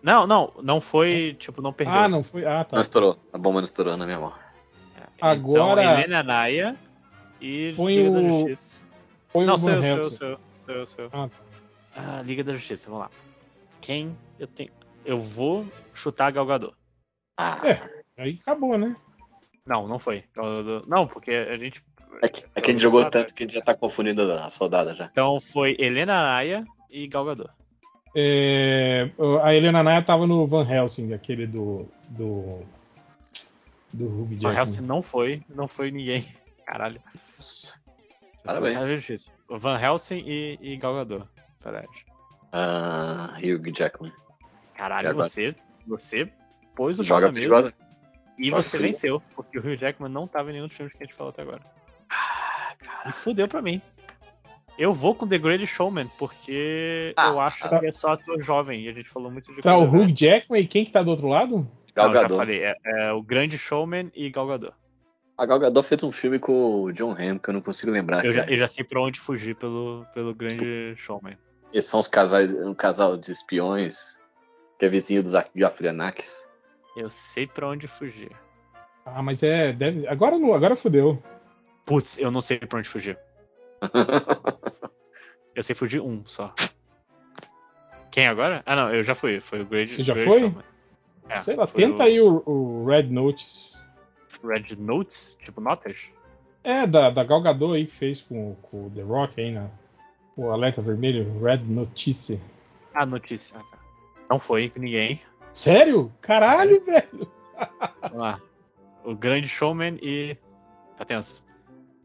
[0.03, 1.95] Não, não, não foi, tipo, não perdeu.
[1.95, 2.45] Ah, não foi.
[2.47, 2.77] Ah, tá.
[2.77, 3.19] Não estourou.
[3.33, 4.33] A bomba não estourou na minha mão.
[4.97, 5.03] É.
[5.21, 6.77] Agora- Então, Helena Naya
[7.41, 8.83] e Põe Liga da o- Justiça.
[9.29, 11.11] Foi Não, o sou eu, sou eu, sou eu, sou eu, sou eu.
[11.13, 11.29] Ah,
[11.97, 13.11] Ah, Liga da Justiça, vamos lá.
[13.81, 14.71] Quem eu tenho...
[15.05, 16.75] Eu vou chutar Gal Gadot.
[17.37, 18.23] Ah, É.
[18.23, 18.95] Aí acabou, né?
[19.67, 20.25] Não, não foi.
[20.87, 21.85] Não, porque a gente...
[22.23, 24.57] é que, é que a gente jogou tanto que a gente já tá confundindo as
[24.57, 25.07] rodadas já.
[25.07, 27.51] Então foi Helena Naya e Gal Gadot.
[28.15, 29.11] É,
[29.43, 31.87] a Helena Naya tava no Van Helsing, aquele do.
[32.09, 32.61] do.
[33.93, 34.57] do Hugh Van Jackman.
[34.57, 36.27] Helsing não foi, não foi ninguém.
[36.67, 37.01] Caralho.
[38.45, 38.87] Parabéns.
[38.89, 39.33] Justiça.
[39.49, 41.27] Van Helsing e, e Gal Gadot.
[41.63, 42.07] Verdade.
[42.53, 44.13] Ah, Hugh Jackman.
[44.75, 45.55] Caralho, você,
[45.87, 46.31] você
[46.75, 47.75] pôs o Joga na mesa perigosa.
[48.39, 49.23] e Joga você venceu.
[49.35, 51.43] Porque o Hugh Jackman não tava em nenhum dos filmes que a gente falou até
[51.43, 51.63] agora.
[53.09, 53.81] E fudeu pra mim.
[54.79, 57.81] Eu vou com The Great Showman, porque Ah, eu acho tá.
[57.81, 58.83] que é só ator jovem.
[58.85, 60.05] E a gente falou muito de Tá o coisa.
[60.05, 61.69] Hugh Jackman e quem que tá do outro lado?
[61.95, 62.63] Gal Não, falei.
[62.63, 64.73] É, é o Grande Showman e Gal Gadot.
[65.37, 68.25] A Gal Gadot fez um filme com o John Hamm, que eu não consigo lembrar.
[68.25, 71.37] Eu já, eu já sei pra onde fugir pelo, pelo Grande Showman.
[71.73, 74.21] Eles são os casais, um casal de espiões
[74.79, 76.49] que é vizinho dos Gafrianakis.
[76.97, 78.31] Eu sei pra onde fugir.
[79.05, 79.73] Ah, mas é.
[79.73, 80.07] Deve...
[80.07, 81.21] Agora não, agora fodeu.
[81.89, 83.19] Putz, eu não sei pra onde fugir.
[85.57, 86.55] Eu sei fugir um só.
[88.13, 88.63] Quem agora?
[88.65, 89.41] Ah, não, eu já fui.
[89.41, 90.65] Foi o Grande Você já Grande foi?
[91.29, 93.77] É, Sei lá, foi tenta aí o, o Red Notice.
[94.45, 96.13] Red Notes, tipo notas?
[96.63, 99.69] É, da, da Gal Gadot aí que fez com, com o The Rock aí na.
[100.37, 102.41] O alerta vermelho, Red Notice.
[102.95, 103.59] Ah, notícia.
[103.59, 103.79] Ah, tá.
[104.31, 105.21] Não foi com ninguém.
[105.53, 106.13] Sério?
[106.23, 106.27] É.
[106.27, 107.29] Caralho, velho!
[108.01, 108.41] Vamos lá.
[109.05, 110.37] O Grande Showman e.
[110.97, 111.49] Tá tenso.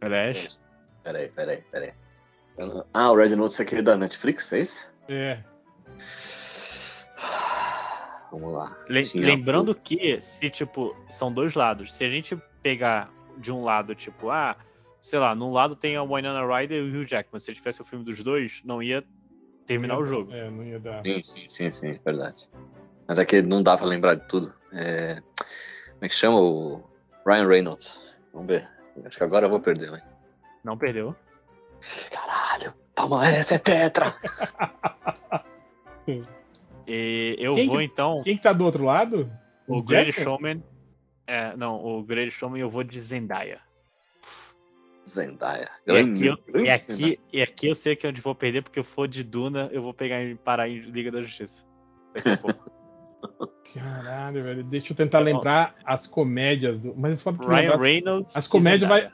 [0.07, 0.61] Flash.
[1.03, 1.93] Peraí, peraí, peraí.
[2.93, 4.91] Ah, o Red Notice é aquele da Netflix, é isso?
[5.09, 5.43] É.
[8.31, 8.73] Vamos lá.
[8.87, 11.93] Le- Tinha lembrando que, se, tipo, são dois lados.
[11.93, 14.55] Se a gente pegar de um lado, tipo, ah,
[15.01, 17.39] sei lá, num lado tem a Winona Ryder e o Hugh Jackman.
[17.39, 19.03] Se tivesse o filme dos dois, não ia
[19.65, 20.33] terminar Não ia- o jogo.
[20.33, 21.03] É, não ia dar.
[21.03, 22.49] Sim, sim, sim, sim, verdade.
[23.07, 24.51] Mas é que não dá pra lembrar de tudo.
[24.71, 25.21] É...
[25.93, 26.83] Como é que chama o
[27.25, 28.01] Ryan Reynolds?
[28.33, 28.67] Vamos ver.
[29.05, 30.15] Acho que agora eu vou perder, mas.
[30.63, 31.15] Não perdeu.
[32.11, 32.73] Caralho!
[32.95, 34.15] Toma essa, é tetra!
[36.87, 38.21] E eu Quem vou então.
[38.23, 39.31] Quem que tá do outro lado?
[39.67, 40.23] O Great Jackman?
[40.23, 40.63] Showman.
[41.25, 43.61] É, não, o Great Showman eu vou de Zendaya.
[45.07, 45.69] Zendaya.
[45.85, 48.79] E aqui, eu, e, aqui, e aqui eu sei que é onde vou perder, porque
[48.79, 51.65] eu for de Duna, eu vou pegar e parar em Liga da Justiça.
[52.15, 52.71] Daqui a pouco.
[53.73, 54.63] Caralho, velho.
[54.63, 56.93] Deixa eu tentar lembrar as comédias do.
[56.95, 58.35] Mas foda que Ryan Reynolds.
[58.35, 59.11] as comédias vai,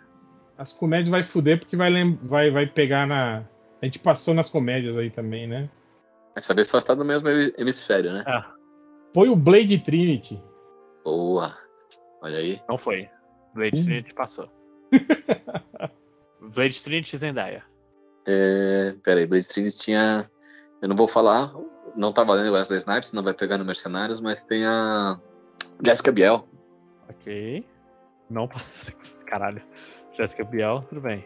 [0.57, 3.45] as comédias vai fuder porque vai, lem- vai, vai pegar na.
[3.81, 5.69] A gente passou nas comédias aí também, né?
[6.35, 8.23] Vai saber se só está no mesmo hemisfério, né?
[8.27, 8.53] Ah,
[9.13, 10.41] Põe o Blade Trinity.
[11.03, 11.57] Boa.
[12.21, 12.61] Olha aí.
[12.67, 13.09] não foi.
[13.55, 13.83] Blade Hum.
[13.85, 14.49] Trinity passou.
[16.53, 17.63] Blade Trinity Zendaya.
[18.27, 20.29] É, pera aí, Blade Trinity tinha.
[20.81, 21.53] Eu não vou falar,
[21.95, 25.19] não tá valendo Wesley Snipes, não vai pegar no Mercenários, mas tem a
[25.83, 26.47] Jessica Biel.
[27.09, 27.65] Ok.
[28.29, 28.47] Não.
[29.25, 29.61] Caralho.
[30.11, 31.25] Jessica Biel, tudo bem.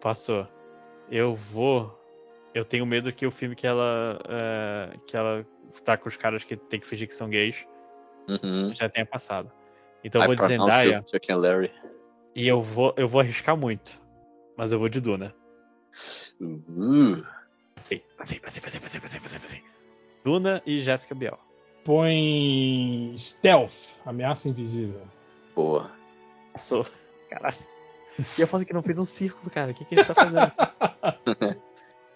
[0.00, 0.46] Passou.
[1.10, 1.98] Eu vou.
[2.54, 4.18] Eu tenho medo que o filme que ela.
[4.28, 5.46] é, que ela
[5.84, 7.66] tá com os caras que tem que fingir que são gays
[8.28, 8.72] Uhum.
[8.74, 9.50] já tenha passado.
[10.04, 11.72] Então eu vou de Zendaya you, Larry.
[12.34, 14.00] e eu vou, eu vou arriscar muito.
[14.56, 15.34] Mas eu vou de Duna.
[16.40, 17.24] Uh,
[17.82, 19.62] Passei, passei, passei, passei, passei, passei, passei, passei.
[20.24, 21.38] Duna e Jessica Biel.
[21.84, 23.72] Põe Stealth,
[24.06, 25.02] Ameaça Invisível.
[25.54, 25.90] boa.
[26.52, 26.86] Passou.
[27.28, 27.56] Caralho.
[28.38, 29.72] E eu falo que não fez um círculo, cara.
[29.72, 30.52] O que, que a gente tá fazendo?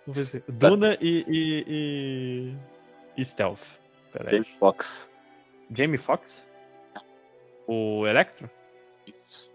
[0.06, 3.20] Vamos ver se- Duna e, e, e.
[3.20, 3.80] e Stealth.
[4.12, 4.36] Pera aí.
[4.36, 5.10] Jamie Foxx.
[5.74, 6.46] Jamie Foxx?
[7.66, 8.48] O Electro?
[9.06, 9.50] Isso.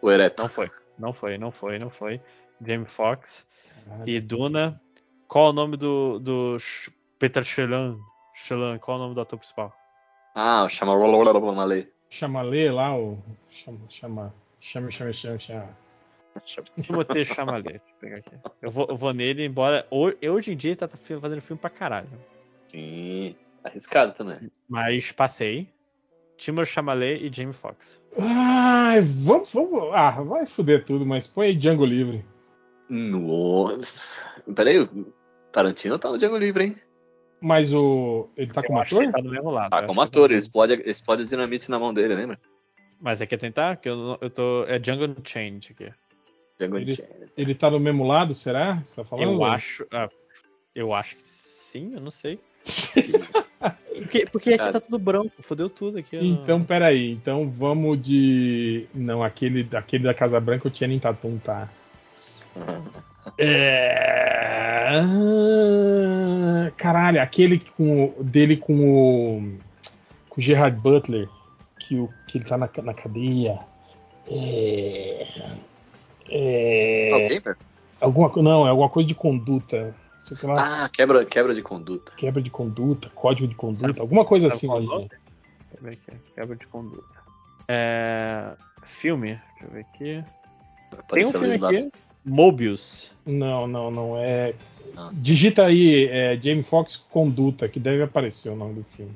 [0.00, 0.42] O Ereto.
[0.42, 0.70] Não foi.
[0.98, 2.20] Não foi, não foi, não foi.
[2.64, 3.46] Jamie Foxx.
[3.84, 4.08] Caralho.
[4.08, 4.80] E Duna.
[5.30, 6.18] Qual o nome do.
[6.18, 6.56] do
[7.18, 7.98] Peter Shelan?
[8.34, 9.72] Shelan, qual o nome do ator principal?
[10.34, 10.94] Ah, chama
[11.52, 11.88] Malay.
[12.08, 13.22] Chamalê lá, o.
[13.48, 15.78] Chama, chama, chama, chama, chama, chama.
[16.82, 17.62] Timothée Chalamet.
[17.78, 18.36] Deixa eu pegar aqui.
[18.60, 19.86] Eu vou, eu vou nele, embora.
[19.90, 22.08] ho- Hoje em dia ele tá fazendo filme pra caralho.
[22.68, 23.36] Sim.
[23.62, 24.50] Arriscado também.
[24.68, 25.68] Mas passei.
[26.38, 28.00] Timothée Chalamet e Jamie Foxx.
[28.18, 29.90] Ai, vamos, vamos.
[29.92, 32.24] Ah, vai fuder tudo, mas põe aí Django Livre.
[32.88, 34.28] Nossa.
[34.54, 35.12] Peraí, o
[35.52, 36.76] Tarantino tá no Django Livre, hein?
[37.40, 38.28] Mas o.
[38.36, 39.02] Ele tá Eu como acho que ator?
[39.04, 39.70] ele tá do mesmo lado.
[39.70, 42.38] Tá como que ator, tá- ele explode, explode a dinamite na mão dele, lembra?
[43.00, 43.76] Mas você quer tentar?
[43.76, 44.64] Que eu, eu tô.
[44.64, 45.90] É Django Unchained aqui.
[46.58, 47.30] Django Ele- Unchained.
[47.36, 48.74] Ele tá do mesmo lado, será?
[48.84, 49.32] Você tá falando?
[49.32, 49.86] Eu acho.
[49.90, 50.08] ah,
[50.74, 52.38] eu acho que sim, eu não sei.
[54.00, 56.16] Porque, porque aqui tá tudo branco, fodeu tudo aqui.
[56.16, 57.10] eu Então, peraí.
[57.10, 58.86] Então vamos de.
[58.94, 61.68] Não, aquele, aquele da Casa Branca, o Channing Tatum tá.
[65.80, 66.72] É...
[66.76, 69.58] Caralho, aquele com o- dele com o.
[70.28, 71.28] Com o Gerard Butler,
[71.78, 73.58] que, o, que ele tá na, na cadeia.
[74.30, 75.26] É.
[76.28, 77.10] É.
[77.12, 77.56] Alguém, velho?
[78.00, 79.94] Alguma, não, é alguma coisa de conduta.
[80.18, 82.12] Sei lá, Ah, quebra, quebra de conduta.
[82.16, 84.68] quebra de conduta, código de conduta, Sabe- alguma coisa assim.
[84.68, 84.78] é?
[84.78, 85.10] Deixa
[85.74, 86.12] eu ver aqui.
[86.34, 87.18] Quebra de conduta.
[87.68, 88.52] É,
[88.82, 90.24] Filme, deixa eu ver aqui.
[91.12, 91.90] Tem um filme aqui,
[92.24, 93.12] Mobius.
[93.24, 94.16] Não, não, não.
[94.18, 94.54] É.
[94.94, 95.12] Não.
[95.14, 99.12] Digita aí é, Jamie Foxx Conduta, que deve aparecer o nome do filme.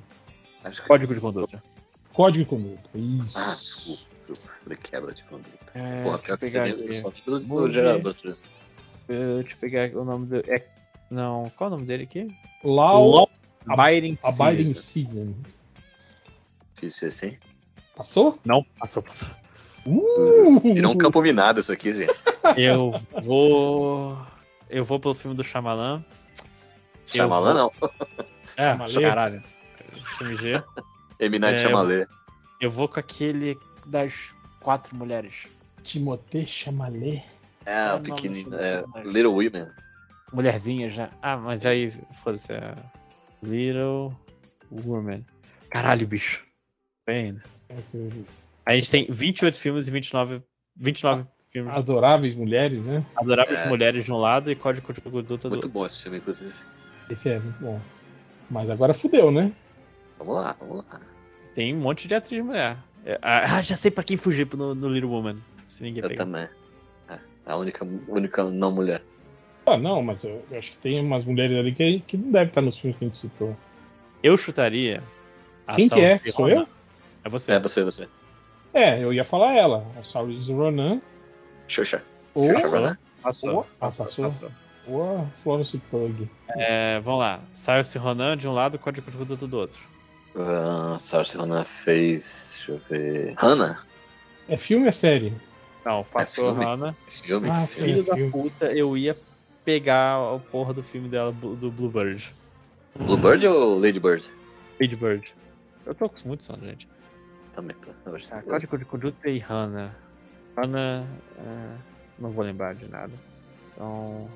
[0.62, 0.68] Lassi.
[0.68, 1.62] Acho que- Código de conduta.
[2.12, 2.90] Código de conduta.
[2.94, 3.38] Ah, Isso.
[3.38, 4.54] desculpa, desculpa.
[4.62, 5.72] Falei quebra de conduta.
[5.74, 6.92] É, Porra, pior que você pegar lembra aqui.
[6.94, 7.90] só do, do Deixa
[9.08, 10.36] eu pegar o nome do.
[10.50, 10.64] É...
[11.10, 12.28] Não, qual é o nome dele aqui?
[12.62, 13.28] Law
[13.66, 15.10] Abiding Abiding Season.
[15.10, 15.34] Season.
[16.74, 17.36] Difícil assim.
[17.96, 18.38] Passou?
[18.44, 19.28] Não, passou, passou.
[19.86, 20.60] Uh!
[20.74, 22.14] Virou um campo minado isso aqui, gente.
[22.56, 22.92] Eu
[23.22, 24.16] vou.
[24.68, 26.04] Eu vou pelo filme do Shyamalan.
[27.06, 27.90] Shyamalan vou- não.
[28.56, 29.00] É, Shyamalan?
[29.00, 29.42] caralho.
[30.18, 30.62] Filme G.
[31.20, 31.38] M.
[31.38, 32.06] Night É, Shyamalan.
[32.60, 35.46] Eu vou com aquele das quatro mulheres.
[35.82, 37.22] Timothée Chalamet.
[37.66, 38.50] É, é o o nome pequenininho.
[38.50, 38.84] do É?
[39.04, 39.68] Little Women.
[40.32, 41.10] Mulherzinhas, né?
[41.22, 41.90] Ah, mas aí,
[42.22, 42.52] foda-se.
[42.52, 42.74] É...
[43.42, 44.16] Little
[44.70, 45.24] Woman.
[45.70, 46.44] Caralho, bicho.
[47.06, 47.38] Bem.
[48.66, 50.42] A gente tem 28 filmes e 29,
[50.76, 51.24] 29
[51.54, 51.72] filmes.
[51.74, 53.04] Adoráveis mulheres, né?
[53.16, 53.68] Adoráveis É.
[53.68, 55.68] mulheres de um lado e Código de Conduta do Muito outro.
[55.70, 56.52] bom esse filme, inclusive.
[57.08, 57.80] Esse é muito bom.
[58.50, 59.52] Mas agora fudeu, né?
[60.18, 61.00] Vamos lá, vamos lá.
[61.54, 62.76] Tem um monte de atriz mulher.
[63.06, 65.36] É, Ah, já sei pra quem fugir no, no Little Woman.
[65.66, 66.24] Se ninguém Eu pegar.
[66.24, 66.48] também.
[67.08, 69.02] É, a única, única não mulher.
[69.66, 72.48] Ah, não, mas eu, eu acho que tem umas mulheres ali que, que não devem
[72.48, 73.56] estar nos filmes que a gente citou.
[74.22, 75.02] Eu chutaria.
[75.66, 76.16] a Quem que é?
[76.18, 76.66] Sou eu?
[77.24, 77.52] É você.
[77.52, 78.08] É, você, você.
[78.74, 79.86] É, eu ia falar ela.
[79.98, 81.00] A Saoirse Ronan
[81.68, 82.02] Xuxa.
[82.34, 82.98] ou, Xuxa Ronan.
[83.22, 83.54] Passou.
[83.54, 84.30] ou, ah, passou,
[84.86, 86.28] ou Florence Pugh.
[86.56, 87.40] É, vamos lá.
[87.54, 89.80] Saoirse Ronan de um lado, Código de Conduta do outro.
[90.34, 92.54] Uh, Saoirse Ronan fez.
[92.66, 93.34] Deixa eu ver.
[93.38, 93.78] Hannah?
[94.48, 95.32] É filme ou é série?
[95.84, 96.64] Não, passou filme?
[96.64, 96.94] Ronan.
[97.08, 97.48] Filme?
[97.50, 97.88] Ah, filme.
[97.88, 98.30] Filho É, da filme.
[98.30, 99.16] puta, eu ia
[99.64, 102.34] pegar a porra do filme dela, do Bluebird.
[102.98, 104.28] Bluebird ou Ladybird?
[104.80, 105.34] Lady Bird.
[105.86, 106.88] Eu tô com muito sono, gente.
[107.54, 108.10] Também, tá.
[108.10, 109.94] Hoje Tá, Código de Conduta e Hannah.
[110.56, 111.06] Hannah.
[111.38, 111.76] é,
[112.18, 113.12] não vou lembrar de nada.
[113.72, 114.28] Então.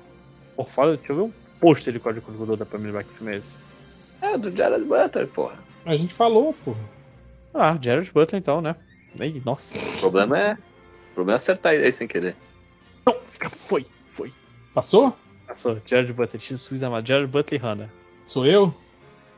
[0.55, 2.31] Por fora, deixa eu ver um pôster de Código
[2.79, 3.57] me lembrar que filme é esse.
[4.21, 5.57] É, do Jared Butler, porra.
[5.85, 6.75] A gente falou, pô.
[7.53, 8.75] Ah, Jared Butler então, né?
[9.19, 9.77] Ei, nossa.
[9.79, 10.53] O problema é.
[10.53, 12.35] O problema é acertar ele aí sem querer.
[13.05, 13.17] Não,
[13.49, 14.33] foi, foi.
[14.73, 15.17] Passou?
[15.47, 15.81] Passou.
[15.85, 17.07] Jared Butler, Jesus amado.
[17.07, 17.89] Jared Butler e Hannah.
[18.25, 18.73] Sou eu?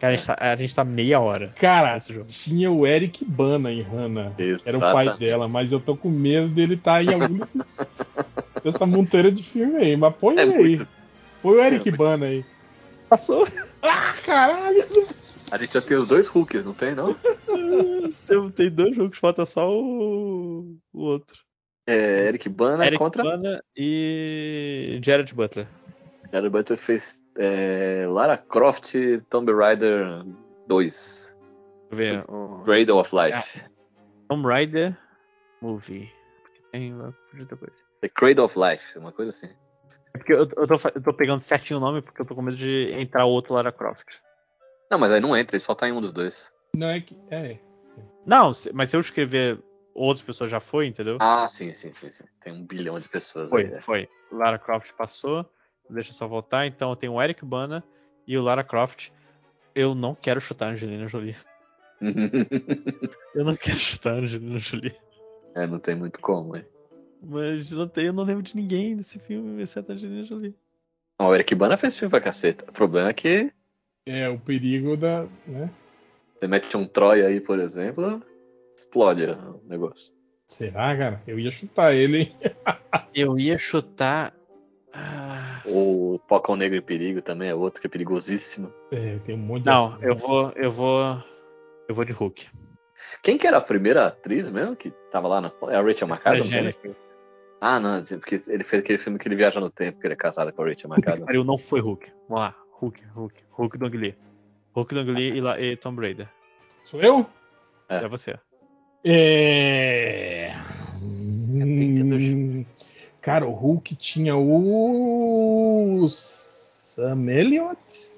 [0.01, 2.25] Cara, a gente, tá, a gente tá meia hora Cara, nesse jogo.
[2.27, 4.33] tinha o Eric Bana em Hannah.
[4.65, 7.77] Era o pai dela, mas eu tô com medo dele estar em algum desses,
[8.65, 9.95] dessa monteira de filme aí.
[9.95, 10.59] Mas põe É ele aí.
[10.69, 10.87] muito.
[11.39, 11.91] Põe o Eric É.
[11.91, 12.43] Bana aí.
[13.07, 13.47] Passou.
[13.83, 14.85] Ah, caralho!
[15.51, 17.13] A gente já tem os dois Hulks, não tem, não?
[18.27, 21.37] tem, tem dois jogos, falta só o, o outro.
[21.87, 23.23] É, Eric Bana Eric contra.
[23.23, 25.67] Bana e Jared Butler.
[26.31, 28.93] Jared Butler fez é, Lara Croft
[29.29, 30.23] Tomb Raider
[30.67, 31.35] 2.
[31.89, 32.25] Deixa eu ver.
[32.29, 33.65] O Cradle of Life.
[34.29, 34.97] Tomb Raider
[35.61, 36.11] Movie.
[36.41, 36.93] Porque tem
[37.33, 37.83] muita coisa.
[38.01, 39.49] The Cradle of Life, uma coisa assim.
[40.13, 42.41] É porque eu, eu, tô, eu tô pegando certinho o nome porque eu tô com
[42.41, 44.19] medo de entrar outro Lara Croft.
[44.89, 46.51] Não, mas aí não entra, ele só tá em um dos dois.
[46.75, 47.17] Não é que.
[47.29, 47.59] É.
[48.25, 49.61] Não, se- mas se eu escrever
[49.93, 51.17] outras pessoas já foi, entendeu?
[51.19, 52.23] Ah, sim, sim, sim, sim.
[52.41, 53.73] Tem um bilhão de pessoas foi, aí.
[53.73, 53.81] é.
[53.81, 54.09] foi.
[54.31, 55.45] Lara Croft passou.
[55.91, 56.65] Deixa eu só voltar.
[56.65, 57.83] Então eu tenho o Eric Bana
[58.27, 59.09] e o Lara Croft.
[59.75, 61.35] Eu não quero chutar a Angelina Jolie.
[63.35, 64.95] Eu não quero chutar a Angelina Jolie.
[65.55, 66.65] é, não tem muito como, hein?
[67.21, 70.55] Mas não tem, eu não lembro de ninguém nesse filme, exceto a Angelina Jolie.
[71.19, 72.65] O Eric Bana fez filme pra caceta.
[72.67, 73.51] O problema é que
[74.07, 75.27] É o perigo da.
[75.45, 75.69] Né?
[76.33, 78.23] você mete um Troy aí, por exemplo,
[78.75, 80.11] explode o negócio.
[80.47, 81.21] Será, cara?
[81.27, 82.31] Eu ia chutar ele, hein?
[83.13, 84.33] Eu ia chutar.
[84.91, 85.30] Ah,
[85.73, 88.71] O Pocão Negro em Perigo também é outro que é perigosíssimo.
[88.91, 89.69] É, tem um monte de.
[89.69, 90.51] Não, eu vou.
[90.55, 91.23] Eu vou.
[91.87, 92.47] Eu vou de Hulk.
[93.23, 95.51] Quem que era a primeira atriz mesmo que tava lá na.
[95.69, 96.49] É a Rachel McAdams?
[96.51, 96.73] né?
[97.59, 100.17] Ah, não, porque ele fez aquele filme que ele viaja no tempo, que ele é
[100.17, 101.25] casado com a Rachel McAdams.
[101.25, 102.11] pariu, não foi Hulk.
[102.27, 102.55] Vamos lá.
[102.79, 103.43] Hulk, Hulk.
[103.51, 104.15] Hulk Dong Lee.
[104.73, 106.27] Hulk Dong Lee e, La- e Tom Brady.
[106.85, 107.25] Sou eu?
[107.87, 107.95] É.
[107.95, 108.39] Isso é você.
[109.05, 110.51] É.
[111.03, 112.65] Hum,
[113.21, 116.07] Cara, o Hulk tinha o.
[116.09, 118.11] Sam Elliott?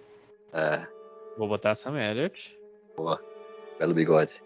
[0.54, 0.88] É,
[1.38, 2.58] Vou botar a Sam Elliott.
[3.78, 4.42] belo bigode.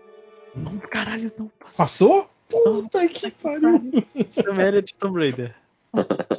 [0.55, 1.77] Não, caralho, não passou.
[1.85, 2.29] Passou?
[2.49, 3.91] Puta que pariu!
[4.27, 5.53] Sam Elliott e Tom Brady.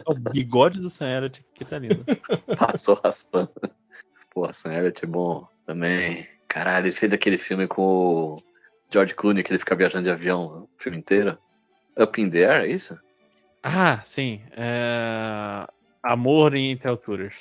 [0.07, 2.05] O bigode do Sam Elliott que tá lindo.
[2.59, 3.51] Passou raspando.
[4.31, 6.27] Pô, Sam Elliott é bom também.
[6.49, 8.43] Caralho, ele fez aquele filme com o
[8.91, 11.39] George Clooney, que ele fica viajando de avião o filme inteiro.
[11.99, 12.99] Up in the Air, é isso?
[13.69, 14.41] Ah, sim.
[14.57, 15.67] É...
[16.03, 17.35] Amor entre alturas.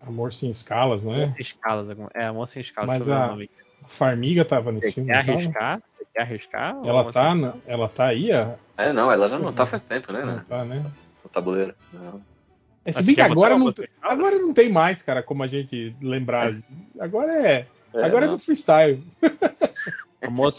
[0.00, 1.28] Amor sem escalas, não Amor é?
[1.28, 1.88] sem escalas.
[1.90, 2.88] alguma- É, amor sem escalas.
[2.98, 3.40] Mas a- o.
[3.84, 5.10] A Farmiga tava nesse Você filme.
[5.10, 5.80] quer arriscar?
[5.84, 6.70] Você quer arriscar?
[6.84, 8.54] Ela Amor tá, na- ela tá aí, ó.
[8.76, 10.20] É, não, ela já não tá faz tempo, né?
[10.24, 10.44] Não né?
[10.48, 10.84] tá, né?
[11.24, 11.74] No tabuleiro.
[11.92, 12.22] Não.
[12.84, 13.90] É, se bem que agora não, Amor escalas?
[14.02, 16.50] agora não tem mais, cara, como a gente lembrar.
[17.00, 17.66] Agora é.
[17.94, 18.34] É, agora é não.
[18.34, 19.02] no freestyle.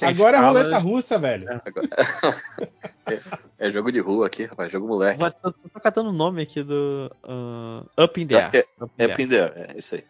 [0.07, 1.47] Agora é roleta russa, velho.
[1.49, 1.87] Agora-
[3.57, 5.19] é jogo de rua aqui, rapaz, jogo moleque.
[5.19, 8.67] Vou- Tô, tô catando o nome aqui do ah, Up in the acho Air.
[8.79, 10.03] é- Up in É the Up in the Air, é isso aí.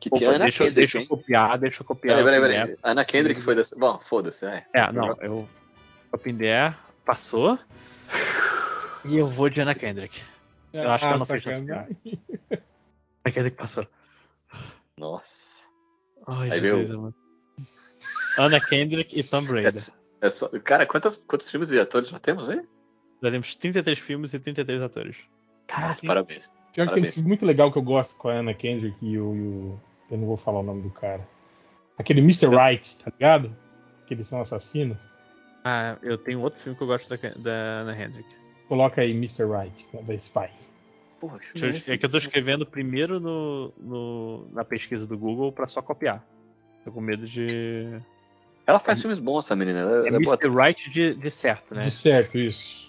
[0.00, 1.08] Que Opa, tinha Ana deixa, eu- Kendrick, deixa eu hein?
[1.08, 2.16] copiar, deixa eu copiar.
[2.24, 2.78] Peraí, peraí, peraí.
[2.82, 3.74] Ana Kendrick foi dessa.
[3.76, 4.64] Bom, foda-se, é.
[4.74, 5.48] É, não, eu.
[6.14, 7.58] Up in the Air passou.
[9.04, 10.20] E eu vou de Anna Kendrick.
[10.72, 11.72] Eu acho que ela não fez tanto.
[11.72, 11.86] Anna
[13.32, 13.86] Kendrick passou.
[14.98, 15.66] Nossa.
[16.26, 17.14] Ai, Aí Jesus, veio- mano.
[18.38, 19.80] Anna Kendrick e Tom É, Brady.
[19.80, 22.60] só- é só- cara, quantas, quantos filmes e atores já temos aí?
[23.22, 25.16] Já temos 33 filmes e 33 atores.
[25.66, 26.54] Cara, tem- Parabéns.
[26.72, 29.18] Pior que tem um filme muito legal que eu gosto com a Anna Kendrick e
[29.18, 31.26] o, e o- Eu não vou falar o nome do cara.
[31.98, 32.46] Aquele Mr.
[32.48, 33.56] Right, tá ligado?
[34.06, 35.10] Que eles são assassinos.
[35.64, 38.28] Ah, eu tenho outro filme que eu gosto da, da Anna Kendrick.
[38.68, 39.44] Coloca aí Mr.
[39.46, 40.48] Right, da Spy.
[41.18, 41.94] Porra, que eu- é?
[41.94, 46.24] É que eu tô escrevendo primeiro no, no- na pesquisa do Google pra só copiar.
[46.86, 47.98] Tô com medo de.
[48.64, 49.80] Ela faz filmes bons, essa menina.
[49.80, 50.48] Ela, É ela é boa Mr.
[50.48, 51.80] Right de, de certo, né?
[51.82, 52.88] De certo, isso.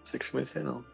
[0.00, 0.84] Não sei que filme é esse aí, não.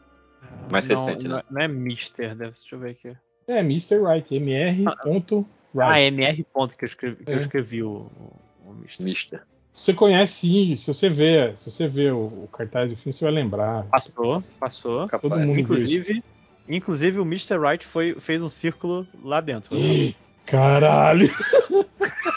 [0.70, 1.42] Mais não, recente, não, né?
[1.50, 3.16] Não é Mister, deve, deixa eu ver aqui.
[3.48, 4.02] É, Mr.
[4.02, 4.84] Right, MR.
[5.02, 5.48] ponto
[5.78, 6.14] Ah, Right.
[6.14, 7.40] MR ponto que eu escrevi, que eu É.
[7.40, 9.42] escrevi o, o, o Mister.
[9.72, 13.24] Você conhece sim, se você vê, se você vê o, o cartaz do filme, você
[13.24, 13.84] vai lembrar.
[13.84, 15.08] Passou, passou.
[15.08, 16.22] Todo mundo- Inclusive,
[16.68, 17.58] inclusive o Mr.
[17.58, 19.70] Right foi, fez um círculo lá dentro.
[20.44, 21.30] Caralho!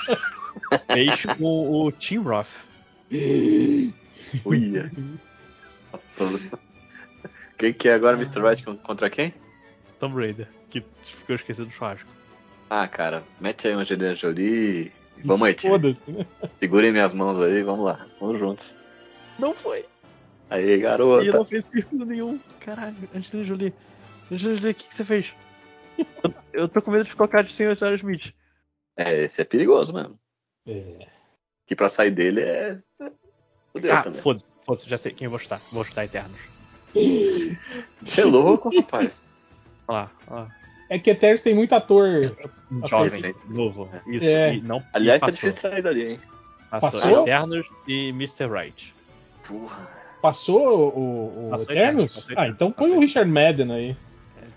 [0.92, 2.66] fez com o Tim Roth.
[4.46, 4.92] Uia.
[7.58, 8.42] Quem que é agora Mr.
[8.42, 9.34] Right con- contra quem?
[10.00, 12.10] Tom Brady, que ficou esquecido do churrasco.
[12.70, 14.92] Ah, cara, mete aí uma Angelina Jolie.
[15.24, 15.72] Vamos aí, time.
[15.74, 16.26] Foda-se, né?
[16.60, 18.06] Segurem minhas mãos aí, vamos lá.
[18.20, 18.78] Vamos juntos.
[19.40, 19.86] Não foi.
[20.50, 21.32] Aí, E garota.
[21.32, 22.40] não fez círculo nenhum.
[22.60, 23.74] Caralho, Angelina Jolie.
[24.32, 25.34] Angelina Jolie, o que, que você fez?
[26.52, 27.76] Eu, tô com medo de colocar de Sr.
[27.78, 28.34] Sarah Smith.
[28.98, 30.20] É, esse é perigoso mesmo.
[30.68, 31.06] É.
[31.68, 32.78] Que pra sair dele é.
[33.72, 34.22] Fudeu Ah, também.
[34.22, 35.62] foda-se, foda-se, já sei quem eu vou chutar.
[35.72, 36.40] Vou chutar Eternos.
[38.02, 39.26] Você é louco, rapaz.
[39.88, 40.50] Olha lá, olha lá.
[40.90, 42.36] É que Eternos tem muito ator.
[42.88, 43.90] Jovem, novo.
[44.08, 44.58] Isso, É.
[44.62, 46.20] não Aliás, tá difícil sair dali, hein?
[46.70, 47.22] Passou, Passou?
[47.24, 48.48] Eternos e Mr.
[48.48, 48.94] Right.
[49.48, 49.90] Porra.
[50.22, 52.18] Passou o, o Passou Eternos?
[52.18, 53.98] Eternos, Ah, então põe o Richard Madden aí.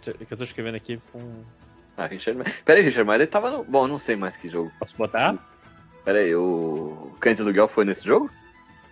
[0.06, 1.42] É que eu tô escrevendo aqui com.
[1.96, 2.54] Ah, Richard Madden.
[2.64, 3.64] Pera aí, Richard Madden tava no.
[3.64, 4.70] Bom, eu não sei mais que jogo.
[4.78, 5.36] Posso botar?
[6.04, 8.30] Pera aí, o Cães de Aluguel foi nesse jogo?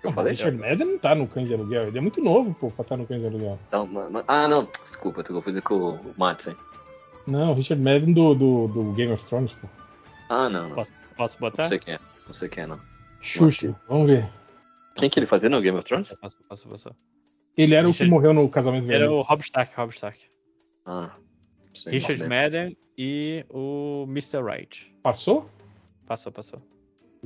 [0.02, 0.33] Eu o falei?
[0.33, 1.89] Richard Madden não tá no Cães de Aluguel.
[1.89, 3.59] Ele é muito novo, pô, pra estar no Cães de Aluguel.
[3.73, 3.89] Não,
[4.28, 4.68] ah, não.
[4.83, 6.55] Desculpa, eu tô confundindo com o Madsen.
[7.26, 9.67] Não, o Richard Madden do, do, do Game of Thrones, pô.
[10.28, 10.75] Ah, não, não.
[10.75, 11.65] Posso, posso Não botar?
[11.65, 11.99] sei quem é.
[12.26, 12.81] Não sei quem é, não.
[13.20, 14.28] Xuxa, vamos ver.
[14.94, 16.15] Quem que ele fazia no Game of Thrones?
[16.20, 16.93] Passou, passou, passou.
[17.57, 19.12] Ele era o que Richard- morreu no casamento Era vermelho.
[19.15, 20.18] o Rob Stark, Rob Stark.
[20.85, 21.10] Ah.
[21.86, 24.43] não Richard não Madden e o Mr.
[24.43, 24.94] Right.
[25.02, 25.51] Passou?
[26.07, 26.62] Passou, passou.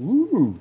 [0.01, 0.55] Uh!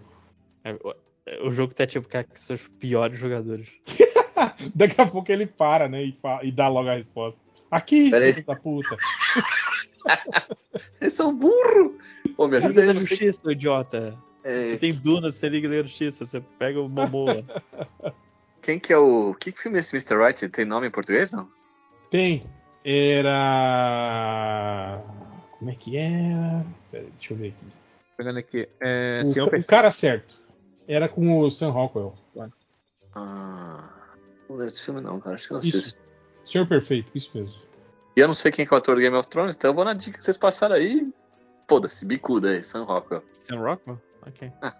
[0.63, 0.95] É, o-
[1.25, 3.69] é, O jogo tá tipo com seus piores jogadores.
[4.75, 6.03] Daqui a pouco ele para, né?
[6.03, 7.45] E, fa- e dá logo a resposta.
[7.71, 8.97] Aqui, filho da puta.
[10.93, 11.97] Vocês são burro!
[12.35, 14.17] Pô, me ajuda Liga aí, da Justiça, idiota.
[14.43, 17.43] Você É, tem Duna, você liga da Justiça, você pega o Momoa.
[18.61, 19.33] Quem que é o.
[19.35, 20.15] Que filme é esse Mr.
[20.17, 20.47] Right?
[20.49, 21.49] Tem nome em português, não?
[22.09, 22.43] Tem.
[22.83, 23.31] Era.
[25.57, 26.65] Como é que era?
[26.91, 27.65] Pera, deixa eu ver aqui.
[28.19, 28.67] Pegando aqui.
[28.81, 30.41] É, o, o cara certo.
[30.85, 32.13] Era com o Sam Rockwell.
[33.15, 33.89] Ah.
[34.49, 35.35] Não lembro desse filme, não, cara.
[35.37, 35.77] Acho que eu não Isso.
[35.77, 35.99] assisto.
[36.45, 37.55] Senhor Perfeito, isso mesmo.
[38.17, 39.73] E eu não sei quem que é o ator do Game of Thrones, então eu
[39.73, 41.07] vou na dica que vocês passaram aí.
[41.65, 43.23] Foda-se, bicuda aí, Sam Rockwell.
[43.31, 44.01] Sam Rockwell?
[44.27, 44.51] Ok.
[44.61, 44.75] Ah.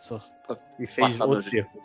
[0.00, 0.18] Só-
[0.80, 1.82] E fez Passado outro de- circo.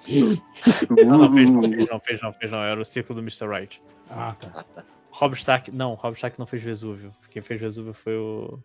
[1.06, 1.68] Não, não fez, não, Uh.
[1.70, 2.62] fez, não, fez, não, fez, não.
[2.64, 3.46] Era o circo do Mr.
[3.46, 3.80] Right.
[4.10, 4.50] Ah, tá.
[4.54, 4.84] Ah, tá.
[5.10, 7.14] Rob Stark, não, Rob Stark não fez Vesúvio.
[7.30, 8.58] Quem fez Vesúvio foi o.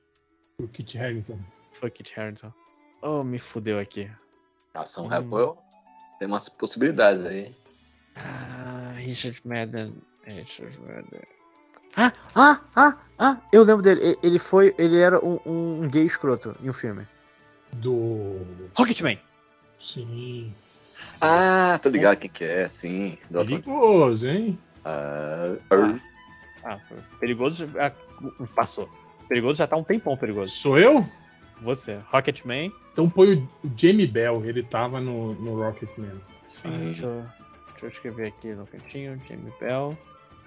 [0.57, 1.39] O Kit Harington.
[1.73, 2.51] Foi o Kit Harington.
[3.01, 4.09] Oh, me fudeu aqui.
[4.73, 5.55] Ah, Sam Hum.
[6.17, 7.53] Tem umas possibilidades aí.
[8.15, 9.93] Ah, Richard Madden.
[10.25, 11.21] Richard Madden.
[11.97, 14.17] Ah, ah, ah, ah, eu lembro dele.
[14.23, 14.73] Ele foi.
[14.77, 17.05] Ele era um, um gay escroto em um filme.
[17.73, 18.39] Do.
[18.77, 19.19] Rocketman!
[19.79, 20.53] Sim.
[21.19, 23.17] Ah, tô ligado quem que é, sim.
[23.29, 24.57] Perigoso, hein?
[24.85, 25.55] Ah,
[26.63, 26.79] Ah,
[27.19, 27.67] perigoso.
[27.77, 27.91] ah,
[28.55, 28.89] passou.
[29.27, 30.51] Perigoso já tá um tempão perigoso.
[30.51, 31.05] Sou eu?
[31.61, 32.71] Você, Rocketman.
[32.91, 36.11] Então põe o Jamie Bell, ele tava no, no Rocketman.
[36.13, 36.69] Ah, sim.
[36.69, 37.25] deixa, eu,
[37.71, 39.21] deixa eu escrever aqui no cantinho.
[39.27, 39.97] Jamie Bell.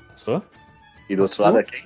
[0.08, 0.42] Passou?
[1.08, 1.84] E do outro lado é quem?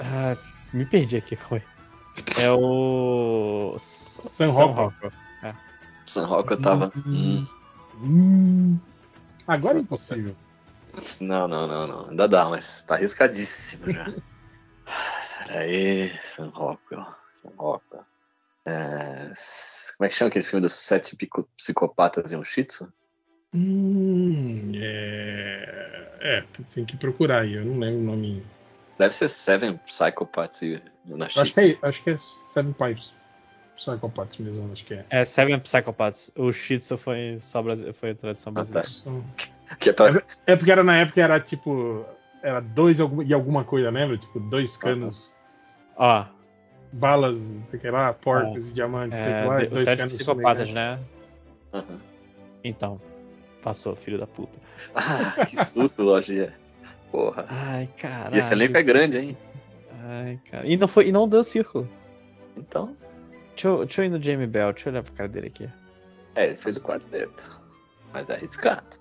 [0.00, 0.36] Ah,
[0.72, 2.44] me perdi aqui, calma aí.
[2.44, 3.76] É o.
[3.78, 4.88] Sam Rockwell.
[4.88, 5.12] Rockwell.
[6.06, 6.92] Sam Rockwell tava.
[7.06, 7.06] Hum.
[7.06, 7.46] Hum,
[8.00, 8.78] Hum.
[9.46, 10.36] Agora é impossível.
[11.20, 12.10] Não, não, não, não.
[12.10, 14.12] Ainda dá, mas tá arriscadíssimo já.
[15.48, 17.06] Peraí, Sam Rockwell.
[17.32, 18.04] Sam Rockwell.
[18.66, 19.32] É,
[19.96, 21.16] Como é que chama aquele filme dos sete
[21.56, 22.92] psicopatas e um shih tzu?
[23.54, 26.18] Hum, é...
[26.20, 26.44] é,
[26.74, 28.46] tem que procurar aí, eu não lembro o nome.
[28.98, 33.14] Deve ser Seven Psychopaths e na acho, que é, acho que é Seven Pipes.
[33.74, 35.06] Psychopaths mesmo, acho que é.
[35.08, 36.30] É Seven Psychopaths.
[36.36, 38.60] O Shih Tzu foi, só brasi- foi a tradução Ah, tá.
[38.60, 38.88] brasileira.
[38.88, 39.24] São-
[39.78, 40.10] Que é pra...
[40.46, 42.04] É porque era na época era tipo.
[42.42, 44.16] Era dois e alguma coisa, lembra?
[44.16, 45.34] Tipo, dois canos,
[45.98, 46.24] Ó,
[46.92, 50.68] balas, sei que lá, porcos e diamantes, sei é, lá, e os dois sete psicopatas,
[50.68, 51.22] fumegantes.
[51.74, 51.98] Aham.
[52.64, 53.00] então.
[53.60, 54.58] Passou, filho da puta.
[54.94, 56.54] Ah, que susto, Lojinha.
[57.10, 57.44] Porra.
[57.48, 58.36] Ai, caralho.
[58.36, 59.36] E esse elenco é grande, hein?
[60.04, 60.66] Ai, cara.
[60.66, 61.88] E não, foi, e não deu círculo.
[62.56, 62.96] Então.
[63.50, 65.68] Deixa eu, deixa eu ir no Jamie Bell, deixa eu olhar pra cara dele aqui.
[66.36, 67.60] É, ele fez o quarteto.
[68.12, 68.96] Mas é arriscado.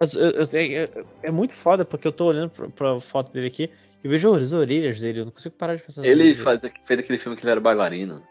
[0.00, 3.46] Mas, eu- eu- é, é muito foda porque eu tô olhando pra, pra foto dele
[3.46, 3.70] aqui
[4.02, 7.18] e vejo as orelhas dele, eu não consigo parar de pensar Ele faz, fez aquele
[7.18, 8.22] filme que ele era bailarino.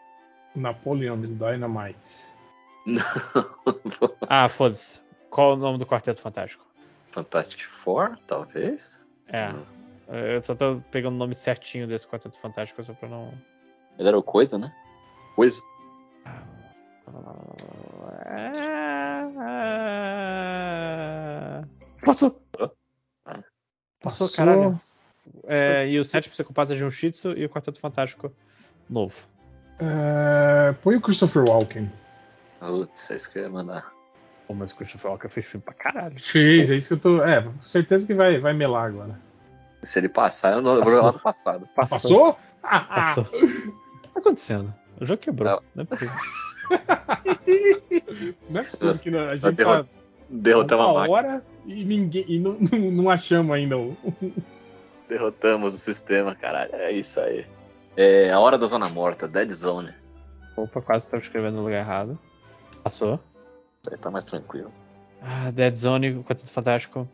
[0.54, 2.36] Napoleon's Dynamite.
[2.86, 3.02] Não.
[4.28, 5.00] Ah, foda-se.
[5.28, 6.64] Qual o nome do Quarteto Fantástico?
[7.10, 9.04] Fantastic Four, talvez?
[9.28, 9.52] É.
[9.52, 9.66] Não.
[10.08, 13.32] Eu só tô pegando o nome certinho desse Quarteto Fantástico só pra não.
[13.98, 14.74] Ele era o Coisa, né?
[15.36, 15.60] Coisa.
[22.04, 22.42] Passou!
[23.26, 23.42] Ah.
[24.00, 24.80] Passou, caralho.
[25.46, 28.32] É, e os Sete Psicopatas de um Shih Tzu e o Quarteto Fantástico
[28.88, 29.16] novo.
[29.78, 31.90] É, põe o Christopher Walken.
[32.58, 33.92] Putz, é isso que eu ia mandar.
[34.46, 36.20] Pô, mas o Christopher Walker fez filme pra caralho.
[36.20, 37.22] Fez, é isso que eu tô.
[37.24, 39.18] É, certeza que vai, vai melar agora.
[39.82, 41.02] Se ele passar, eu não Passou.
[41.02, 41.68] lá no passado.
[41.74, 42.38] Passou?
[42.62, 43.24] Ah, Passou.
[43.32, 44.74] O que tá acontecendo?
[45.00, 45.48] O jogo quebrou.
[45.48, 45.62] Não.
[45.76, 46.14] Não é possível.
[48.50, 49.90] Não é possível que não- a gente derrotar- tá
[50.28, 51.16] Derrotamos a uma máquina.
[51.16, 53.96] hora e ninguém e não, não, não achamos ainda o.
[55.10, 56.72] Derrotamos o sistema, caralho.
[56.74, 57.44] É isso aí.
[57.96, 59.92] É a hora da zona morta, Dead Zone.
[60.56, 62.16] Opa, quase estava escrevendo no lugar errado.
[62.84, 63.18] Passou.
[63.82, 64.72] Isso aí tá mais tranquilo.
[65.20, 67.08] Ah, Dead Zone, Quarteto Fantástico.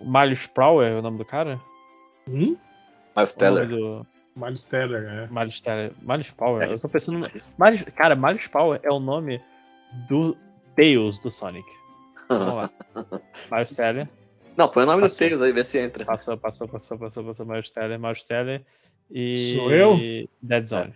[0.00, 1.60] Miles Prower é o nome do cara?
[2.28, 2.56] Hum?
[3.14, 3.68] O O nome Teller.
[3.68, 5.28] do Miles Teller, é.
[5.30, 5.92] Miles Teller.
[6.02, 6.62] Miles Power.
[6.68, 7.26] É eu tô pensando no.
[7.26, 7.30] é.
[7.58, 9.40] Miles, cara, Miles Power é o nome
[10.08, 10.36] do
[10.74, 11.68] Tails do Sonic.
[12.30, 12.70] Vamos lá.
[13.52, 14.08] Miles Teller.
[14.56, 15.26] Não, põe o nome dos Passou.
[15.28, 16.04] Tails aí, vê se entra.
[16.04, 17.46] Passou, passou, passou, passou, passou.
[17.46, 18.62] Miles Teller, Miles Teller.
[19.10, 19.54] E.
[19.56, 19.96] Sou eu?
[20.42, 20.94] Dead Zone.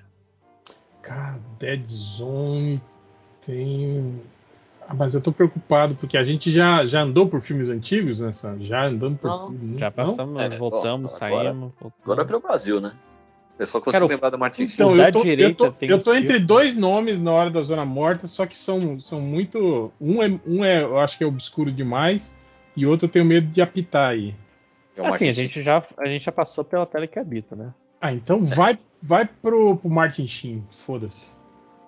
[1.02, 2.80] Cara, Dead Zone
[3.44, 4.20] tem.
[4.86, 8.32] Ah, mas eu tô preocupado, porque a gente já, já andou por filmes antigos, né?
[8.32, 8.64] sabe?
[8.64, 9.78] Já andamos por Não.
[9.78, 9.92] Já Não?
[9.92, 11.72] passamos, É, voltamos, bom, agora- saímos.
[11.80, 11.94] voltamos.
[12.02, 12.92] Agora é pro Brasil, né?
[13.55, 15.89] O pessoal Cara, conseguiu o- lembrar do Martin Então, O eu tô, eu tô, tem
[15.89, 19.20] eu um tô entre dois nomes na hora da Zona Morta, só que são, são
[19.20, 19.92] muito.
[20.00, 22.36] Um é, um é, eu acho que é obscuro demais,
[22.76, 24.34] e outro eu tenho medo de apitar aí.
[24.97, 27.55] É o Assim, Martin a gente, já, a gente já passou pela tela que habita,
[27.55, 27.73] né?
[28.00, 31.36] Ah, então vai, vai pro, pro Martin Sheen, foda-se.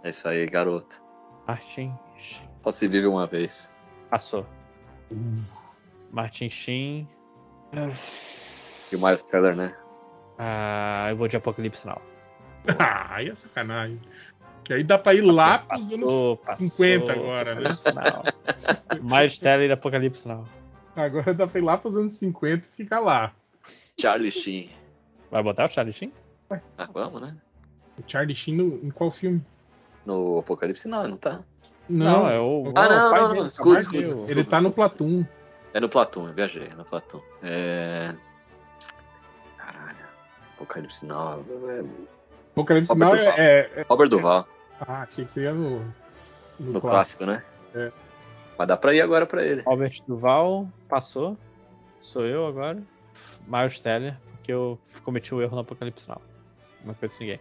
[0.05, 1.03] É isso aí, garoto.
[1.49, 2.49] Martin Sheen.
[2.63, 3.73] Só se vive uma vez.
[4.09, 4.47] Passou.
[6.13, 7.09] Martin Sheen.
[8.93, 9.75] E o Miles Teller, né?
[10.39, 12.01] Ah, eu vou de Apocalipse Now.
[12.79, 14.01] Ah, aí é sacanagem.
[14.65, 15.95] Que aí dá pra ir Passou, lá pros passou,
[16.35, 17.71] anos passou, 50 agora, né?
[17.95, 18.23] Now.
[19.03, 20.45] Miles Teller e Apocalipse Now.
[20.97, 23.33] Agora dá pra ir lá pros anos 50 e ficar lá.
[24.01, 24.71] Charlie Sheen.
[25.31, 26.13] Vai botar o Charlie Sheen?
[26.51, 27.37] Ah, vamos, né?
[27.99, 29.41] O Charlie Sheen no, em qual filme?
[30.05, 31.41] No Apocalipse não, não tá.
[31.89, 33.41] Não, é o, Ah, o não, pai não, dele.
[33.41, 34.33] não, escuta, escuta, escuta.
[34.33, 35.25] ele tá no Platum.
[35.73, 37.21] É no Platum, eu viajei, é no Platum.
[37.43, 38.15] É.
[40.57, 41.45] Apocalipse não.
[41.69, 41.85] é-
[42.53, 44.49] Apocalipse Robert Now é, é- é- Robert Duval,
[44.81, 45.81] Ah, achei que você ia no.
[46.59, 47.43] No, no clássico, né?
[47.75, 47.93] É.
[48.59, 49.63] Mas dá pra ir agora pra ele.
[49.63, 51.37] Robert Duval passou.
[52.01, 52.83] Sou eu agora.
[53.47, 56.21] Miles Teller, porque eu cometi o erro no Apocalipse Now.
[56.85, 57.41] Não conheço ninguém.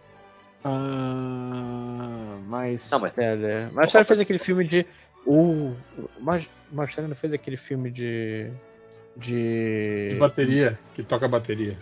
[0.64, 3.72] Ah, Miles Não, mas- Teller.
[3.72, 4.86] Miles Teller fez aquele filme de.
[5.26, 5.74] O.
[6.20, 8.50] Miles Teller não fez aquele filme de.
[9.16, 10.08] De.
[10.10, 11.76] De bateria, que toca bateria.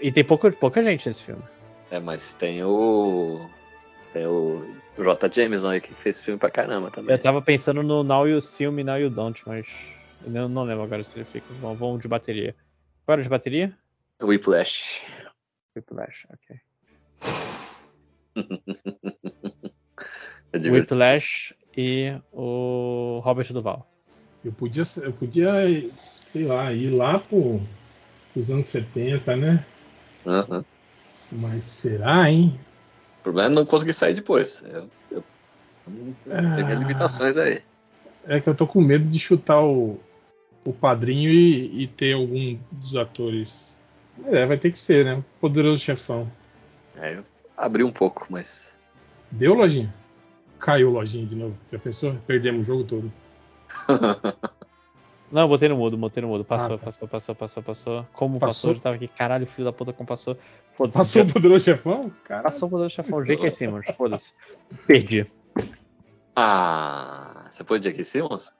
[0.00, 1.42] E tem pouca, pouca gente nesse filme.
[1.90, 3.48] É, mas tem o.
[4.12, 4.66] Tem o
[4.96, 5.28] J.
[5.32, 7.14] Jameson aí que fez filme pra caramba também.
[7.14, 9.66] Eu tava pensando no Now You See Me, Now You Don't, mas.
[10.24, 11.46] Eu não, lembro agora se ele fica.
[11.60, 12.54] Vamos, vamos de bateria.
[13.04, 13.76] Qual era de bateria?
[14.22, 15.04] Whiplash.
[15.76, 16.60] Whiplash, ok.
[20.54, 20.94] É divertido.
[20.94, 23.90] Whiplash e o Robert Duval.
[24.44, 25.52] Eu podia, eu podia,
[25.90, 27.60] sei lá, ir lá pro,
[28.32, 29.66] pros anos 70, né?
[30.26, 30.64] Aham.
[31.32, 32.58] Mas será, hein?
[33.20, 34.62] O problema é não conseguir sair depois.
[34.66, 35.24] Eu, eu,
[36.30, 36.74] Ah.
[36.74, 37.62] limitações aí.
[38.26, 40.00] É que eu tô com medo de chutar o,
[40.64, 43.74] o padrinho e, e ter algum dos atores.
[44.26, 45.22] É, vai ter que ser, né?
[45.40, 46.30] Poderoso chefão.
[46.96, 47.24] É, eu
[47.56, 48.72] abri um pouco, mas.
[49.30, 49.92] Deu, lojinha?
[50.58, 51.58] Caiu lojinha de novo.
[51.70, 52.14] Já pensou?
[52.26, 53.12] Perdemos o jogo todo.
[55.32, 56.44] Não, eu botei no mudo, botei no mudo.
[56.44, 56.84] Passou, Ah, tá.
[56.84, 58.06] passou, passou, passou, passou.
[58.12, 58.70] Como Passou?
[58.70, 58.72] passou?
[58.72, 60.36] Eu tava aqui, caralho, filho da puta, como passou.
[60.76, 60.98] Foda-se.
[60.98, 62.12] Passou o poderoso chefão?
[62.24, 62.44] Caralho.
[62.44, 63.50] Passou o poder do chefão, J.K.
[63.50, 64.32] Simmons, foda-se.
[64.86, 65.26] Perdi.
[66.36, 68.04] ah, você pôs J.K.
[68.04, 68.52] Simmons?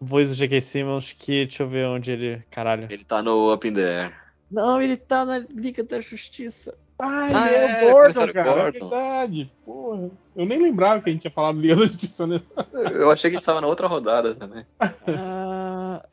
[0.00, 0.60] Voz do J.K.
[0.60, 2.42] Simmons, que deixa eu ver onde ele.
[2.50, 2.86] Caralho.
[2.90, 4.12] Ele tá no Up in the Air.
[4.50, 6.76] Não, ele tá na Liga da Justiça.
[6.98, 8.50] Ah, Ah, ele é, é, o Gordon, cara.
[8.50, 8.88] É Gordon.
[8.88, 9.52] verdade.
[9.64, 10.10] Porra.
[10.36, 12.54] Eu nem lembrava que a gente tinha falado Liga da Justiça nessa.
[12.92, 14.64] Eu achei que ele tava na outra rodada também.
[14.80, 15.55] Ah,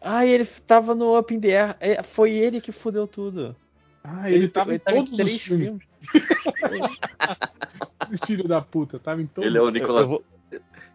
[0.01, 1.75] ah, ele tava no Up in the Air.
[1.79, 3.55] É, Foi ele que fudeu tudo.
[4.03, 5.79] Ah, ele, tava em todos os três filmes.
[8.11, 9.47] Esse filho da puta, tava em todos.
[9.47, 10.09] Ele é o Nicolas.
[10.09, 10.23] vou-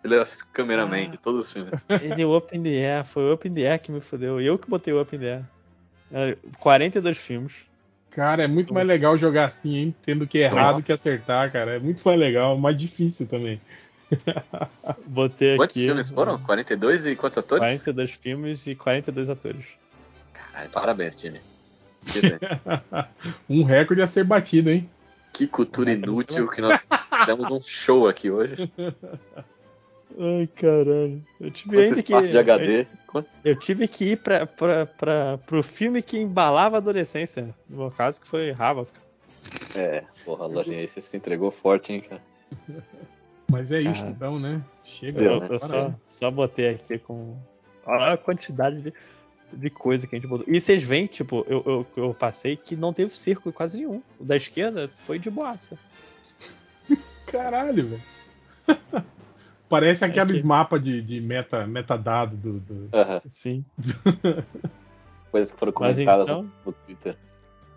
[0.04, 1.10] Ele é o cameraman Ah.
[1.10, 1.72] de todos os filmes.
[2.02, 4.40] Ele o Up in the Air, foi o Up in the Air que me fudeu.
[4.40, 5.44] E eu que botei o Up in the Air.
[6.12, 7.66] É, 42 filmes.
[8.10, 9.94] Cara, é muito mais legal jogar assim, hein?
[10.02, 11.76] Tendo que errar do que acertar, cara.
[11.76, 13.60] É muito mais legal, mais difícil também.
[15.06, 15.86] Botei Quantos aqui.
[15.86, 16.38] filmes foram?
[16.38, 17.60] 42 e quantos atores?
[17.60, 19.66] 42 filmes e 42 atores.
[20.32, 21.40] Caralho, parabéns, time.
[23.48, 24.88] um recorde a ser batido, hein?
[25.32, 26.86] Que cultura inútil que nós
[27.26, 28.72] demos um show aqui hoje.
[30.18, 31.22] Ai, caralho.
[31.40, 32.22] Eu tive Quanto ainda que.
[32.22, 32.86] de HD.
[33.44, 37.54] Eu tive que ir pra, pra, pra, pro filme que embalava a adolescência.
[37.68, 38.90] No meu caso, que foi Havoc.
[39.76, 42.22] É, porra, a lojinha aí você se entregou forte, hein, cara.
[43.50, 44.10] Mas é isso Cara.
[44.10, 44.62] então, né?
[44.84, 45.22] Chega.
[45.22, 45.46] Eu, né?
[45.50, 47.36] eu só, só botei aqui com.
[47.86, 48.92] Olha a quantidade de,
[49.52, 50.44] de coisa que a gente botou.
[50.46, 54.02] E vocês veem, tipo, eu, eu, eu passei que não teve círculo quase nenhum.
[54.20, 55.78] O da esquerda foi de boaça.
[57.26, 58.02] Caralho, velho.
[59.68, 63.64] Parece aqueles que- mapas de, de meta, metadado do, do- Aham, Sim.
[65.30, 67.16] Coisas que foram comentadas então- no, no Twitter.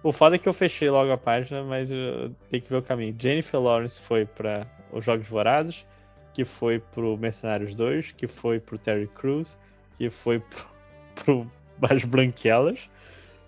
[0.04, 2.82] O foda é que eu fechei logo a página, mas eu tenho que ver o
[2.82, 3.16] caminho.
[3.20, 5.86] Jennifer Lawrence foi para os Jogos Vorazes,
[6.34, 9.58] que foi pro Mercenários 2, que foi pro Terry Crews,
[9.98, 10.68] que foi pro,
[11.16, 11.48] pro
[11.90, 12.90] As Branquelas.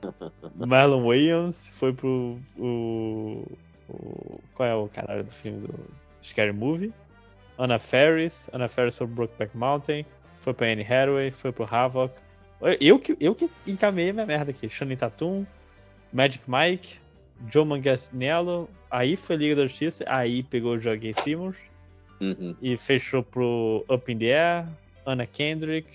[0.55, 2.37] Marlon Williams foi pro.
[2.57, 3.45] O,
[3.89, 5.73] o, qual é o caralho do filme do
[6.21, 6.93] Scary Movie?
[7.57, 8.49] Anna Ferris.
[8.53, 10.05] Anna Ferris foi pro Brokeback Mountain.
[10.39, 11.31] Foi pra Anne Hathaway.
[11.31, 12.13] Foi pro Havoc.
[12.79, 14.69] Eu que, eu que encaminhei minha merda aqui.
[14.69, 15.45] Shannon Tatum.
[16.11, 16.97] Magic Mike.
[17.51, 18.69] Joe Manganiello.
[18.89, 20.05] Aí foi Liga da Justiça.
[20.07, 21.57] Aí pegou o Joaquin Simmons.
[22.21, 22.55] Uhum.
[22.61, 24.67] E fechou pro Up in the Air.
[25.05, 25.87] Anna Kendrick.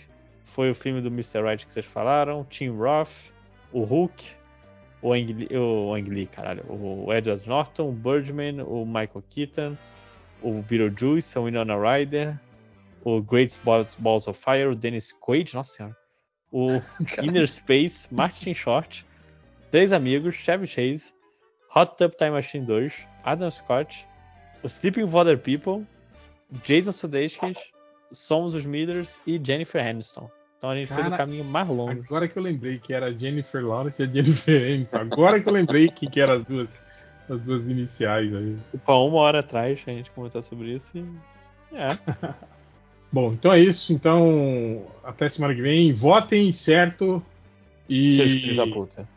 [0.44, 1.42] Foi o filme do Mr.
[1.42, 2.44] Right que vocês falaram.
[2.44, 3.32] Tim Roth.
[3.72, 4.38] O Hulk.
[5.00, 6.64] O Ang Lee, o Ang Lee, caralho.
[6.68, 7.88] O Edward Norton.
[7.88, 8.62] O Birdman.
[8.62, 9.76] O Michael Keaton.
[10.42, 11.38] O Beetlejuice.
[11.38, 12.38] O Winona Ryder.
[13.04, 14.68] O Great Balls, Balls of Fire.
[14.68, 15.54] O Dennis Quaid.
[15.54, 15.96] Nossa senhora.
[16.50, 16.68] O
[17.22, 18.12] Inner Space.
[18.12, 19.06] Martin Short.
[19.70, 20.34] Três Amigos.
[20.34, 21.12] Chevy Chase.
[21.74, 23.06] Hot Tub Time Machine 2.
[23.24, 24.06] Adam Scott.
[24.62, 25.86] O Sleeping with Other People.
[26.64, 27.58] Jason Sudeikis.
[28.10, 30.30] Somos os Millers e Jennifer Aniston.
[30.56, 32.02] Então a gente fez Cara, o caminho mais longo.
[32.02, 34.98] Agora que eu lembrei que era Jennifer Lawrence e a Jennifer Aniston.
[34.98, 36.80] Agora que eu lembrei que, que eram as duas,
[37.28, 38.56] as duas iniciais aí.
[38.84, 41.04] Há uma hora atrás a gente comentou sobre isso e.
[41.76, 41.96] É.
[43.12, 43.92] Bom, então é isso.
[43.92, 45.92] Então, até semana que vem.
[45.92, 47.22] Votem certo.
[47.88, 49.08] Seus filhos da E, puta.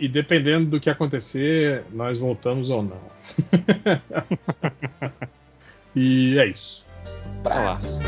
[0.00, 3.00] E dependendo do que acontecer, nós voltamos ou não.
[5.94, 6.86] e é isso.
[7.44, 8.00] Abraço.